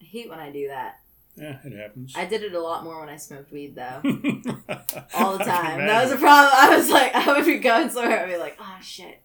I 0.00 0.04
hate 0.04 0.28
when 0.28 0.40
I 0.40 0.50
do 0.50 0.68
that. 0.68 0.99
Yeah, 1.36 1.58
it 1.64 1.72
happens. 1.72 2.12
I 2.16 2.24
did 2.26 2.42
it 2.42 2.52
a 2.54 2.60
lot 2.60 2.84
more 2.84 3.00
when 3.00 3.08
I 3.08 3.16
smoked 3.16 3.50
weed 3.52 3.74
though. 3.74 4.00
All 5.14 5.38
the 5.38 5.44
time. 5.44 5.78
That 5.86 6.02
was 6.02 6.12
a 6.12 6.16
problem. 6.16 6.52
I 6.54 6.76
was 6.76 6.90
like 6.90 7.14
I 7.14 7.32
would 7.32 7.46
be 7.46 7.58
going 7.58 7.88
somewhere, 7.90 8.20
I'd 8.24 8.28
be 8.30 8.36
like, 8.36 8.56
oh 8.60 8.78
shit. 8.82 9.22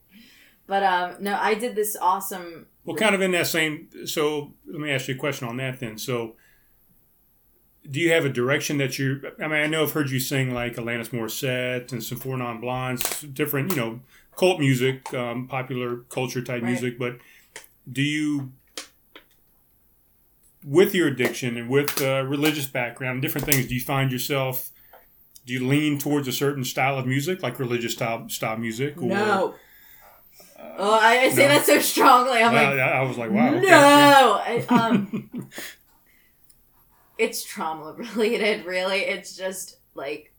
But 0.68 0.84
um 0.84 1.16
no, 1.20 1.38
I 1.40 1.54
did 1.56 1.76
this 1.76 1.96
awesome 2.00 2.68
Well, 2.86 2.96
kind 2.96 3.16
of 3.16 3.22
in 3.22 3.32
that 3.32 3.48
same. 3.48 3.90
So 4.06 4.54
let 4.66 4.80
me 4.80 4.92
ask 4.92 5.08
you 5.08 5.16
a 5.16 5.18
question 5.18 5.48
on 5.48 5.58
that 5.58 5.80
then. 5.80 5.98
So, 5.98 6.36
do 7.90 8.00
you 8.00 8.12
have 8.12 8.26
a 8.26 8.30
direction 8.30 8.78
that 8.80 8.98
you're 8.98 9.20
I 9.40 9.48
mean, 9.48 9.60
I 9.62 9.68
know 9.68 9.84
I've 9.84 9.92
heard 9.92 10.10
you 10.10 10.20
sing 10.20 10.54
like 10.54 10.76
Alanis 10.76 11.10
Morissette 11.10 11.92
and 11.92 12.04
some 12.04 12.18
Four 12.18 12.38
Non 12.38 12.60
Blondes, 12.62 13.22
different, 13.22 13.72
you 13.72 13.78
know, 13.78 14.00
cult 14.38 14.60
music, 14.60 15.14
um, 15.14 15.48
popular 15.48 15.98
culture 16.10 16.42
type 16.42 16.62
Right. 16.62 16.72
music. 16.72 16.98
But 16.98 17.18
do 17.92 18.02
you, 18.02 18.52
with 20.68 20.96
your 20.96 21.08
addiction 21.08 21.58
and 21.58 21.70
with 21.70 22.02
uh, 22.02 22.24
religious 22.26 22.66
background, 22.66 23.22
different 23.22 23.46
things, 23.46 23.68
do 23.68 23.76
you 23.76 23.82
find 23.82 24.12
yourself? 24.12 24.72
Do 25.46 25.54
you 25.54 25.68
lean 25.68 26.00
towards 26.00 26.28
a 26.28 26.32
certain 26.32 26.64
style 26.64 26.98
of 26.98 27.06
music, 27.06 27.44
like 27.44 27.60
religious 27.60 27.94
style 27.94 28.28
style 28.30 28.58
music? 28.58 28.98
Or, 28.98 29.06
No. 29.10 29.56
Oh, 30.78 31.00
I, 31.00 31.20
I 31.26 31.30
say 31.30 31.44
no. 31.48 31.54
that 31.54 31.66
so 31.66 31.80
strongly. 31.80 32.42
I'm 32.42 32.52
Well, 32.52 32.72
like, 32.72 32.80
I 32.80 33.02
was 33.04 33.18
like, 33.18 33.30
wow. 33.32 33.50
okay. 33.54 33.62
no. 33.62 34.42
I, 34.44 34.66
um, 34.70 35.50
it's 37.18 37.44
trauma 37.44 37.94
related. 37.94 38.66
Really, 38.66 39.00
it's 39.02 39.36
just 39.38 39.78
like 39.94 40.34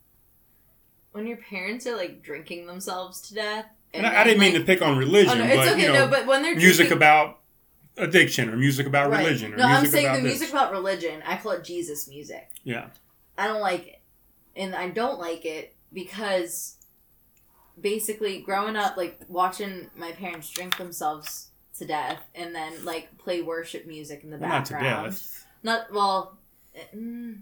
when 1.12 1.26
your 1.26 1.36
parents 1.38 1.86
are 1.86 1.96
like 1.96 2.22
drinking 2.22 2.66
themselves 2.66 3.20
to 3.28 3.34
death. 3.34 3.66
And 3.94 4.04
I, 4.06 4.10
I 4.10 4.12
then, 4.14 4.26
didn't 4.26 4.40
mean 4.40 4.54
to 4.54 4.60
pick 4.60 4.82
on 4.82 4.98
religion, 4.98 5.30
Oh 5.32 5.38
no, 5.38 5.44
it's 5.44 5.56
but 5.56 5.68
okay. 5.68 5.82
you 5.82 5.88
know, 5.88 6.04
no, 6.06 6.08
but 6.10 6.26
when 6.26 6.42
they're 6.42 6.54
music 6.56 6.88
drinking- 6.88 6.96
about 6.98 7.38
addiction 7.96 8.48
or 8.50 8.56
music 8.56 8.86
about 8.86 9.10
Right. 9.10 9.24
religion 9.24 9.54
or 9.54 9.56
No, 9.56 9.66
music 9.66 9.84
I'm 9.84 9.90
saying 9.90 10.06
about 10.06 10.16
the 10.16 10.22
this. 10.22 10.38
music 10.38 10.50
about 10.50 10.72
religion. 10.72 11.22
I 11.26 11.36
call 11.36 11.52
it 11.52 11.64
Jesus 11.64 12.08
music. 12.08 12.48
Yeah, 12.64 12.88
I 13.38 13.46
don't 13.46 13.60
like 13.60 13.86
it. 13.86 14.00
And 14.54 14.74
I 14.74 14.88
don't 14.88 15.18
like 15.18 15.44
it 15.44 15.74
because 15.92 16.76
basically 17.80 18.40
growing 18.40 18.76
up, 18.76 18.96
like 18.96 19.20
watching 19.28 19.90
my 19.96 20.12
parents 20.12 20.50
drink 20.50 20.76
themselves 20.76 21.50
to 21.78 21.84
death 21.86 22.22
and 22.34 22.54
then 22.54 22.84
like 22.84 23.16
play 23.18 23.42
worship 23.42 23.86
music 23.86 24.24
in 24.24 24.30
the 24.30 24.38
Well, 24.38 24.48
not 24.48 24.64
to 24.66 24.72
background. 24.74 25.12
death. 25.12 25.46
Not 25.62 25.92
well. 25.92 26.38
it- 26.74 26.88
mm, 26.96 27.40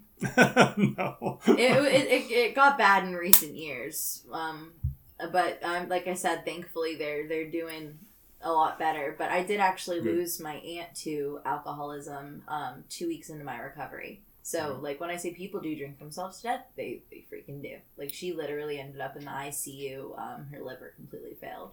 no. 0.96 1.38
it, 1.46 1.59
it, 1.59 2.07
it, 2.07 2.30
it 2.32 2.55
got 2.55 2.78
bad 2.78 3.05
in 3.05 3.14
recent 3.14 3.55
years. 3.55 4.24
Um, 4.32 4.72
but 5.32 5.62
um, 5.62 5.88
like 5.88 6.07
I 6.09 6.14
said, 6.14 6.44
thankfully 6.44 6.96
they're 6.96 7.28
they're 7.28 7.50
doing 7.50 7.98
a 8.45 8.53
lot 8.53 8.78
better. 8.78 9.14
But 9.18 9.30
I 9.30 9.42
did 9.42 9.59
actually 9.61 10.01
Good. 10.01 10.14
lose 10.14 10.40
my 10.40 10.55
aunt 10.55 10.95
to 10.97 11.40
alcoholism 11.45 12.42
um, 12.47 12.84
two 12.88 13.09
weeks 13.09 13.30
into 13.30 13.45
my 13.45 13.59
recovery. 13.59 14.22
So 14.42 14.78
like 14.82 15.01
when 15.01 15.11
I 15.11 15.16
say 15.16 15.32
people 15.32 15.61
do 15.61 15.74
drink 15.74 15.99
themselves 15.99 16.36
to 16.38 16.42
death, 16.45 16.66
they 16.76 17.03
they 17.11 17.24
freaking 17.32 17.62
do. 17.62 17.76
Like 17.97 18.12
she 18.12 18.34
literally 18.34 18.78
ended 18.78 19.01
up 19.01 19.16
in 19.16 19.24
the 19.24 19.30
ICU. 19.30 20.18
Um, 20.18 20.47
her 20.53 20.61
liver 20.61 20.92
completely 20.97 21.34
failed, 21.34 21.70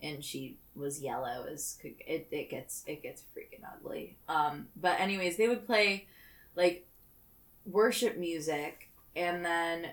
and 0.00 0.24
she 0.24 0.58
was 0.76 1.02
yellow 1.02 1.46
as 1.50 1.76
could, 1.82 1.94
it. 2.06 2.28
It 2.30 2.48
gets 2.48 2.84
it 2.86 3.02
gets 3.02 3.22
freaking 3.36 3.64
ugly. 3.74 4.16
Um, 4.28 4.68
but 4.76 5.00
anyways, 5.00 5.36
they 5.36 5.48
would 5.48 5.66
play 5.66 6.06
like 6.54 6.86
worship 7.66 8.16
music 8.16 8.90
and 9.16 9.44
then 9.44 9.88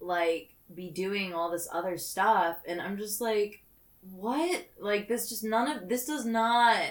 like 0.00 0.54
be 0.72 0.90
doing 0.90 1.34
all 1.34 1.50
this 1.50 1.68
other 1.72 1.98
stuff 1.98 2.58
and 2.66 2.80
i'm 2.80 2.96
just 2.96 3.20
like 3.20 3.59
what 4.02 4.66
like 4.78 5.08
this 5.08 5.28
just 5.28 5.44
none 5.44 5.70
of 5.70 5.88
this 5.88 6.06
does 6.06 6.24
not 6.24 6.82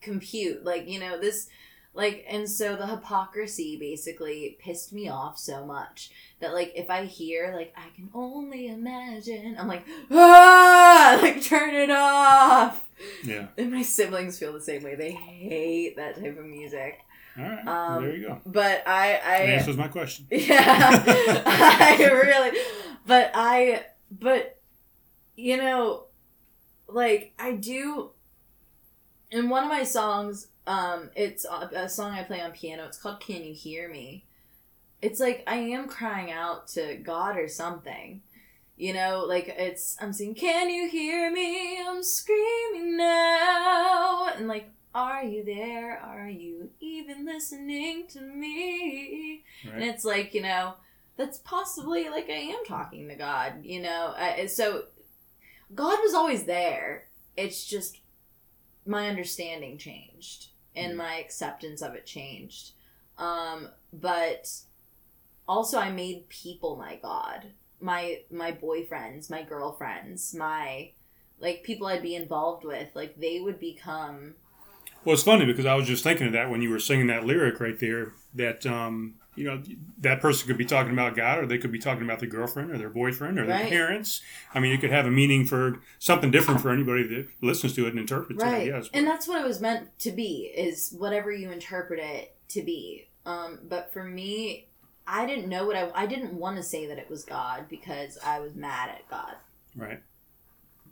compute 0.00 0.64
like 0.64 0.88
you 0.88 0.98
know 0.98 1.18
this 1.18 1.48
like 1.94 2.24
and 2.28 2.48
so 2.48 2.76
the 2.76 2.86
hypocrisy 2.86 3.76
basically 3.78 4.56
pissed 4.60 4.92
me 4.92 5.08
off 5.08 5.38
so 5.38 5.64
much 5.64 6.10
that 6.40 6.52
like 6.52 6.72
if 6.74 6.90
i 6.90 7.04
hear 7.04 7.54
like 7.56 7.72
i 7.76 7.88
can 7.94 8.10
only 8.14 8.68
imagine 8.68 9.56
i'm 9.58 9.68
like 9.68 9.84
ah 10.10 11.18
like 11.22 11.42
turn 11.42 11.74
it 11.74 11.90
off 11.90 12.84
yeah. 13.24 13.46
and 13.56 13.72
my 13.72 13.82
siblings 13.82 14.38
feel 14.38 14.52
the 14.52 14.60
same 14.60 14.82
way 14.82 14.94
they 14.94 15.12
hate 15.12 15.96
that 15.96 16.16
type 16.16 16.38
of 16.38 16.44
music 16.44 17.00
All 17.38 17.44
right. 17.44 17.66
Um, 17.66 18.04
there 18.04 18.16
you 18.16 18.26
go. 18.28 18.40
but 18.44 18.86
i 18.86 19.08
That 19.08 19.26
i 19.26 19.36
answers 19.44 19.76
my 19.76 19.88
question. 19.88 20.26
yeah, 20.30 21.04
I 21.46 21.96
really, 22.10 22.58
but 23.06 23.30
I, 23.34 23.84
but 24.10 24.58
you 25.36 25.58
know, 25.58 26.05
like 26.88 27.32
I 27.38 27.52
do. 27.52 28.10
In 29.30 29.48
one 29.48 29.64
of 29.64 29.68
my 29.68 29.82
songs, 29.82 30.48
um, 30.66 31.10
it's 31.16 31.44
a, 31.44 31.70
a 31.74 31.88
song 31.88 32.12
I 32.12 32.22
play 32.22 32.40
on 32.40 32.52
piano. 32.52 32.84
It's 32.84 32.98
called 32.98 33.20
"Can 33.20 33.44
You 33.44 33.54
Hear 33.54 33.90
Me." 33.90 34.24
It's 35.02 35.20
like 35.20 35.44
I 35.46 35.56
am 35.56 35.88
crying 35.88 36.30
out 36.30 36.68
to 36.68 36.96
God 36.96 37.36
or 37.36 37.48
something. 37.48 38.22
You 38.76 38.92
know, 38.92 39.24
like 39.26 39.48
it's 39.48 39.96
I'm 40.00 40.12
saying, 40.12 40.34
"Can 40.34 40.70
you 40.70 40.88
hear 40.88 41.30
me? 41.30 41.80
I'm 41.80 42.02
screaming 42.02 42.96
now," 42.96 44.28
and 44.36 44.48
like, 44.48 44.70
"Are 44.94 45.24
you 45.24 45.44
there? 45.44 45.98
Are 45.98 46.28
you 46.28 46.70
even 46.80 47.24
listening 47.24 48.06
to 48.08 48.20
me?" 48.20 49.44
And 49.72 49.82
it's 49.82 50.04
like, 50.04 50.34
you 50.34 50.42
know, 50.42 50.74
that's 51.16 51.38
possibly 51.38 52.08
like 52.08 52.28
I 52.28 52.34
am 52.34 52.64
talking 52.66 53.08
to 53.08 53.14
God, 53.14 53.64
you 53.64 53.80
know. 53.80 54.14
Uh, 54.18 54.46
so 54.46 54.84
God 55.74 55.98
was 56.02 56.14
always 56.14 56.44
there. 56.44 57.08
it's 57.36 57.66
just 57.66 58.00
my 58.86 59.08
understanding 59.08 59.76
changed 59.76 60.46
and 60.74 60.94
Mm. 60.94 60.96
my 60.96 61.16
acceptance 61.16 61.82
of 61.82 61.94
it 61.94 62.06
changed. 62.06 62.72
Um, 63.18 63.68
but 63.92 64.48
also 65.46 65.78
I 65.78 65.90
made 65.90 66.28
people 66.30 66.76
my 66.76 66.96
god. 66.96 67.52
My 67.80 68.22
my 68.30 68.52
boyfriends, 68.52 69.28
my 69.28 69.42
girlfriends, 69.42 70.34
my 70.34 70.92
like 71.38 71.62
people 71.62 71.86
I'd 71.86 72.00
be 72.02 72.14
involved 72.14 72.64
with, 72.64 72.88
like 72.94 73.16
they 73.20 73.40
would 73.40 73.60
become 73.60 74.34
Well, 75.04 75.12
it's 75.14 75.22
funny 75.22 75.44
because 75.44 75.66
I 75.66 75.74
was 75.74 75.86
just 75.86 76.02
thinking 76.02 76.26
of 76.28 76.32
that 76.32 76.48
when 76.50 76.62
you 76.62 76.70
were 76.70 76.78
singing 76.80 77.08
that 77.08 77.26
lyric 77.26 77.60
right 77.60 77.78
there. 77.78 78.14
That 78.34 78.64
um, 78.64 79.16
you 79.36 79.44
know, 79.44 79.62
that 79.98 80.20
person 80.20 80.48
could 80.48 80.58
be 80.58 80.64
talking 80.64 80.92
about 80.92 81.14
God, 81.14 81.38
or 81.38 81.46
they 81.46 81.58
could 81.58 81.70
be 81.70 81.78
talking 81.78 82.02
about 82.04 82.20
their 82.20 82.28
girlfriend, 82.28 82.70
or 82.70 82.78
their 82.78 82.88
boyfriend, 82.90 83.38
or 83.38 83.46
their 83.46 83.56
Right. 83.60 83.68
parents. 83.68 84.20
I 84.54 84.60
mean, 84.60 84.72
it 84.72 84.80
could 84.80 84.90
have 84.90 85.06
a 85.06 85.10
meaning 85.10 85.44
for 85.46 85.78
something 85.98 86.30
different 86.30 86.60
for 86.60 86.70
anybody 86.70 87.02
that 87.06 87.28
listens 87.42 87.74
to 87.74 87.86
it 87.86 87.90
and 87.90 87.98
interprets 87.98 88.42
it. 88.42 88.46
Right 88.46 88.64
guess. 88.66 88.88
and 88.92 89.06
that's 89.06 89.28
what 89.28 89.40
it 89.40 89.46
was 89.46 89.60
meant 89.60 89.96
to 90.00 90.10
be 90.10 90.50
is 90.56 90.94
whatever 90.98 91.30
you 91.30 91.50
interpret 91.50 92.00
it 92.00 92.34
to 92.48 92.62
be 92.62 93.08
um 93.24 93.58
but 93.68 93.92
for 93.92 94.04
me 94.04 94.68
i 95.06 95.26
didn't 95.26 95.48
know 95.48 95.66
what 95.66 95.74
i 95.76 95.90
i 95.94 96.06
didn't 96.06 96.32
want 96.32 96.56
to 96.56 96.62
say 96.62 96.86
that 96.86 96.96
it 96.98 97.10
was 97.10 97.24
god 97.24 97.66
because 97.68 98.16
i 98.24 98.38
was 98.40 98.54
mad 98.54 98.88
at 98.88 99.08
god 99.10 99.34
right. 99.74 100.00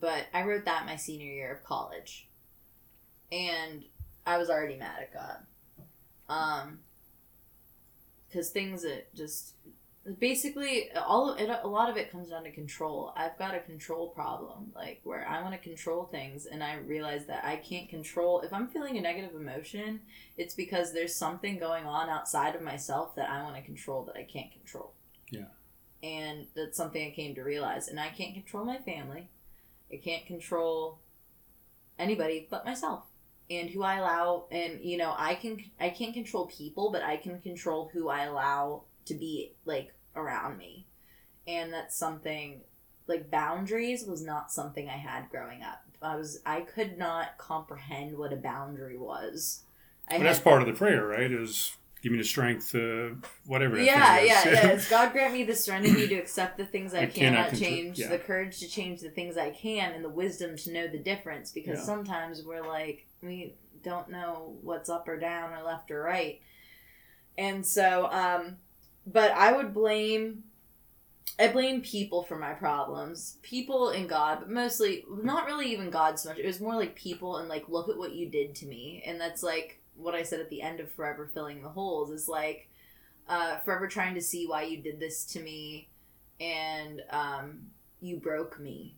but 0.01 0.27
i 0.35 0.43
wrote 0.43 0.65
that 0.65 0.85
my 0.85 0.97
senior 0.97 1.33
year 1.33 1.53
of 1.53 1.63
college 1.65 2.29
and 3.31 3.85
i 4.27 4.37
was 4.37 4.51
already 4.51 4.77
mad 4.77 5.01
at 5.01 5.13
god 5.15 5.39
um 6.29 6.79
because 8.35 8.51
things 8.51 8.83
that 8.83 9.15
just 9.15 9.55
basically 10.19 10.91
all 11.07 11.31
of 11.31 11.41
it 11.41 11.49
a 11.63 11.67
lot 11.67 11.89
of 11.89 11.97
it 11.97 12.11
comes 12.11 12.31
down 12.31 12.43
to 12.45 12.51
control. 12.51 13.13
I've 13.17 13.39
got 13.39 13.55
a 13.55 13.61
control 13.61 14.09
problem 14.09 14.73
like 14.75 15.01
where 15.05 15.27
i 15.27 15.41
want 15.41 15.55
to 15.55 15.59
control 15.59 16.05
things 16.05 16.45
and 16.47 16.63
i 16.63 16.75
realize 16.75 17.27
that 17.27 17.45
i 17.45 17.57
can't 17.57 17.89
control 17.89 18.41
if 18.41 18.53
i'm 18.53 18.69
feeling 18.69 18.99
a 18.99 19.01
negative 19.01 19.35
emotion 19.35 20.01
it's 20.37 20.55
because 20.55 20.93
there's 20.93 21.15
something 21.15 21.59
going 21.59 21.87
on 21.87 22.11
outside 22.11 22.55
of 22.55 22.61
myself 22.61 23.15
that 23.15 23.31
i 23.31 23.43
want 23.43 23.57
to 23.57 23.63
control 23.63 24.03
that 24.05 24.17
i 24.17 24.25
can't 24.25 24.53
control. 24.53 24.93
Yeah. 25.31 25.47
and 26.03 26.47
that's 26.55 26.77
something 26.77 27.07
i 27.07 27.15
came 27.15 27.35
to 27.37 27.43
realize 27.43 27.89
and 27.89 27.99
i 27.99 28.09
can't 28.09 28.35
control 28.35 28.65
my 28.65 28.79
family. 28.79 29.31
I 29.93 29.97
can't 29.97 30.27
control 30.27 30.99
anybody 31.99 32.47
but 32.51 32.67
myself 32.67 33.05
and 33.51 33.71
who 33.71 33.83
i 33.83 33.97
allow 33.97 34.47
and 34.51 34.81
you 34.83 34.97
know 34.97 35.15
i 35.19 35.35
can 35.35 35.59
i 35.81 35.89
can't 35.89 36.15
control 36.15 36.47
people 36.47 36.91
but 36.91 37.03
i 37.03 37.17
can 37.17 37.41
control 37.41 37.91
who 37.93 38.09
i 38.09 38.25
allow 38.25 38.83
to 39.05 39.15
be 39.15 39.53
like 39.65 39.93
around 40.17 40.57
me 40.57 40.87
and 41.47 41.73
that's 41.73 41.97
something 41.97 42.61
like 43.07 43.31
boundaries 43.31 44.05
was 44.07 44.23
not 44.23 44.51
something 44.51 44.89
i 44.89 44.97
had 44.97 45.29
growing 45.29 45.63
up 45.63 45.83
i 46.01 46.17
was 46.17 46.41
i 46.47 46.61
could 46.61 46.97
not 46.97 47.37
comprehend 47.39 48.17
what 48.17 48.33
a 48.33 48.37
boundary 48.37 48.97
was 48.97 49.65
I 50.09 50.19
But 50.19 50.25
that's 50.25 50.39
part 50.39 50.61
of 50.61 50.67
the 50.69 50.75
prayer, 50.75 51.07
right? 51.07 51.33
Is 51.33 51.77
give 52.03 52.13
me 52.13 52.19
the 52.19 52.25
strength, 52.25 52.75
uh, 52.75 53.15
whatever. 53.47 53.81
Yeah, 53.81 54.21
yeah, 54.21 54.41
is. 54.41 54.45
yeah. 54.45 54.67
It's 54.73 54.91
God 54.91 55.13
grant 55.13 55.33
me 55.33 55.45
the 55.45 55.55
serenity 55.55 56.07
to 56.09 56.15
accept 56.17 56.59
the 56.59 56.67
things 56.67 56.93
I, 56.93 57.03
I 57.03 57.07
cannot 57.07 57.47
cannot 57.47 57.55
change, 57.59 57.99
yeah. 57.99 58.09
the 58.09 58.19
courage 58.19 58.59
to 58.59 58.69
change 58.69 59.01
the 59.01 59.09
things 59.09 59.39
I 59.39 59.51
can, 59.51 59.93
and 59.93 60.05
the 60.05 60.11
wisdom 60.11 60.57
to 60.59 60.73
know 60.73 60.89
the 60.89 60.99
difference. 60.99 61.53
Because 61.53 61.79
Yeah. 61.79 61.85
sometimes 61.87 62.45
we're 62.45 62.67
like, 62.67 63.07
we 63.27 63.55
don't 63.83 64.11
know 64.11 64.57
what's 64.63 64.89
up 64.89 65.09
or 65.09 65.19
down 65.19 65.53
or 65.53 65.63
left 65.63 65.91
or 65.91 66.03
right. 66.03 66.41
And 67.37 67.65
so, 67.67 68.07
um, 68.11 68.57
but 69.07 69.33
I 69.33 69.53
would 69.53 69.75
blame, 69.75 70.45
I 71.39 71.49
blame 71.49 71.81
people 71.81 72.23
for 72.23 72.39
my 72.39 72.53
problems. 72.53 73.39
People 73.43 73.91
and 73.91 74.09
God, 74.09 74.39
but 74.41 74.51
mostly, 74.51 75.05
not 75.23 75.47
really 75.47 75.73
even 75.73 75.91
God 75.91 76.19
so 76.19 76.29
much. 76.31 76.39
It 76.39 76.47
was 76.47 76.61
more 76.61 76.77
like 76.77 76.95
people 76.95 77.37
and 77.39 77.49
like, 77.49 77.69
look 77.69 77.89
at 77.89 77.99
what 77.99 78.15
you 78.15 78.29
did 78.29 78.55
to 78.57 78.67
me. 78.67 79.03
And 79.07 79.21
that's 79.21 79.43
like 79.43 79.81
what 79.97 80.15
I 80.15 80.23
said 80.23 80.41
at 80.41 80.51
the 80.51 80.63
end 80.63 80.81
of 80.81 80.91
Forever 80.93 81.31
Filling 81.33 81.63
the 81.63 81.69
Holes 81.69 82.11
is 82.11 82.29
like, 82.29 82.69
uh, 83.29 83.59
forever 83.61 83.87
trying 83.87 84.15
to 84.15 84.21
see 84.21 84.47
why 84.47 84.63
you 84.63 84.79
did 84.79 85.01
this 85.01 85.25
to 85.25 85.41
me, 85.41 85.89
and 86.41 87.03
um, 87.11 87.61
you 88.01 88.17
broke 88.17 88.61
me. 88.61 88.97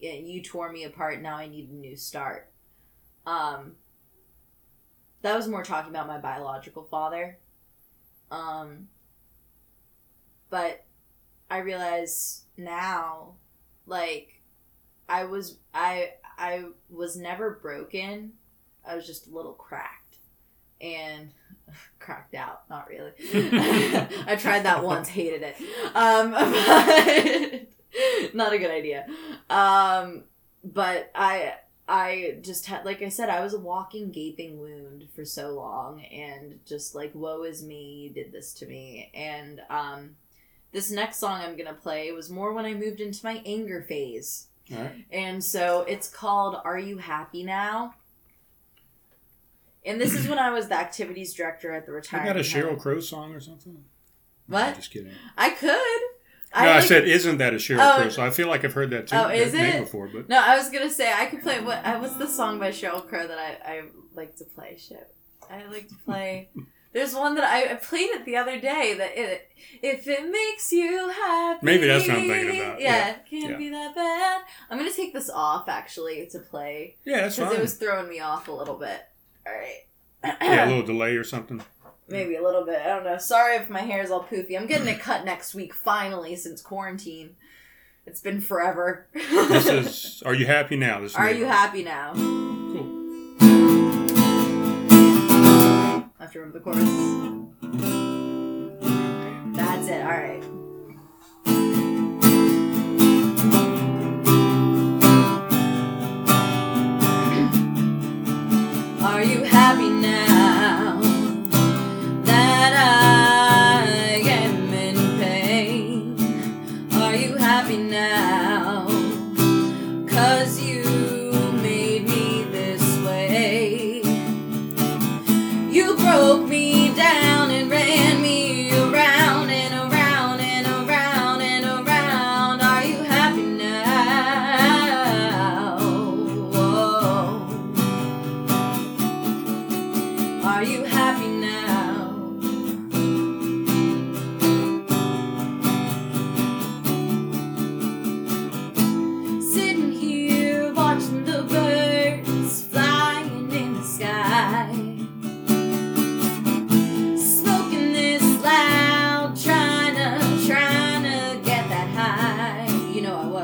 You 0.00 0.42
tore 0.42 0.70
me 0.70 0.84
apart. 0.84 1.20
Now 1.20 1.36
I 1.36 1.48
need 1.48 1.70
a 1.70 1.74
new 1.74 1.96
start. 1.96 2.52
Um, 3.28 3.72
that 5.20 5.36
was 5.36 5.48
more 5.48 5.62
talking 5.62 5.90
about 5.90 6.06
my 6.06 6.18
biological 6.18 6.84
father. 6.84 7.38
Um, 8.30 8.88
but 10.48 10.86
I 11.50 11.58
realize 11.58 12.44
now, 12.56 13.34
like, 13.86 14.40
I 15.10 15.24
was 15.24 15.58
I 15.74 16.12
I 16.38 16.64
was 16.88 17.16
never 17.16 17.58
broken. 17.62 18.32
I 18.86 18.96
was 18.96 19.06
just 19.06 19.26
a 19.26 19.30
little 19.30 19.52
cracked, 19.52 20.16
and 20.80 21.30
cracked 21.98 22.34
out. 22.34 22.62
Not 22.70 22.88
really. 22.88 23.12
I 24.26 24.36
tried 24.38 24.64
that 24.64 24.82
once, 24.82 25.08
hated 25.08 25.42
it. 25.42 25.56
Um, 25.94 26.30
but 28.22 28.34
not 28.34 28.54
a 28.54 28.58
good 28.58 28.70
idea. 28.70 29.06
Um, 29.50 30.24
but 30.64 31.10
I 31.14 31.54
I 31.88 32.38
just 32.42 32.66
had 32.66 32.84
like 32.84 33.02
I 33.02 33.08
said, 33.08 33.30
I 33.30 33.40
was 33.40 33.54
a 33.54 33.58
walking 33.58 34.10
gaping 34.10 34.60
wound 34.60 35.08
for 35.14 35.24
so 35.24 35.54
long, 35.54 36.04
and 36.04 36.60
just 36.66 36.94
like 36.94 37.12
woe 37.14 37.42
is 37.44 37.62
me, 37.62 38.02
you 38.04 38.10
did 38.10 38.32
this 38.32 38.52
to 38.54 38.66
me, 38.66 39.10
and 39.14 39.60
um. 39.70 40.16
This 40.70 40.90
next 40.90 41.16
song 41.16 41.40
I'm 41.40 41.56
gonna 41.56 41.72
play 41.72 42.12
was 42.12 42.28
more 42.28 42.52
when 42.52 42.66
I 42.66 42.74
moved 42.74 43.00
into 43.00 43.24
my 43.24 43.40
anger 43.46 43.80
phase. 43.80 44.48
Right. 44.70 45.06
And 45.10 45.42
so 45.42 45.80
it's 45.88 46.10
called 46.10 46.60
Are 46.62 46.78
You 46.78 46.98
Happy 46.98 47.42
Now? 47.42 47.94
And 49.82 49.98
this 49.98 50.12
is 50.12 50.28
when 50.28 50.38
I 50.38 50.50
was 50.50 50.68
the 50.68 50.74
activities 50.74 51.32
director 51.32 51.72
at 51.72 51.86
the 51.86 51.92
retirement. 51.92 52.28
I 52.28 52.34
got 52.34 52.38
a 52.38 52.44
Sheryl. 52.44 52.78
Crow 52.78 53.00
song 53.00 53.32
or 53.32 53.40
something. 53.40 53.82
What? 54.46 54.68
No, 54.68 54.74
just 54.74 54.90
kidding. 54.90 55.12
I 55.38 55.48
could. 55.48 56.00
No, 56.64 56.72
I, 56.72 56.80
said, 56.80 57.06
isn't 57.08 57.38
that 57.38 57.52
a 57.52 57.56
Sheryl 57.56 57.78
Oh. 57.80 58.00
Crow? 58.00 58.08
So 58.10 58.22
I 58.24 58.30
feel 58.30 58.48
like 58.48 58.64
I've 58.64 58.72
heard 58.74 58.90
that 58.90 59.08
too. 59.08 59.16
Oh, 59.16 59.28
is 59.28 59.54
it? 59.54 59.80
before, 59.80 60.08
but 60.08 60.28
No, 60.28 60.40
I 60.42 60.56
was 60.56 60.70
gonna 60.70 60.90
say 60.90 61.12
I 61.12 61.26
could 61.26 61.42
play. 61.42 61.60
What? 61.60 61.84
uh, 61.84 61.98
What's 61.98 62.16
the 62.16 62.26
song 62.28 62.58
by 62.58 62.70
Sheryl 62.70 63.06
Crow 63.06 63.26
that 63.26 63.38
I 63.38 63.72
I 63.72 63.82
like 64.14 64.36
to 64.36 64.44
play? 64.44 64.76
Shit, 64.78 65.12
I 65.50 65.64
like 65.66 65.88
to 65.88 65.94
play. 66.04 66.50
There's 66.94 67.14
one 67.14 67.34
that 67.34 67.44
I, 67.44 67.72
I 67.72 67.74
played 67.74 68.08
it 68.10 68.24
the 68.24 68.36
other 68.36 68.58
day. 68.58 68.94
That 68.96 69.10
it, 69.14 69.50
if 69.82 70.08
it 70.08 70.30
makes 70.30 70.72
you 70.72 71.08
happy. 71.10 71.60
Maybe 71.64 71.86
that's 71.86 72.08
what 72.08 72.16
I'm 72.16 72.26
thinking 72.26 72.60
about. 72.60 72.80
Yeah, 72.80 73.08
Yeah, 73.08 73.14
can't 73.28 73.50
yeah. 73.50 73.56
be 73.58 73.68
that 73.70 73.94
bad. 73.94 74.40
I'm 74.70 74.78
gonna 74.78 74.90
take 74.90 75.12
this 75.12 75.28
off 75.30 75.68
actually 75.68 76.26
to 76.32 76.38
play 76.38 76.96
yeah, 77.04 77.20
that's 77.22 77.36
because 77.36 77.54
it 77.54 77.60
was 77.60 77.74
throwing 77.74 78.08
me 78.08 78.20
off 78.20 78.48
a 78.48 78.52
little 78.52 78.76
bit. 78.76 79.00
All 79.46 79.52
right. 79.52 80.36
yeah, 80.42 80.64
a 80.64 80.68
little 80.68 80.82
delay 80.94 81.14
or 81.16 81.24
something. 81.24 81.60
Maybe 82.08 82.36
a 82.36 82.42
little 82.42 82.64
bit. 82.64 82.80
I 82.80 82.86
don't 82.86 83.04
know. 83.04 83.18
Sorry 83.18 83.56
if 83.56 83.68
my 83.68 83.80
hair 83.80 84.02
is 84.02 84.10
all 84.10 84.24
poofy. 84.24 84.58
I'm 84.58 84.66
getting 84.66 84.88
it 84.88 84.98
cut 85.00 85.24
next 85.24 85.54
week, 85.54 85.74
finally, 85.74 86.36
since 86.36 86.62
quarantine. 86.62 87.36
It's 88.06 88.20
been 88.20 88.40
forever. 88.40 89.06
This 89.12 89.66
is. 89.68 90.22
Are 90.24 90.34
you 90.34 90.46
happy 90.46 90.76
now? 90.76 91.00
This 91.00 91.12
is 91.12 91.16
Are 91.16 91.30
you 91.30 91.44
happy 91.44 91.84
now? 91.84 92.14
Cool. 92.14 92.94
I 96.18 96.22
have 96.22 96.32
to 96.32 96.38
remember 96.40 96.58
the 96.58 96.64
chorus. 96.64 96.88
That's 99.56 99.88
it. 99.88 100.00
All 100.02 100.08
right. 100.10 100.57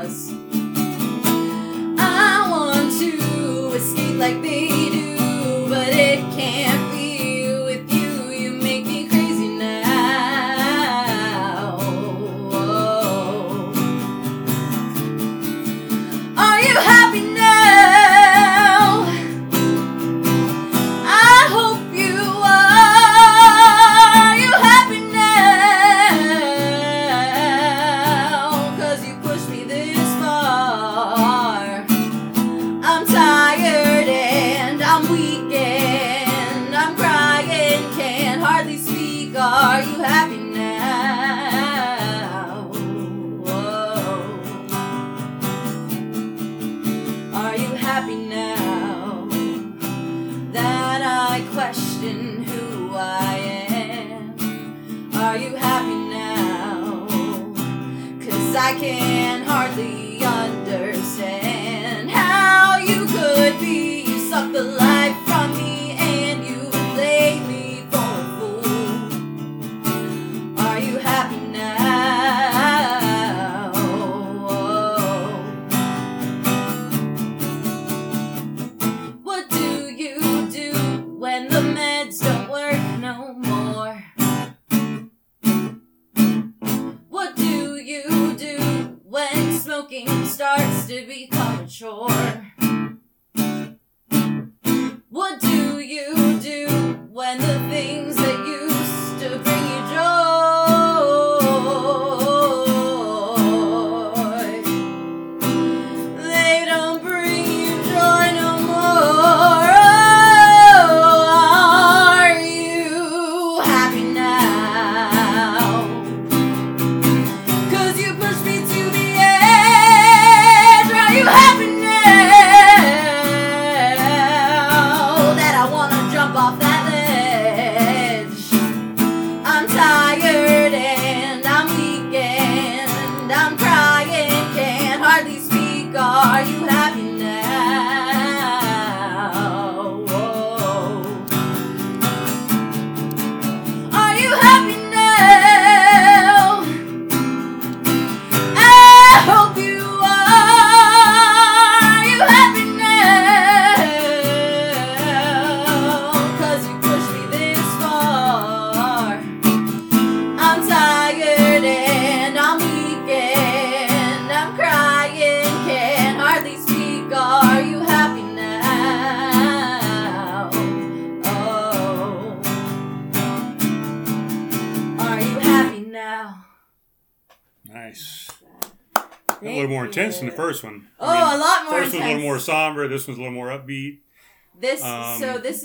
was. 0.05 0.54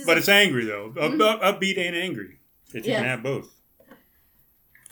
Is 0.00 0.06
but 0.06 0.18
it's 0.18 0.28
angry 0.28 0.64
though. 0.64 0.86
Up, 1.00 1.12
Mhm. 1.12 1.20
up- 1.42 1.60
upbeat 1.60 1.78
and 1.78 1.94
angry. 1.96 2.38
If 2.74 2.86
you 2.86 2.92
Yeah. 2.92 2.98
can 3.00 3.08
have 3.08 3.22
both. 3.22 3.48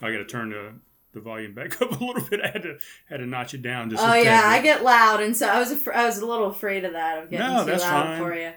I 0.00 0.10
got 0.12 0.18
to 0.18 0.24
turn 0.24 0.50
the, 0.50 0.74
the 1.12 1.20
volume 1.20 1.54
back 1.54 1.80
up 1.82 1.90
a 2.00 2.04
little 2.04 2.22
bit. 2.22 2.40
I 2.42 2.48
had 2.48 2.62
to 2.62 2.78
had 3.08 3.18
to 3.18 3.26
notch 3.26 3.54
it 3.54 3.62
down 3.62 3.90
just. 3.90 4.02
Oh 4.02 4.12
a 4.12 4.22
yeah, 4.24 4.42
I 4.44 4.62
get 4.62 4.82
loud, 4.84 5.20
and 5.22 5.36
so 5.36 5.48
I 5.48 5.58
was 5.58 5.72
afr- 5.72 5.94
I 5.94 6.06
was 6.06 6.18
a 6.18 6.26
little 6.26 6.46
afraid 6.46 6.84
of 6.84 6.92
that 6.92 7.22
of 7.22 7.30
getting 7.30 7.46
No, 7.46 7.64
too 7.64 7.70
that's 7.70 7.82
loud 7.82 8.06
fine. 8.06 8.18
for 8.20 8.34
you. 8.34 8.52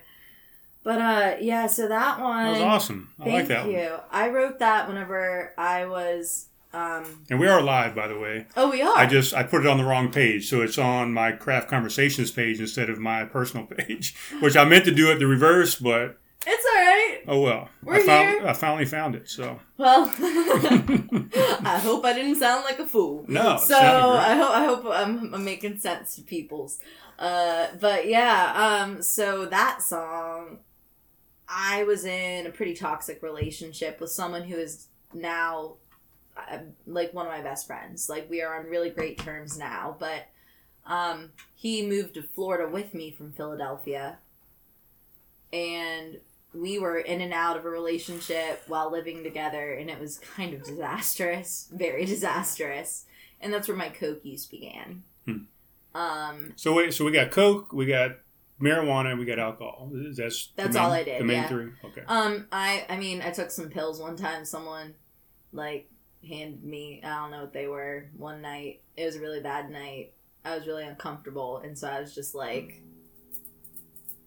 But 0.83 0.99
uh, 1.01 1.35
yeah, 1.39 1.67
so 1.67 1.87
that 1.87 2.19
one. 2.19 2.45
That 2.45 2.51
was 2.53 2.61
awesome. 2.61 3.13
I 3.19 3.23
Thank 3.25 3.35
like 3.35 3.47
that 3.49 3.65
you. 3.67 3.77
one. 3.91 3.99
I 4.11 4.29
wrote 4.29 4.59
that 4.59 4.87
whenever 4.87 5.53
I 5.57 5.85
was. 5.85 6.47
Um, 6.73 7.25
And 7.29 7.37
we 7.37 7.47
are 7.49 7.61
live, 7.61 7.93
by 7.93 8.07
the 8.07 8.17
way. 8.17 8.45
oh, 8.55 8.71
we 8.71 8.81
are. 8.81 8.97
I 8.97 9.05
just 9.05 9.33
I 9.33 9.43
put 9.43 9.59
it 9.65 9.67
on 9.67 9.77
the 9.77 9.83
wrong 9.83 10.09
page, 10.09 10.49
so 10.49 10.61
it's 10.61 10.77
on 10.77 11.11
my 11.13 11.33
craft 11.33 11.67
conversations 11.69 12.31
page 12.31 12.61
instead 12.61 12.89
of 12.89 12.97
my 12.97 13.25
personal 13.25 13.65
page, 13.77 14.15
which 14.39 14.55
I 14.55 14.63
meant 14.63 14.85
to 14.85 14.91
do 14.91 15.11
it 15.11 15.19
the 15.19 15.27
reverse, 15.27 15.75
but 15.75 16.17
It's 16.45 16.65
all 16.65 16.81
right. 16.81 17.19
oh 17.27 17.41
well. 17.41 17.69
We're 17.83 17.95
I 17.95 18.05
found 18.05 18.29
here. 18.29 18.47
I 18.47 18.53
finally 18.53 18.85
found 18.85 19.15
it. 19.15 19.29
So 19.29 19.59
Well, 19.77 20.11
I 20.19 21.79
hope 21.83 22.03
I 22.03 22.13
didn't 22.13 22.37
sound 22.37 22.63
like 22.63 22.79
a 22.79 22.87
fool. 22.87 23.25
no, 23.27 23.57
so. 23.57 23.75
I 23.77 24.35
hope 24.35 24.51
I 24.51 24.65
hope 24.65 24.85
I'm, 24.87 25.33
I'm 25.35 25.45
making 25.45 25.77
sense 25.79 26.15
to 26.15 26.21
people's. 26.23 26.79
Uh, 27.19 27.67
but 27.79 28.07
yeah, 28.07 28.53
um, 28.55 29.03
so 29.03 29.45
that 29.45 29.83
song, 29.83 30.57
I 31.47 31.83
was 31.83 32.05
in 32.05 32.47
a 32.47 32.49
pretty 32.49 32.73
toxic 32.73 33.21
relationship 33.21 33.99
with 34.01 34.09
someone 34.09 34.43
who 34.43 34.55
is 34.55 34.87
now 35.13 35.73
uh, 36.35 36.57
like 36.87 37.13
one 37.13 37.27
of 37.27 37.31
my 37.31 37.41
best 37.41 37.67
friends. 37.67 38.09
Like 38.09 38.27
we 38.29 38.41
are 38.41 38.57
on 38.59 38.65
really 38.65 38.89
great 38.89 39.19
terms 39.19 39.59
now, 39.59 39.95
but 39.99 40.27
um, 40.87 41.31
he 41.53 41.85
moved 41.85 42.15
to 42.15 42.23
Florida 42.23 42.67
with 42.67 42.95
me 42.95 43.11
from 43.11 43.31
Philadelphia, 43.31 44.17
and 45.53 46.17
we 46.53 46.77
were 46.79 46.97
in 46.99 47.21
and 47.21 47.33
out 47.33 47.55
of 47.57 47.65
a 47.65 47.69
relationship 47.69 48.61
while 48.67 48.91
living 48.91 49.23
together 49.23 49.73
and 49.73 49.89
it 49.89 49.99
was 49.99 50.19
kind 50.35 50.53
of 50.53 50.63
disastrous 50.63 51.69
very 51.71 52.05
disastrous 52.05 53.05
and 53.39 53.53
that's 53.53 53.67
where 53.67 53.77
my 53.77 53.89
coke 53.89 54.19
use 54.23 54.45
began 54.45 55.03
Hmm. 55.25 55.37
um 55.95 56.53
So 56.55 56.73
wait, 56.73 56.93
so 56.93 57.05
we 57.05 57.11
got 57.11 57.31
coke, 57.31 57.71
we 57.73 57.85
got 57.85 58.11
marijuana, 58.61 59.17
we 59.17 59.25
got 59.25 59.39
alcohol. 59.39 59.89
That's 59.91 60.49
That's 60.55 60.73
main- 60.75 60.83
all 60.83 60.91
I 60.91 61.03
did, 61.03 61.19
The 61.21 61.25
main 61.25 61.37
yeah. 61.43 61.47
three. 61.47 61.71
Okay. 61.85 62.03
um 62.07 62.47
i 62.51 62.85
i 62.89 62.97
mean 62.97 63.21
i 63.21 63.31
took 63.31 63.49
some 63.51 63.69
pills 63.69 63.99
one 63.99 64.15
time 64.15 64.45
someone 64.45 64.93
like 65.53 65.89
handed 66.27 66.63
me 66.63 67.01
i 67.03 67.09
don't 67.09 67.31
know 67.31 67.41
what 67.41 67.53
they 67.53 67.67
were 67.67 68.07
one 68.17 68.41
night 68.41 68.81
it 68.95 69.05
was 69.05 69.15
a 69.15 69.19
really 69.19 69.39
bad 69.41 69.71
night 69.71 70.13
i 70.45 70.55
was 70.55 70.67
really 70.67 70.83
uncomfortable 70.83 71.57
and 71.57 71.75
so 71.77 71.87
i 71.89 71.99
was 71.99 72.13
just 72.13 72.35
like 72.35 72.81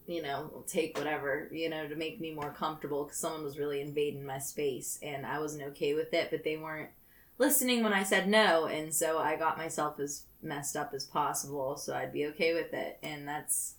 you 0.07 0.23
know 0.23 0.65
take 0.67 0.97
whatever 0.99 1.49
you 1.53 1.69
know 1.69 1.89
to 1.89 1.97
make 1.97 2.21
me 2.21 2.33
more 2.33 2.53
comfortable 2.53 3.05
because 3.05 3.19
someone 3.19 3.43
was 3.43 3.59
really 3.59 3.81
invading 3.81 4.25
my 4.25 4.39
space 4.39 4.99
and 5.03 5.25
i 5.25 5.39
wasn't 5.39 5.63
okay 5.63 5.95
with 5.95 6.13
it 6.13 6.31
but 6.31 6.45
they 6.45 6.57
weren't 6.57 6.91
listening 7.39 7.83
when 7.83 7.93
i 7.93 8.03
said 8.03 8.29
no 8.29 8.67
and 8.67 8.95
so 8.95 9.19
i 9.19 9.37
got 9.37 9.57
myself 9.57 9.99
as 9.99 10.25
messed 10.43 10.77
up 10.77 10.93
as 10.95 11.05
possible 11.05 11.77
so 11.77 11.95
i'd 11.95 12.13
be 12.13 12.27
okay 12.27 12.53
with 12.55 12.73
it 12.75 12.99
and 13.03 13.27
that's 13.27 13.77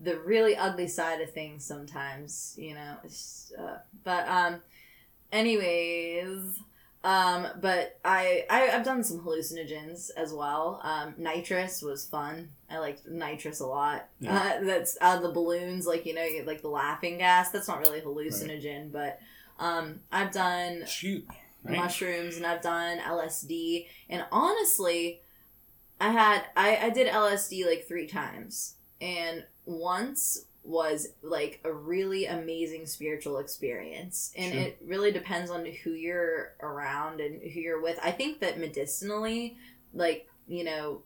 the 0.00 0.18
really 0.20 0.56
ugly 0.56 0.88
side 0.88 1.20
of 1.20 1.30
things 1.32 1.64
sometimes 1.64 2.54
you 2.56 2.74
know 2.74 2.96
uh, 3.58 3.76
but 4.04 4.26
um 4.28 4.60
anyways 5.32 6.60
um 7.08 7.46
but 7.60 7.98
I, 8.04 8.44
I 8.50 8.68
i've 8.70 8.84
done 8.84 9.02
some 9.02 9.20
hallucinogens 9.20 10.10
as 10.16 10.32
well 10.32 10.80
um 10.84 11.14
nitrous 11.16 11.80
was 11.80 12.04
fun 12.06 12.50
i 12.70 12.78
liked 12.78 13.06
nitrous 13.08 13.60
a 13.60 13.66
lot 13.66 14.08
Yeah. 14.20 14.36
uh, 14.60 14.64
that's 14.64 14.98
out 15.00 15.16
of 15.18 15.22
the 15.22 15.32
balloons 15.32 15.86
like 15.86 16.04
you 16.06 16.14
know 16.14 16.22
you 16.22 16.38
get, 16.38 16.46
like 16.46 16.60
the 16.62 16.68
laughing 16.68 17.18
gas 17.18 17.50
that's 17.50 17.68
not 17.68 17.80
really 17.80 18.00
a 18.00 18.02
hallucinogen 18.02 18.92
but 18.92 19.18
um 19.58 20.00
i've 20.12 20.32
done 20.32 20.84
Shoot. 20.86 21.24
Right. 21.64 21.76
mushrooms 21.76 22.36
and 22.36 22.46
I've 22.46 22.62
done 22.62 22.98
LSD 22.98 23.86
and 24.08 24.24
honestly 24.30 25.20
I 26.00 26.10
had 26.10 26.44
I, 26.56 26.76
I 26.86 26.90
did 26.90 27.08
LSD 27.08 27.66
like 27.66 27.86
three 27.88 28.06
times 28.06 28.74
and 29.00 29.44
once 29.66 30.44
was 30.68 31.08
like 31.22 31.60
a 31.64 31.72
really 31.72 32.26
amazing 32.26 32.84
spiritual 32.84 33.38
experience 33.38 34.32
and 34.36 34.52
Sure. 34.52 34.62
it 34.62 34.78
really 34.84 35.10
depends 35.10 35.50
on 35.50 35.64
who 35.64 35.92
you're 35.92 36.52
around 36.62 37.20
and 37.22 37.40
who 37.40 37.58
you're 37.60 37.80
with. 37.80 37.98
I 38.02 38.10
think 38.10 38.40
that 38.40 38.60
medicinally 38.60 39.56
like 39.94 40.28
you 40.46 40.64
know 40.64 41.02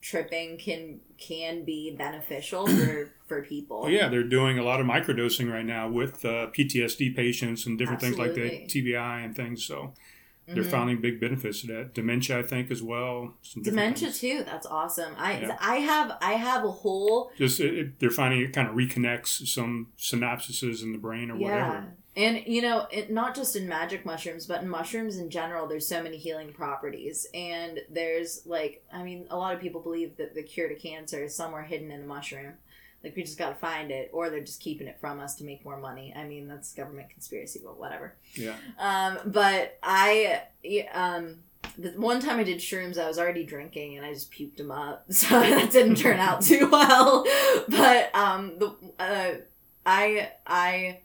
tripping 0.00 0.56
can 0.56 1.00
can 1.18 1.64
be 1.64 1.94
beneficial 1.96 2.66
for 2.68 3.10
for 3.26 3.42
people. 3.42 3.82
Oh 3.84 3.88
yeah, 3.88 4.08
they're 4.08 4.22
doing 4.22 4.58
a 4.60 4.62
lot 4.62 4.80
of 4.80 4.86
microdosing 4.86 5.50
right 5.52 5.66
now 5.66 5.88
with 5.88 6.24
uh, 6.24 6.46
PTSD 6.56 7.16
patients 7.16 7.66
and 7.66 7.76
different 7.76 8.00
things 8.00 8.18
like 8.18 8.34
the 8.34 8.66
TBI 8.68 9.24
and 9.24 9.34
things. 9.34 9.64
So 9.64 9.94
they're 10.46 10.64
Mhm. 10.64 10.70
finding 10.70 11.00
big 11.00 11.20
benefits 11.20 11.60
to 11.62 11.66
that. 11.68 11.94
Dementia, 11.94 12.38
I 12.38 12.42
think, 12.42 12.70
as 12.70 12.82
well. 12.82 13.34
Some 13.42 13.62
Dementia 13.62 14.08
things. 14.08 14.20
too. 14.20 14.42
That's 14.44 14.66
awesome. 14.66 15.14
I 15.16 15.40
Yeah. 15.40 15.56
I 15.60 15.76
have 15.76 16.18
I 16.20 16.32
have 16.34 16.64
a 16.64 16.70
whole 16.70 17.30
Just 17.38 17.60
it, 17.60 17.74
it- 17.78 17.98
they're 18.00 18.10
finding 18.10 18.40
it 18.40 18.52
kind 18.52 18.68
of 18.68 18.74
reconnects 18.74 19.46
some 19.48 19.88
synapses 19.98 20.82
in 20.82 20.92
the 20.92 20.98
brain 20.98 21.30
or 21.30 21.36
yeah. 21.38 21.44
whatever. 21.68 21.94
And 22.14 22.42
you 22.46 22.60
know, 22.60 22.86
it, 22.90 23.10
not 23.10 23.34
just 23.34 23.56
in 23.56 23.66
magic 23.66 24.04
mushrooms, 24.04 24.46
but 24.46 24.60
in 24.62 24.68
mushrooms 24.68 25.16
in 25.16 25.30
general, 25.30 25.66
there's 25.66 25.86
so 25.86 26.02
many 26.02 26.18
healing 26.18 26.52
properties. 26.52 27.26
And 27.32 27.80
there's 27.88 28.42
like, 28.44 28.84
I 28.92 29.02
mean, 29.02 29.26
a 29.30 29.36
lot 29.38 29.54
of 29.54 29.60
people 29.62 29.80
believe 29.80 30.16
that 30.18 30.34
the 30.34 30.42
cure 30.42 30.68
to 30.68 30.74
cancer 30.74 31.24
is 31.24 31.34
somewhere 31.34 31.62
hidden 31.62 31.90
in 31.90 32.02
a 32.02 32.06
mushroom. 32.06 32.54
Like 33.02 33.16
we 33.16 33.22
just 33.22 33.38
got 33.38 33.48
to 33.48 33.54
find 33.54 33.90
it, 33.90 34.10
or 34.12 34.30
they're 34.30 34.40
just 34.40 34.60
keeping 34.60 34.86
it 34.86 34.98
from 35.00 35.20
us 35.20 35.36
to 35.36 35.44
make 35.44 35.64
more 35.64 35.78
money. 35.78 36.12
I 36.16 36.24
mean, 36.24 36.48
that's 36.48 36.72
government 36.72 37.10
conspiracy, 37.10 37.60
but 37.64 37.78
whatever. 37.78 38.14
Yeah. 38.34 38.56
Um, 38.78 39.18
but 39.26 39.78
I, 39.82 40.42
um, 40.92 41.38
the 41.78 41.90
one 41.92 42.20
time 42.20 42.38
I 42.38 42.44
did 42.44 42.58
shrooms, 42.58 42.98
I 42.98 43.08
was 43.08 43.18
already 43.18 43.44
drinking 43.44 43.96
and 43.96 44.06
I 44.06 44.12
just 44.12 44.32
puked 44.32 44.56
them 44.56 44.70
up, 44.70 45.04
so 45.12 45.40
that 45.40 45.72
didn't 45.72 45.96
turn 45.96 46.18
out 46.18 46.42
too 46.42 46.68
well. 46.72 47.24
But 47.68 48.14
um, 48.14 48.58
the 48.58 48.74
uh, 48.98 49.34
I 49.84 50.32
I 50.46 51.00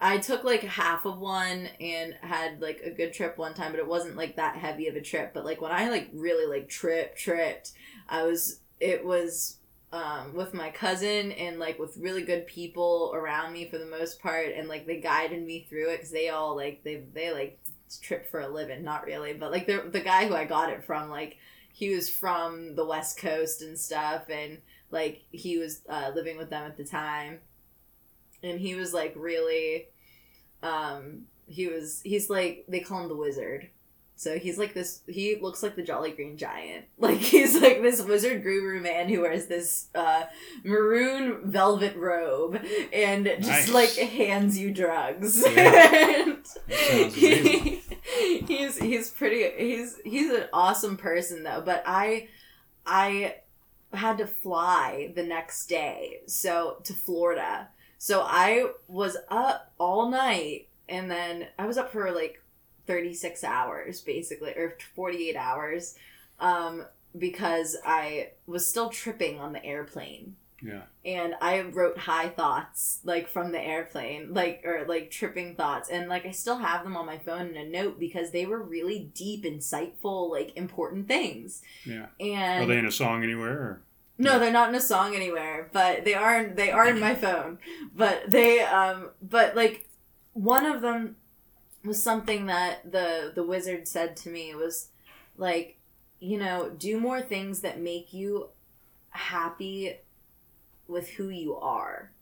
I 0.00 0.18
took 0.18 0.44
like 0.44 0.62
half 0.62 1.04
of 1.04 1.18
one 1.18 1.68
and 1.80 2.14
had 2.22 2.60
like 2.60 2.80
a 2.80 2.90
good 2.90 3.12
trip 3.12 3.38
one 3.38 3.54
time, 3.54 3.70
but 3.72 3.78
it 3.78 3.86
wasn't 3.86 4.16
like 4.16 4.36
that 4.36 4.56
heavy 4.56 4.88
of 4.88 4.96
a 4.96 5.00
trip. 5.00 5.32
But 5.34 5.44
like 5.44 5.60
when 5.60 5.72
I 5.72 5.90
like 5.90 6.10
really 6.12 6.46
like 6.46 6.68
trip 6.68 7.16
tripped, 7.16 7.72
I 8.08 8.24
was 8.24 8.60
it 8.80 9.04
was 9.04 9.58
um, 9.92 10.34
with 10.34 10.54
my 10.54 10.70
cousin 10.70 11.32
and 11.32 11.58
like 11.58 11.78
with 11.78 11.96
really 11.98 12.22
good 12.22 12.46
people 12.46 13.12
around 13.14 13.52
me 13.52 13.68
for 13.68 13.78
the 13.78 13.86
most 13.86 14.20
part, 14.20 14.52
and 14.56 14.68
like 14.68 14.86
they 14.86 15.00
guided 15.00 15.44
me 15.44 15.66
through 15.68 15.90
it 15.90 15.96
because 15.98 16.10
they 16.10 16.30
all 16.30 16.56
like 16.56 16.82
they 16.82 17.02
they 17.12 17.32
like 17.32 17.58
trip 18.00 18.30
for 18.30 18.40
a 18.40 18.48
living, 18.48 18.82
not 18.82 19.04
really, 19.04 19.34
but 19.34 19.52
like 19.52 19.66
the 19.66 19.88
the 19.90 20.00
guy 20.00 20.26
who 20.26 20.34
I 20.34 20.44
got 20.44 20.70
it 20.70 20.84
from, 20.84 21.10
like 21.10 21.36
he 21.72 21.94
was 21.94 22.08
from 22.08 22.74
the 22.74 22.84
West 22.84 23.18
Coast 23.18 23.62
and 23.62 23.78
stuff, 23.78 24.30
and 24.30 24.58
like 24.90 25.22
he 25.30 25.58
was 25.58 25.82
uh, 25.88 26.10
living 26.14 26.38
with 26.38 26.50
them 26.50 26.64
at 26.64 26.76
the 26.76 26.84
time, 26.84 27.40
and 28.42 28.58
he 28.58 28.74
was 28.74 28.94
like 28.94 29.12
really, 29.16 29.88
um, 30.62 31.22
he 31.46 31.66
was 31.66 32.00
he's 32.02 32.30
like 32.30 32.64
they 32.68 32.80
call 32.80 33.02
him 33.02 33.08
the 33.08 33.16
wizard. 33.16 33.68
So 34.22 34.38
he's 34.38 34.56
like 34.56 34.72
this. 34.72 35.00
He 35.08 35.34
looks 35.34 35.64
like 35.64 35.74
the 35.74 35.82
Jolly 35.82 36.12
Green 36.12 36.36
Giant. 36.36 36.84
Like 36.98 37.18
he's 37.18 37.60
like 37.60 37.82
this 37.82 38.00
wizard 38.00 38.44
guru 38.44 38.80
man 38.80 39.08
who 39.08 39.22
wears 39.22 39.46
this 39.46 39.88
uh, 39.96 40.22
maroon 40.62 41.40
velvet 41.50 41.96
robe 41.96 42.64
and 42.92 43.26
just 43.26 43.48
Nice. 43.48 43.72
like 43.72 43.90
hands 43.96 44.56
you 44.56 44.72
drugs. 44.72 45.44
Yeah. 45.44 46.22
And 46.22 46.46
sounds 46.46 47.14
he's 48.46 48.78
he's 48.78 49.10
pretty. 49.10 49.50
He's 49.58 49.98
he's 50.04 50.30
an 50.30 50.44
awesome 50.52 50.96
person 50.96 51.42
though. 51.42 51.62
But 51.64 51.82
I 51.84 52.28
I 52.86 53.36
had 53.92 54.18
to 54.18 54.26
fly 54.26 55.12
the 55.16 55.24
next 55.24 55.66
day 55.66 56.20
so 56.26 56.76
to 56.84 56.92
Florida. 56.92 57.68
So 57.98 58.22
I 58.22 58.70
was 58.86 59.16
up 59.28 59.72
all 59.78 60.08
night 60.10 60.68
and 60.88 61.10
then 61.10 61.48
I 61.58 61.66
was 61.66 61.78
up 61.78 61.90
for 61.90 62.10
like 62.12 62.41
36 62.86 63.44
hours 63.44 64.00
basically 64.00 64.50
or 64.52 64.76
48 64.94 65.36
hours 65.36 65.94
um 66.40 66.84
because 67.16 67.76
I 67.84 68.30
was 68.46 68.66
still 68.66 68.88
tripping 68.88 69.38
on 69.38 69.52
the 69.52 69.64
airplane 69.64 70.36
Yeah. 70.62 70.82
and 71.04 71.34
I 71.42 71.60
wrote 71.60 71.98
high 71.98 72.28
thoughts 72.30 73.00
like 73.04 73.28
from 73.28 73.52
the 73.52 73.60
airplane, 73.60 74.32
like 74.32 74.62
or 74.64 74.84
like 74.88 75.10
tripping 75.10 75.54
thoughts, 75.54 75.90
and 75.90 76.08
like 76.08 76.24
I 76.24 76.30
still 76.30 76.56
have 76.58 76.84
them 76.84 76.96
on 76.96 77.04
my 77.04 77.18
phone 77.18 77.48
in 77.48 77.56
a 77.56 77.68
note 77.68 77.98
because 78.00 78.30
they 78.30 78.46
were 78.46 78.62
really 78.62 79.10
deep, 79.14 79.44
insightful, 79.44 80.30
like 80.30 80.56
important 80.56 81.06
things. 81.08 81.60
Yeah. 81.84 82.06
And 82.18 82.64
Are 82.64 82.66
they 82.66 82.78
in 82.78 82.86
a 82.86 82.92
song 82.92 83.22
anywhere? 83.22 83.58
Or? 83.58 83.82
no, 84.18 84.38
they're 84.38 84.52
not 84.52 84.68
in 84.70 84.74
a 84.74 84.80
song 84.80 85.14
anywhere, 85.14 85.68
but 85.72 86.04
they 86.04 86.14
are. 86.14 86.44
They 86.46 86.70
are 86.70 86.86
in 86.88 86.98
my 87.00 87.14
phone, 87.14 87.58
but 87.94 88.30
they 88.30 88.60
um, 88.60 89.10
but 89.20 89.54
like 89.56 89.86
one 90.32 90.64
of 90.64 90.80
them 90.80 91.16
was 91.84 92.02
something 92.02 92.46
that 92.46 92.90
the 92.90 93.32
the 93.34 93.42
wizard 93.42 93.88
said 93.88 94.16
to 94.18 94.30
me 94.30 94.54
was 94.54 94.88
like, 95.36 95.78
you 96.20 96.38
know, 96.38 96.70
do 96.70 97.00
more 97.00 97.20
things 97.20 97.60
that 97.60 97.80
make 97.80 98.12
you 98.12 98.48
happy 99.10 99.96
with 100.86 101.08
who 101.10 101.28
you 101.28 101.56
are. 101.56 102.12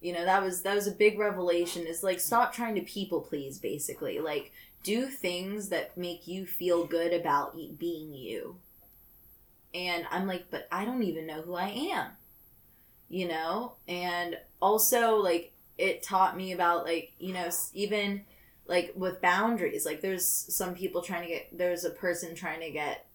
You 0.00 0.12
know, 0.12 0.24
that 0.24 0.42
was 0.42 0.62
that 0.62 0.74
was 0.74 0.86
a 0.86 0.92
big 0.92 1.18
revelation. 1.18 1.86
Is 1.86 2.02
like 2.02 2.20
stop 2.20 2.52
trying 2.52 2.74
to 2.76 2.82
people 2.82 3.20
please 3.20 3.58
basically. 3.58 4.20
Like 4.20 4.52
do 4.82 5.06
things 5.06 5.70
that 5.70 5.96
make 5.96 6.28
you 6.28 6.46
feel 6.46 6.84
good 6.86 7.12
about 7.12 7.56
being 7.78 8.12
you. 8.12 8.56
And 9.74 10.06
I'm 10.10 10.26
like, 10.26 10.46
but 10.50 10.68
I 10.70 10.84
don't 10.84 11.02
even 11.02 11.26
know 11.26 11.42
who 11.42 11.54
I 11.54 11.68
am. 11.68 12.12
You 13.08 13.28
know? 13.28 13.74
And 13.88 14.38
also 14.60 15.16
like 15.16 15.52
it 15.76 16.02
taught 16.02 16.36
me 16.36 16.52
about 16.52 16.84
like, 16.84 17.12
you 17.18 17.32
know, 17.34 17.50
even 17.74 18.24
like 18.68 18.92
with 18.96 19.20
boundaries. 19.20 19.86
Like 19.86 20.00
there's 20.00 20.24
some 20.26 20.74
people 20.74 21.02
trying 21.02 21.22
to 21.22 21.28
get 21.28 21.48
there's 21.56 21.84
a 21.84 21.90
person 21.90 22.34
trying 22.34 22.60
to 22.60 22.70
get 22.70 23.06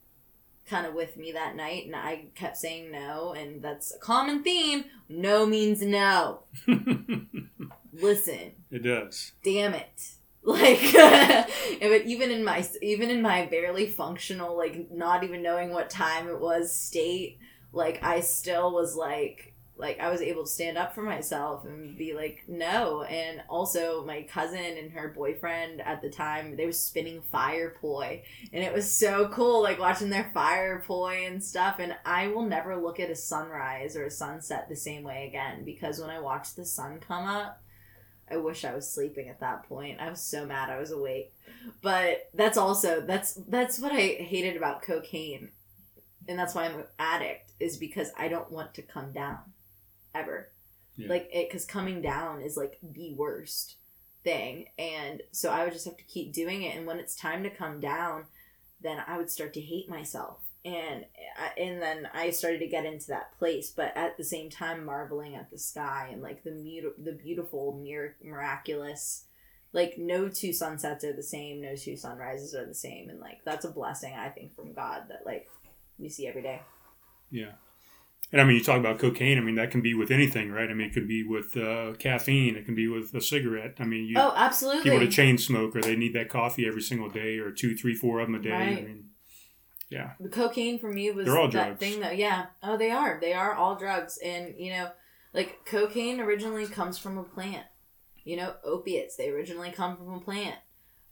kind 0.65 0.85
of 0.85 0.93
with 0.93 1.17
me 1.17 1.31
that 1.31 1.55
night 1.55 1.85
and 1.85 1.95
I 1.95 2.25
kept 2.35 2.55
saying 2.55 2.91
no 2.91 3.33
and 3.33 3.61
that's 3.61 3.93
a 3.93 3.99
common 3.99 4.43
theme. 4.43 4.85
No 5.09 5.45
means 5.45 5.81
no. 5.81 6.43
Listen, 7.93 8.51
it 8.71 8.83
does. 8.83 9.33
damn 9.43 9.73
it. 9.73 10.11
Like 10.43 10.79
but 10.93 12.01
even 12.07 12.31
in 12.31 12.43
my 12.43 12.67
even 12.81 13.11
in 13.11 13.21
my 13.21 13.45
barely 13.45 13.85
functional 13.85 14.57
like 14.57 14.89
not 14.91 15.23
even 15.23 15.43
knowing 15.43 15.71
what 15.71 15.91
time 15.91 16.27
it 16.27 16.39
was 16.39 16.73
state, 16.73 17.37
like 17.71 18.03
I 18.03 18.21
still 18.21 18.73
was 18.73 18.95
like 18.95 19.50
like 19.81 19.99
I 19.99 20.09
was 20.09 20.21
able 20.21 20.43
to 20.43 20.49
stand 20.49 20.77
up 20.77 20.93
for 20.93 21.01
myself 21.01 21.65
and 21.65 21.97
be 21.97 22.13
like 22.13 22.43
no 22.47 23.01
and 23.03 23.41
also 23.49 24.05
my 24.05 24.21
cousin 24.21 24.77
and 24.77 24.91
her 24.91 25.09
boyfriend 25.09 25.81
at 25.81 26.01
the 26.01 26.09
time 26.09 26.55
they 26.55 26.67
were 26.67 26.71
spinning 26.71 27.23
fire 27.23 27.75
poi 27.81 28.21
and 28.53 28.63
it 28.63 28.71
was 28.71 28.89
so 28.89 29.27
cool 29.29 29.61
like 29.61 29.79
watching 29.79 30.09
their 30.09 30.29
fire 30.33 30.83
poi 30.87 31.25
and 31.25 31.43
stuff 31.43 31.77
and 31.79 31.95
I 32.05 32.27
will 32.27 32.45
never 32.45 32.77
look 32.77 32.99
at 32.99 33.09
a 33.09 33.15
sunrise 33.15 33.97
or 33.97 34.05
a 34.05 34.11
sunset 34.11 34.69
the 34.69 34.75
same 34.75 35.03
way 35.03 35.27
again 35.27 35.65
because 35.65 35.99
when 35.99 36.11
I 36.11 36.19
watch 36.19 36.53
the 36.53 36.65
sun 36.65 36.99
come 37.05 37.25
up 37.25 37.61
I 38.29 38.37
wish 38.37 38.63
I 38.63 38.73
was 38.73 38.89
sleeping 38.89 39.27
at 39.27 39.41
that 39.41 39.67
point. 39.67 39.99
I 39.99 40.09
was 40.09 40.21
so 40.21 40.45
mad 40.45 40.69
I 40.69 40.79
was 40.79 40.91
awake. 40.91 41.33
But 41.81 42.29
that's 42.33 42.57
also 42.57 43.01
that's 43.01 43.33
that's 43.33 43.77
what 43.77 43.91
I 43.91 44.23
hated 44.23 44.55
about 44.55 44.83
cocaine. 44.83 45.49
And 46.29 46.39
that's 46.39 46.55
why 46.55 46.63
I'm 46.63 46.75
an 46.75 46.85
addict 46.97 47.51
is 47.59 47.75
because 47.75 48.09
I 48.17 48.29
don't 48.29 48.49
want 48.49 48.73
to 48.75 48.81
come 48.81 49.11
down 49.11 49.39
ever. 50.13 50.51
Yeah. 50.97 51.09
Like 51.09 51.29
it 51.31 51.49
cuz 51.49 51.65
coming 51.65 52.01
down 52.01 52.41
is 52.41 52.57
like 52.57 52.77
the 52.81 53.13
worst 53.13 53.77
thing. 54.23 54.67
And 54.77 55.21
so 55.31 55.49
I 55.51 55.63
would 55.63 55.73
just 55.73 55.85
have 55.85 55.97
to 55.97 56.03
keep 56.03 56.33
doing 56.33 56.63
it 56.63 56.75
and 56.75 56.85
when 56.85 56.99
it's 56.99 57.15
time 57.15 57.43
to 57.43 57.49
come 57.49 57.79
down, 57.79 58.25
then 58.81 59.03
I 59.07 59.17
would 59.17 59.29
start 59.29 59.53
to 59.53 59.61
hate 59.61 59.89
myself. 59.89 60.41
And 60.63 61.05
uh, 61.39 61.59
and 61.59 61.81
then 61.81 62.07
I 62.13 62.29
started 62.29 62.59
to 62.59 62.67
get 62.67 62.85
into 62.85 63.07
that 63.07 63.37
place, 63.39 63.71
but 63.71 63.95
at 63.97 64.17
the 64.17 64.23
same 64.23 64.49
time 64.49 64.85
marveling 64.85 65.35
at 65.35 65.49
the 65.49 65.57
sky 65.57 66.09
and 66.11 66.21
like 66.21 66.43
the 66.43 66.51
mut- 66.51 67.03
the 67.03 67.13
beautiful 67.13 67.73
mir- 67.81 68.17
miraculous 68.23 69.25
like 69.73 69.97
no 69.97 70.27
two 70.27 70.51
sunsets 70.53 71.03
are 71.03 71.13
the 71.13 71.23
same, 71.23 71.61
no 71.61 71.75
two 71.75 71.95
sunrises 71.95 72.53
are 72.53 72.65
the 72.65 72.73
same 72.73 73.09
and 73.09 73.19
like 73.19 73.39
that's 73.45 73.65
a 73.65 73.71
blessing 73.71 74.13
I 74.13 74.29
think 74.29 74.55
from 74.55 74.73
God 74.73 75.03
that 75.09 75.25
like 75.25 75.49
we 75.97 76.09
see 76.09 76.27
every 76.27 76.41
day. 76.41 76.61
Yeah. 77.29 77.53
And 78.31 78.39
I 78.41 78.45
mean, 78.45 78.55
you 78.55 78.63
talk 78.63 78.77
about 78.79 78.97
cocaine. 78.99 79.37
I 79.37 79.41
mean, 79.41 79.55
that 79.55 79.71
can 79.71 79.81
be 79.81 79.93
with 79.93 80.09
anything, 80.09 80.51
right? 80.51 80.69
I 80.69 80.73
mean, 80.73 80.87
it 80.89 80.93
could 80.93 81.07
be 81.07 81.23
with 81.23 81.57
uh, 81.57 81.93
caffeine. 81.99 82.55
It 82.55 82.65
can 82.65 82.75
be 82.75 82.87
with 82.87 83.13
a 83.13 83.19
cigarette. 83.21 83.75
I 83.79 83.83
mean, 83.83 84.05
you, 84.05 84.15
oh, 84.17 84.33
absolutely. 84.35 84.83
people 84.83 84.99
that 84.99 85.11
chain 85.11 85.37
smoke 85.37 85.75
or 85.75 85.81
they 85.81 85.95
need 85.97 86.13
that 86.15 86.29
coffee 86.29 86.65
every 86.65 86.81
single 86.81 87.09
day 87.09 87.39
or 87.39 87.51
two, 87.51 87.75
three, 87.75 87.93
four 87.93 88.19
of 88.21 88.27
them 88.27 88.35
a 88.35 88.39
day. 88.41 88.51
I 88.51 88.57
Right. 88.59 88.87
mean, 88.87 89.05
yeah. 89.89 90.11
the 90.19 90.29
cocaine 90.29 90.79
for 90.79 90.89
me 90.91 91.11
was 91.11 91.27
all 91.27 91.49
that 91.49 91.51
drugs. 91.51 91.79
thing 91.79 91.99
that 91.99 92.15
yeah 92.15 92.45
oh 92.63 92.77
they 92.77 92.91
are 92.91 93.17
they 93.19 93.33
are 93.33 93.53
all 93.53 93.75
drugs 93.75 94.17
and 94.23 94.53
you 94.57 94.71
know 94.71 94.89
like 95.33 95.65
cocaine 95.65 96.21
originally 96.21 96.65
comes 96.65 96.97
from 96.97 97.17
a 97.17 97.23
plant 97.25 97.65
you 98.23 98.37
know 98.37 98.53
opiates 98.63 99.17
they 99.17 99.27
originally 99.29 99.69
come 99.69 99.97
from 99.97 100.13
a 100.13 100.19
plant 100.21 100.55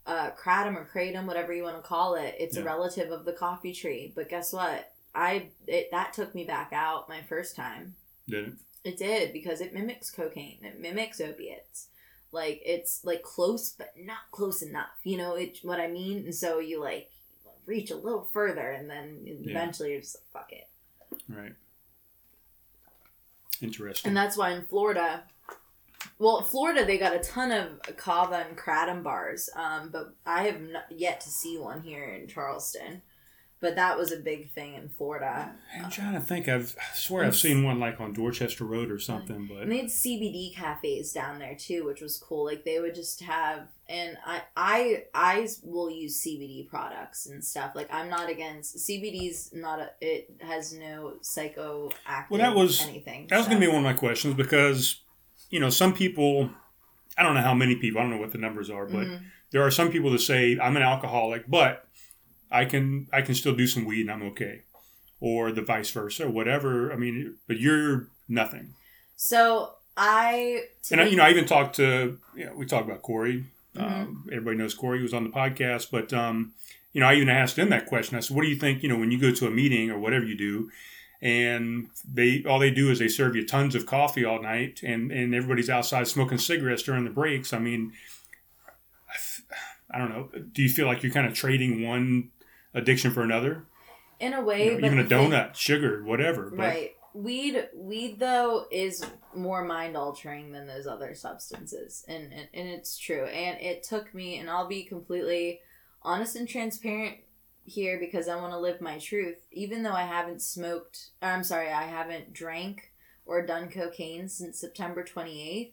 uh 0.05 0.29
kratom 0.41 0.77
or 0.77 0.87
kratom 0.95 1.25
whatever 1.25 1.51
you 1.53 1.61
want 1.63 1.75
to 1.75 1.81
call 1.81 2.15
it 2.15 2.33
it's 2.39 2.55
a 2.55 2.63
relative 2.63 3.11
of 3.11 3.25
the 3.25 3.33
coffee 3.33 3.73
tree 3.73 4.13
but 4.15 4.29
guess 4.29 4.53
what 4.53 4.89
i 5.15 5.47
it, 5.67 5.89
that 5.91 6.13
took 6.13 6.33
me 6.35 6.43
back 6.43 6.71
out 6.73 7.09
my 7.09 7.21
first 7.21 7.55
time 7.55 7.95
Did 8.27 8.47
it? 8.47 8.53
it 8.83 8.97
did 8.97 9.33
because 9.33 9.61
it 9.61 9.73
mimics 9.73 10.09
cocaine. 10.09 10.59
It 10.61 10.79
mimics 10.79 11.19
opiates. 11.19 11.87
Like 12.31 12.61
it's 12.65 13.03
like 13.03 13.23
close 13.23 13.71
but 13.71 13.93
not 13.99 14.31
close 14.31 14.61
enough. 14.61 14.99
You 15.03 15.17
know 15.17 15.35
it 15.35 15.59
what 15.63 15.79
I 15.79 15.87
mean? 15.87 16.25
And 16.25 16.35
so 16.35 16.59
you 16.59 16.81
like 16.81 17.09
reach 17.65 17.91
a 17.91 17.95
little 17.95 18.27
further 18.31 18.71
and 18.71 18.89
then 18.89 19.21
eventually 19.25 19.91
you're 19.91 20.01
just 20.01 20.17
like 20.17 20.43
fuck 20.43 20.51
it. 20.51 20.67
Right. 21.27 21.53
Interesting. 23.61 24.09
And 24.09 24.17
that's 24.17 24.37
why 24.37 24.51
in 24.51 24.65
Florida 24.65 25.23
well, 26.17 26.41
Florida 26.41 26.85
they 26.85 26.97
got 26.97 27.15
a 27.15 27.19
ton 27.19 27.51
of 27.51 27.97
kava 27.97 28.45
and 28.47 28.57
kratom 28.57 29.03
bars, 29.03 29.49
um, 29.55 29.89
but 29.89 30.13
I 30.25 30.43
have 30.43 30.61
not 30.61 30.83
yet 30.89 31.21
to 31.21 31.29
see 31.29 31.57
one 31.57 31.81
here 31.81 32.03
in 32.03 32.27
Charleston. 32.27 33.01
But 33.61 33.75
that 33.75 33.97
was 33.97 34.11
a 34.11 34.17
big 34.17 34.51
thing 34.51 34.75
in 34.75 34.87
Florida. 34.89 35.51
I'm 35.77 35.89
trying 35.91 36.13
to 36.13 36.19
think. 36.21 36.47
I've 36.47 36.75
I 36.79 36.95
swear 36.95 37.25
I've 37.25 37.35
seen 37.35 37.63
one 37.63 37.79
like 37.79 37.99
on 37.99 38.13
Dorchester 38.13 38.63
Road 38.63 38.89
or 38.91 38.99
something, 38.99 39.47
but 39.47 39.63
And 39.63 39.71
they 39.71 39.77
had 39.79 39.87
CBD 39.87 40.55
cafes 40.55 41.11
down 41.11 41.39
there 41.39 41.55
too, 41.55 41.85
which 41.85 42.01
was 42.01 42.17
cool. 42.17 42.45
Like 42.45 42.63
they 42.63 42.79
would 42.79 42.95
just 42.95 43.21
have, 43.21 43.67
and 43.89 44.17
I, 44.25 44.41
I, 44.55 45.03
I 45.13 45.47
will 45.63 45.89
use 45.89 46.23
CBD 46.25 46.67
products 46.69 47.25
and 47.25 47.43
stuff. 47.43 47.73
Like 47.75 47.93
I'm 47.93 48.09
not 48.09 48.29
against 48.29 48.77
CBD's 48.77 49.51
not 49.53 49.79
a. 49.79 49.89
It 49.99 50.31
has 50.41 50.73
no 50.73 51.15
psychoactive. 51.21 52.29
Well, 52.29 52.39
that 52.41 52.55
was- 52.55 52.81
anything. 52.81 53.27
that 53.29 53.37
was 53.37 53.45
so. 53.45 53.51
going 53.51 53.61
to 53.61 53.67
be 53.67 53.71
one 53.71 53.83
of 53.85 53.91
my 53.91 53.93
questions 53.93 54.35
because 54.35 55.01
you 55.49 55.59
know 55.59 55.69
some 55.69 55.93
people. 55.93 56.49
I 57.17 57.23
don't 57.23 57.33
know 57.33 57.41
how 57.41 57.53
many 57.53 57.75
people. 57.75 57.99
I 57.99 58.03
don't 58.03 58.11
know 58.11 58.21
what 58.21 58.31
the 58.31 58.37
numbers 58.37 58.69
are, 58.69 58.85
but 58.85 59.05
Mhm. 59.05 59.21
there 59.51 59.61
are 59.61 59.71
some 59.71 59.91
people 59.91 60.09
that 60.11 60.19
say 60.19 60.57
I'm 60.57 60.77
an 60.77 60.83
alcoholic, 60.83 61.49
but 61.49 61.85
I 62.51 62.65
can 62.65 63.07
I 63.13 63.21
can 63.21 63.35
still 63.35 63.55
do 63.55 63.67
some 63.67 63.85
weed 63.85 64.01
and 64.01 64.11
I'm 64.11 64.23
okay, 64.29 64.61
or 65.19 65.51
the 65.51 65.61
vice 65.61 65.91
versa, 65.91 66.25
or 66.25 66.29
whatever. 66.29 66.91
I 66.91 66.95
mean, 66.95 67.35
but 67.47 67.59
you're 67.59 68.07
nothing. 68.27 68.73
So 69.15 69.73
I. 69.95 70.63
And 70.91 71.01
I, 71.01 71.05
you 71.05 71.17
know, 71.17 71.23
I 71.23 71.31
even 71.31 71.45
talked 71.45 71.75
to 71.75 72.17
you 72.35 72.45
know 72.45 72.53
we 72.55 72.65
talked 72.65 72.87
about 72.87 73.01
Corey. 73.01 73.45
Mm-hmm. 73.75 74.01
Um, 74.01 74.25
everybody 74.31 74.57
knows 74.57 74.73
Corey 74.73 75.01
was 75.01 75.13
on 75.13 75.23
the 75.23 75.29
podcast, 75.29 75.91
but 75.91 76.11
um, 76.13 76.53
you 76.93 77.01
know, 77.01 77.07
I 77.07 77.15
even 77.15 77.29
asked 77.29 77.57
him 77.57 77.69
that 77.69 77.85
question. 77.85 78.17
I 78.17 78.21
said, 78.21 78.35
"What 78.35 78.43
do 78.43 78.49
you 78.49 78.55
think? 78.55 78.81
You 78.81 78.89
know, 78.89 78.97
when 78.97 79.11
you 79.11 79.19
go 79.19 79.31
to 79.31 79.47
a 79.47 79.51
meeting 79.51 79.91
or 79.91 79.99
whatever 79.99 80.25
you 80.25 80.35
do, 80.35 80.71
and 81.21 81.89
they 82.11 82.43
all 82.45 82.59
they 82.59 82.71
do 82.71 82.89
is 82.89 82.97
they 82.97 83.07
serve 83.07 83.35
you 83.35 83.45
tons 83.45 83.75
of 83.75 83.85
coffee 83.85 84.25
all 84.25 84.41
night, 84.41 84.81
and 84.83 85.11
and 85.11 85.35
everybody's 85.35 85.69
outside 85.69 86.07
smoking 86.07 86.37
cigarettes 86.39 86.83
during 86.83 87.03
the 87.03 87.11
breaks. 87.11 87.53
I 87.53 87.59
mean, 87.59 87.93
I 89.91 89.97
don't 89.97 90.09
know. 90.09 90.29
Do 90.51 90.63
you 90.63 90.69
feel 90.69 90.87
like 90.87 91.03
you're 91.03 91.11
kind 91.11 91.27
of 91.27 91.33
trading 91.33 91.85
one 91.85 92.29
addiction 92.73 93.11
for 93.11 93.21
another? 93.21 93.65
in 94.19 94.33
a 94.33 94.39
You 94.39 94.45
way, 94.45 94.69
know, 94.69 94.75
but 94.75 94.83
even 94.85 94.99
a 94.99 95.03
donut, 95.05 95.55
sugar, 95.55 96.03
whatever. 96.03 96.49
But 96.49 96.57
Right. 96.59 96.95
Weed 97.13 97.69
weed 97.73 98.19
though 98.19 98.67
is 98.69 99.03
more 99.33 99.63
mind 99.63 99.97
altering 99.97 100.51
than 100.51 100.67
those 100.67 100.85
other 100.85 101.15
substances. 101.15 102.05
And, 102.07 102.31
and 102.31 102.47
and 102.53 102.67
it's 102.67 102.97
true. 102.97 103.25
And 103.25 103.59
it 103.59 103.81
took 103.83 104.13
me 104.13 104.37
and 104.37 104.49
I'll 104.49 104.67
be 104.67 104.83
completely 104.83 105.61
honest 106.03 106.35
and 106.35 106.47
transparent 106.47 107.17
here 107.63 107.97
because 107.99 108.27
I 108.27 108.35
want 108.35 108.53
to 108.53 108.59
live 108.59 108.79
my 108.79 108.99
truth. 108.99 109.47
Even 109.51 109.83
though 109.83 109.93
I 109.93 110.03
haven't 110.03 110.41
smoked 110.41 111.09
or 111.21 111.29
I'm 111.29 111.43
sorry, 111.43 111.71
I 111.71 111.83
haven't 111.83 112.33
drank 112.33 112.91
or 113.25 113.43
done 113.45 113.69
cocaine 113.69 114.27
since 114.29 114.59
September 114.59 115.03
28th, 115.03 115.71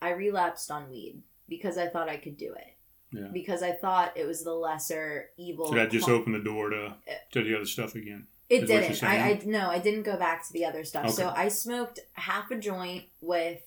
I 0.00 0.10
relapsed 0.10 0.70
on 0.70 0.90
weed 0.90 1.22
because 1.48 1.78
I 1.78 1.86
thought 1.88 2.08
I 2.08 2.16
could 2.16 2.36
do 2.36 2.54
it. 2.54 2.71
Yeah. 3.12 3.28
Because 3.32 3.62
I 3.62 3.72
thought 3.72 4.16
it 4.16 4.26
was 4.26 4.42
the 4.42 4.54
lesser 4.54 5.30
evil. 5.36 5.68
so 5.68 5.74
that 5.74 5.90
just 5.90 6.06
qual- 6.06 6.16
opened 6.16 6.34
the 6.34 6.42
door 6.42 6.70
to 6.70 6.96
to 7.32 7.44
the 7.44 7.54
other 7.54 7.66
stuff 7.66 7.94
again. 7.94 8.26
It 8.48 8.66
didn't. 8.66 9.02
I, 9.02 9.30
I 9.30 9.40
no, 9.44 9.70
I 9.70 9.78
didn't 9.78 10.02
go 10.02 10.16
back 10.16 10.46
to 10.46 10.52
the 10.52 10.64
other 10.64 10.84
stuff. 10.84 11.10
So 11.10 11.32
I 11.34 11.48
smoked 11.48 12.00
half 12.12 12.50
a 12.50 12.56
joint 12.56 13.04
with 13.20 13.60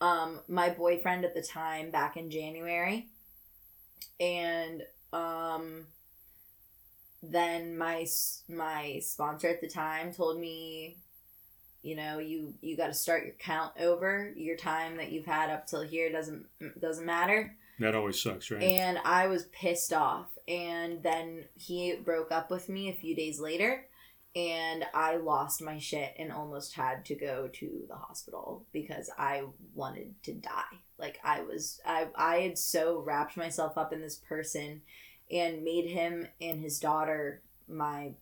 um 0.00 0.40
my 0.48 0.70
boyfriend 0.70 1.24
at 1.24 1.34
the 1.34 1.42
time 1.42 1.90
back 1.90 2.16
in 2.16 2.30
January. 2.30 3.08
And 4.18 4.82
um 5.12 5.86
then 7.22 7.76
my 7.78 8.06
my 8.48 9.00
sponsor 9.02 9.48
at 9.48 9.60
the 9.60 9.68
time 9.68 10.12
told 10.12 10.38
me 10.38 10.96
you 11.82 11.94
know, 11.94 12.18
you 12.18 12.54
you 12.62 12.78
got 12.78 12.86
to 12.86 12.94
start 12.94 13.24
your 13.26 13.34
count 13.34 13.74
over. 13.78 14.32
Your 14.36 14.56
time 14.56 14.96
that 14.96 15.12
you've 15.12 15.26
had 15.26 15.50
up 15.50 15.66
till 15.66 15.82
here 15.82 16.10
doesn't 16.10 16.46
doesn't 16.80 17.04
matter 17.04 17.54
That 17.78 17.94
always 17.94 18.22
sucks, 18.22 18.50
right? 18.50 18.62
and 18.62 18.98
I 19.04 19.26
was 19.26 19.46
pissed 19.46 19.92
off. 19.92 20.26
And 20.46 21.02
then 21.02 21.46
he 21.54 21.96
broke 21.96 22.30
up 22.30 22.50
with 22.50 22.68
me 22.68 22.88
a 22.90 22.94
few 22.94 23.16
days 23.16 23.40
later, 23.40 23.86
and 24.36 24.84
I 24.92 25.16
lost 25.16 25.62
my 25.62 25.78
shit 25.78 26.14
and 26.18 26.30
almost 26.30 26.74
had 26.74 27.04
to 27.06 27.14
go 27.14 27.48
to 27.52 27.84
the 27.88 27.94
hospital 27.96 28.66
because 28.72 29.10
I 29.18 29.44
wanted 29.74 30.22
to 30.24 30.34
die. 30.34 30.80
Like 30.98 31.18
I 31.24 31.42
was, 31.42 31.80
I 31.86 32.08
I 32.14 32.36
had 32.40 32.58
so 32.58 33.00
wrapped 33.00 33.36
myself 33.36 33.78
up 33.78 33.92
in 33.92 34.00
this 34.00 34.16
person, 34.16 34.82
and 35.30 35.64
made 35.64 35.86
him 35.86 36.28
and 36.40 36.60
his 36.60 36.78
daughter 36.78 37.42
my 37.66 38.12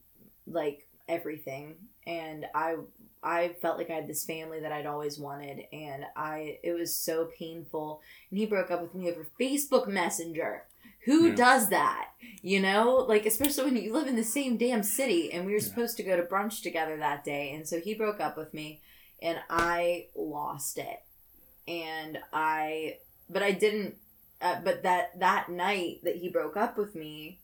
like 0.46 0.86
everything, 1.08 1.74
and 2.06 2.46
I 2.54 2.76
I 3.23 3.55
felt 3.61 3.78
like 3.78 3.90
I 3.90 3.94
had 3.94 4.09
this 4.09 4.24
family 4.24 4.61
that 4.61 4.73
I'd 4.73 4.86
always 4.86 5.19
wanted, 5.19 5.66
and 5.73 6.05
I 6.16 6.59
it 6.62 6.73
was 6.73 6.94
so 6.94 7.27
painful. 7.39 8.01
And 8.31 8.39
he 8.39 8.47
broke 8.47 8.70
up 8.70 8.82
with 8.82 8.94
me 8.94 9.11
over 9.11 9.27
Facebook 9.39 9.86
Messenger. 9.86 10.65
Who 11.05 11.28
Yeah. 11.28 11.35
does 11.35 11.69
that? 11.70 12.11
You 12.43 12.61
know, 12.61 12.97
like 13.09 13.27
especially 13.27 13.65
when 13.65 13.77
you 13.77 13.93
live 13.93 14.07
in 14.09 14.16
the 14.16 14.24
same 14.24 14.57
damn 14.57 14.82
city. 14.82 15.32
And 15.32 15.47
we 15.47 15.53
were 15.53 15.59
Yeah. 15.59 15.65
supposed 15.65 15.97
to 15.99 16.03
go 16.03 16.16
to 16.16 16.23
brunch 16.24 16.62
together 16.62 16.97
that 16.97 17.24
day, 17.24 17.53
and 17.55 17.69
so 17.69 17.81
he 17.81 17.94
broke 17.94 18.20
up 18.20 18.36
with 18.36 18.53
me, 18.55 18.81
and 19.20 19.40
I 19.49 20.09
lost 20.15 20.78
it. 20.78 21.03
And 21.69 22.19
I, 22.32 22.99
but 23.31 23.43
I 23.43 23.53
didn't. 23.53 23.97
Uh, 24.40 24.61
but 24.65 24.82
that 24.82 25.16
that 25.20 25.49
night 25.49 26.01
that 26.03 26.16
he 26.16 26.28
broke 26.28 26.57
up 26.57 26.77
with 26.77 26.97
me, 26.97 27.39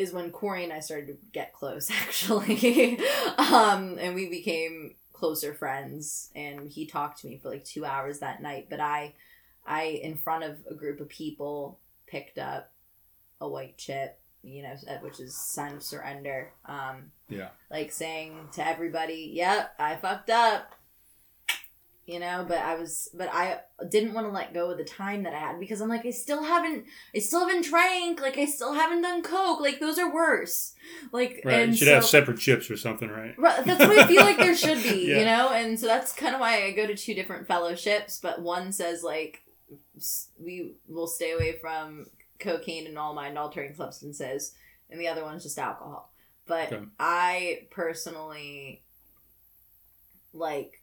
is 0.00 0.12
when 0.12 0.30
Corey 0.30 0.64
and 0.64 0.72
I 0.72 0.80
started 0.80 1.06
to 1.08 1.16
get 1.32 1.52
close 1.52 1.90
actually. 2.02 2.98
um, 3.38 3.98
and 4.00 4.14
we 4.14 4.28
became 4.28 4.94
closer 5.12 5.52
friends 5.54 6.30
and 6.34 6.68
he 6.70 6.86
talked 6.86 7.20
to 7.20 7.26
me 7.26 7.38
for 7.38 7.50
like 7.50 7.64
2 7.64 7.84
hours 7.84 8.20
that 8.20 8.42
night, 8.42 8.66
but 8.70 8.80
I 8.80 9.14
I 9.66 9.82
in 10.02 10.16
front 10.16 10.44
of 10.44 10.56
a 10.70 10.74
group 10.74 11.00
of 11.00 11.08
people 11.08 11.78
picked 12.06 12.38
up 12.38 12.72
a 13.40 13.48
white 13.48 13.76
chip, 13.76 14.18
you 14.42 14.62
know, 14.62 14.74
which 15.02 15.20
is 15.20 15.36
sign 15.36 15.74
of 15.74 15.82
surrender. 15.82 16.52
Um 16.64 17.12
yeah. 17.28 17.48
like 17.70 17.92
saying 17.92 18.48
to 18.52 18.66
everybody, 18.66 19.30
"Yep, 19.34 19.74
I 19.78 19.96
fucked 19.96 20.30
up." 20.30 20.74
You 22.10 22.18
know, 22.18 22.44
but 22.48 22.58
I 22.58 22.74
was, 22.74 23.08
but 23.14 23.28
I 23.32 23.60
didn't 23.88 24.14
want 24.14 24.26
to 24.26 24.32
let 24.32 24.52
go 24.52 24.68
of 24.72 24.78
the 24.78 24.84
time 24.84 25.22
that 25.22 25.32
I 25.32 25.38
had 25.38 25.60
because 25.60 25.80
I'm 25.80 25.88
like, 25.88 26.04
I 26.04 26.10
still 26.10 26.42
haven't, 26.42 26.86
I 27.14 27.20
still 27.20 27.46
haven't 27.46 27.66
drank, 27.66 28.20
like 28.20 28.36
I 28.36 28.46
still 28.46 28.72
haven't 28.74 29.02
done 29.02 29.22
coke, 29.22 29.60
like 29.60 29.78
those 29.78 29.96
are 29.96 30.12
worse, 30.12 30.74
like 31.12 31.40
Right. 31.44 31.60
and 31.60 31.70
you 31.72 31.78
should 31.78 31.86
so, 31.86 31.94
have 31.94 32.04
separate 32.04 32.40
chips 32.40 32.68
or 32.68 32.76
something, 32.76 33.08
right? 33.08 33.38
Right, 33.38 33.64
that's 33.64 33.78
what 33.86 33.96
I 33.96 34.06
feel 34.08 34.22
like 34.24 34.38
there 34.38 34.56
should 34.56 34.82
be, 34.82 35.06
Yeah. 35.08 35.18
you 35.20 35.24
know, 35.24 35.50
and 35.50 35.78
so 35.78 35.86
that's 35.86 36.12
kind 36.12 36.34
of 36.34 36.40
why 36.40 36.64
I 36.64 36.72
go 36.72 36.84
to 36.84 36.96
two 36.96 37.14
different 37.14 37.46
fellowships, 37.46 38.18
but 38.20 38.42
one 38.42 38.72
says 38.72 39.04
like 39.04 39.42
we 40.36 40.74
will 40.88 41.06
stay 41.06 41.30
away 41.30 41.58
from 41.60 42.06
cocaine 42.40 42.88
and 42.88 42.98
all 42.98 43.14
mind 43.14 43.38
altering 43.38 43.72
substances, 43.74 44.52
and 44.90 45.00
the 45.00 45.06
other 45.06 45.22
one's 45.22 45.44
just 45.44 45.60
alcohol. 45.60 46.12
But 46.46 46.72
Okay. 46.72 46.84
I 46.98 47.68
personally 47.70 48.82
like 50.32 50.79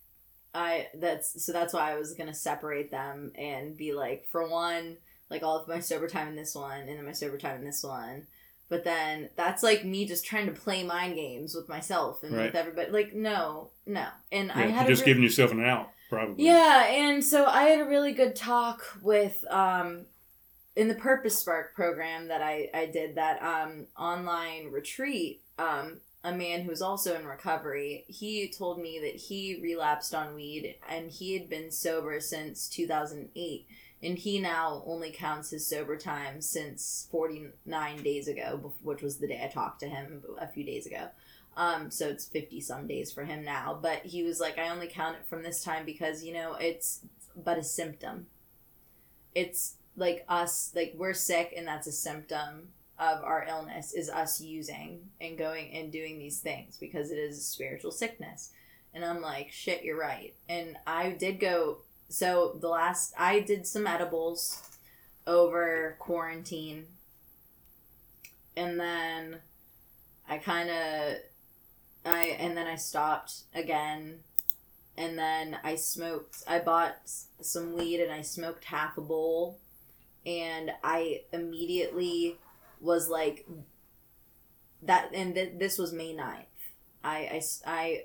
I 0.57 0.87
that's 0.95 1.45
so 1.45 1.51
that's 1.53 1.73
why 1.73 1.91
I 1.91 1.97
was 1.99 2.13
gonna 2.15 2.33
separate 2.33 2.91
them 2.91 3.31
and 3.37 3.77
be 3.77 3.93
like 3.93 4.27
for 4.31 4.47
one 4.49 4.97
like 5.29 5.43
all 5.43 5.57
of 5.59 5.67
my 5.67 5.79
sober 5.79 6.07
time 6.07 6.27
in 6.29 6.35
this 6.35 6.55
one 6.55 6.79
and 6.81 6.97
then 6.97 7.05
my 7.05 7.11
sober 7.11 7.37
time 7.37 7.59
in 7.59 7.65
this 7.65 7.83
one. 7.83 8.27
But 8.69 8.83
then 8.83 9.29
that's 9.37 9.63
like 9.63 9.85
me 9.85 10.05
just 10.05 10.25
trying 10.25 10.47
to 10.47 10.51
play 10.51 10.83
mind 10.83 11.15
games 11.15 11.55
with 11.55 11.69
myself 11.69 12.23
and 12.23 12.33
Right. 12.33 12.45
with 12.47 12.55
everybody. 12.55 12.91
Like 12.91 13.13
no, 13.13 13.69
no. 13.85 14.07
And 14.31 14.51
I 14.51 14.61
Yeah, 14.65 14.67
had 14.71 14.79
you're 14.81 14.95
just 14.95 15.01
re- 15.03 15.05
giving 15.05 15.23
yourself 15.23 15.51
an 15.51 15.63
out, 15.63 15.89
probably. 16.09 16.45
yeah, 16.45 16.85
and 16.87 17.23
so 17.23 17.45
I 17.45 17.63
had 17.63 17.79
a 17.79 17.85
really 17.85 18.11
good 18.13 18.35
talk 18.35 18.81
with 19.01 19.43
um 19.49 20.05
in 20.75 20.87
the 20.87 20.95
Purpose 20.95 21.39
Spark 21.39 21.75
program 21.75 22.27
that 22.27 22.41
I 22.41 22.69
I 22.73 22.85
did 22.87 23.15
that 23.15 23.41
um 23.41 23.87
online 23.97 24.71
retreat 24.71 25.41
um 25.57 26.01
a 26.27 26.35
man 26.35 26.61
who 26.61 26.69
was 26.69 26.81
also 26.81 27.15
in 27.15 27.25
recovery 27.25 28.03
he 28.07 28.49
told 28.49 28.79
me 28.79 28.99
that 28.99 29.15
he 29.15 29.59
relapsed 29.61 30.13
on 30.13 30.35
weed 30.35 30.75
and 30.89 31.09
he 31.09 31.33
had 31.37 31.49
been 31.49 31.71
sober 31.71 32.19
since 32.19 32.67
2008 32.67 33.65
and 34.03 34.17
he 34.19 34.39
now 34.39 34.83
only 34.85 35.09
counts 35.09 35.49
his 35.49 35.65
sober 35.65 35.97
time 35.97 36.41
since 36.41 37.07
49 37.11 38.03
days 38.03 38.27
ago 38.27 38.73
which 38.81 39.01
was 39.01 39.17
the 39.17 39.27
day 39.27 39.41
I 39.43 39.47
talked 39.47 39.79
to 39.79 39.87
him 39.87 40.21
a 40.39 40.47
few 40.47 40.63
days 40.63 40.85
ago 40.85 41.09
um, 41.57 41.89
so 41.89 42.07
it's 42.07 42.25
50 42.25 42.61
some 42.61 42.85
days 42.85 43.11
for 43.11 43.25
him 43.25 43.43
now. 43.43 43.77
But 43.81 44.05
he 44.05 44.21
was 44.21 44.39
like, 44.39 44.59
I 44.59 44.69
only 44.69 44.87
count 44.87 45.17
it 45.17 45.27
from 45.27 45.41
this 45.41 45.63
time 45.63 45.85
because, 45.85 46.23
you 46.23 46.31
know, 46.31 46.53
it's 46.53 47.01
but 47.35 47.57
a 47.57 47.63
symptom. 47.63 48.27
It's 49.33 49.75
like 49.95 50.23
us, 50.29 50.71
like 50.75 50.93
we're 50.95 51.13
sick 51.13 51.53
and 51.57 51.67
that's 51.67 51.87
a 51.87 51.91
symptom 51.91 52.69
of 52.99 53.23
our 53.23 53.45
illness 53.47 53.93
is 53.93 54.09
us 54.09 54.41
using 54.41 55.09
and 55.21 55.37
going 55.37 55.71
and 55.73 55.91
doing 55.91 56.17
these 56.17 56.39
things 56.39 56.77
because 56.77 57.11
it 57.11 57.17
is 57.17 57.37
a 57.37 57.41
spiritual 57.41 57.91
sickness. 57.91 58.51
And 58.93 59.05
I'm 59.05 59.21
like, 59.21 59.51
shit, 59.51 59.83
you're 59.83 59.99
right. 59.99 60.33
And 60.49 60.77
I 60.87 61.11
did 61.11 61.39
go, 61.39 61.79
so 62.09 62.57
the 62.59 62.69
last, 62.69 63.13
I 63.17 63.41
did 63.41 63.67
some 63.67 63.85
edibles 63.85 64.61
over 65.27 65.95
quarantine. 65.99 66.85
And 68.55 68.79
then 68.79 69.37
I 70.27 70.37
kind 70.39 70.69
of 70.69 71.17
I 72.07 72.37
and 72.39 72.55
then 72.55 72.67
I 72.67 72.75
stopped 72.75 73.43
again, 73.53 74.19
and 74.97 75.17
then 75.17 75.57
I 75.63 75.75
smoked. 75.75 76.43
I 76.47 76.59
bought 76.59 76.95
some 77.41 77.73
weed 77.73 78.01
and 78.01 78.11
I 78.11 78.21
smoked 78.21 78.65
half 78.65 78.97
a 78.97 79.01
bowl, 79.01 79.59
and 80.25 80.71
I 80.83 81.21
immediately 81.33 82.37
was 82.81 83.09
like 83.09 83.47
that 84.83 85.09
and 85.13 85.33
th- 85.35 85.53
this 85.57 85.77
was 85.77 85.91
May 85.93 86.13
9th. 86.13 86.45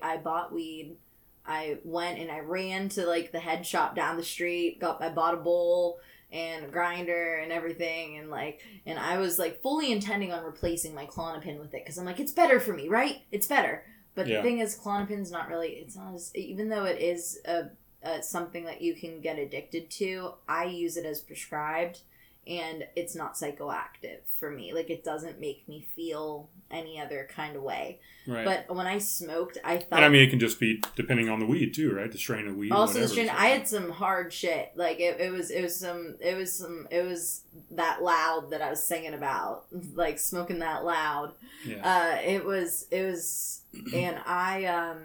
I 0.03 0.16
bought 0.19 0.53
weed. 0.53 0.97
I 1.44 1.78
went 1.85 2.19
and 2.20 2.31
I 2.31 2.39
ran 2.40 2.89
to 2.90 3.05
like 3.07 3.32
the 3.32 3.40
head 3.40 3.66
shop 3.66 3.97
down 3.97 4.16
the 4.16 4.23
street, 4.23 4.81
got 4.81 5.03
I 5.03 5.09
bought 5.09 5.35
a 5.35 5.39
bowl 5.39 5.99
and 6.31 6.65
a 6.65 6.69
grinder 6.69 7.35
and 7.43 7.53
everything 7.53 8.16
and 8.16 8.31
like 8.31 8.61
and 8.86 8.99
I 8.99 9.19
was 9.19 9.39
like 9.39 9.61
fully 9.61 9.93
intending 9.93 10.32
on 10.32 10.44
replacing 10.44 10.94
my 10.94 11.05
Klonopin 11.05 11.59
with 11.59 11.74
it 11.74 11.82
because 11.85 11.99
I'm 11.99 12.07
like 12.07 12.20
it's 12.20 12.32
better 12.32 12.61
for 12.61 12.73
me, 12.73 12.89
right? 12.89 13.23
It's 13.32 13.47
better. 13.47 13.85
But 14.15 14.27
Yeah. 14.28 14.36
the 14.39 14.43
thing 14.43 14.59
is, 14.59 14.78
Klonopin's 14.78 15.31
not 15.31 15.49
really. 15.49 15.70
It's 15.70 15.97
not 15.97 16.15
as 16.15 16.31
even 16.35 16.69
though 16.69 16.85
it 16.85 17.01
is 17.01 17.40
a, 17.47 17.70
a 18.03 18.23
something 18.23 18.65
that 18.66 18.82
you 18.82 18.94
can 18.94 19.20
get 19.20 19.39
addicted 19.39 19.90
to. 19.93 20.35
I 20.49 20.66
use 20.66 20.97
it 20.99 21.07
as 21.07 21.20
prescribed, 21.20 22.01
and 22.47 22.85
it's 22.97 23.14
not 23.14 23.35
psychoactive 23.35 24.19
for 24.39 24.51
me. 24.51 24.73
Like 24.73 24.90
it 24.90 25.05
doesn't 25.05 25.40
make 25.40 25.69
me 25.69 25.86
feel 25.94 26.51
any 26.70 27.01
other 27.01 27.28
kind 27.31 27.55
of 27.55 27.62
way. 27.62 28.01
Right. 28.27 28.44
But 28.44 28.74
when 28.74 28.86
I 28.86 28.98
smoked, 28.98 29.59
I 29.62 29.78
thought. 29.78 29.98
and 29.98 30.05
I 30.05 30.09
mean, 30.09 30.23
it 30.23 30.31
can 30.31 30.40
just 30.40 30.59
be 30.59 30.82
depending 30.97 31.28
on 31.28 31.39
the 31.39 31.47
weed 31.47 31.73
too, 31.74 31.94
right? 31.94 32.10
The 32.10 32.19
strain 32.19 32.48
of 32.48 32.56
weed. 32.56 32.73
also, 32.73 33.06
strain, 33.06 33.28
I 33.28 33.47
had 33.48 33.69
some 33.69 33.90
hard 33.90 34.32
shit. 34.32 34.73
Like 34.74 34.98
it, 34.98 35.20
it 35.20 35.31
was, 35.31 35.51
it 35.51 35.62
was 35.62 35.78
some, 35.78 36.16
it 36.20 36.36
was 36.36 36.52
some, 36.52 36.89
it 36.90 37.02
was 37.02 37.43
that 37.73 38.02
loud 38.02 38.51
that 38.51 38.62
I 38.62 38.70
was 38.70 38.85
singing 38.85 39.14
about, 39.14 39.66
like 39.94 40.19
smoking 40.19 40.59
that 40.60 40.85
loud. 40.85 41.35
yeah. 41.64 41.82
Uh, 41.85 42.20
it 42.23 42.44
was, 42.44 42.86
it 42.90 43.05
was, 43.05 43.62
and 43.94 44.19
I, 44.27 44.64
um, 44.64 44.98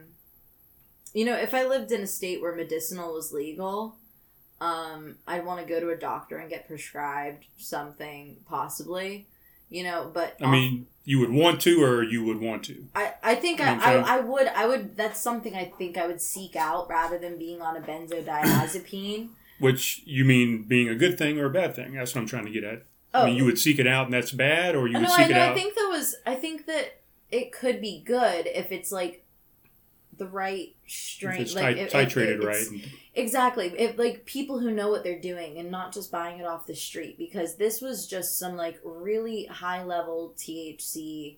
you 1.14 1.26
know, 1.26 1.36
if 1.36 1.54
I 1.54 1.66
lived 1.66 1.92
in 1.92 2.02
a 2.02 2.08
state 2.08 2.42
where 2.42 2.56
medicinal 2.56 3.14
was 3.14 3.32
legal, 3.32 3.96
um, 4.60 5.18
I'd 5.28 5.46
want 5.46 5.62
to 5.62 5.72
go 5.72 5.80
to 5.80 5.90
a 5.90 5.96
doctor 5.96 6.38
and 6.38 6.50
get 6.50 6.68
prescribed 6.68 7.46
something, 7.58 8.38
possibly, 8.50 9.28
you 9.70 9.84
know. 9.84 10.10
But 10.14 10.36
I 10.42 10.50
mean, 10.50 10.88
you 11.06 11.20
would 11.20 11.32
want 11.32 11.62
to, 11.62 11.84
or 11.84 12.04
you 12.04 12.24
would 12.26 12.40
want 12.40 12.64
to. 12.66 12.86
I, 12.96 13.14
I 13.24 13.36
think 13.36 13.62
I 13.62 13.76
I, 13.76 13.94
I, 13.94 14.18
I 14.18 14.20
would 14.22 14.48
I 14.48 14.66
would 14.68 14.98
that's 14.98 15.22
something 15.22 15.56
I 15.56 15.66
think 15.78 15.98
I 15.98 16.08
would 16.08 16.22
seek 16.22 16.56
out 16.56 16.90
rather 16.90 17.18
than 17.18 17.38
being 17.38 17.62
on 17.62 17.78
a 17.78 17.82
benzodiazepine. 17.82 19.30
Which 19.60 20.04
you 20.06 20.24
mean 20.26 20.64
being 20.64 20.88
a 20.88 20.96
good 20.96 21.18
thing 21.18 21.40
or 21.40 21.46
a 21.46 21.50
bad 21.50 21.76
thing? 21.76 21.94
That's 21.94 22.14
what 22.14 22.22
I'm 22.22 22.28
trying 22.28 22.46
to 22.46 22.52
get 22.52 22.64
at. 22.64 22.84
Oh, 23.14 23.24
I 23.24 23.26
mean, 23.28 23.36
you 23.36 23.46
would 23.46 23.58
seek 23.58 23.80
it 23.80 23.88
out, 23.88 24.06
and 24.06 24.14
that's 24.14 24.32
bad, 24.32 24.76
or 24.76 24.86
you 24.88 24.94
no, 24.94 25.00
would 25.02 25.10
I, 25.10 25.18
seek 25.18 25.30
it 25.30 25.34
no, 25.34 25.52
I 25.52 25.54
think 25.54 25.76
that 25.76 25.90
was 25.92 26.16
I 26.26 26.36
think 26.36 26.66
that 26.66 27.00
it 27.32 27.52
could 27.52 27.82
be 27.82 28.02
good 28.06 28.48
if 28.48 28.72
it's 28.72 28.92
like 28.92 29.24
the 30.18 30.28
right 30.28 30.76
strength, 30.88 31.54
like 31.54 31.76
ti- 31.76 31.82
if- 31.82 31.94
if- 31.96 32.14
titrated 32.14 32.44
right. 32.44 32.66
Exactly. 33.14 33.68
If 33.78 33.98
like 33.98 34.26
people 34.26 34.60
who 34.60 34.72
know 34.72 34.90
what 34.90 35.04
they're 35.04 35.20
doing 35.20 35.58
and 35.58 35.72
not 35.72 35.94
just 35.94 36.12
buying 36.12 36.40
it 36.40 36.46
off 36.46 36.66
the 36.68 36.76
street 36.76 37.18
because 37.18 37.56
this 37.56 37.82
was 37.82 38.08
just 38.08 38.38
some 38.38 38.56
like 38.56 38.80
really 38.84 39.46
high 39.46 39.84
level 39.84 40.34
THC 40.38 41.38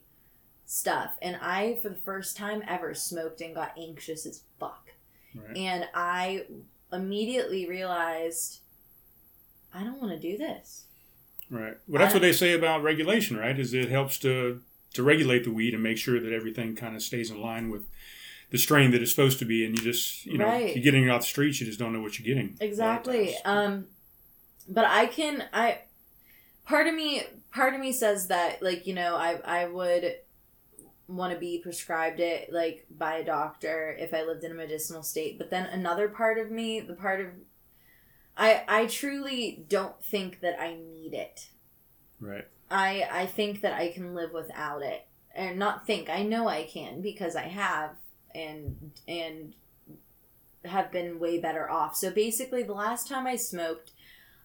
stuff 0.66 1.16
and 1.20 1.36
I 1.42 1.78
for 1.82 1.88
the 1.88 1.96
first 1.96 2.36
time 2.36 2.62
ever 2.68 2.94
smoked 2.94 3.40
and 3.40 3.54
got 3.54 3.72
anxious 3.78 4.24
as 4.26 4.42
fuck. 4.58 4.90
Right. 5.34 5.56
And 5.56 5.88
I 5.94 6.46
immediately 6.92 7.68
realized 7.68 8.60
I 9.72 9.84
don't 9.84 10.00
want 10.00 10.12
to 10.12 10.18
do 10.18 10.36
this. 10.36 10.84
Right. 11.50 11.76
Well, 11.88 12.00
that's 12.00 12.14
what 12.14 12.22
they 12.22 12.32
say 12.32 12.52
about 12.52 12.82
regulation, 12.82 13.36
right? 13.36 13.58
Is 13.58 13.74
it 13.74 13.88
helps 13.88 14.18
to 14.18 14.60
to 14.94 15.02
regulate 15.02 15.44
the 15.44 15.52
weed 15.52 15.72
and 15.74 15.82
make 15.82 15.98
sure 15.98 16.18
that 16.20 16.32
everything 16.32 16.74
kind 16.74 16.96
of 16.96 17.02
stays 17.02 17.30
in 17.30 17.40
line 17.40 17.70
with 17.70 17.86
the 18.50 18.58
strain 18.58 18.90
that 18.92 19.00
it's 19.02 19.10
supposed 19.10 19.38
to 19.40 19.44
be, 19.44 19.64
and 19.64 19.76
you 19.78 19.82
just 19.84 20.26
you 20.26 20.38
know 20.38 20.46
Right. 20.46 20.74
you're 20.74 20.84
getting 20.84 21.04
it 21.04 21.10
off 21.10 21.22
the 21.22 21.26
streets, 21.28 21.60
you 21.60 21.66
just 21.66 21.78
don't 21.78 21.92
know 21.92 22.00
what 22.00 22.18
you're 22.18 22.26
getting. 22.26 22.50
a 22.50 22.52
lot 22.52 22.62
of 22.62 22.68
Exactly. 22.68 23.36
Um 23.44 23.86
but 24.68 24.84
I 24.84 25.06
can 25.06 25.44
I 25.52 25.78
part 26.66 26.86
of 26.86 26.94
me 26.94 27.22
part 27.52 27.74
of 27.74 27.80
me 27.80 27.92
says 27.92 28.28
that 28.28 28.62
like, 28.62 28.86
you 28.86 28.94
know, 28.94 29.16
I 29.16 29.40
I 29.44 29.66
would 29.66 30.14
want 31.08 31.32
to 31.34 31.38
be 31.40 31.58
prescribed 31.58 32.20
it 32.20 32.52
like 32.52 32.86
by 32.88 33.16
a 33.16 33.24
doctor 33.24 33.96
if 33.98 34.14
I 34.14 34.22
lived 34.22 34.44
in 34.44 34.52
a 34.52 34.54
medicinal 34.54 35.02
state. 35.02 35.38
But 35.38 35.50
then 35.50 35.66
another 35.66 36.08
part 36.08 36.38
of 36.38 36.50
me, 36.52 36.80
the 36.80 36.94
part 36.94 37.20
of 37.20 37.26
I 38.36 38.62
I 38.68 38.86
truly 38.86 39.64
don't 39.68 40.02
think 40.04 40.40
that 40.40 40.60
I 40.60 40.74
need 40.74 41.14
it. 41.14 41.48
right. 42.20 42.46
I 42.70 43.08
I 43.10 43.26
think 43.26 43.62
that 43.62 43.72
I 43.74 43.90
can 43.90 44.14
live 44.14 44.32
without 44.32 44.82
it. 44.82 45.06
And 45.34 45.58
not 45.58 45.86
think, 45.86 46.08
I 46.10 46.22
know 46.24 46.48
I 46.48 46.64
can 46.64 47.02
because 47.02 47.36
I 47.36 47.42
have 47.42 47.90
and 48.34 48.92
and 49.08 49.54
have 50.64 50.92
been 50.92 51.18
way 51.18 51.40
better 51.40 51.70
off. 51.70 51.96
So 51.96 52.10
basically 52.10 52.62
the 52.62 52.72
last 52.74 53.08
time 53.08 53.26
I 53.26 53.36
smoked, 53.36 53.92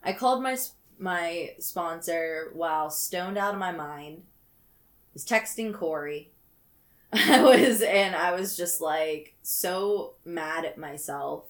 I 0.03 0.13
called 0.13 0.41
my 0.43 0.57
my 0.97 1.51
sponsor 1.59 2.51
while 2.53 2.89
stoned 2.89 3.37
out 3.37 3.53
of 3.53 3.59
my 3.59 3.71
mind. 3.71 4.23
Was 5.13 5.25
texting 5.25 5.73
Corey. 5.73 6.31
I 7.13 7.41
was 7.41 7.81
and 7.81 8.15
I 8.15 8.33
was 8.33 8.57
just 8.57 8.81
like 8.81 9.35
so 9.41 10.15
mad 10.25 10.65
at 10.65 10.77
myself 10.77 11.45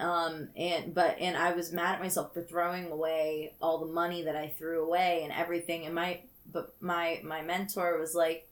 um 0.00 0.48
and 0.56 0.94
but 0.94 1.16
and 1.20 1.36
i 1.36 1.52
was 1.52 1.72
mad 1.72 1.94
at 1.94 2.00
myself 2.00 2.32
for 2.32 2.42
throwing 2.42 2.90
away 2.90 3.54
all 3.60 3.78
the 3.78 3.92
money 3.92 4.22
that 4.22 4.34
i 4.36 4.48
threw 4.48 4.84
away 4.84 5.20
and 5.22 5.32
everything 5.32 5.84
and 5.84 5.94
my 5.94 6.20
but 6.50 6.74
my 6.80 7.20
my 7.22 7.42
mentor 7.42 7.98
was 7.98 8.14
like 8.14 8.48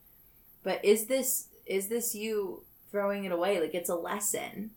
but 0.62 0.84
is 0.84 1.06
this 1.06 1.48
is 1.66 1.88
this 1.88 2.14
you 2.14 2.62
throwing 2.90 3.24
it 3.24 3.32
away. 3.32 3.60
Like 3.60 3.74
it's 3.74 3.90
a 3.90 3.94
lesson. 3.94 4.70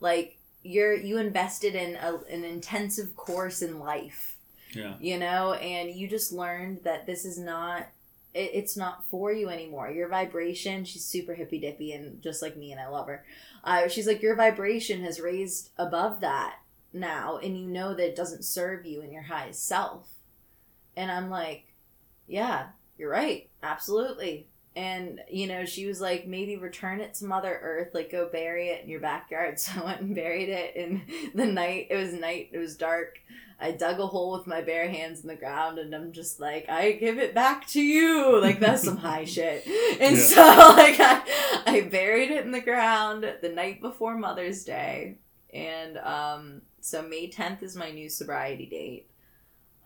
Like 0.00 0.38
you're 0.62 0.94
you 0.94 1.18
invested 1.18 1.74
in 1.74 1.96
a, 1.96 2.18
an 2.30 2.44
intensive 2.44 3.16
course 3.16 3.62
in 3.62 3.78
life. 3.78 4.36
Yeah. 4.72 4.94
you 5.00 5.18
know? 5.18 5.54
And 5.54 5.94
you 5.94 6.08
just 6.08 6.32
learned 6.32 6.80
that 6.84 7.06
this 7.06 7.24
is 7.24 7.38
not 7.38 7.86
it, 8.34 8.50
it's 8.52 8.76
not 8.76 9.08
for 9.08 9.32
you 9.32 9.48
anymore. 9.48 9.90
Your 9.90 10.08
vibration 10.08 10.84
she's 10.84 11.04
super 11.04 11.34
hippy 11.34 11.58
dippy 11.58 11.92
and 11.92 12.22
just 12.22 12.42
like 12.42 12.56
me 12.56 12.72
and 12.72 12.80
i 12.80 12.88
love 12.88 13.06
her. 13.06 13.24
Uh, 13.64 13.88
she's 13.88 14.06
like 14.06 14.22
your 14.22 14.36
vibration 14.36 15.02
has 15.02 15.20
raised 15.20 15.70
above 15.78 16.20
that 16.20 16.58
now 16.92 17.38
and 17.38 17.58
you 17.58 17.66
know 17.66 17.94
that 17.94 18.08
it 18.08 18.16
doesn't 18.16 18.44
serve 18.44 18.86
you 18.86 19.00
in 19.00 19.12
your 19.12 19.22
highest 19.22 19.66
self. 19.66 20.08
And 20.96 21.10
i'm 21.10 21.30
like 21.30 21.64
yeah 22.26 22.68
you're 22.98 23.10
right. 23.10 23.48
Absolutely 23.62 24.46
and 24.76 25.20
you 25.30 25.46
know 25.48 25.64
she 25.64 25.86
was 25.86 26.00
like 26.00 26.26
maybe 26.28 26.56
return 26.56 27.00
it 27.00 27.14
to 27.14 27.24
mother 27.24 27.58
earth 27.62 27.94
like 27.94 28.12
go 28.12 28.28
bury 28.30 28.68
it 28.68 28.84
in 28.84 28.90
your 28.90 29.00
backyard 29.00 29.58
so 29.60 29.80
i 29.80 29.84
went 29.86 30.00
and 30.02 30.14
buried 30.14 30.48
it 30.50 30.76
in 30.76 31.02
the 31.34 31.46
night 31.46 31.86
it 31.90 31.96
was 31.96 32.12
night 32.12 32.50
it 32.52 32.58
was 32.58 32.76
dark 32.76 33.18
I 33.58 33.70
dug 33.72 33.98
a 34.00 34.06
hole 34.06 34.32
with 34.36 34.46
my 34.46 34.60
bare 34.60 34.86
hands 34.86 35.22
in 35.22 35.28
the 35.28 35.34
ground 35.34 35.78
and 35.78 35.94
I'm 35.94 36.12
just 36.12 36.38
like, 36.38 36.68
I 36.68 36.92
give 36.92 37.16
it 37.16 37.34
back 37.34 37.66
to 37.68 37.80
you. 37.80 38.38
Like 38.38 38.60
that's 38.60 38.82
some 38.84 38.98
high 38.98 39.24
shit. 39.36 39.66
And 39.98 40.14
Yeah. 40.18 40.22
so 40.22 40.42
like 40.76 41.00
I, 41.00 41.62
I 41.66 41.80
buried 41.90 42.30
it 42.30 42.44
in 42.44 42.50
the 42.52 42.60
ground 42.60 43.24
the 43.40 43.48
night 43.48 43.80
before 43.80 44.14
Mother's 44.18 44.62
Day. 44.62 45.16
And 45.54 45.96
um 45.96 46.60
so 46.82 47.00
May 47.00 47.30
10th 47.30 47.62
is 47.62 47.74
my 47.76 47.90
new 47.90 48.10
sobriety 48.10 48.66
date. 48.66 49.08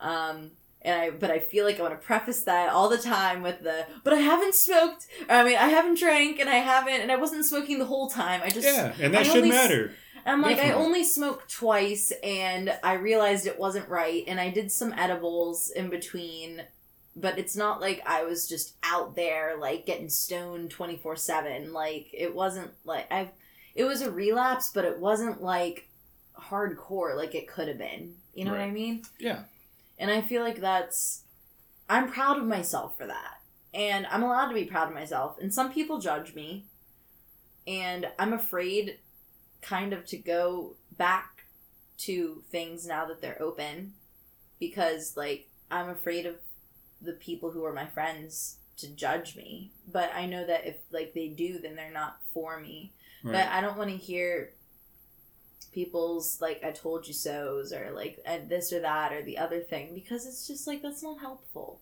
Um 0.01 0.51
and 0.83 0.99
I 0.99 1.09
but 1.11 1.31
I 1.31 1.39
feel 1.39 1.65
like 1.65 1.79
I 1.79 1.83
want 1.83 1.99
to 1.99 2.05
preface 2.05 2.43
that 2.43 2.69
all 2.69 2.89
the 2.89 2.97
time 2.97 3.41
with 3.41 3.61
the 3.61 3.85
but 4.03 4.13
I 4.13 4.17
haven't 4.17 4.55
smoked 4.55 5.07
or 5.29 5.35
I 5.35 5.43
mean 5.43 5.57
I 5.57 5.67
haven't 5.67 5.99
drank 5.99 6.39
and 6.39 6.49
I 6.49 6.55
haven't 6.55 7.01
and 7.01 7.11
I 7.11 7.15
wasn't 7.17 7.45
smoking 7.45 7.79
the 7.79 7.85
whole 7.85 8.09
time. 8.09 8.41
I 8.43 8.49
just 8.49 8.67
Yeah, 8.67 8.93
and 8.99 9.13
that 9.13 9.21
I 9.21 9.23
shouldn't 9.23 9.43
only 9.43 9.49
matter. 9.49 9.93
I'm 10.25 10.41
like, 10.41 10.59
I 10.59 10.73
only 10.73 11.03
smoked 11.03 11.51
twice 11.51 12.11
and 12.23 12.77
I 12.83 12.93
realized 12.93 13.47
it 13.47 13.59
wasn't 13.59 13.89
right 13.89 14.23
and 14.27 14.39
I 14.39 14.49
did 14.49 14.71
some 14.71 14.93
edibles 14.93 15.71
in 15.71 15.89
between, 15.89 16.61
but 17.15 17.39
it's 17.39 17.55
not 17.55 17.81
like 17.81 18.03
I 18.05 18.23
was 18.23 18.47
just 18.47 18.75
out 18.83 19.15
there 19.15 19.57
like 19.57 19.85
getting 19.85 20.09
stoned 20.09 20.69
24/7. 20.69 21.71
Like 21.71 22.07
it 22.13 22.35
wasn't 22.35 22.71
like 22.85 23.11
I 23.11 23.31
it 23.73 23.85
was 23.85 24.01
a 24.01 24.11
relapse, 24.11 24.71
but 24.73 24.85
it 24.85 24.99
wasn't 24.99 25.41
like 25.41 25.87
hardcore 26.39 27.15
like 27.15 27.35
it 27.35 27.47
could 27.47 27.67
have 27.67 27.77
been. 27.77 28.15
You 28.33 28.45
know 28.45 28.51
what 28.51 28.61
I 28.61 28.71
mean? 28.71 29.03
Yeah. 29.19 29.43
And 30.01 30.09
I 30.09 30.21
feel 30.21 30.41
like 30.41 30.59
that's 30.59 31.21
I'm 31.87 32.11
proud 32.11 32.39
of 32.39 32.45
myself 32.45 32.97
for 32.97 33.05
that. 33.05 33.41
And 33.71 34.07
I'm 34.07 34.23
allowed 34.23 34.47
to 34.47 34.55
be 34.55 34.65
proud 34.65 34.87
of 34.87 34.95
myself. 34.95 35.37
And 35.39 35.53
some 35.53 35.71
people 35.71 35.99
judge 35.99 36.33
me. 36.33 36.65
And 37.67 38.07
I'm 38.17 38.33
afraid 38.33 38.97
kind 39.61 39.93
of 39.93 40.05
to 40.07 40.17
go 40.17 40.73
back 40.97 41.45
to 41.99 42.43
things 42.49 42.87
now 42.87 43.05
that 43.05 43.21
they're 43.21 43.39
open 43.39 43.93
because 44.59 45.15
like 45.15 45.47
I'm 45.69 45.89
afraid 45.89 46.25
of 46.25 46.37
the 46.99 47.13
people 47.13 47.51
who 47.51 47.63
are 47.63 47.73
my 47.73 47.85
friends 47.85 48.57
to 48.77 48.87
judge 48.87 49.35
me. 49.35 49.71
But 49.91 50.11
I 50.15 50.25
know 50.25 50.47
that 50.47 50.65
if 50.65 50.77
like 50.91 51.13
they 51.13 51.27
do 51.27 51.59
then 51.59 51.75
they're 51.75 51.91
not 51.91 52.17
for 52.33 52.59
me. 52.59 52.91
Right. 53.23 53.33
But 53.33 53.49
I 53.49 53.61
don't 53.61 53.77
want 53.77 53.91
to 53.91 53.97
hear 53.97 54.49
people's 55.71 56.41
like 56.41 56.63
I 56.63 56.71
told 56.71 57.07
you 57.07 57.13
so's 57.13 57.71
or 57.71 57.91
like 57.91 58.23
this 58.47 58.73
or 58.73 58.79
that 58.81 59.13
or 59.13 59.23
the 59.23 59.37
other 59.37 59.59
thing 59.61 59.93
because 59.93 60.25
it's 60.25 60.47
just 60.47 60.67
like 60.67 60.81
that's 60.81 61.03
not 61.03 61.19
helpful. 61.19 61.79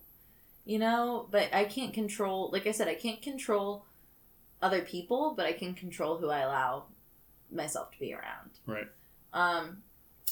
You 0.66 0.78
know, 0.80 1.28
but 1.32 1.54
I 1.54 1.66
can't 1.66 1.94
control 1.94 2.50
like 2.52 2.68
I 2.68 2.72
said 2.72 2.88
I 2.88 2.96
can't 2.96 3.22
control 3.22 3.86
other 4.62 4.82
people, 4.82 5.34
but 5.36 5.46
I 5.46 5.54
can 5.54 5.74
control 5.74 6.18
who 6.18 6.30
I 6.30 6.40
allow 6.40 6.86
myself 7.52 7.92
to 7.92 8.00
be 8.00 8.14
around. 8.14 8.52
Right. 8.68 8.88
Um 9.34 9.84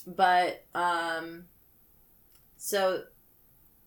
but 0.05 0.63
um 0.75 1.45
so 2.57 3.03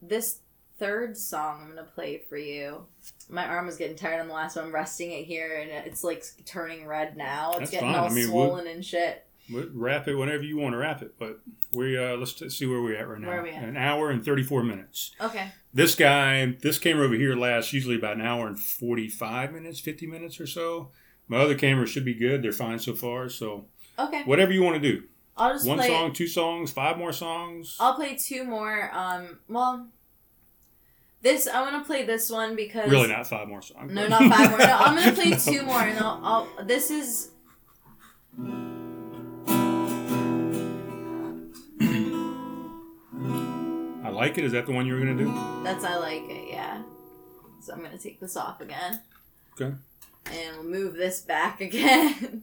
this 0.03 0.41
third 0.79 1.17
song 1.17 1.61
I'm 1.63 1.69
gonna 1.69 1.85
play 1.85 2.23
for 2.29 2.37
you. 2.37 2.87
My 3.29 3.47
arm 3.47 3.67
was 3.67 3.77
getting 3.77 3.97
tired 3.97 4.21
on 4.21 4.27
the 4.27 4.35
last 4.35 4.57
one. 4.57 4.65
I'm 4.65 4.75
resting 4.75 5.13
it 5.13 5.25
here, 5.25 5.59
and 5.61 5.71
it's 5.87 6.03
like 6.03 6.25
turning 6.47 6.87
red 6.87 7.17
now. 7.17 7.51
It's 7.51 7.59
That's 7.59 7.71
getting 7.71 7.93
fine. 7.93 7.99
all 7.99 8.11
I 8.11 8.15
mean, 8.15 8.27
swollen 8.27 8.67
and 8.67 8.85
shit. 8.85 9.25
Wrap 9.53 10.07
it 10.09 10.15
whenever 10.15 10.43
you 10.43 10.57
want 10.57 10.73
to 10.75 10.79
wrap 10.79 11.03
it, 11.03 11.19
but 11.19 11.41
we 11.73 11.97
uh, 11.99 12.17
let's 12.17 12.33
t- 12.35 12.49
see 12.51 12.67
where 12.67 12.81
we're 12.81 12.97
at 12.97 13.09
right 13.09 13.21
now. 13.21 13.29
Where 13.29 13.41
are 13.41 13.43
we 13.43 13.51
at? 13.51 13.63
An 13.65 13.77
hour 13.77 14.11
and 14.11 14.25
thirty 14.25 14.43
four 14.43 14.63
minutes. 14.63 15.13
Okay. 15.21 15.51
This 15.75 15.95
guy, 15.95 16.57
this 16.61 16.79
camera 16.79 17.05
over 17.07 17.15
here 17.15 17.35
lasts 17.37 17.73
usually 17.73 17.97
about 17.97 18.17
an 18.17 18.23
hour 18.23 18.47
and 18.47 18.59
forty 18.59 19.09
five 19.09 19.53
minutes, 19.53 19.81
fifty 19.81 20.07
minutes 20.07 20.41
or 20.41 20.47
so. 20.47 20.91
My 21.29 21.39
other 21.39 21.55
cameras 21.55 21.91
should 21.91 22.05
be 22.05 22.15
good; 22.15 22.43
they're 22.43 22.53
fine 22.53 22.79
so 22.79 22.95
far. 22.95 23.29
So 23.29 23.67
Okay. 23.99 24.23
whatever 24.25 24.53
you 24.53 24.63
want 24.63 24.83
to 24.83 24.93
do, 24.93 25.05
I'll 25.37 25.53
just 25.55 25.67
one 25.67 25.83
song, 25.83 26.13
two 26.13 26.27
songs, 26.27 26.71
five 26.73 26.97
more 26.99 27.13
songs. 27.13 27.77
I'll 27.81 27.95
play 27.95 28.17
two 28.17 28.45
more. 28.45 28.91
Um. 28.93 29.39
Well, 29.49 29.89
this 31.23 31.47
I 31.47 31.61
want 31.63 31.75
to 31.83 31.87
play 31.87 32.05
this 32.05 32.31
one 32.31 32.57
because 32.57 32.91
really, 32.91 33.09
not 33.09 33.27
five 33.27 33.47
more 33.49 33.63
songs. 33.63 33.93
No, 33.93 34.09
not 34.09 34.23
five 34.25 34.51
more. 34.51 34.59
No, 34.59 34.77
I'm 34.77 34.97
gonna 34.97 35.13
play 35.15 35.37
two 35.37 35.63
more, 35.65 35.81
and 35.83 35.99
I'll. 35.99 36.21
I'll 36.59 36.65
this 36.65 36.91
is. 36.91 37.31
I 44.11 44.13
like 44.15 44.39
it. 44.39 44.45
Is 44.45 44.53
that 44.53 44.67
the 44.67 44.73
one 44.73 44.87
you 44.87 44.95
were 44.95 44.99
gonna 45.01 45.15
do? 45.17 45.33
That's 45.65 45.85
I 45.85 45.97
like 45.97 46.23
it. 46.29 46.49
Yeah. 46.51 46.83
So 47.63 47.73
I'm 47.73 47.83
gonna 47.83 47.99
take 47.99 48.21
this 48.21 48.37
off 48.37 48.61
again. 48.61 49.01
Okay. 49.61 49.75
And 50.33 50.57
we'll 50.57 50.65
move 50.65 50.95
this 50.95 51.21
back 51.21 51.61
again. 51.69 52.43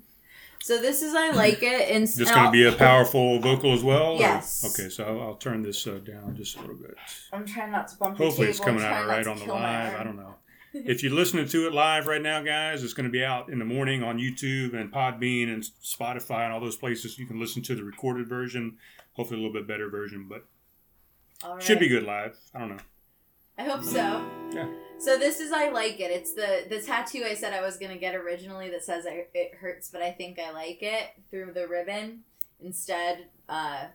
so 0.61 0.79
this 0.81 1.01
is 1.01 1.13
I 1.15 1.31
like 1.31 1.61
it, 1.63 1.89
and 1.91 2.05
Just 2.07 2.33
gonna 2.33 2.47
I'll- 2.47 2.51
be 2.51 2.65
a 2.65 2.71
powerful 2.71 3.39
vocal 3.39 3.73
as 3.73 3.83
well. 3.83 4.13
or- 4.13 4.19
Yes. 4.19 4.65
Okay, 4.79 4.89
so 4.89 5.03
I'll, 5.05 5.21
I'll 5.21 5.35
turn 5.35 5.61
this 5.63 5.85
uh, 5.87 5.99
down 6.03 6.35
just 6.35 6.57
a 6.57 6.61
little 6.61 6.75
bit. 6.75 6.95
I'm 7.33 7.45
trying 7.45 7.71
not 7.71 7.87
to 7.89 7.97
bump 7.97 8.17
Hopefully 8.17 8.45
the 8.47 8.49
it's 8.51 8.59
table. 8.59 8.71
coming 8.79 8.83
I'm 8.85 8.93
out 8.93 8.93
trying 8.93 9.01
all 9.03 9.07
not 9.07 9.17
right 9.17 9.27
on 9.27 9.47
the 9.47 9.53
live. 9.53 9.99
I 9.99 10.03
don't 10.03 10.15
know. 10.17 10.35
if 10.73 11.01
you're 11.03 11.13
listening 11.13 11.47
to 11.47 11.67
it 11.67 11.73
live 11.73 12.07
right 12.07 12.21
now, 12.21 12.41
guys, 12.43 12.83
it's 12.83 12.93
going 12.93 13.05
to 13.05 13.11
be 13.11 13.23
out 13.23 13.49
in 13.49 13.57
the 13.59 13.65
morning 13.65 14.03
on 14.03 14.17
YouTube 14.19 14.73
and 14.75 14.91
Podbean 14.91 15.51
and 15.51 15.63
Spotify 15.83 16.43
and 16.45 16.53
all 16.53 16.59
those 16.59 16.75
places. 16.75 17.17
You 17.17 17.25
can 17.25 17.39
listen 17.39 17.61
to 17.63 17.75
the 17.75 17.83
recorded 17.83 18.27
version, 18.27 18.77
hopefully 19.13 19.39
a 19.39 19.43
little 19.43 19.53
bit 19.59 19.67
better 19.67 19.89
version, 19.89 20.27
but 20.29 20.45
All 21.43 21.55
right. 21.55 21.63
should 21.63 21.79
be 21.79 21.87
good 21.87 22.03
live. 22.03 22.35
I 22.53 22.59
don't 22.59 22.69
know. 22.69 22.77
I 23.57 23.63
hope 23.63 23.83
so. 23.83 24.23
Yeah. 24.51 24.67
So 24.99 25.17
this 25.17 25.39
is 25.39 25.51
I 25.51 25.69
like 25.69 25.99
it. 25.99 26.11
It's 26.11 26.33
the 26.33 26.65
the 26.69 26.81
tattoo 26.81 27.23
I 27.25 27.33
said 27.33 27.53
I 27.53 27.61
was 27.61 27.77
gonna 27.77 27.97
get 27.97 28.15
originally 28.15 28.69
that 28.69 28.83
says 28.83 29.05
I, 29.05 29.25
it 29.33 29.55
hurts, 29.55 29.89
but 29.89 30.01
I 30.01 30.11
think 30.11 30.39
I 30.39 30.51
like 30.51 30.79
it 30.81 31.09
through 31.29 31.53
the 31.53 31.67
ribbon 31.67 32.21
instead. 32.59 33.27
Uh, 33.49 33.85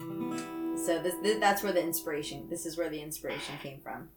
so 0.00 1.00
this, 1.02 1.14
this 1.22 1.38
that's 1.38 1.62
where 1.62 1.72
the 1.72 1.82
inspiration. 1.82 2.48
This 2.48 2.66
is 2.66 2.76
where 2.76 2.88
the 2.88 3.00
inspiration 3.00 3.54
came 3.62 3.80
from. 3.80 4.08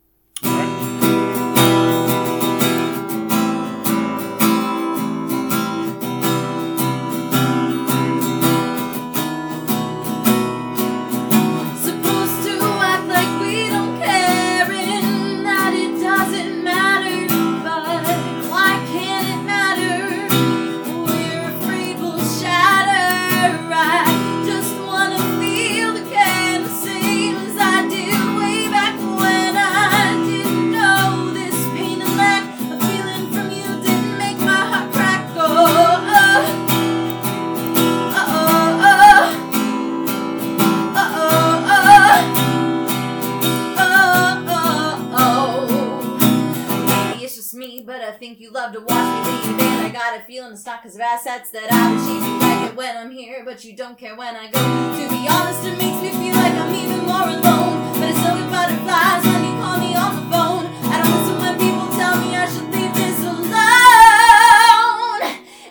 Me, 47.56 47.84
but 47.86 48.02
I 48.02 48.12
think 48.12 48.40
you 48.40 48.52
love 48.52 48.74
to 48.74 48.80
watch 48.80 48.92
me 48.92 49.32
leave. 49.32 49.60
And 49.60 49.88
I 49.88 49.90
got 49.90 50.20
a 50.20 50.24
feeling 50.24 50.52
the 50.52 50.66
not 50.66 50.82
because 50.84 50.96
of 50.96 51.02
assets 51.02 51.50
that 51.52 51.72
I 51.72 51.92
would 51.92 52.00
cheat. 52.04 52.22
You 52.22 52.40
like 52.40 52.72
it 52.72 52.76
when 52.76 52.98
I'm 52.98 53.12
here, 53.12 53.44
but 53.46 53.64
you 53.64 53.76
don't 53.76 53.98
care 53.98 54.16
when 54.16 54.36
I 54.36 54.52
go. 54.52 54.60
To 54.60 55.10
be 55.10 55.28
honest, 55.28 55.66
it 55.66 55.78
makes 55.78 56.02
me 56.02 56.12
feel 56.12 56.36
like 56.36 56.54
I'm 56.54 56.74
even 56.76 57.06
more 57.06 57.28
alone. 57.28 58.00
But 58.00 58.10
it's 58.12 58.20
get 58.20 58.50
butterflies 58.52 59.26
when 59.26 59.42
you 59.44 59.54
call 59.62 59.78
me 59.80 59.96
on 59.96 60.16
the 60.16 60.26
phone. 60.32 60.66
I 60.92 61.02
don't 61.02 61.12
listen 61.16 61.38
when 61.40 61.56
people 61.58 61.88
tell 61.96 62.16
me 62.20 62.36
I 62.36 62.46
should 62.52 62.70
leave 62.70 62.94
this 62.94 63.20
alone. 63.24 63.56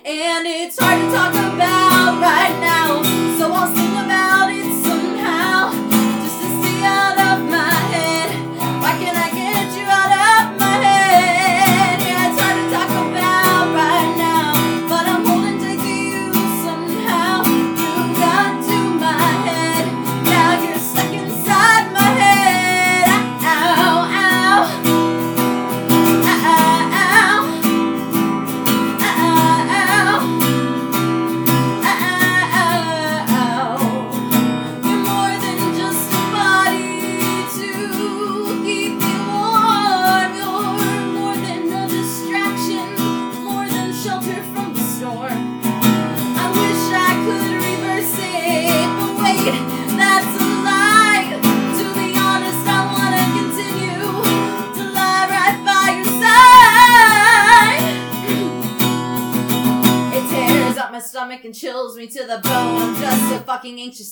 And 0.05 0.47
it's 0.47 0.79
hard 0.79 1.01
to 1.01 1.07
talk 1.13 1.33
about 1.33 2.21
right 2.21 2.57
now. 2.61 3.14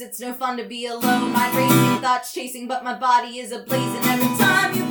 It's 0.02 0.20
no 0.20 0.32
fun 0.32 0.56
to 0.56 0.64
be 0.64 0.86
alone. 0.86 1.32
Mind 1.32 1.54
racing, 1.56 2.02
thoughts 2.02 2.32
chasing, 2.34 2.66
but 2.66 2.84
my 2.84 2.98
body 2.98 3.38
is 3.38 3.52
ablaze. 3.52 3.82
And 3.82 4.04
every 4.06 4.36
time 4.36 4.74
you 4.76 4.81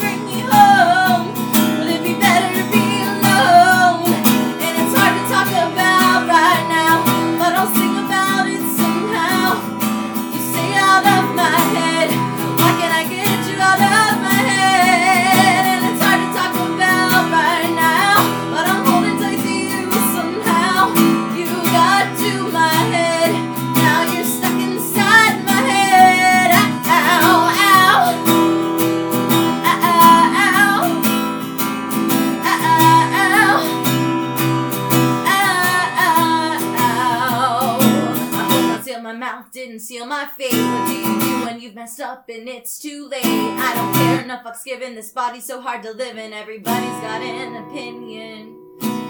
it's 42.61 42.77
too 42.77 43.07
late? 43.07 43.25
I 43.25 43.73
don't 43.73 43.91
care 43.95 44.21
enough 44.21 44.43
fucks 44.43 44.63
given. 44.63 44.93
This 44.93 45.09
body's 45.09 45.45
so 45.45 45.61
hard 45.61 45.81
to 45.81 45.93
live 45.93 46.15
in. 46.19 46.31
Everybody's 46.31 47.01
got 47.01 47.19
an 47.19 47.55
opinion. 47.55 48.55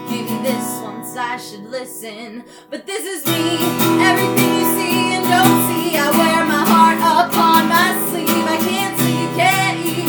Maybe 0.10 0.38
this 0.42 0.80
once 0.82 1.18
I 1.18 1.36
should 1.36 1.66
listen. 1.70 2.46
But 2.70 2.86
this 2.86 3.04
is 3.04 3.26
me. 3.26 3.58
Everything 4.08 4.52
you 4.56 4.68
see 4.78 5.16
and 5.16 5.26
don't 5.28 5.60
see. 5.68 5.98
I 5.98 6.10
wear 6.12 6.46
my 6.46 6.64
heart 6.64 7.28
upon 7.28 7.68
my 7.68 7.90
sleeve. 8.08 8.46
I 8.48 8.58
can't 8.70 8.98
see, 8.98 9.22
you 9.22 9.30
can't 9.36 9.86
eat. 9.86 10.01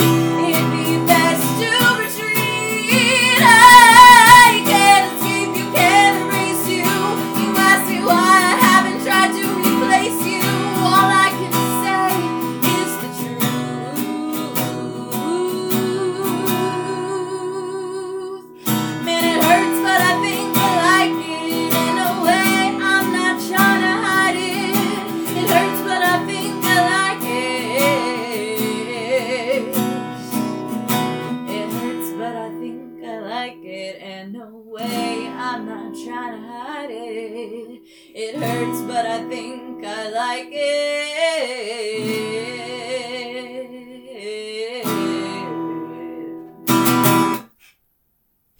It 38.34 38.38
hurts, 38.38 38.80
but 38.82 39.04
I 39.04 39.28
think 39.28 39.84
I 39.84 40.08
like 40.08 40.48
it. 40.50 41.22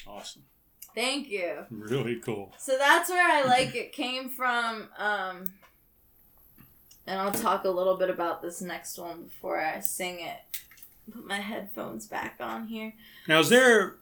Awesome. 0.07 0.43
Thank 0.95 1.31
you. 1.31 1.65
Really 1.71 2.17
cool. 2.17 2.53
So 2.59 2.77
that's 2.77 3.09
where 3.09 3.27
I 3.27 3.45
like 3.45 3.75
it 3.75 3.93
came 3.93 4.29
from. 4.29 4.91
Um, 4.99 5.55
and 7.07 7.19
I'll 7.19 7.33
talk 7.33 7.65
a 7.65 7.71
little 7.71 7.97
bit 7.97 8.11
about 8.11 8.43
this 8.43 8.61
next 8.61 8.99
one 8.99 9.23
before 9.23 9.59
I 9.59 9.81
sing 9.81 10.21
it. 10.21 10.37
Put 11.11 11.27
my 11.27 11.41
headphones 11.41 12.07
back 12.07 12.37
on 12.41 12.67
here. 12.67 12.93
Now, 13.27 13.41
is 13.41 13.49
there, 13.49 13.97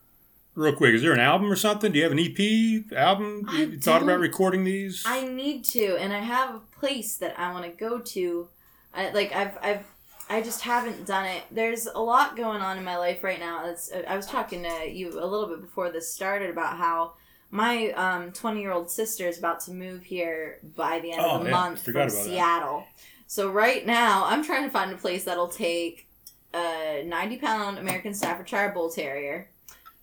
real 0.54 0.74
quick, 0.74 0.94
is 0.94 1.02
there 1.02 1.12
an 1.12 1.20
album 1.20 1.50
or 1.50 1.56
something? 1.56 1.92
Do 1.92 1.98
you 1.98 2.04
have 2.04 2.12
an 2.12 2.18
EP 2.18 2.92
album? 2.96 3.46
I 3.48 3.62
You 3.62 3.80
thought 3.80 4.02
about 4.02 4.20
recording 4.20 4.64
these? 4.64 5.02
I 5.06 5.24
need 5.26 5.64
to, 5.66 5.96
and 5.96 6.12
I 6.12 6.20
have 6.20 6.54
a 6.54 6.60
place 6.78 7.16
that 7.18 7.38
I 7.38 7.52
want 7.52 7.64
to 7.64 7.70
go 7.70 7.98
to. 7.98 8.48
I 8.94 9.10
like 9.10 9.32
I've 9.34 9.56
I've 9.62 9.84
I 10.28 10.42
just 10.42 10.60
haven't 10.62 11.06
done 11.06 11.26
it. 11.26 11.42
There's 11.50 11.86
a 11.86 11.98
lot 12.00 12.36
going 12.36 12.60
on 12.60 12.78
in 12.78 12.84
my 12.84 12.96
life 12.96 13.24
right 13.24 13.40
now. 13.40 13.66
It's, 13.68 13.90
I 14.06 14.16
was 14.16 14.26
talking 14.26 14.62
to 14.62 14.88
you 14.90 15.08
a 15.20 15.26
little 15.26 15.46
bit 15.48 15.60
before 15.60 15.90
this 15.90 16.12
started 16.12 16.50
about 16.50 16.76
how 16.76 17.14
my 17.52 17.90
um 17.92 18.30
20 18.32 18.60
year 18.60 18.72
old 18.72 18.90
sister 18.90 19.26
is 19.26 19.38
about 19.38 19.60
to 19.60 19.72
move 19.72 20.02
here 20.04 20.58
by 20.76 21.00
the 21.00 21.12
end 21.12 21.20
Oh, 21.24 21.30
of 21.36 21.40
the 21.44 21.50
yeah, 21.50 21.56
month 21.56 21.82
from 21.84 21.96
about 21.96 22.10
that. 22.10 22.24
Seattle. 22.24 22.84
So 23.26 23.50
right 23.50 23.86
now, 23.86 24.24
I'm 24.26 24.44
trying 24.44 24.64
to 24.64 24.70
find 24.70 24.90
a 24.92 24.96
place 24.96 25.24
that'll 25.24 25.48
take 25.48 26.08
a 26.52 27.04
90 27.06 27.36
pound 27.38 27.78
American 27.78 28.12
Staffordshire 28.14 28.70
Bull 28.74 28.90
Terrier, 28.90 29.48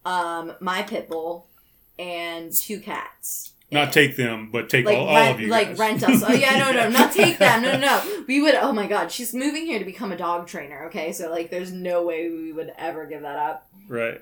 um, 0.08 0.54
my 0.62 0.84
pit 0.84 1.10
bull, 1.10 1.48
and 2.00 2.52
two 2.52 2.80
cats. 2.80 3.52
Not 3.70 3.92
take 3.92 4.16
them, 4.16 4.50
but 4.50 4.70
take 4.70 4.86
like 4.86 4.98
all, 4.98 5.10
all 5.10 5.16
rent, 5.16 5.36
of 5.36 5.42
you. 5.42 5.48
like 5.50 5.68
guys. 5.70 5.80
rent 5.80 6.04
us. 6.04 6.24
Oh 6.26 6.32
yeah, 6.32 6.58
no, 6.58 6.72
no, 6.72 6.90
not 6.98 7.12
take 7.12 7.38
them. 7.38 7.62
No, 7.62 7.74
no, 7.74 7.80
no. 7.80 8.24
We 8.26 8.42
would. 8.42 8.56
Oh 8.56 8.72
my 8.72 8.88
god, 8.88 9.12
she's 9.12 9.34
moving 9.34 9.66
here 9.66 9.80
to 9.80 9.84
become 9.86 10.14
a 10.14 10.18
dog 10.18 10.48
trainer. 10.48 10.86
Okay, 10.86 11.12
so 11.12 11.30
like, 11.30 11.52
there's 11.52 11.74
no 11.74 12.06
way 12.06 12.30
we 12.30 12.54
would 12.54 12.72
ever 12.78 13.06
give 13.06 13.24
that 13.24 13.36
up. 13.38 13.68
Right. 13.90 14.22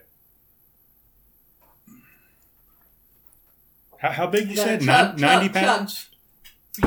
How, 3.99 4.11
how 4.11 4.27
big 4.27 4.49
you 4.49 4.55
said? 4.55 4.81
chug, 4.81 5.13
Nin- 5.19 5.21
90 5.21 5.45
chug, 5.47 5.53
chug. 5.53 5.63
pounds? 5.63 6.09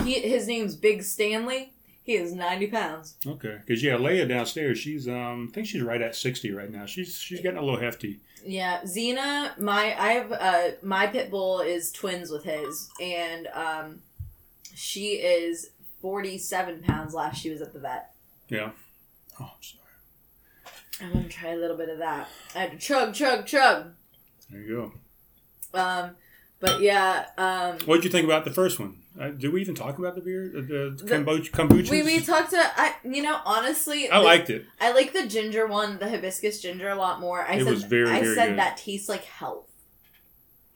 He, 0.04 0.14
his 0.14 0.46
name's 0.48 0.74
Big 0.76 1.02
Stanley. 1.02 1.72
He 2.08 2.14
is 2.14 2.32
90 2.32 2.68
pounds. 2.68 3.16
Okay. 3.26 3.58
Because, 3.60 3.82
yeah, 3.82 3.92
Leia 3.92 4.26
downstairs, 4.26 4.78
she's, 4.78 5.06
um, 5.06 5.48
I 5.50 5.54
think 5.54 5.66
she's 5.66 5.82
right 5.82 6.00
at 6.00 6.16
60 6.16 6.50
right 6.52 6.72
now. 6.72 6.86
She's 6.86 7.14
she's 7.14 7.42
getting 7.42 7.58
a 7.58 7.62
little 7.62 7.78
hefty. 7.78 8.20
Yeah, 8.42 8.80
Xena. 8.80 9.58
My 9.58 9.94
I 10.00 10.12
have 10.12 10.32
uh 10.32 10.70
my 10.82 11.06
pit 11.06 11.30
bull 11.30 11.60
is 11.60 11.92
twins 11.92 12.30
with 12.30 12.44
his, 12.44 12.88
and 12.98 13.46
um, 13.48 13.98
she 14.74 15.16
is 15.16 15.68
47 16.00 16.82
pounds. 16.82 17.12
Last 17.12 17.42
she 17.42 17.50
was 17.50 17.60
at 17.60 17.74
the 17.74 17.78
vet. 17.78 18.14
Yeah. 18.48 18.70
Oh, 19.38 19.50
I'm 19.54 19.60
sorry. 19.60 20.72
I'm 21.02 21.12
gonna 21.12 21.28
try 21.28 21.50
a 21.50 21.56
little 21.56 21.76
bit 21.76 21.90
of 21.90 21.98
that. 21.98 22.30
I 22.54 22.60
had 22.60 22.70
to 22.70 22.78
chug, 22.78 23.12
chug, 23.12 23.44
chug. 23.44 23.92
There 24.50 24.62
you 24.62 24.92
go. 25.74 25.78
Um, 25.78 26.12
but 26.58 26.80
yeah, 26.80 27.26
um. 27.36 27.76
What 27.84 27.96
did 27.96 28.04
you 28.04 28.10
think 28.10 28.24
about 28.24 28.46
the 28.46 28.50
first 28.50 28.80
one? 28.80 29.02
Uh, 29.20 29.30
did 29.30 29.52
we 29.52 29.60
even 29.60 29.74
talk 29.74 29.98
about 29.98 30.14
the 30.14 30.20
beer? 30.20 30.48
The, 30.48 30.60
the 30.62 30.90
The- 31.04 31.14
kombucha? 31.14 31.50
kombuchas? 31.50 31.90
We, 31.90 32.02
we 32.02 32.20
talked 32.20 32.50
to 32.50 32.58
I 32.58 32.94
you 33.04 33.22
know 33.22 33.40
honestly 33.44 34.08
I 34.10 34.18
the- 34.18 34.24
liked 34.24 34.50
it. 34.50 34.64
I 34.80 34.92
like 34.92 35.12
the 35.12 35.26
ginger 35.26 35.66
one 35.66 35.98
the 35.98 36.08
hibiscus 36.08 36.60
ginger 36.60 36.88
a 36.88 36.94
lot 36.94 37.18
more 37.20 37.42
I 37.42 37.54
It 37.54 37.64
said 37.64 37.70
was 37.72 37.82
very, 37.84 38.10
I 38.10 38.20
very 38.22 38.34
said 38.34 38.46
good. 38.50 38.58
that 38.58 38.76
tastes 38.76 39.08
like 39.08 39.24
health 39.24 39.64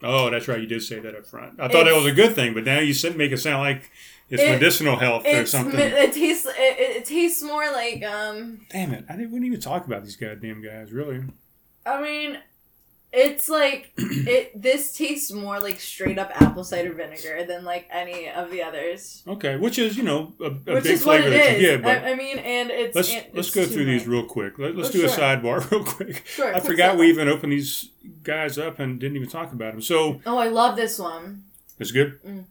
Oh, 0.05 0.29
that's 0.29 0.49
right. 0.49 0.59
You 0.59 0.67
did 0.67 0.83
say 0.83 0.99
that 0.99 1.15
up 1.15 1.25
front. 1.25 1.61
I 1.61 1.69
thought 1.69 1.85
that 1.85 1.95
was 1.95 2.05
a 2.05 2.11
good 2.11 2.35
thing, 2.35 2.53
but 2.53 2.65
now 2.65 2.79
you 2.79 2.93
said 2.93 3.15
make 3.15 3.31
it 3.31 3.37
sound 3.37 3.61
like 3.61 3.89
it's 4.29 4.41
It- 4.43 4.49
medicinal 4.49 4.97
health 4.97 5.25
or 5.25 5.45
something. 5.45 5.79
it 5.79 6.11
tastes 6.13 6.45
it, 6.45 6.55
it, 6.57 6.95
it 6.97 7.05
tastes 7.05 7.41
more 7.41 7.71
like 7.71 8.03
um 8.03 8.65
Damn 8.69 8.91
it! 8.93 9.05
I 9.09 9.13
didn't, 9.15 9.31
we 9.31 9.35
didn't 9.39 9.45
even 9.47 9.61
talk 9.61 9.85
about 9.87 10.03
these 10.03 10.17
goddamn 10.17 10.61
guys. 10.61 10.91
Really? 10.91 11.23
I 11.85 12.01
mean 12.01 12.37
it's 13.13 13.47
like 13.47 13.91
it 13.97 14.59
this 14.59 14.91
tastes 14.97 15.31
more 15.31 15.59
like 15.59 15.79
straight 15.79 16.17
up 16.17 16.31
apple 16.41 16.63
cider 16.63 16.91
vinegar 16.93 17.45
than 17.45 17.63
like 17.63 17.87
any 17.91 18.29
of 18.29 18.49
the 18.51 18.61
others 18.61 19.23
Okay, 19.27 19.55
which 19.55 19.77
is 19.77 19.95
you 19.95 20.03
know 20.03 20.33
a, 20.41 20.45
a 20.45 20.49
which 20.49 20.83
big 20.83 20.93
is 20.93 21.05
what 21.05 21.21
flavor 21.21 21.35
it 21.35 21.55
is 21.55 21.61
get, 21.61 21.81
but 21.83 22.03
I, 22.03 22.11
I 22.11 22.15
mean 22.15 22.39
and 22.39 22.71
it's 22.71 22.95
let's 22.95 23.13
and 23.13 23.25
let's 23.33 23.47
it's 23.47 23.55
go 23.55 23.65
through 23.65 23.85
these 23.85 24.07
real 24.07 24.25
quick. 24.25 24.57
Let, 24.59 24.75
us 24.75 24.89
Oh, 24.89 24.91
do 24.91 25.05
a 25.05 25.07
sidebar 25.07 25.69
real 25.71 25.83
quick. 25.83 26.25
Sure, 26.25 26.47
I 26.47 26.59
quick 26.59 26.71
forgot 26.71 26.97
we 26.97 27.07
even 27.09 27.27
opened 27.27 27.53
these 27.53 27.89
guys 28.23 28.57
up 28.57 28.79
and 28.79 28.99
didn't 28.99 29.15
even 29.15 29.29
talk 29.29 29.53
about 29.53 29.73
them. 29.73 29.81
So 29.81 30.19
oh 30.25 30.37
I 30.37 30.47
love 30.47 30.75
this 30.75 30.99
one 30.99 31.43
it's 31.79 31.91
good. 31.91 32.21
Mm. 32.23 32.45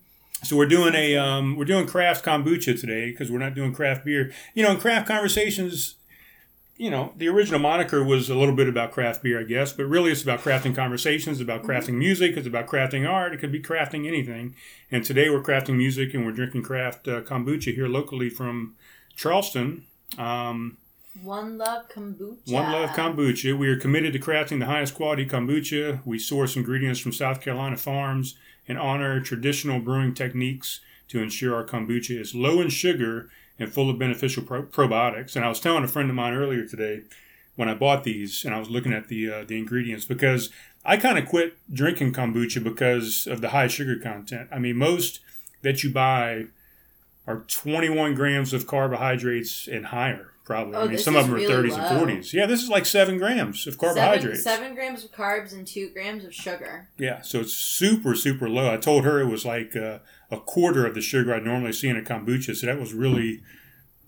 So 0.45 0.57
we're 0.57 0.67
doing 0.67 0.95
a 0.95 1.17
um, 1.17 1.57
we're 1.57 1.65
doing 1.65 1.87
craft 1.87 2.25
kombucha 2.25 2.79
today 2.79 3.11
because 3.11 3.31
we're 3.31 3.39
not 3.39 3.55
doing 3.55 3.73
craft 3.73 4.05
beer. 4.05 4.33
You 4.55 4.65
know, 4.65 4.73
in 4.73 4.79
craft 4.79 5.07
conversations, 5.07 5.95
you 6.77 6.91
know, 6.91 7.13
the 7.17 7.29
original 7.29 7.61
moniker 7.61 8.03
was 8.03 8.29
a 8.31 8.35
little 8.35 8.55
bit 8.55 8.69
about 8.69 8.93
craft 8.93 9.23
beer, 9.23 9.41
I 9.41 9.45
guess, 9.45 9.73
but 9.73 9.85
really 9.87 10.11
it's 10.11 10.23
about 10.23 10.41
crafting 10.41 10.75
conversations, 10.75 11.39
Mm-hmm. 11.39 11.51
about 11.51 11.63
crafting 11.65 11.95
music, 11.95 12.37
it's 12.37 12.47
about 12.47 12.67
crafting 12.67 13.09
art. 13.09 13.35
It 13.35 13.41
could 13.41 13.53
be 13.53 13.61
crafting 13.61 14.07
anything. 14.07 14.55
And 14.91 15.05
today 15.05 15.29
we're 15.31 15.43
crafting 15.43 15.77
music 15.77 16.15
and 16.15 16.25
we're 16.25 16.33
drinking 16.33 16.63
craft 16.63 17.07
uh, 17.09 17.21
kombucha 17.23 17.75
here 17.75 17.89
locally 17.89 18.31
from 18.31 18.75
Charleston. 19.15 19.85
Um, 20.19 20.79
One 21.23 21.59
Love 21.59 21.89
Kombucha 21.89 22.51
One 22.53 22.73
Love 22.73 22.91
Kombucha. 22.91 23.57
We 23.57 23.69
are 23.69 23.79
committed 23.79 24.13
to 24.15 24.19
crafting 24.19 24.59
the 24.59 24.67
highest 24.67 24.95
quality 24.95 25.27
kombucha. 25.27 26.01
We 26.07 26.19
source 26.19 26.57
ingredients 26.57 27.01
from 27.01 27.13
South 27.13 27.41
Carolina 27.41 27.77
farms 27.77 28.37
and 28.67 28.79
honor 28.79 29.21
traditional 29.21 29.79
brewing 29.81 30.15
techniques 30.15 30.81
to 31.09 31.21
ensure 31.21 31.55
our 31.55 31.65
kombucha 31.67 32.19
is 32.19 32.35
low 32.35 32.61
in 32.61 32.71
sugar 32.71 33.29
and 33.63 33.73
full 33.73 33.89
of 33.91 33.99
beneficial 33.99 34.43
pro- 34.43 34.65
probiotics. 34.65 35.37
And 35.37 35.45
I 35.45 35.49
was 35.49 35.61
telling 35.61 35.85
a 35.85 35.89
friend 35.89 36.11
of 36.11 36.17
mine 36.17 36.35
earlier 36.35 36.67
today 36.67 37.03
when 37.57 37.69
I 37.69 37.75
bought 37.75 38.05
these 38.05 38.45
and 38.45 38.55
I 38.55 38.59
was 38.59 38.69
looking 38.71 38.93
at 38.93 39.09
the 39.09 39.31
uh, 39.33 39.45
the 39.45 39.59
ingredients 39.59 40.05
because 40.05 40.51
I 40.85 40.97
kind 40.97 41.19
of 41.19 41.29
quit 41.29 41.57
drinking 41.73 42.13
kombucha 42.13 42.63
because 42.63 43.27
of 43.27 43.41
the 43.41 43.51
high 43.51 43.69
sugar 43.69 43.97
content. 43.99 44.49
I 44.53 44.59
mean, 44.59 44.77
most 44.77 45.21
that 45.63 45.85
you 45.85 45.93
buy 45.93 46.47
are 47.27 47.45
21 47.47 48.15
grams 48.15 48.53
of 48.53 48.67
carbohydrates 48.67 49.69
and 49.69 49.87
higher. 49.87 50.29
Probably. 50.45 50.75
Oh, 50.75 50.83
I 50.83 50.89
mean, 50.89 50.99
some 50.99 51.15
of 51.15 51.27
them 51.27 51.35
are 51.35 51.39
really 51.39 51.69
30s 51.71 51.79
low. 51.79 52.05
and 52.05 52.11
40s. 52.21 52.33
Yeah, 52.33 52.47
this 52.47 52.61
is 52.65 52.69
like 52.69 52.85
seven 52.85 53.17
grams 53.17 53.65
of 53.69 53.75
Seven, 53.75 53.79
carbohydrates. 53.95 54.43
seven 54.43 54.75
grams 54.75 55.05
of 55.05 55.13
carbs 55.13 55.53
and 55.53 55.65
two 55.65 55.91
grams 55.91 56.25
of 56.25 56.35
sugar. 56.35 56.89
Yeah, 56.99 57.23
so 57.23 57.39
it's 57.39 57.53
super, 57.55 58.17
super 58.17 58.49
low. 58.49 58.73
I 58.75 58.77
told 58.77 59.05
her 59.05 59.21
it 59.21 59.27
was 59.29 59.45
like 59.47 59.77
uh, 59.77 59.99
a 60.33 60.41
quarter 60.41 60.87
of 60.87 60.95
the 60.95 61.01
sugar 61.01 61.33
I 61.35 61.39
normally 61.39 61.73
see 61.73 61.89
in 61.89 61.97
a 61.97 62.03
kombucha. 62.03 62.57
So 62.57 62.67
that 62.67 62.81
was 62.81 62.93
really, 62.95 63.43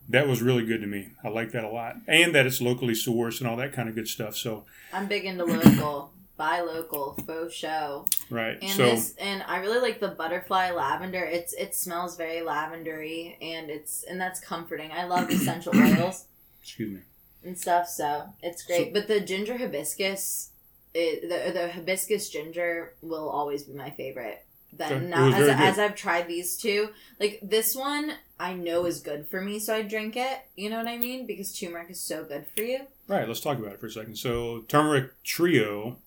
that 0.09 0.27
was 0.27 0.43
really 0.43 0.65
good 0.65 0.81
to 0.81 0.87
me. 0.87 1.11
I 1.23 1.29
like 1.29 1.53
that 1.53 1.63
a 1.65 1.69
lot, 1.69 1.97
and 2.09 2.35
that 2.35 2.47
it's 2.47 2.61
locally 2.61 2.95
sourced 2.95 3.41
and 3.41 3.49
all 3.49 3.57
that 3.57 3.73
kind 3.73 3.89
of 3.89 3.95
good 3.95 4.09
stuff. 4.09 4.35
So 4.37 4.65
I'm 4.93 5.07
big 5.07 5.25
into 5.25 5.45
local, 5.45 6.13
buy 6.37 6.61
local, 6.63 7.15
faux 7.27 7.55
show. 7.55 8.07
right, 8.31 8.59
And 8.61 8.71
so 8.71 8.85
this 8.91 9.15
and 9.21 9.43
I 9.47 9.59
really 9.59 9.81
like 9.81 10.01
the 10.01 10.09
butterfly 10.09 10.71
lavender. 10.73 11.23
It's 11.25 11.53
it 11.53 11.75
smells 11.75 12.17
very 12.17 12.41
lavendery 12.41 13.37
and 13.41 13.71
it's 13.71 14.03
and 14.05 14.21
that's 14.21 14.41
comforting. 14.41 14.91
I 14.93 15.05
love 15.05 15.31
essential 15.31 15.73
oils 15.77 16.27
excuse 16.63 16.91
me. 16.91 17.01
and 17.45 17.57
stuff, 17.59 17.89
so 17.89 18.25
it's 18.43 18.65
great. 18.65 18.93
but 18.95 19.07
the 19.09 19.21
ginger 19.21 19.59
hibiscus 19.59 20.51
it, 20.95 21.23
the 21.23 21.53
the 21.59 21.69
hibiscus 21.73 22.31
ginger 22.31 22.95
will 23.03 23.29
always 23.29 23.65
be 23.65 23.75
my 23.75 23.91
favorite. 23.91 24.45
It 24.79 25.03
now 25.03 25.29
as, 25.29 25.49
as 25.49 25.79
I've 25.79 25.95
tried 25.95 26.29
these 26.29 26.57
two, 26.57 26.91
like 27.21 27.41
this 27.43 27.75
one 27.75 28.13
I 28.39 28.55
know 28.55 28.87
is 28.87 29.01
good 29.01 29.29
for 29.29 29.41
me, 29.41 29.59
so 29.59 29.77
I 29.77 29.83
drink 29.83 30.17
it. 30.17 30.41
You 30.57 30.71
know 30.71 30.79
what 30.79 30.89
I 30.89 30.99
mean? 30.99 31.27
Because 31.27 31.57
turmeric 31.57 31.91
is 31.91 32.01
so 32.01 32.25
good 32.25 32.47
for 32.55 32.63
you. 32.63 32.81
Right, 33.07 33.29
let's 33.29 33.41
talk 33.41 33.59
about 33.59 33.73
it 33.73 33.81
for 33.81 33.87
a 33.87 33.91
second. 33.91 34.17
So, 34.17 34.61
turmeric 34.69 35.23
trio, 35.23 35.99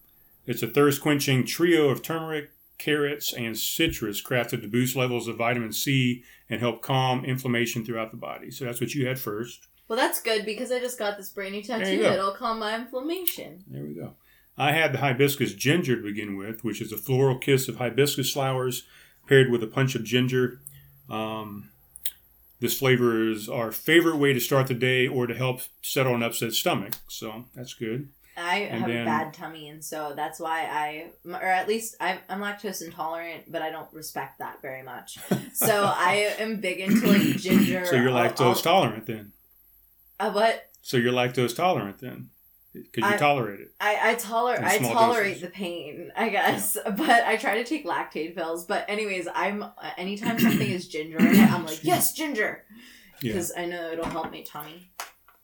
it's 0.46 0.64
a 0.64 0.68
thirst 0.68 1.02
quenching 1.02 1.46
trio 1.46 1.90
of 1.90 2.02
turmeric, 2.02 2.52
carrots, 2.78 3.34
and 3.34 3.58
citrus 3.58 4.22
crafted 4.22 4.62
to 4.62 4.68
boost 4.68 4.96
levels 4.96 5.28
of 5.28 5.38
vitamin 5.38 5.72
C 5.72 6.24
and 6.50 6.60
help 6.60 6.82
calm 6.82 7.24
inflammation 7.24 7.86
throughout 7.86 8.12
the 8.12 8.18
body. 8.18 8.52
So, 8.52 8.66
that's 8.66 8.82
what 8.82 8.94
you 8.94 9.08
had 9.08 9.20
first. 9.20 9.68
Well, 9.88 9.98
that's 9.98 10.22
good 10.22 10.44
because 10.44 10.72
I 10.72 10.80
just 10.80 11.00
got 11.00 11.18
this 11.18 11.30
brand 11.30 11.54
new 11.54 11.64
tattoo. 11.64 12.04
It'll 12.04 12.34
calm 12.34 12.60
my 12.60 12.76
inflammation. 12.76 13.64
There 13.68 13.84
we 13.84 13.94
go. 13.94 14.16
I 14.58 14.72
had 14.72 14.92
the 14.94 14.98
hibiscus 15.00 15.54
ginger 15.54 15.96
to 15.98 16.02
begin 16.04 16.36
with, 16.36 16.64
which 16.64 16.82
is 16.82 16.92
a 16.92 16.98
floral 16.98 17.38
kiss 17.38 17.68
of 17.68 17.76
hibiscus 17.78 18.32
flowers 18.34 18.84
paired 19.28 19.52
with 19.52 19.62
a 19.64 19.68
punch 19.68 19.94
of 19.96 20.04
ginger. 20.04 20.60
Um, 21.10 21.70
this 22.60 22.78
flavor 22.80 23.30
is 23.30 23.48
our 23.48 23.72
favorite 23.72 24.18
way 24.18 24.34
to 24.34 24.40
start 24.40 24.68
the 24.68 24.74
day 24.74 25.08
or 25.08 25.28
to 25.28 25.34
help 25.36 25.62
settle 25.84 26.16
an 26.16 26.24
upset 26.24 26.54
stomach. 26.54 26.94
So 27.08 27.46
that's 27.56 27.74
good. 27.76 28.10
I 28.36 28.60
And 28.60 28.82
have 28.82 28.90
then- 28.90 29.02
a 29.02 29.06
bad 29.06 29.34
tummy, 29.34 29.68
and 29.70 29.84
so 29.84 30.14
that's 30.16 30.40
why 30.40 30.62
I, 30.66 31.08
or 31.28 31.42
at 31.42 31.68
least 31.68 31.96
I'm, 32.00 32.20
I'm 32.30 32.40
lactose 32.40 32.84
intolerant, 32.84 33.52
but 33.52 33.64
I 33.64 33.72
don't 33.72 33.92
respect 33.94 34.40
that 34.40 34.62
very 34.62 34.84
much. 34.84 35.18
So 35.54 35.86
I 35.86 36.36
am 36.38 36.58
big 36.62 36.80
into 36.80 37.08
like 37.08 37.22
ginger. 37.38 37.84
So 37.88 37.96
you're 37.96 38.12
I'll- 38.12 38.30
lactose 38.30 38.42
I'll- 38.42 38.56
tolerant 38.56 39.08
then. 39.08 39.32
Uh, 40.20 40.32
what? 40.32 40.70
So 40.84 40.98
you're 40.98 41.14
lactose 41.14 41.56
tolerant 41.56 41.98
then. 41.98 42.30
Because 42.84 43.10
you 43.10 43.16
I- 43.16 43.18
tolerate 43.18 43.60
it. 43.60 43.72
I, 43.80 44.12
I 44.12 44.16
tolerate 44.16 44.62
I 44.64 44.78
tolerate 44.80 45.36
doses. 45.36 45.42
the 45.42 45.50
pain, 45.50 46.12
I 46.16 46.30
guess. 46.30 46.78
But 46.86 47.24
I 47.26 47.38
try 47.38 47.56
to 47.56 47.64
take 47.64 47.86
Lactaid 47.86 48.36
pills. 48.36 48.66
But 48.66 48.86
anyways, 48.90 49.28
I'm 49.34 49.64
anytime 49.98 50.40
something 50.40 50.70
is 50.70 50.88
ginger 50.88 51.18
in 51.20 51.28
it, 51.28 51.52
I'm 51.52 51.66
like, 51.66 51.80
yes, 51.84 52.14
ginger, 52.14 52.64
Yeah. 53.22 53.34
because 53.34 53.52
I 53.58 53.66
know 53.66 53.92
it'll 53.92 54.06
help 54.06 54.32
my 54.32 54.42
tummy. 54.42 54.90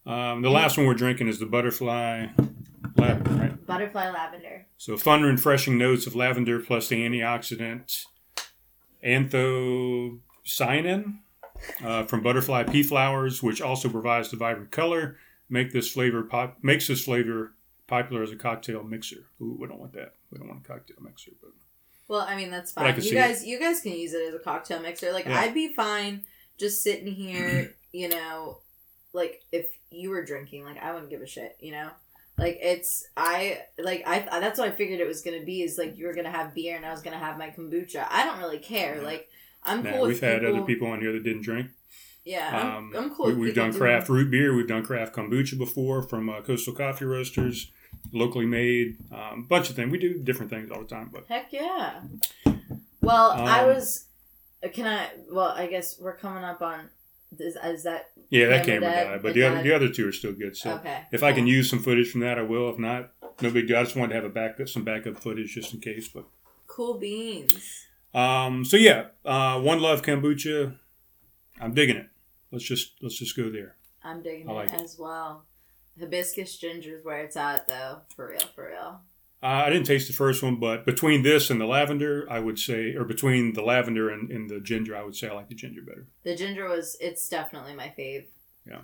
Um, 0.06 0.42
the 0.42 0.50
last 0.50 0.78
one 0.78 0.86
we're 0.86 0.94
drinking 0.96 1.28
is 1.30 1.40
the 1.40 1.46
butterfly 1.46 2.28
lavender, 2.98 3.30
right? 3.42 3.66
Butterfly 3.66 4.10
lavender. 4.12 4.66
So 4.78 4.98
fun, 4.98 5.24
refreshing 5.24 5.78
notes 5.78 6.06
of 6.08 6.16
lavender 6.16 6.60
plus 6.60 6.90
the 6.90 6.98
antioxidant 6.98 8.06
anthocyanin 9.06 11.20
uh, 11.84 12.04
from 12.04 12.22
butterfly 12.22 12.64
pea 12.64 12.84
flowers, 12.84 13.42
which 13.42 13.62
also 13.62 13.90
provides 13.90 14.30
the 14.30 14.38
vibrant 14.38 14.72
color. 14.72 15.18
Make 15.54 15.72
this 15.72 15.92
flavor 15.92 16.24
pop 16.24 16.58
makes 16.64 16.88
this 16.88 17.04
flavor 17.04 17.54
popular 17.86 18.24
as 18.24 18.32
a 18.32 18.36
cocktail 18.36 18.82
mixer. 18.82 19.28
Ooh, 19.40 19.56
we 19.60 19.68
don't 19.68 19.80
want 19.80 19.94
that. 19.94 20.16
We 20.32 20.40
don't 20.40 20.48
want 20.48 20.66
a 20.66 20.68
cocktail 20.68 20.98
mixer, 21.00 21.30
but 21.40 21.52
Well, 22.08 22.22
I 22.22 22.36
mean 22.36 22.50
that's 22.50 22.72
fine. 22.72 22.92
can 22.96 23.04
You 23.04 23.14
guys, 23.14 23.46
you 23.46 23.60
guys 23.60 23.80
can 23.80 23.92
use 23.92 24.14
it 24.16 24.30
as 24.30 24.34
a 24.34 24.40
cocktail 24.40 24.80
mixer. 24.80 25.12
Like 25.14 25.26
Yeah. 25.26 25.40
I'd 25.40 25.54
be 25.54 25.72
fine 25.72 26.24
just 26.58 26.82
sitting 26.82 27.14
here. 27.14 27.76
You 27.96 28.10
know, 28.10 28.58
like 29.14 29.44
if 29.52 29.68
you 29.92 30.10
were 30.10 30.26
drinking, 30.26 30.64
like 30.66 30.82
I 30.82 30.92
wouldn't 30.94 31.12
give 31.12 31.22
a 31.22 31.28
shit. 31.28 31.56
You 31.60 31.74
know. 31.74 31.92
Like 32.40 32.58
it's 32.60 33.06
I 33.16 33.60
like 33.78 34.02
I 34.08 34.40
that's 34.40 34.58
what 34.58 34.70
I 34.70 34.72
figured 34.72 35.00
it 35.00 35.06
was 35.06 35.22
gonna 35.22 35.44
be 35.44 35.62
is 35.62 35.78
like 35.78 35.96
you 35.96 36.08
were 36.08 36.16
gonna 36.16 36.32
have 36.32 36.56
beer 36.56 36.76
and 36.76 36.88
I 36.88 36.90
was 36.90 37.04
gonna 37.04 37.20
have 37.20 37.38
my 37.38 37.52
kombucha. 37.52 38.08
I 38.10 38.26
don't 38.26 38.40
really 38.40 38.58
care. 38.58 38.96
Yeah. 38.96 39.04
Like 39.04 39.30
I'm 39.62 39.84
nah, 39.84 39.92
cool 39.92 40.08
we've 40.08 40.20
had 40.20 40.40
people, 40.40 40.56
other 40.56 40.66
people 40.66 40.88
on 40.88 41.02
here 41.02 41.12
that 41.12 41.24
didn't 41.24 41.44
drink. 41.44 41.68
Yeah, 42.26 42.50
I'm, 42.58 42.76
Um, 42.78 42.94
I'm 42.96 43.16
cool. 43.16 43.28
We, 43.28 43.34
we've 43.36 43.56
done 43.56 43.74
craft 43.74 44.08
root 44.10 44.32
beer. 44.32 44.56
We've 44.56 44.68
done 44.68 44.86
craft 44.86 45.14
kombucha 45.14 45.58
before 45.58 46.04
from 46.04 46.30
uh, 46.30 46.42
Coastal 46.42 46.74
Coffee 46.74 47.06
Roasters, 47.06 47.70
locally 48.14 48.46
made. 48.46 48.98
A 49.12 49.34
um, 49.34 49.46
bunch 49.50 49.70
of 49.70 49.76
things. 49.76 49.92
We 49.92 49.98
do 49.98 50.18
different 50.20 50.50
things 50.50 50.72
all 50.72 50.80
the 50.82 50.88
time, 50.88 51.10
but 51.12 51.26
Heck 51.28 51.52
yeah. 51.52 52.02
Well, 53.02 53.32
I 53.32 53.62
Um, 53.62 53.68
was. 53.68 54.06
Can 54.72 54.88
I? 54.88 55.10
Well, 55.30 55.50
I 55.50 55.68
guess 55.68 56.00
we're 56.00 56.16
coming 56.16 56.44
up 56.46 56.62
on. 56.62 56.90
Is, 57.38 57.58
is 57.62 57.84
that 57.84 58.12
yeah, 58.30 58.48
that 58.48 58.66
Camera 58.66 58.90
died. 58.90 59.22
But 59.22 59.34
the 59.34 59.42
the 59.42 59.48
other, 59.48 59.64
the 59.64 59.76
other 59.76 59.90
two 59.90 60.08
are 60.08 60.12
still 60.14 60.32
good. 60.34 60.56
So 60.56 60.76
okay? 60.76 61.02
if 61.12 61.24
I 61.24 61.34
can 61.34 61.46
use 61.48 61.70
some 61.70 61.80
footage 61.80 62.10
from 62.12 62.22
that, 62.22 62.38
I 62.40 62.44
will. 62.44 62.70
If 62.70 62.78
not, 62.80 63.12
no 63.42 63.50
big 63.50 63.68
deal. 63.68 63.78
I 63.78 63.84
just 63.84 63.96
wanted 63.98 64.10
to 64.10 64.16
have 64.16 64.24
a 64.24 64.30
backup, 64.30 64.70
some 64.70 64.84
backup 64.86 65.18
footage 65.18 65.54
just 65.54 65.74
in 65.74 65.82
case. 65.82 66.08
But 66.08 66.26
cool 66.68 66.94
beans. 66.94 67.88
um, 68.14 68.64
so 68.64 68.78
yeah, 68.78 69.08
uh, 69.26 69.60
one 69.60 69.82
love 69.82 70.02
kombucha. 70.04 70.78
I'm 71.60 71.74
digging 71.74 71.98
it. 71.98 72.08
Let's 72.54 72.64
just 72.64 72.94
let's 73.02 73.18
just 73.18 73.36
go 73.36 73.50
there. 73.50 73.76
I'm 74.04 74.22
digging 74.22 74.48
like 74.48 74.70
it, 74.70 74.76
it. 74.76 74.82
as 74.82 74.98
well. 75.00 75.46
Hibiscus 76.00 76.58
ginger 76.58 76.98
is 76.98 77.04
where 77.04 77.20
it's 77.24 77.36
at, 77.36 77.68
though. 77.68 78.02
For 78.16 78.30
real, 78.30 78.48
for 78.56 78.68
real. 78.68 79.02
Uh, 79.42 79.64
I 79.66 79.70
didn't 79.70 79.88
taste 79.88 80.08
the 80.08 80.14
first 80.14 80.42
one, 80.42 80.56
but 80.56 80.86
between 80.86 81.24
this 81.24 81.50
and 81.50 81.60
the 81.60 81.66
lavender, 81.66 82.26
I 82.30 82.40
would 82.40 82.58
say, 82.58 82.96
or 82.96 83.04
between 83.04 83.54
the 83.54 83.62
lavender 83.62 84.10
and, 84.10 84.32
and 84.32 84.50
the 84.50 84.62
ginger, 84.62 84.96
I 84.96 85.04
would 85.04 85.16
say 85.16 85.28
I 85.28 85.34
like 85.34 85.50
the 85.50 85.56
ginger 85.56 85.82
better. 85.82 86.08
The 86.24 86.36
ginger 86.36 86.70
was. 86.70 86.96
It's 87.02 87.28
definitely 87.28 87.76
my 87.76 87.92
fave. 87.98 88.26
Yeah. 88.66 88.82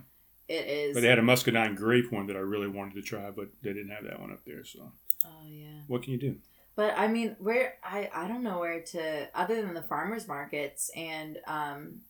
It 0.50 0.68
is. 0.68 0.96
But 0.96 1.02
they 1.02 1.08
had 1.08 1.20
a 1.20 1.24
muscadine 1.24 1.76
grape 1.76 2.12
one 2.12 2.26
that 2.28 2.36
I 2.36 2.40
really 2.40 2.68
wanted 2.68 2.96
to 2.96 3.02
try, 3.04 3.30
but 3.30 3.50
they 3.62 3.72
didn't 3.72 3.92
have 3.92 4.04
that 4.06 4.20
one 4.20 4.32
up 4.32 4.44
there. 4.46 4.66
So 4.66 4.92
oh 5.24 5.46
yeah. 5.48 5.82
what 5.88 6.02
can 6.02 6.14
you 6.14 6.20
do? 6.20 6.38
But 6.76 6.98
I 6.98 7.08
mean, 7.08 7.36
where 7.40 7.76
I 7.84 8.10
I 8.14 8.28
don't 8.28 8.42
know 8.42 8.60
where 8.60 8.82
to 8.82 9.28
other 9.36 9.62
than 9.62 9.76
the 9.76 9.84
farmers 9.84 10.28
markets 10.28 10.90
and 10.96 11.38
um, 11.46 12.02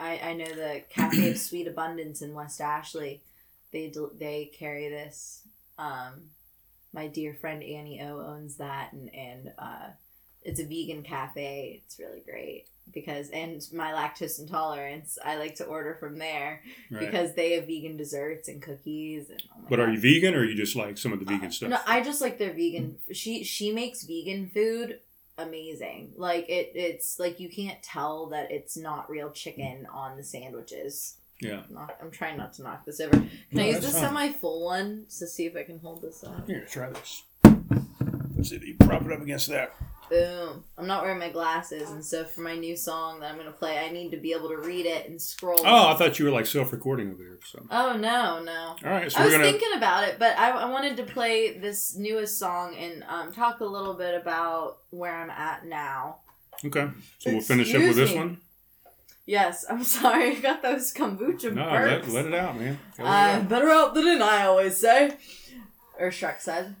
I 0.00 0.18
I 0.18 0.32
know 0.34 0.46
the 0.46 0.82
Cafe 0.90 1.30
of 1.30 1.38
Sweet 1.38 1.66
Abundance 1.66 2.22
in 2.22 2.34
West 2.34 2.60
Ashley, 2.60 3.22
they 3.72 3.92
they 4.18 4.50
carry 4.56 4.88
this. 4.88 5.42
Um, 5.78 6.30
my 6.92 7.06
dear 7.08 7.34
friend 7.34 7.62
Annie 7.62 8.00
O 8.02 8.20
owns 8.20 8.56
that 8.56 8.92
and 8.92 9.14
and 9.14 9.52
uh, 9.58 9.88
it's 10.42 10.60
a 10.60 10.64
vegan 10.64 11.02
cafe. 11.02 11.82
It's 11.84 11.98
really 11.98 12.20
great 12.20 12.66
because 12.92 13.28
and 13.30 13.60
my 13.72 13.92
lactose 13.92 14.40
intolerance, 14.40 15.18
I 15.24 15.36
like 15.36 15.56
to 15.56 15.64
order 15.64 15.94
from 15.94 16.18
there 16.18 16.62
Right. 16.90 17.00
because 17.00 17.34
they 17.34 17.52
have 17.52 17.66
vegan 17.66 17.96
desserts 17.96 18.48
and 18.48 18.62
cookies 18.62 19.28
and. 19.30 19.42
Oh 19.54 19.64
but 19.68 19.80
are 19.80 19.90
you 19.90 20.00
vegan 20.00 20.34
or 20.34 20.44
you 20.44 20.54
just 20.54 20.76
like 20.76 20.96
some 20.96 21.12
of 21.12 21.18
the 21.18 21.26
vegan 21.26 21.52
stuff? 21.52 21.68
No, 21.70 21.78
I 21.86 22.00
just 22.00 22.20
like 22.20 22.38
their 22.38 22.52
vegan. 22.52 22.98
She 23.12 23.44
she 23.44 23.72
makes 23.72 24.04
vegan 24.04 24.48
food 24.54 25.00
amazing. 25.38 26.12
Like 26.16 26.48
it 26.48 26.72
it's 26.74 27.18
like 27.18 27.40
you 27.40 27.48
can't 27.48 27.82
tell 27.82 28.26
that 28.26 28.50
it's 28.50 28.76
not 28.76 29.08
real 29.10 29.30
chicken 29.30 29.86
on 29.92 30.16
the 30.16 30.24
sandwiches. 30.24 31.16
yeah. 31.40 31.62
Knock, 31.70 31.96
I'm 32.02 32.10
trying 32.10 32.36
not 32.36 32.52
to 32.54 32.62
knock 32.62 32.84
this 32.84 33.00
over. 33.00 33.12
Can 33.12 33.30
No, 33.52 33.62
I 33.62 33.66
use 33.66 33.80
this 33.80 33.92
semi 33.92 34.32
full 34.32 34.64
one 34.64 35.06
to 35.18 35.26
see 35.26 35.46
if 35.46 35.56
I 35.56 35.62
can 35.62 35.78
hold 35.78 36.02
this 36.02 36.22
up? 36.24 36.46
Here, 36.46 36.66
try 36.68 36.90
this. 36.90 37.22
Let's 38.36 38.50
see 38.50 38.56
if 38.56 38.64
you 38.66 38.74
prop 38.78 39.04
it 39.06 39.12
up 39.12 39.20
against 39.22 39.48
that. 39.48 39.74
Boom. 40.10 40.64
I'm 40.78 40.86
not 40.86 41.02
wearing 41.02 41.18
my 41.18 41.28
glasses, 41.30 41.90
and 41.90 42.04
so 42.04 42.24
for 42.24 42.40
my 42.40 42.56
new 42.56 42.76
song 42.76 43.20
that 43.20 43.30
I'm 43.30 43.36
gonna 43.36 43.50
play, 43.52 43.78
I 43.78 43.90
need 43.90 44.10
to 44.12 44.16
be 44.16 44.32
able 44.32 44.48
to 44.48 44.56
read 44.56 44.86
it 44.86 45.08
and 45.08 45.20
scroll. 45.20 45.60
Oh, 45.64 45.88
I 45.88 45.94
thought 45.94 46.18
you 46.18 46.24
were 46.24 46.30
like 46.30 46.46
self-recording 46.46 47.10
over 47.12 47.22
there. 47.22 47.38
So 47.44 47.64
Oh 47.70 47.92
no, 47.96 48.42
no. 48.42 48.76
all 48.84 48.90
right, 48.90 49.10
so 49.12 49.20
I 49.20 49.24
was 49.26 49.32
gonna. 49.34 49.44
thinking 49.44 49.72
about 49.76 50.08
it, 50.08 50.18
but 50.18 50.36
I, 50.38 50.50
I 50.50 50.64
wanted 50.70 50.96
to 50.98 51.02
play 51.04 51.58
this 51.58 51.94
newest 51.96 52.38
song 52.38 52.74
and 52.76 53.04
um, 53.08 53.32
talk 53.32 53.60
a 53.60 53.64
little 53.66 53.94
bit 53.94 54.14
about 54.20 54.78
where 54.90 55.14
I'm 55.14 55.30
at 55.30 55.66
now. 55.66 56.18
Okay, 56.64 56.88
so 57.18 57.30
we'll 57.32 57.40
finish 57.40 57.74
up 57.74 57.82
with 57.82 57.96
this 57.96 58.10
me. 58.10 58.16
one. 58.16 58.38
Yes, 59.26 59.66
I'm 59.68 59.84
sorry. 59.98 60.36
I 60.36 60.40
got 60.40 60.62
those 60.62 60.92
kombucha 60.94 61.52
No, 61.54 61.62
burps. 61.64 62.06
let, 62.06 62.08
let 62.08 62.26
it 62.26 62.34
out, 62.34 62.58
man. 62.58 62.78
Let 62.98 63.06
uh, 63.06 63.10
out. 63.40 63.48
better 63.48 63.68
out 63.70 63.94
than 63.94 64.06
in, 64.06 64.22
I 64.22 64.46
always 64.46 64.76
say. 64.78 65.16
Or 65.98 66.08
Shrek 66.10 66.40
said. 66.40 66.76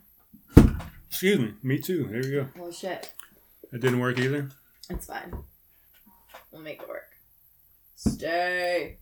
Excuse 1.10 1.38
me. 1.40 1.54
Me 1.62 1.78
too. 1.78 2.06
Here 2.06 2.22
we 2.22 2.30
go. 2.30 2.48
Well, 2.56 2.72
shit. 2.72 3.12
That 3.70 3.80
didn't 3.80 4.00
work 4.00 4.18
either. 4.18 4.50
It's 4.90 5.06
fine. 5.06 5.32
We'll 6.50 6.62
make 6.62 6.80
it 6.82 6.88
work. 6.88 7.10
Stay. 7.96 8.98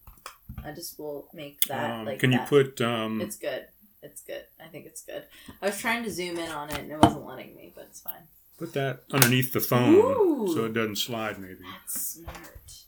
I 0.65 0.73
just 0.73 0.99
will 0.99 1.29
make 1.33 1.61
that 1.63 1.91
Um, 1.91 2.07
like 2.07 2.19
can 2.19 2.33
you 2.33 2.41
put? 2.41 2.81
Um, 2.81 3.21
It's 3.21 3.37
good. 3.37 3.67
It's 4.03 4.23
good. 4.23 4.45
I 4.63 4.69
think 4.69 4.87
it's 4.87 5.03
good. 5.03 5.25
I 5.63 5.67
was 5.67 5.79
trying 5.79 6.03
to 6.05 6.11
zoom 6.11 6.39
in 6.39 6.51
on 6.51 6.71
it 6.71 6.79
and 6.81 6.91
it 6.91 6.99
wasn't 6.99 7.27
letting 7.27 7.55
me, 7.55 7.73
but 7.75 7.87
it's 7.91 8.01
fine. 8.01 8.23
Put 8.59 8.73
that 8.73 9.03
underneath 9.13 9.53
the 9.53 9.61
phone 9.61 9.95
Ooh. 9.95 10.53
so 10.53 10.65
it 10.65 10.73
doesn't 10.73 10.97
slide, 10.97 11.39
maybe. 11.39 11.59
That's 11.73 12.01
smart. 12.15 12.85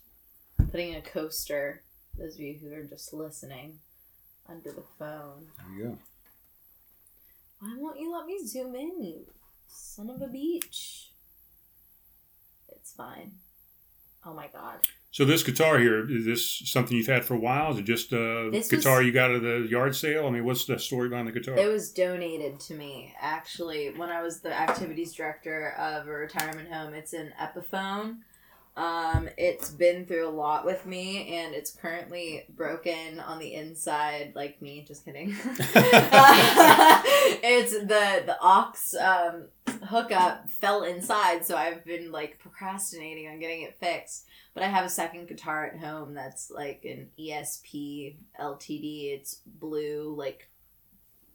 Putting 0.71 0.95
a 0.95 1.01
coaster, 1.01 1.83
those 2.17 2.35
of 2.35 2.41
you 2.41 2.57
who 2.59 2.73
are 2.73 2.83
just 2.83 3.13
listening, 3.13 3.79
under 4.47 4.71
the 4.71 4.83
phone. 4.97 5.47
There 5.57 5.77
you 5.77 5.83
go. 5.83 5.97
Why 7.59 7.75
won't 7.77 7.99
you 7.99 8.11
let 8.11 8.25
me 8.25 8.39
zoom 8.45 8.75
in, 8.75 9.03
you 9.03 9.25
son 9.67 10.09
of 10.09 10.21
a 10.21 10.27
beach? 10.27 11.08
It's 12.89 12.95
fine. 12.97 13.33
Oh 14.25 14.33
my 14.33 14.47
god. 14.47 14.79
So 15.11 15.23
this 15.25 15.43
guitar 15.43 15.77
here, 15.79 16.09
is 16.09 16.25
this 16.25 16.63
something 16.65 16.97
you've 16.97 17.05
had 17.07 17.23
for 17.23 17.35
a 17.35 17.39
while? 17.39 17.71
Is 17.71 17.77
it 17.79 17.85
just 17.85 18.11
a 18.13 18.49
This 18.51 18.67
guitar 18.67 18.97
was- 18.97 19.05
you 19.05 19.11
got 19.11 19.29
at 19.31 19.41
the 19.43 19.67
yard 19.69 19.95
sale? 19.95 20.25
I 20.25 20.31
mean, 20.31 20.43
what's 20.43 20.65
the 20.65 20.79
story 20.79 21.07
behind 21.09 21.27
the 21.27 21.31
guitar? 21.31 21.55
It 21.57 21.67
was 21.67 21.91
donated 21.91 22.59
to 22.61 22.73
me, 22.73 23.13
actually, 23.19 23.91
when 23.95 24.09
I 24.09 24.21
was 24.23 24.41
the 24.41 24.53
activities 24.53 25.13
director 25.13 25.71
of 25.77 26.07
a 26.07 26.11
retirement 26.11 26.71
home. 26.71 26.93
It's 26.95 27.13
an 27.13 27.31
Epiphone. 27.39 28.17
Um, 28.75 29.29
it's 29.37 29.69
been 29.71 30.05
through 30.05 30.27
a 30.27 30.31
lot 30.31 30.65
with 30.65 30.85
me, 30.85 31.35
and 31.35 31.53
it's 31.53 31.71
currently 31.71 32.45
broken 32.49 33.19
on 33.19 33.39
the 33.39 33.53
inside, 33.53 34.33
like 34.35 34.61
me. 34.61 34.85
Just 34.87 35.03
kidding. 35.03 35.29
it's 37.43 37.73
the 37.73 38.23
the 38.25 38.37
aux 38.41 38.73
um, 39.01 39.47
hookup 39.85 40.49
fell 40.49 40.83
inside, 40.83 41.45
so 41.45 41.57
I've 41.57 41.83
been 41.83 42.11
like 42.11 42.39
procrastinating 42.39 43.27
on 43.27 43.39
getting 43.39 43.63
it 43.63 43.77
fixed. 43.79 44.25
But 44.53 44.63
I 44.63 44.67
have 44.67 44.85
a 44.85 44.89
second 44.89 45.27
guitar 45.27 45.65
at 45.65 45.79
home 45.79 46.13
that's 46.13 46.49
like 46.49 46.85
an 46.85 47.09
ESP 47.19 48.15
LTD. 48.39 49.13
It's 49.13 49.41
blue, 49.45 50.13
like 50.17 50.48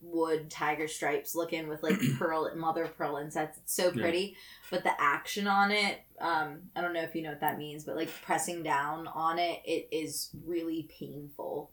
wood 0.05 0.51
tiger 0.51 0.86
stripes 0.86 1.35
looking 1.35 1.66
with 1.68 1.82
like 1.82 1.98
pearl 2.18 2.51
mother 2.55 2.86
pearl 2.97 3.16
insets. 3.16 3.59
It's 3.59 3.74
so 3.74 3.86
Yeah. 3.94 4.02
pretty. 4.02 4.36
But 4.70 4.85
the 4.85 5.01
action 5.01 5.47
on 5.47 5.70
it, 5.70 6.01
um, 6.20 6.62
I 6.76 6.81
don't 6.81 6.93
know 6.93 7.02
if 7.02 7.14
you 7.14 7.22
know 7.22 7.31
what 7.31 7.40
that 7.40 7.59
means, 7.59 7.85
but 7.85 7.97
like 7.97 8.10
pressing 8.22 8.62
down 8.62 9.06
on 9.09 9.39
it, 9.39 9.60
it 9.64 9.89
is 9.90 10.31
really 10.44 10.89
painful. 10.98 11.70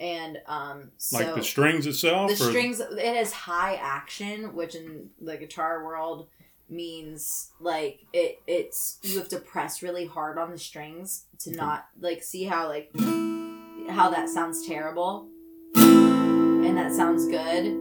And 0.00 0.38
um 0.46 0.92
so 0.96 1.18
like 1.18 1.34
the 1.34 1.42
strings 1.42 1.86
itself? 1.86 2.28
the 2.28 2.44
or- 2.44 2.48
strings 2.50 2.80
it 2.80 3.16
has 3.16 3.32
high 3.32 3.74
action 3.74 4.54
which 4.54 4.74
in 4.76 5.10
the 5.20 5.36
guitar 5.36 5.84
world 5.84 6.28
means 6.70 7.50
like 7.60 8.04
it 8.12 8.40
it's 8.46 8.98
you 9.02 9.18
have 9.18 9.28
to 9.30 9.38
press 9.40 9.82
really 9.82 10.06
hard 10.06 10.38
on 10.38 10.52
the 10.52 10.58
strings 10.58 11.24
to 11.40 11.50
not 11.50 11.86
like 12.00 12.22
see 12.22 12.44
how 12.44 12.68
like 12.68 12.92
how 13.88 14.10
that 14.10 14.28
sounds 14.28 14.66
terrible 14.66 15.26
and 16.64 16.76
that 16.76 16.92
sounds 16.92 17.26
good 17.26 17.76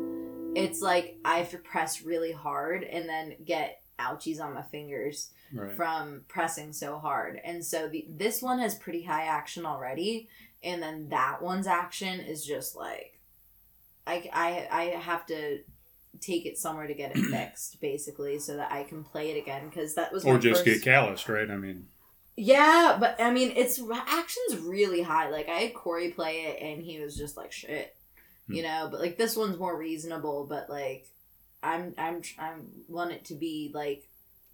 it's 0.56 0.82
like 0.82 1.18
i 1.26 1.38
have 1.38 1.50
to 1.50 1.58
press 1.58 2.02
really 2.02 2.32
hard 2.32 2.84
and 2.84 3.08
then 3.08 3.36
get 3.46 3.82
ouchies 4.00 4.40
on 4.42 4.54
my 4.54 4.62
fingers 4.64 5.32
Right. 5.54 5.74
from 5.78 6.24
pressing 6.28 6.74
so 6.74 6.98
hard. 7.00 7.40
And 7.42 7.64
so 7.64 7.88
the 7.88 8.06
this 8.10 8.42
one 8.42 8.60
has 8.60 8.76
pretty 8.76 9.04
high 9.04 9.24
action 9.24 9.66
already, 9.66 10.28
and 10.62 10.84
then 10.84 11.08
that 11.08 11.42
one's 11.42 11.68
action 11.68 12.20
is 12.20 12.46
just 12.46 12.76
like 12.76 13.22
I, 14.06 14.30
I 14.34 14.68
I 14.70 14.84
have 14.98 15.26
to 15.28 15.60
take 16.20 16.46
it 16.46 16.58
somewhere 16.58 16.86
to 16.86 16.94
get 16.94 17.16
it 17.16 17.22
fixed, 17.32 17.80
basically, 17.80 18.40
so 18.40 18.58
that 18.58 18.74
I 18.74 18.84
can 18.84 19.06
play 19.06 19.32
it 19.32 19.38
again. 19.42 19.70
Because 19.70 19.96
that 19.96 20.12
was 20.12 20.26
or 20.26 20.38
just 20.38 20.66
first- 20.66 20.66
get 20.66 20.84
calloused, 20.84 21.30
right? 21.30 21.50
I 21.50 21.56
mean, 21.56 21.86
Yeah, 22.36 22.98
but 23.00 23.16
I 23.22 23.32
mean, 23.32 23.54
it's 23.56 23.80
action's 23.90 24.58
really 24.58 25.02
high. 25.02 25.30
Like 25.30 25.48
I 25.48 25.60
had 25.60 25.74
Corey 25.76 26.12
play 26.12 26.42
it, 26.48 26.62
and 26.62 26.84
he 26.84 27.00
was 27.00 27.16
just 27.16 27.38
like 27.38 27.54
shit, 27.54 27.96
you 28.48 28.64
know. 28.64 28.88
But 28.90 29.00
like 29.00 29.18
this 29.18 29.36
one's 29.36 29.60
more 29.60 29.78
reasonable. 29.78 30.46
But 30.48 30.70
like, 30.70 31.08
I'm 31.64 31.94
I'm 31.98 32.22
I'm 32.40 32.68
want 32.88 33.12
it 33.12 33.26
to 33.26 33.36
be 33.36 33.72
like, 33.74 34.08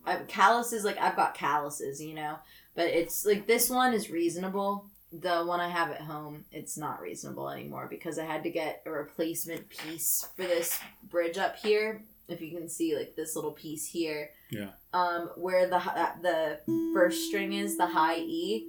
I, 0.06 0.18
calluses. 0.28 0.84
Like 0.84 1.00
I've 1.00 1.16
got 1.16 1.36
calluses, 1.36 2.02
you 2.02 2.16
know. 2.16 2.38
But 2.76 2.88
it's 2.88 3.26
like 3.26 3.48
this 3.48 3.70
one 3.70 3.94
is 3.94 4.10
reasonable. 4.10 4.90
The 5.12 5.44
one 5.44 5.60
I 5.60 5.70
have 5.70 5.92
at 5.92 6.02
home, 6.02 6.46
it's 6.52 6.76
not 6.76 7.00
reasonable 7.00 7.50
anymore 7.50 7.86
because 7.88 8.18
I 8.18 8.26
had 8.26 8.44
to 8.44 8.50
get 8.50 8.82
a 8.88 8.92
replacement 8.92 9.70
piece 9.70 10.28
for 10.36 10.42
this 10.42 10.80
bridge 11.04 11.38
up 11.38 11.58
here. 11.58 12.02
If 12.28 12.42
you 12.42 12.58
can 12.58 12.68
see, 12.68 12.96
like 12.96 13.16
this 13.16 13.36
little 13.36 13.52
piece 13.52 13.86
here 13.86 14.30
yeah 14.54 14.70
um, 14.94 15.30
where 15.36 15.68
the 15.68 15.80
the 16.22 16.60
first 16.94 17.28
string 17.28 17.54
is 17.54 17.78
the 17.78 17.88
high 17.88 18.20
E. 18.20 18.68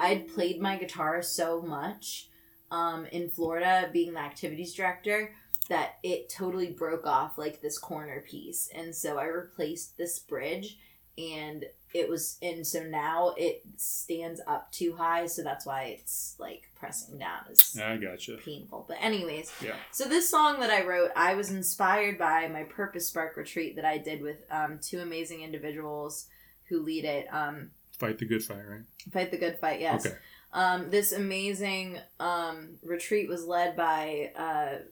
I'd 0.00 0.28
played 0.28 0.60
my 0.60 0.76
guitar 0.76 1.22
so 1.22 1.60
much 1.62 2.29
um, 2.70 3.06
in 3.06 3.30
Florida, 3.30 3.88
being 3.92 4.14
the 4.14 4.20
activities 4.20 4.74
director, 4.74 5.34
that 5.68 5.98
it 6.02 6.28
totally 6.28 6.70
broke 6.70 7.06
off 7.06 7.38
like 7.38 7.60
this 7.60 7.78
corner 7.78 8.24
piece, 8.28 8.68
and 8.74 8.94
so 8.94 9.18
I 9.18 9.26
replaced 9.26 9.96
this 9.96 10.18
bridge, 10.18 10.78
and 11.16 11.64
it 11.92 12.08
was 12.08 12.38
and 12.40 12.64
so 12.66 12.82
now 12.84 13.34
it 13.36 13.62
stands 13.76 14.40
up 14.46 14.70
too 14.72 14.94
high, 14.94 15.26
so 15.26 15.42
that's 15.42 15.66
why 15.66 15.96
it's 15.98 16.36
like 16.38 16.70
pressing 16.76 17.18
down. 17.18 17.40
It's 17.50 17.78
I 17.78 17.96
gotcha. 17.96 18.36
painful. 18.44 18.84
But 18.88 18.98
anyways, 19.00 19.52
Yeah. 19.62 19.74
So 19.90 20.08
this 20.08 20.28
song 20.28 20.60
that 20.60 20.70
I 20.70 20.84
wrote, 20.86 21.10
I 21.16 21.34
was 21.34 21.50
inspired 21.50 22.18
by 22.18 22.48
my 22.48 22.64
Purpose 22.64 23.08
Spark 23.08 23.36
retreat 23.36 23.76
that 23.76 23.84
I 23.84 23.98
did 23.98 24.22
with 24.22 24.44
um, 24.50 24.78
two 24.82 25.00
amazing 25.00 25.42
individuals 25.42 26.26
who 26.68 26.80
lead 26.80 27.04
it. 27.04 27.26
Um, 27.32 27.70
Fight 27.98 28.18
the 28.18 28.24
good 28.24 28.42
fight, 28.42 28.66
right? 28.66 28.80
Fight 29.12 29.30
the 29.30 29.36
Good 29.36 29.58
Fight, 29.58 29.80
yes. 29.80 30.06
Okay. 30.06 30.16
Um, 30.52 30.90
this 30.90 31.12
amazing 31.12 31.98
um, 32.18 32.78
retreat 32.82 33.28
was 33.28 33.46
led 33.46 33.76
by 33.76 34.32
uh, 34.36 34.82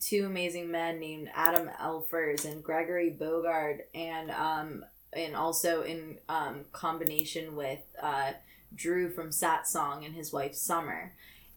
two 0.00 0.26
amazing 0.26 0.70
men 0.70 0.98
named 0.98 1.28
Adam 1.34 1.70
Elfers 1.80 2.44
and 2.44 2.62
Gregory 2.62 3.14
Bogard, 3.18 3.80
and 3.94 4.30
um, 4.32 4.84
and 5.12 5.36
also 5.36 5.82
in 5.82 6.18
um, 6.28 6.64
combination 6.72 7.54
with 7.54 7.80
uh, 8.02 8.32
Drew 8.74 9.08
from 9.08 9.30
Satsang 9.30 10.04
and 10.04 10.14
his 10.14 10.32
wife 10.32 10.54
Summer. 10.54 11.12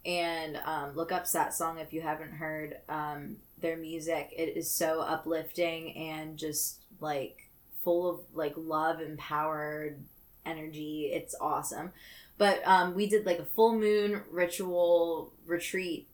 And 0.05 0.57
um, 0.63 0.95
look 0.95 1.11
up 1.11 1.25
Satsang 1.25 1.81
if 1.81 1.91
you 1.91 2.01
haven't 2.01 2.31
heard 2.31 2.77
um, 2.87 3.37
their 3.59 3.75
music. 3.75 4.31
It 4.37 4.55
is 4.55 4.69
so 4.71 5.01
uplifting 5.01 5.97
and 5.97 6.37
just 6.37 6.79
like 7.01 7.49
full 7.83 8.09
of 8.09 8.19
like 8.33 8.53
love, 8.55 9.01
empowered 9.01 9.99
energy. 10.45 11.09
It's 11.11 11.35
awesome. 11.41 11.91
But 12.37 12.61
um, 12.67 12.93
we 12.93 13.07
did 13.07 13.25
like 13.25 13.39
a 13.39 13.45
full 13.45 13.77
moon 13.77 14.21
ritual 14.31 15.33
retreat 15.45 16.07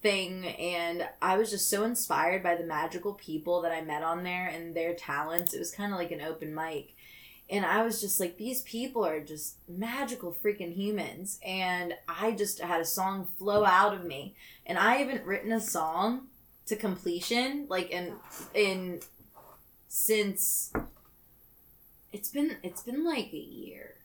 thing, 0.00 0.46
and 0.46 1.08
I 1.20 1.36
was 1.36 1.50
just 1.50 1.68
so 1.68 1.84
inspired 1.84 2.42
by 2.42 2.56
the 2.56 2.64
magical 2.64 3.14
people 3.14 3.62
that 3.62 3.72
I 3.72 3.82
met 3.82 4.02
on 4.02 4.24
there 4.24 4.46
and 4.46 4.74
their 4.74 4.94
talents. 4.94 5.52
It 5.52 5.58
was 5.58 5.70
kind 5.70 5.92
of 5.92 5.98
like 5.98 6.10
an 6.10 6.22
open 6.22 6.54
mic. 6.54 6.94
And 7.50 7.66
I 7.66 7.82
was 7.82 8.00
just 8.00 8.18
like, 8.18 8.38
these 8.38 8.62
people 8.62 9.04
are 9.04 9.20
just 9.20 9.56
magical 9.68 10.34
freaking 10.42 10.72
humans. 10.72 11.38
And 11.44 11.92
I 12.08 12.32
just 12.32 12.60
had 12.60 12.80
a 12.80 12.86
song 12.86 13.28
flow 13.38 13.64
out 13.66 13.92
of 13.92 14.06
me. 14.06 14.34
And 14.64 14.78
I 14.78 14.94
haven't 14.94 15.26
written 15.26 15.52
a 15.52 15.60
song 15.60 16.28
to 16.66 16.76
completion, 16.76 17.66
like 17.68 17.90
in 17.90 18.14
in 18.54 19.00
since 19.88 20.72
it's 22.12 22.30
been 22.30 22.56
it's 22.62 22.82
been 22.82 23.04
like 23.04 23.32
a 23.32 23.36
year 23.36 23.96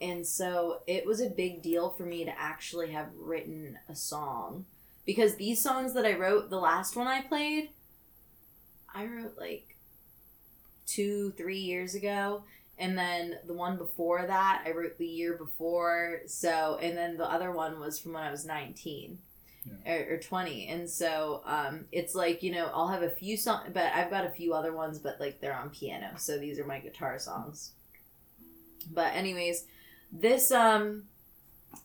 and 0.00 0.26
so 0.26 0.80
it 0.86 1.06
was 1.06 1.20
a 1.20 1.28
big 1.28 1.62
deal 1.62 1.90
for 1.90 2.04
me 2.04 2.24
to 2.24 2.40
actually 2.40 2.92
have 2.92 3.08
written 3.18 3.78
a 3.88 3.94
song 3.94 4.64
because 5.04 5.36
these 5.36 5.60
songs 5.60 5.94
that 5.94 6.04
I 6.04 6.14
wrote, 6.14 6.50
the 6.50 6.58
last 6.58 6.94
one 6.94 7.06
I 7.06 7.22
played, 7.22 7.70
I 8.94 9.06
wrote 9.06 9.36
like 9.38 9.76
two, 10.86 11.32
three 11.36 11.58
years 11.58 11.94
ago. 11.94 12.44
And 12.78 12.96
then 12.96 13.38
the 13.46 13.54
one 13.54 13.76
before 13.76 14.24
that, 14.24 14.62
I 14.64 14.70
wrote 14.70 14.98
the 14.98 15.06
year 15.06 15.36
before. 15.36 16.20
So, 16.26 16.78
and 16.80 16.96
then 16.96 17.16
the 17.16 17.24
other 17.24 17.50
one 17.50 17.80
was 17.80 17.98
from 17.98 18.12
when 18.12 18.22
I 18.22 18.30
was 18.30 18.44
19 18.44 19.18
or, 19.86 20.06
or 20.10 20.18
20. 20.18 20.68
And 20.68 20.88
so 20.88 21.42
um, 21.44 21.86
it's 21.90 22.14
like, 22.14 22.42
you 22.42 22.52
know, 22.52 22.70
I'll 22.72 22.88
have 22.88 23.02
a 23.02 23.10
few 23.10 23.36
songs, 23.36 23.70
but 23.72 23.92
I've 23.92 24.10
got 24.10 24.26
a 24.26 24.30
few 24.30 24.54
other 24.54 24.72
ones, 24.72 24.98
but 24.98 25.18
like 25.18 25.40
they're 25.40 25.56
on 25.56 25.70
piano. 25.70 26.10
So 26.18 26.38
these 26.38 26.58
are 26.58 26.64
my 26.64 26.78
guitar 26.78 27.18
songs. 27.18 27.72
But, 28.92 29.14
anyways, 29.14 29.64
this 30.12 30.50
um 30.50 31.04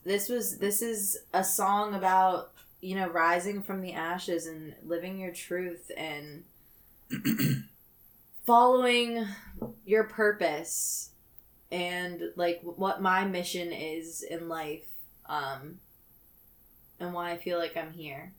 this 0.04 0.30
was 0.30 0.58
this 0.58 0.82
is 0.82 1.18
a 1.34 1.44
song 1.44 1.94
about 1.94 2.52
you 2.82 2.95
know 2.95 3.08
rising 3.08 3.62
from 3.62 3.82
the 3.82 3.94
ashes 3.94 4.45
and 4.48 4.76
living 4.84 5.20
your 5.20 5.32
truth 5.32 5.91
and 5.95 6.44
following 8.45 9.26
your 9.86 10.06
purpose 10.06 11.10
and 11.72 12.22
like 12.36 12.60
what 12.64 13.02
my 13.02 13.26
mission 13.26 13.72
is 13.72 14.22
in 14.24 14.48
life 14.48 14.86
um 15.28 15.80
and 17.00 17.14
why 17.14 17.32
I 17.32 17.38
feel 17.38 17.60
like 17.60 17.76
I'm 17.78 17.91
here. 17.91 18.34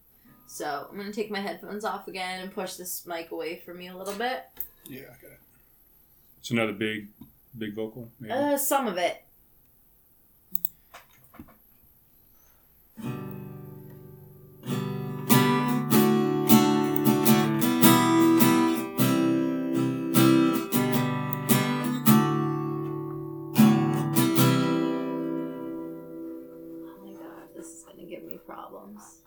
So, 0.47 0.87
I'm 0.91 0.97
going 0.97 1.11
to 1.11 1.15
take 1.15 1.31
my 1.31 1.41
headphones 1.41 1.85
off 1.85 2.09
again 2.09 2.41
and 2.41 2.53
push 2.53 2.75
this 2.75 3.07
mic 3.07 3.31
away 3.31 3.61
from 3.65 3.79
me 3.79 3.89
a 3.89 3.97
little 3.97 4.15
bit. 4.15 4.45
Yeah, 4.87 5.03
I 5.03 5.23
got 5.23 5.33
it. 5.33 5.41
It's 6.41 6.51
another 6.51 6.73
big, 6.73 7.09
big 7.57 7.75
vocal. 7.75 8.11
maybe? 8.21 8.33
Uh 8.33 8.57
some 8.57 8.87
of 8.87 8.99
it. 8.99 9.24
Problems. 28.85 29.24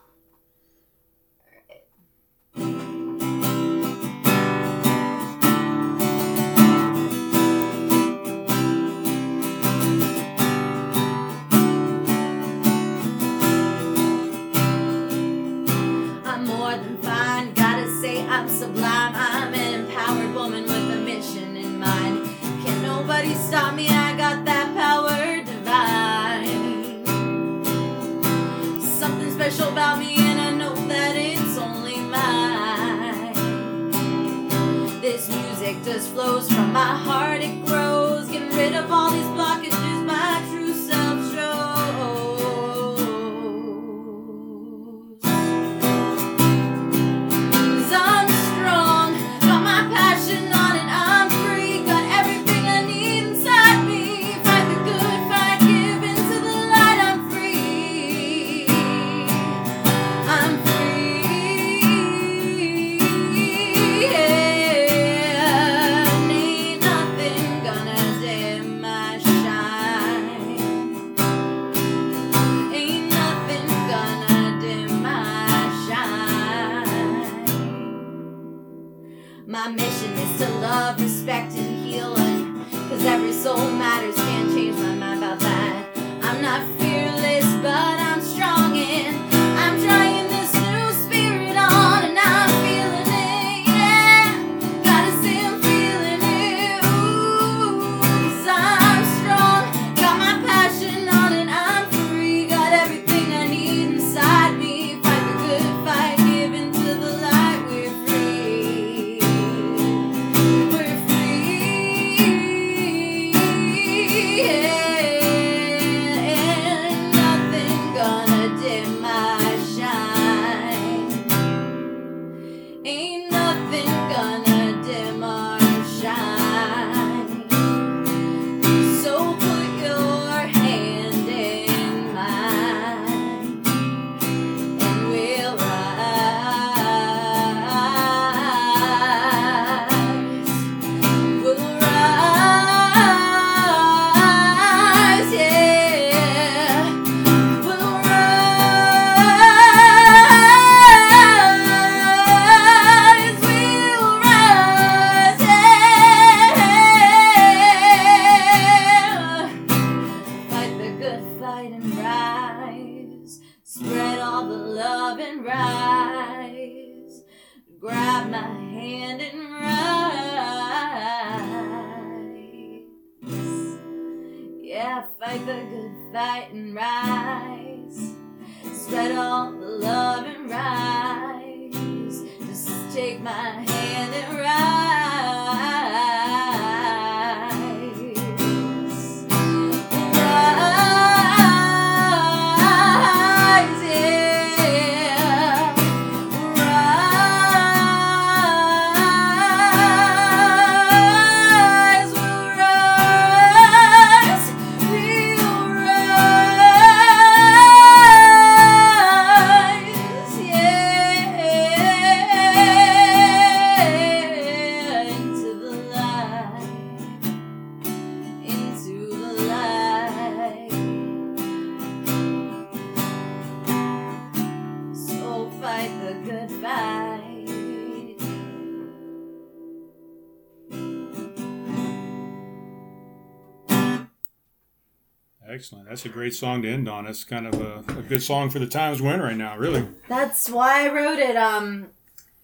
Excellent. 235.57 235.89
That's 235.89 236.05
a 236.05 236.09
great 236.09 236.35
song 236.35 236.61
to 236.61 236.69
end 236.69 236.87
on. 236.87 237.07
It's 237.07 237.23
kind 237.23 237.47
of 237.47 237.59
a, 237.59 237.79
a 237.97 238.03
good 238.03 238.21
song 238.21 238.51
for 238.51 238.59
the 238.59 238.67
times 238.67 239.01
we're 239.01 239.15
in 239.15 239.21
right 239.21 239.35
now, 239.35 239.57
really. 239.57 239.87
That's 240.07 240.51
why 240.51 240.85
I 240.85 240.93
wrote 240.93 241.17
it. 241.17 241.35
Um, 241.35 241.87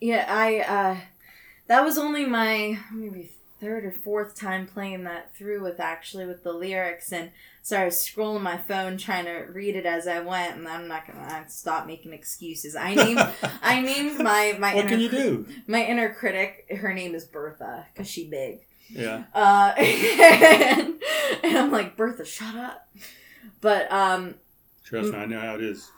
yeah, 0.01 0.25
I 0.27 0.61
uh, 0.61 0.97
that 1.67 1.83
was 1.85 1.99
only 1.99 2.25
my 2.25 2.79
maybe 2.91 3.29
third 3.61 3.85
or 3.85 3.91
fourth 3.91 4.35
time 4.35 4.65
playing 4.65 5.03
that 5.03 5.35
through 5.35 5.61
with 5.61 5.79
actually 5.79 6.25
with 6.25 6.43
the 6.43 6.53
lyrics, 6.53 7.11
and 7.13 7.29
so 7.61 7.79
I 7.79 7.85
was 7.85 7.97
scrolling 7.97 8.41
my 8.41 8.57
phone 8.57 8.97
trying 8.97 9.25
to 9.25 9.45
read 9.53 9.75
it 9.75 9.85
as 9.85 10.07
I 10.07 10.21
went, 10.21 10.55
and 10.55 10.67
I'm 10.67 10.87
not 10.87 11.05
gonna 11.05 11.45
stop 11.49 11.85
making 11.85 12.13
excuses. 12.13 12.75
I 12.75 12.95
named 12.95 13.19
I 13.61 13.79
named 13.79 14.17
my 14.23 14.55
my 14.57 14.73
What 14.73 14.85
inner, 14.85 14.89
can 14.89 14.99
you 14.99 15.09
do? 15.09 15.45
my 15.67 15.85
inner 15.85 16.11
critic. 16.11 16.65
Her 16.79 16.95
name 16.95 17.13
is 17.13 17.25
Bertha 17.25 17.85
because 17.93 18.09
she 18.09 18.27
big. 18.27 18.61
Yeah. 18.89 19.23
Uh, 19.33 19.73
and, 19.77 20.95
and 21.43 21.57
I'm 21.57 21.71
like, 21.71 21.95
Bertha, 21.95 22.25
shut 22.25 22.55
up. 22.55 22.89
But 23.61 23.91
um, 23.91 24.35
Trust 24.83 25.11
me, 25.11 25.17
I 25.17 25.25
know 25.25 25.39
how 25.39 25.55
it 25.55 25.61
is. 25.63 25.89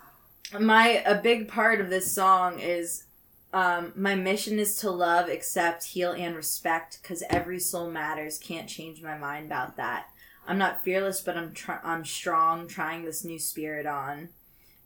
my 0.60 1.03
a 1.06 1.16
big 1.22 1.48
part 1.48 1.82
of 1.82 1.90
this 1.90 2.14
song 2.14 2.60
is 2.60 3.06
um, 3.53 3.94
my 3.95 4.16
mission 4.16 4.60
is 4.60 4.78
to 4.80 4.91
love, 4.91 5.30
accept, 5.30 5.86
heal, 5.86 6.12
and 6.12 6.36
respect 6.36 6.99
because 7.02 7.24
every 7.30 7.60
soul 7.60 7.90
matters. 7.90 8.38
Can't 8.38 8.68
change 8.70 9.02
my 9.02 9.18
mind 9.18 9.45
about 9.45 9.78
that. 9.78 10.07
I'm 10.48 10.57
not 10.57 10.84
fearless, 10.84 11.22
but 11.22 11.38
I'm 11.38 11.53
tr- 11.53 11.84
I'm 11.84 12.06
strong. 12.06 12.68
Trying 12.68 13.06
this 13.06 13.24
new 13.24 13.40
spirit 13.40 13.86
on, 13.86 14.30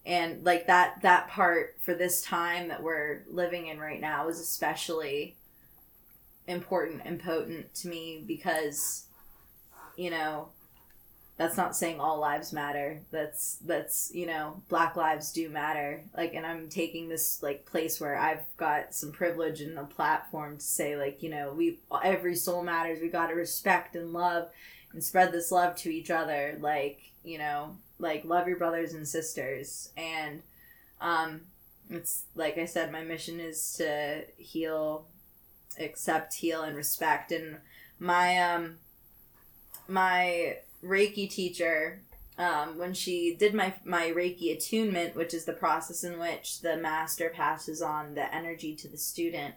and 0.05 0.45
like 0.45 0.67
that 0.67 1.01
that 1.01 1.27
part 1.29 1.77
for 1.81 1.93
this 1.93 2.21
time 2.21 2.67
that 2.69 2.81
we're 2.83 3.23
living 3.29 3.67
in 3.67 3.79
right 3.79 3.99
now 3.99 4.29
is 4.29 4.39
especially 4.39 5.35
important 6.47 7.01
and 7.05 7.19
potent 7.19 7.73
to 7.75 7.87
me 7.87 8.23
because 8.25 9.05
you 9.99 10.09
know 10.09 10.47
that's 11.35 11.55
not 11.55 11.75
saying 11.75 11.99
all 12.01 12.19
lives 12.19 12.51
matter. 12.51 13.01
That's 13.11 13.57
that's 13.65 14.11
you 14.13 14.25
know 14.25 14.61
black 14.69 14.95
lives 14.95 15.31
do 15.31 15.49
matter. 15.49 16.03
Like 16.15 16.33
and 16.33 16.45
i'm 16.45 16.69
taking 16.69 17.07
this 17.07 17.41
like 17.43 17.65
place 17.65 17.99
where 17.99 18.17
i've 18.17 18.43
got 18.57 18.93
some 18.93 19.11
privilege 19.11 19.61
and 19.61 19.77
a 19.77 19.83
platform 19.83 20.57
to 20.57 20.63
say 20.63 20.97
like 20.97 21.23
you 21.23 21.29
know 21.29 21.53
we 21.53 21.79
every 22.03 22.35
soul 22.35 22.63
matters. 22.63 22.99
We 23.01 23.09
got 23.09 23.27
to 23.27 23.35
respect 23.35 23.95
and 23.95 24.13
love 24.13 24.49
and 24.93 25.03
spread 25.03 25.31
this 25.31 25.51
love 25.51 25.75
to 25.77 25.89
each 25.89 26.09
other. 26.09 26.57
Like 26.59 26.99
you 27.23 27.37
know 27.37 27.75
like 27.99 28.23
love 28.23 28.47
your 28.47 28.57
brothers 28.57 28.93
and 28.93 29.07
sisters. 29.07 29.91
And 29.97 30.41
um 31.01 31.41
it's 31.89 32.25
like 32.35 32.57
i 32.57 32.65
said 32.65 32.91
my 32.91 33.03
mission 33.03 33.39
is 33.39 33.73
to 33.73 34.23
heal 34.37 35.07
accept 35.77 36.35
heal 36.35 36.61
and 36.63 36.75
respect. 36.77 37.31
And 37.33 37.57
my 37.97 38.37
um 38.39 38.75
my 39.89 40.57
reiki 40.83 41.29
teacher 41.29 41.99
um, 42.37 42.77
when 42.77 42.93
she 42.93 43.35
did 43.37 43.53
my 43.53 43.73
my 43.83 44.09
reiki 44.09 44.55
attunement 44.55 45.15
which 45.15 45.33
is 45.33 45.45
the 45.45 45.53
process 45.53 46.03
in 46.03 46.19
which 46.19 46.61
the 46.61 46.77
master 46.77 47.29
passes 47.29 47.81
on 47.81 48.15
the 48.15 48.33
energy 48.33 48.75
to 48.75 48.87
the 48.87 48.97
student 48.97 49.55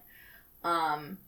um, 0.64 1.18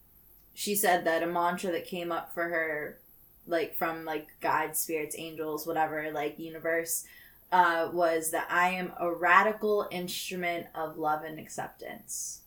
she 0.54 0.74
said 0.74 1.04
that 1.04 1.22
a 1.22 1.26
mantra 1.26 1.70
that 1.72 1.86
came 1.86 2.10
up 2.10 2.32
for 2.34 2.44
her 2.44 2.98
like 3.46 3.76
from 3.76 4.04
like 4.04 4.28
guides 4.40 4.78
spirits 4.78 5.14
angels 5.18 5.66
whatever 5.66 6.10
like 6.12 6.38
universe 6.38 7.04
uh, 7.52 7.88
was 7.92 8.30
that 8.32 8.48
i 8.50 8.70
am 8.70 8.90
a 8.98 9.12
radical 9.12 9.86
instrument 9.92 10.66
of 10.74 10.96
love 10.98 11.22
and 11.24 11.38
acceptance. 11.38 12.40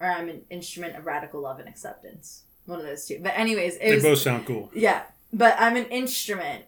Or 0.00 0.06
i'm 0.08 0.28
an 0.28 0.42
instrument 0.50 0.96
of 0.96 1.06
radical 1.06 1.40
love 1.40 1.60
and 1.60 1.68
acceptance. 1.68 2.42
One 2.66 2.78
of 2.80 2.84
those 2.84 3.06
two. 3.06 3.20
But 3.22 3.32
anyways 3.36 3.76
it 3.76 3.80
They 3.80 3.94
was 3.94 4.02
both 4.02 4.18
sound 4.18 4.46
cool. 4.46 4.70
yeah, 4.74 5.02
but 5.32 5.56
I'm 5.58 5.76
an 5.76 5.86
instrument 5.86 6.64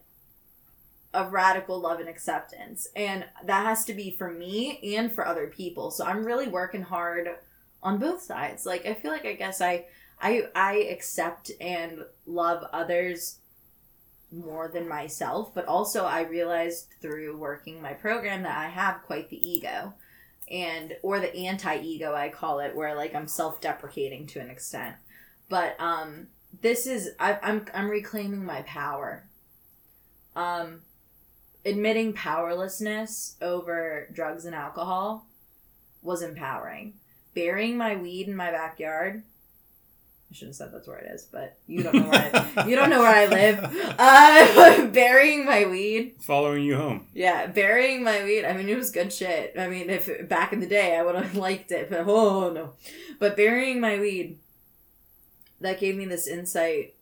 of 1.15 1.33
radical 1.33 1.79
love 1.79 2.01
and 2.01 2.09
acceptance. 2.09 2.89
And 2.97 3.25
that 3.45 3.67
has 3.67 3.85
to 3.87 3.95
be 3.95 4.11
for 4.11 4.31
me 4.31 4.97
and 4.97 5.13
for 5.13 5.27
other 5.27 5.47
people. 5.47 5.91
So 5.91 6.05
I'm 6.05 6.25
really 6.25 6.49
working 6.49 6.83
hard 6.83 7.29
on 7.83 7.99
both 7.99 8.23
sides. 8.23 8.65
Like 8.65 8.87
I 8.87 8.95
feel 8.95 9.11
like 9.11 9.27
I 9.27 9.35
guess 9.35 9.61
I 9.61 9.87
I 10.21 10.45
I 10.55 10.75
accept 10.91 11.51
and 11.61 12.05
love 12.27 12.65
others 12.73 13.39
more 14.31 14.69
than 14.69 14.89
myself, 14.89 15.55
but 15.55 15.67
also 15.67 16.05
I 16.05 16.23
realized 16.23 16.95
through 17.03 17.37
working 17.37 17.83
my 17.83 17.93
program 17.93 18.43
that 18.45 18.57
I 18.57 18.69
have 18.69 19.03
quite 19.03 19.29
the 19.29 19.49
ego. 19.49 19.95
And 20.51 20.95
or 21.03 21.19
the 21.21 21.35
anti-ego 21.47 22.15
I 22.15 22.29
call 22.29 22.61
it 22.61 22.75
where 22.75 22.95
like 22.95 23.15
I'm 23.15 23.29
self-deprecating 23.29 24.27
to 24.29 24.41
an 24.41 24.51
extent. 24.51 24.97
But 25.49 25.77
um 25.79 26.29
this 26.61 26.87
is 26.87 27.11
I, 27.19 27.39
I'm 27.43 27.67
I'm 27.75 27.89
reclaiming 27.91 28.45
my 28.45 28.63
power. 28.63 29.25
Um, 30.35 30.81
admitting 31.65 32.13
powerlessness 32.13 33.37
over 33.41 34.09
drugs 34.13 34.45
and 34.45 34.55
alcohol 34.55 35.27
was 36.03 36.23
empowering. 36.23 36.95
Burying 37.35 37.77
my 37.77 37.97
weed 37.97 38.29
in 38.29 38.37
my 38.37 38.51
backyard. 38.51 39.23
I 40.31 40.35
shouldn't 40.35 40.51
have 40.51 40.57
said 40.57 40.73
that's 40.73 40.89
where 40.89 40.97
it 40.97 41.11
is, 41.13 41.25
but 41.31 41.59
you 41.67 41.83
don't 41.83 41.95
know 41.95 42.09
where 42.09 42.31
I, 42.57 42.67
you 42.67 42.75
don't 42.75 42.89
know 42.89 43.01
where 43.01 43.15
I 43.15 43.27
live. 43.27 43.79
Uh, 43.99 44.87
burying 44.93 45.45
my 45.45 45.67
weed. 45.67 46.15
Following 46.21 46.65
you 46.65 46.77
home. 46.77 47.07
Yeah, 47.13 47.47
burying 47.47 48.03
my 48.03 48.25
weed. 48.25 48.45
I 48.45 48.55
mean, 48.55 48.69
it 48.69 48.77
was 48.77 48.91
good 48.91 49.13
shit. 49.13 49.55
I 49.59 49.69
mean, 49.69 49.91
if 49.91 50.29
back 50.29 50.53
in 50.53 50.61
the 50.61 50.67
day 50.67 50.97
I 50.97 51.03
would 51.03 51.15
have 51.15 51.37
liked 51.49 51.71
it, 51.71 51.91
but 51.91 52.05
oh 52.07 52.51
no. 52.51 52.73
But 53.19 53.37
burying 53.37 53.81
my 53.81 54.01
weed, 54.01 54.39
that 55.63 55.81
gave 55.81 55.97
me 55.97 56.05
this 56.05 56.27
insight 56.27 56.95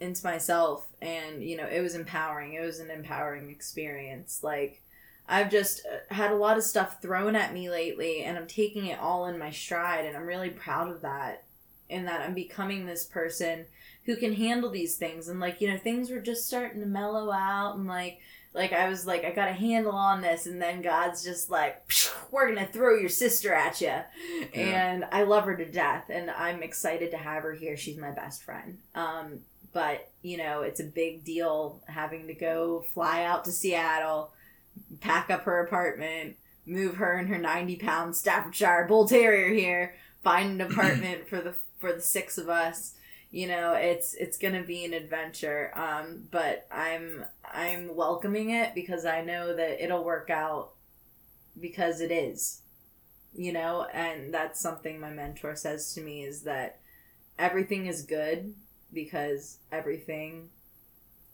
into 0.00 0.24
myself, 0.24 0.86
and 1.00 1.42
you 1.42 1.56
know, 1.56 1.66
it 1.66 1.80
was 1.80 1.94
empowering. 1.94 2.54
It 2.54 2.60
was 2.60 2.80
an 2.80 2.90
empowering 2.90 3.50
experience. 3.50 4.40
Like, 4.42 4.82
I've 5.28 5.50
just 5.50 5.86
uh, 5.86 6.14
had 6.14 6.30
a 6.30 6.36
lot 6.36 6.56
of 6.56 6.64
stuff 6.64 7.00
thrown 7.00 7.36
at 7.36 7.52
me 7.52 7.70
lately, 7.70 8.22
and 8.22 8.36
I'm 8.36 8.46
taking 8.46 8.86
it 8.86 8.98
all 8.98 9.26
in 9.26 9.38
my 9.38 9.50
stride, 9.50 10.04
and 10.04 10.16
I'm 10.16 10.26
really 10.26 10.50
proud 10.50 10.90
of 10.90 11.02
that. 11.02 11.44
And 11.90 12.08
that 12.08 12.22
I'm 12.22 12.34
becoming 12.34 12.86
this 12.86 13.04
person 13.04 13.66
who 14.06 14.16
can 14.16 14.34
handle 14.34 14.70
these 14.70 14.96
things, 14.96 15.28
and 15.28 15.38
like 15.38 15.60
you 15.60 15.68
know, 15.68 15.78
things 15.78 16.10
were 16.10 16.20
just 16.20 16.46
starting 16.46 16.80
to 16.80 16.86
mellow 16.86 17.30
out, 17.30 17.76
and 17.76 17.86
like 17.86 18.20
like 18.54 18.72
I 18.72 18.88
was 18.88 19.06
like 19.06 19.24
I 19.24 19.32
got 19.32 19.48
a 19.48 19.52
handle 19.52 19.92
on 19.92 20.22
this 20.22 20.46
and 20.46 20.62
then 20.62 20.80
God's 20.80 21.22
just 21.24 21.50
like 21.50 21.82
we're 22.30 22.52
going 22.52 22.64
to 22.64 22.72
throw 22.72 22.96
your 22.96 23.08
sister 23.08 23.52
at 23.52 23.80
you. 23.80 23.94
And 24.54 25.04
I 25.12 25.24
love 25.24 25.44
her 25.44 25.56
to 25.56 25.70
death 25.70 26.04
and 26.08 26.30
I'm 26.30 26.62
excited 26.62 27.10
to 27.10 27.16
have 27.16 27.42
her 27.42 27.52
here. 27.52 27.76
She's 27.76 27.98
my 27.98 28.12
best 28.12 28.42
friend. 28.42 28.78
Um 28.94 29.40
but, 29.72 30.08
you 30.22 30.36
know, 30.36 30.62
it's 30.62 30.78
a 30.78 30.84
big 30.84 31.24
deal 31.24 31.82
having 31.88 32.28
to 32.28 32.34
go 32.34 32.84
fly 32.94 33.24
out 33.24 33.44
to 33.44 33.50
Seattle, 33.50 34.30
pack 35.00 35.30
up 35.30 35.42
her 35.42 35.58
apartment, 35.66 36.36
move 36.64 36.94
her 36.96 37.14
and 37.14 37.28
her 37.28 37.38
90 37.38 37.76
pound 37.76 38.14
Staffordshire 38.14 38.86
Bull 38.88 39.08
Terrier 39.08 39.52
here, 39.52 39.96
find 40.22 40.60
an 40.60 40.60
apartment 40.70 41.28
for 41.28 41.40
the 41.40 41.54
for 41.80 41.92
the 41.92 42.00
six 42.00 42.38
of 42.38 42.48
us 42.48 42.94
you 43.34 43.48
know 43.48 43.72
it's 43.72 44.14
it's 44.14 44.38
gonna 44.38 44.62
be 44.62 44.84
an 44.84 44.94
adventure. 44.94 45.72
Um 45.74 46.28
but 46.30 46.68
i'm 46.70 47.24
i'm 47.52 47.94
welcoming 47.96 48.50
it 48.50 48.76
because 48.76 49.04
i 49.04 49.22
know 49.22 49.56
that 49.56 49.82
it'll 49.82 50.04
work 50.04 50.30
out 50.30 50.70
because 51.60 52.00
it 52.00 52.12
is 52.12 52.62
you 53.36 53.52
know? 53.52 53.86
And 53.92 54.32
that's 54.32 54.60
something 54.60 55.00
my 55.00 55.10
mentor 55.10 55.56
says 55.56 55.92
to 55.94 56.00
me 56.00 56.22
is 56.22 56.42
that 56.42 56.78
everything 57.36 57.86
is 57.86 58.02
good 58.02 58.54
because 58.92 59.58
everything 59.72 60.50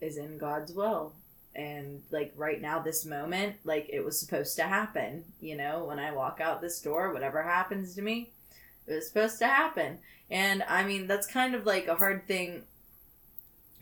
is 0.00 0.16
in 0.16 0.38
god's 0.38 0.72
will. 0.72 1.12
And 1.54 2.00
like 2.10 2.32
right 2.34 2.62
now 2.62 2.78
this 2.78 3.04
moment 3.04 3.56
like 3.64 3.90
it 3.92 4.02
was 4.02 4.18
supposed 4.18 4.56
to 4.56 4.62
happen 4.62 5.24
you 5.38 5.54
know? 5.54 5.84
When 5.84 5.98
i 5.98 6.12
walk 6.12 6.40
out 6.40 6.62
this 6.62 6.80
door 6.80 7.12
whatever 7.12 7.42
happens 7.42 7.94
to 7.96 8.02
me 8.02 8.32
it 8.86 8.94
was 8.94 9.08
supposed 9.08 9.38
to 9.38 9.46
happen 9.46 9.98
and 10.30 10.62
i 10.68 10.84
mean 10.84 11.06
that's 11.06 11.26
kind 11.26 11.54
of 11.54 11.66
like 11.66 11.86
a 11.86 11.94
hard 11.94 12.26
thing 12.26 12.62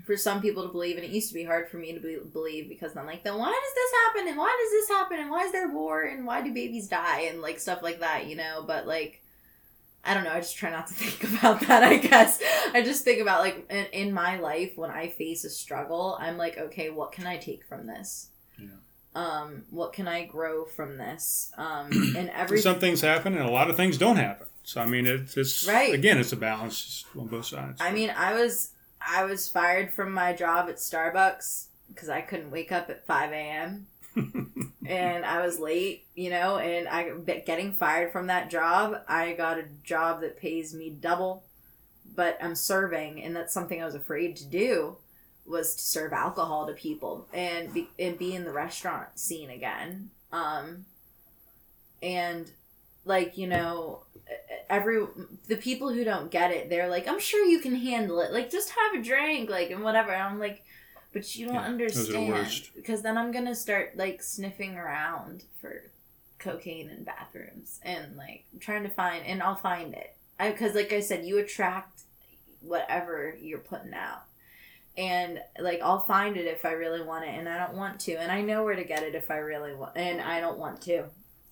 for 0.05 0.16
some 0.16 0.41
people 0.41 0.62
to 0.62 0.73
believe 0.73 0.97
and 0.97 1.05
it 1.05 1.11
used 1.11 1.29
to 1.29 1.35
be 1.35 1.45
hard 1.45 1.69
for 1.69 1.77
me 1.77 1.93
to 1.93 2.01
be, 2.01 2.19
believe 2.33 2.69
because 2.69 2.97
i'm 2.97 3.07
like 3.07 3.23
then 3.25 3.39
why 3.39 3.47
does 3.47 3.75
this 3.75 3.93
happen 4.05 4.29
and 4.29 4.39
why 4.39 4.57
does 4.62 4.73
this 4.73 4.97
happen 4.97 5.19
and 5.19 5.31
why 5.31 5.45
is 5.45 5.53
there 5.53 5.69
war 5.69 6.03
and 6.03 6.27
why 6.27 6.41
do 6.41 6.53
babies 6.53 6.89
die 6.89 7.23
and 7.23 7.43
like 7.43 7.59
stuff 7.59 7.83
like 7.83 8.01
that 8.01 8.27
you 8.27 8.37
know 8.37 8.65
but 8.66 8.87
like 8.87 9.23
I 10.05 10.15
don't 10.15 10.25
know. 10.25 10.33
I 10.33 10.41
just 10.41 10.57
try 10.57 10.70
not 10.70 10.87
to 10.87 10.95
think 10.97 11.35
about 11.35 11.61
that, 11.61 11.83
I 11.83 11.99
guess. 11.99 12.41
I 12.73 12.83
just 12.83 13.05
think 13.05 13.20
about, 13.20 13.41
like, 13.41 13.66
in, 13.70 13.87
in 13.87 14.12
my 14.12 14.39
life, 14.39 14.73
when 14.77 14.91
I 14.91 15.09
face 15.09 15.45
a 15.45 15.51
struggle, 15.51 16.16
I'm 16.20 16.39
like, 16.39 16.57
okay, 16.57 16.89
what 16.89 17.12
can 17.12 17.27
I 17.27 17.37
take 17.37 17.65
from 17.65 17.87
this? 17.87 18.31
Um, 19.14 19.64
what 19.70 19.93
can 19.93 20.06
I 20.06 20.24
grow 20.24 20.64
from 20.64 20.97
this? 20.97 21.52
Um, 21.56 21.90
and 22.16 22.30
every 22.30 22.60
Some 22.60 22.78
things 22.78 23.01
happen, 23.01 23.35
and 23.35 23.48
a 23.48 23.51
lot 23.51 23.70
of 23.70 23.76
things 23.76 23.98
don't 23.98 24.16
happen. 24.16 24.47
So 24.62 24.80
I 24.80 24.86
mean, 24.86 25.06
it's, 25.06 25.36
it's 25.36 25.66
Right. 25.66 25.94
again, 25.94 26.18
it's 26.18 26.32
a 26.32 26.36
balance 26.36 27.05
on 27.18 27.26
both 27.26 27.47
sides. 27.47 27.80
I 27.80 27.90
mean, 27.90 28.10
I 28.10 28.35
was 28.35 28.72
I 29.01 29.24
was 29.24 29.48
fired 29.48 29.93
from 29.94 30.12
my 30.12 30.32
job 30.32 30.68
at 30.68 30.76
Starbucks 30.76 31.66
because 31.89 32.09
I 32.09 32.20
couldn't 32.20 32.51
wake 32.51 32.70
up 32.70 32.90
at 32.90 33.06
five 33.06 33.32
a.m. 33.32 33.86
and 34.86 35.24
I 35.24 35.44
was 35.44 35.59
late, 35.59 36.05
you 36.14 36.30
know, 36.30 36.59
and 36.59 36.89
I 36.89 37.10
getting 37.47 37.72
fired 37.72 38.12
from 38.12 38.26
that 38.26 38.51
job, 38.51 39.01
I 39.09 39.32
got 39.32 39.59
a 39.59 39.64
job 39.85 40.20
that 40.22 40.39
pays 40.39 40.74
me 40.74 40.90
double, 40.90 41.44
but 42.16 42.36
I'm 42.43 42.55
serving, 42.56 43.22
and 43.22 43.35
that's 43.35 43.55
something 43.55 43.80
I 43.80 43.85
was 43.86 43.94
afraid 43.94 44.36
to 44.36 44.44
do, 44.44 44.97
was 45.49 45.75
to 45.75 45.83
serve 45.83 46.12
alcohol 46.12 46.66
to 46.66 46.73
people 46.73 47.27
and 47.33 47.73
be 47.73 47.89
and 47.99 48.19
be 48.19 48.35
in 48.35 48.45
the 48.45 48.53
restaurant 48.53 49.19
scene 49.19 49.51
again. 49.51 50.11
Um, 50.33 50.85
and 52.03 52.51
like 53.05 53.39
you 53.39 53.47
know, 53.47 54.03
every 54.69 55.07
the 55.49 55.57
people 55.57 55.93
who 55.93 56.05
don't 56.05 56.31
get 56.31 56.51
it, 56.51 56.69
they're 56.69 56.89
like, 56.89 57.09
I'm 57.09 57.20
sure 57.20 57.45
you 57.45 57.61
can 57.61 57.75
handle 57.75 58.20
it. 58.20 58.33
Like 58.33 58.51
just 58.51 58.70
have 58.70 59.01
a 59.01 59.03
drink, 59.03 59.51
like 59.51 59.70
and 59.70 59.83
whatever. 59.83 60.12
And 60.12 60.23
I'm 60.23 60.39
like. 60.39 60.65
But 61.11 61.35
you 61.37 61.47
don't 61.47 61.57
Yeah, 61.57 61.62
those 61.95 62.11
are 62.11 62.12
the 62.12 62.19
understand 62.19 62.70
because 62.77 63.01
then 63.01 63.16
I'm 63.16 63.33
gonna 63.33 63.55
start 63.55 63.97
like 63.97 64.23
sniffing 64.23 64.77
around 64.77 65.45
for 65.59 65.85
cocaine 66.39 66.91
in 66.91 67.03
bathrooms 67.03 67.81
and 67.83 68.16
like 68.16 68.45
trying 68.61 68.83
to 68.83 68.91
find 68.91 69.25
and 69.25 69.43
I'll 69.43 69.55
find 69.57 69.95
it. 69.95 70.15
I 70.39 70.51
because 70.51 70.75
like 70.75 70.93
I 70.93 71.01
said, 71.01 71.25
you 71.25 71.39
attract 71.39 72.03
whatever 72.61 73.37
you're 73.41 73.59
putting 73.59 73.95
out. 73.95 74.25
And 74.99 75.41
like 75.59 75.81
I'll 75.81 76.01
find 76.01 76.37
it 76.37 76.47
if 76.47 76.66
I 76.66 76.73
really 76.73 77.03
want 77.03 77.25
it 77.25 77.29
and 77.29 77.49
I 77.49 77.57
don't 77.57 77.77
want 77.77 78.01
to. 78.01 78.16
And 78.16 78.31
I 78.31 78.43
know 78.43 78.65
where 78.65 78.77
to 78.77 78.85
get 78.85 79.05
it 79.05 79.15
if 79.15 79.31
I 79.31 79.37
really 79.37 79.75
want 79.75 79.97
and 79.97 80.20
I 80.20 80.41
don't 80.41 80.59
want 80.59 80.83
to. 80.83 81.05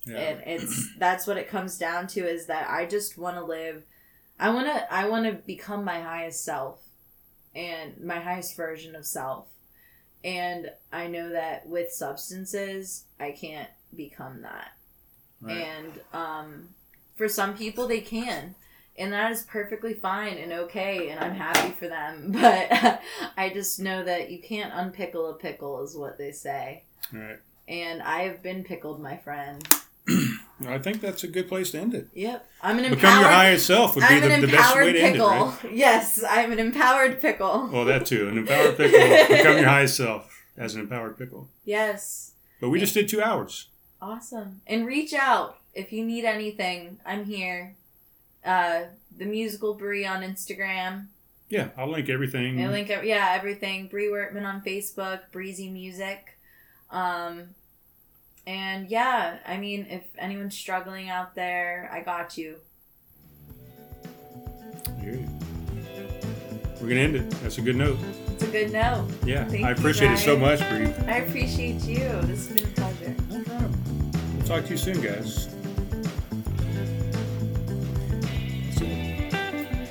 yeah. 0.05 0.17
And 0.17 0.43
it's 0.45 0.89
that's 0.99 1.25
what 1.25 1.37
it 1.37 1.47
comes 1.47 1.77
down 1.77 2.07
to 2.07 2.27
is 2.27 2.47
that 2.47 2.69
I 2.69 2.85
just 2.85 3.17
want 3.17 3.37
to 3.37 3.43
live 3.43 3.83
I 4.39 4.49
want 4.49 4.67
to 4.67 4.93
I 4.93 5.07
want 5.09 5.25
to 5.25 5.33
become 5.33 5.83
my 5.83 6.01
highest 6.01 6.43
self 6.43 6.81
and 7.55 7.99
my 8.03 8.19
highest 8.19 8.55
version 8.55 8.95
of 8.95 9.05
self. 9.05 9.47
And 10.23 10.71
I 10.91 11.07
know 11.07 11.29
that 11.29 11.67
with 11.67 11.91
substances, 11.91 13.05
I 13.19 13.31
can't 13.31 13.69
become 13.95 14.41
that. 14.41 14.73
Right. 15.41 15.57
And 15.57 15.99
um, 16.13 16.69
for 17.15 17.27
some 17.27 17.55
people, 17.55 17.87
they 17.87 18.01
can. 18.01 18.55
And 18.97 19.13
that 19.13 19.31
is 19.31 19.43
perfectly 19.43 19.93
fine 19.93 20.37
and 20.37 20.51
okay, 20.51 21.09
and 21.09 21.19
I'm 21.19 21.35
happy 21.35 21.71
for 21.73 21.87
them. 21.87 22.31
But 22.41 23.01
I 23.37 23.49
just 23.53 23.79
know 23.79 24.03
that 24.03 24.31
you 24.31 24.39
can't 24.39 24.73
unpickle 24.73 25.29
a 25.31 25.33
pickle, 25.35 25.83
is 25.83 25.95
what 25.95 26.17
they 26.17 26.31
say. 26.31 26.83
Right. 27.13 27.37
And 27.67 28.01
I 28.01 28.21
have 28.23 28.41
been 28.41 28.63
pickled, 28.63 28.99
my 29.01 29.17
friend. 29.17 29.67
I 30.67 30.79
think 30.79 31.01
that's 31.01 31.23
a 31.23 31.27
good 31.27 31.47
place 31.47 31.71
to 31.71 31.79
end 31.79 31.93
it. 31.93 32.07
Yep. 32.13 32.47
I'm 32.63 32.79
an 32.79 32.85
empowered. 32.85 33.01
Become 33.01 33.19
your 33.19 33.29
highest 33.29 33.67
self 33.67 33.95
would 33.95 34.01
be 34.07 34.15
I'm 34.15 34.21
the, 34.41 34.47
the 34.47 34.51
best 34.53 34.75
way 34.75 34.93
to 34.93 34.99
end 34.99 35.15
it, 35.15 35.19
pickle. 35.19 35.27
right? 35.29 35.57
Yes, 35.71 36.23
I'm 36.27 36.51
an 36.51 36.59
empowered 36.59 37.21
pickle. 37.21 37.69
Well, 37.71 37.85
that 37.85 38.05
too. 38.07 38.27
An 38.29 38.37
empowered 38.39 38.77
pickle. 38.77 39.37
Become 39.37 39.57
your 39.57 39.67
highest 39.67 39.97
self 39.97 40.33
as 40.57 40.73
an 40.73 40.81
empowered 40.81 41.17
pickle. 41.17 41.49
Yes. 41.65 42.31
But 42.59 42.69
we 42.69 42.79
just 42.79 42.95
did 42.95 43.07
two 43.07 43.21
hours. 43.21 43.67
Awesome. 44.01 44.61
And 44.65 44.87
reach 44.87 45.13
out 45.13 45.57
if 45.75 45.91
you 45.91 46.03
need 46.03 46.25
anything. 46.25 46.97
I'm 47.05 47.25
here. 47.25 47.75
Uh, 48.47 48.83
the 49.17 49.25
musical 49.25 49.73
Bri 49.73 50.05
on 50.05 50.21
Instagram. 50.21 51.07
Yeah, 51.49 51.69
I'll 51.77 51.89
link 51.89 52.09
everything. 52.09 52.63
I 52.63 52.67
link, 52.69 52.89
yeah, 52.89 53.33
everything. 53.37 53.87
Bri 53.87 54.07
Wertman 54.07 54.45
on 54.45 54.61
Facebook. 54.61 55.21
Breezy 55.31 55.69
Music. 55.69 56.37
Um, 56.89 57.49
and 58.45 58.89
yeah, 58.89 59.39
I 59.45 59.57
mean, 59.57 59.85
if 59.89 60.03
anyone's 60.17 60.57
struggling 60.57 61.09
out 61.09 61.35
there, 61.35 61.89
I 61.91 62.01
got 62.01 62.37
you. 62.37 62.55
We're 66.79 66.89
gonna 66.89 67.01
end 67.01 67.15
it. 67.15 67.29
That's 67.41 67.57
a 67.57 67.61
good 67.61 67.75
note. 67.75 67.97
It's 68.33 68.43
a 68.43 68.47
good 68.47 68.71
note. 68.71 69.09
Yeah, 69.25 69.45
Thank 69.45 69.65
I 69.65 69.69
you, 69.69 69.75
appreciate 69.75 70.11
it 70.11 70.19
so 70.19 70.37
much, 70.37 70.59
Bri. 70.69 70.85
I 71.11 71.17
appreciate 71.17 71.81
you. 71.83 71.97
This 72.21 72.47
has 72.47 72.61
been 72.61 72.65
a 72.65 72.75
pleasure. 72.75 73.15
No 73.29 73.43
problem. 73.43 74.11
We'll 74.37 74.47
talk 74.47 74.63
to 74.65 74.69
you 74.71 74.77
soon, 74.77 75.01
guys. 75.01 75.56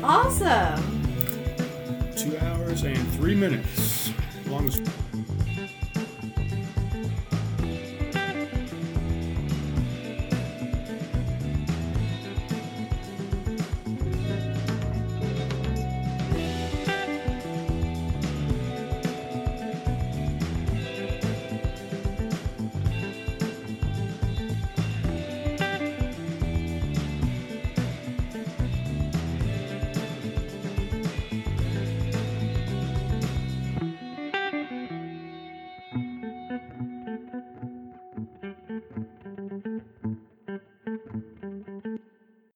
Awesome. 0.09 1.03
Two 2.17 2.39
hours 2.39 2.85
and 2.85 2.97
three 3.15 3.35
minutes. 3.35 4.13
Longest. 4.47 4.83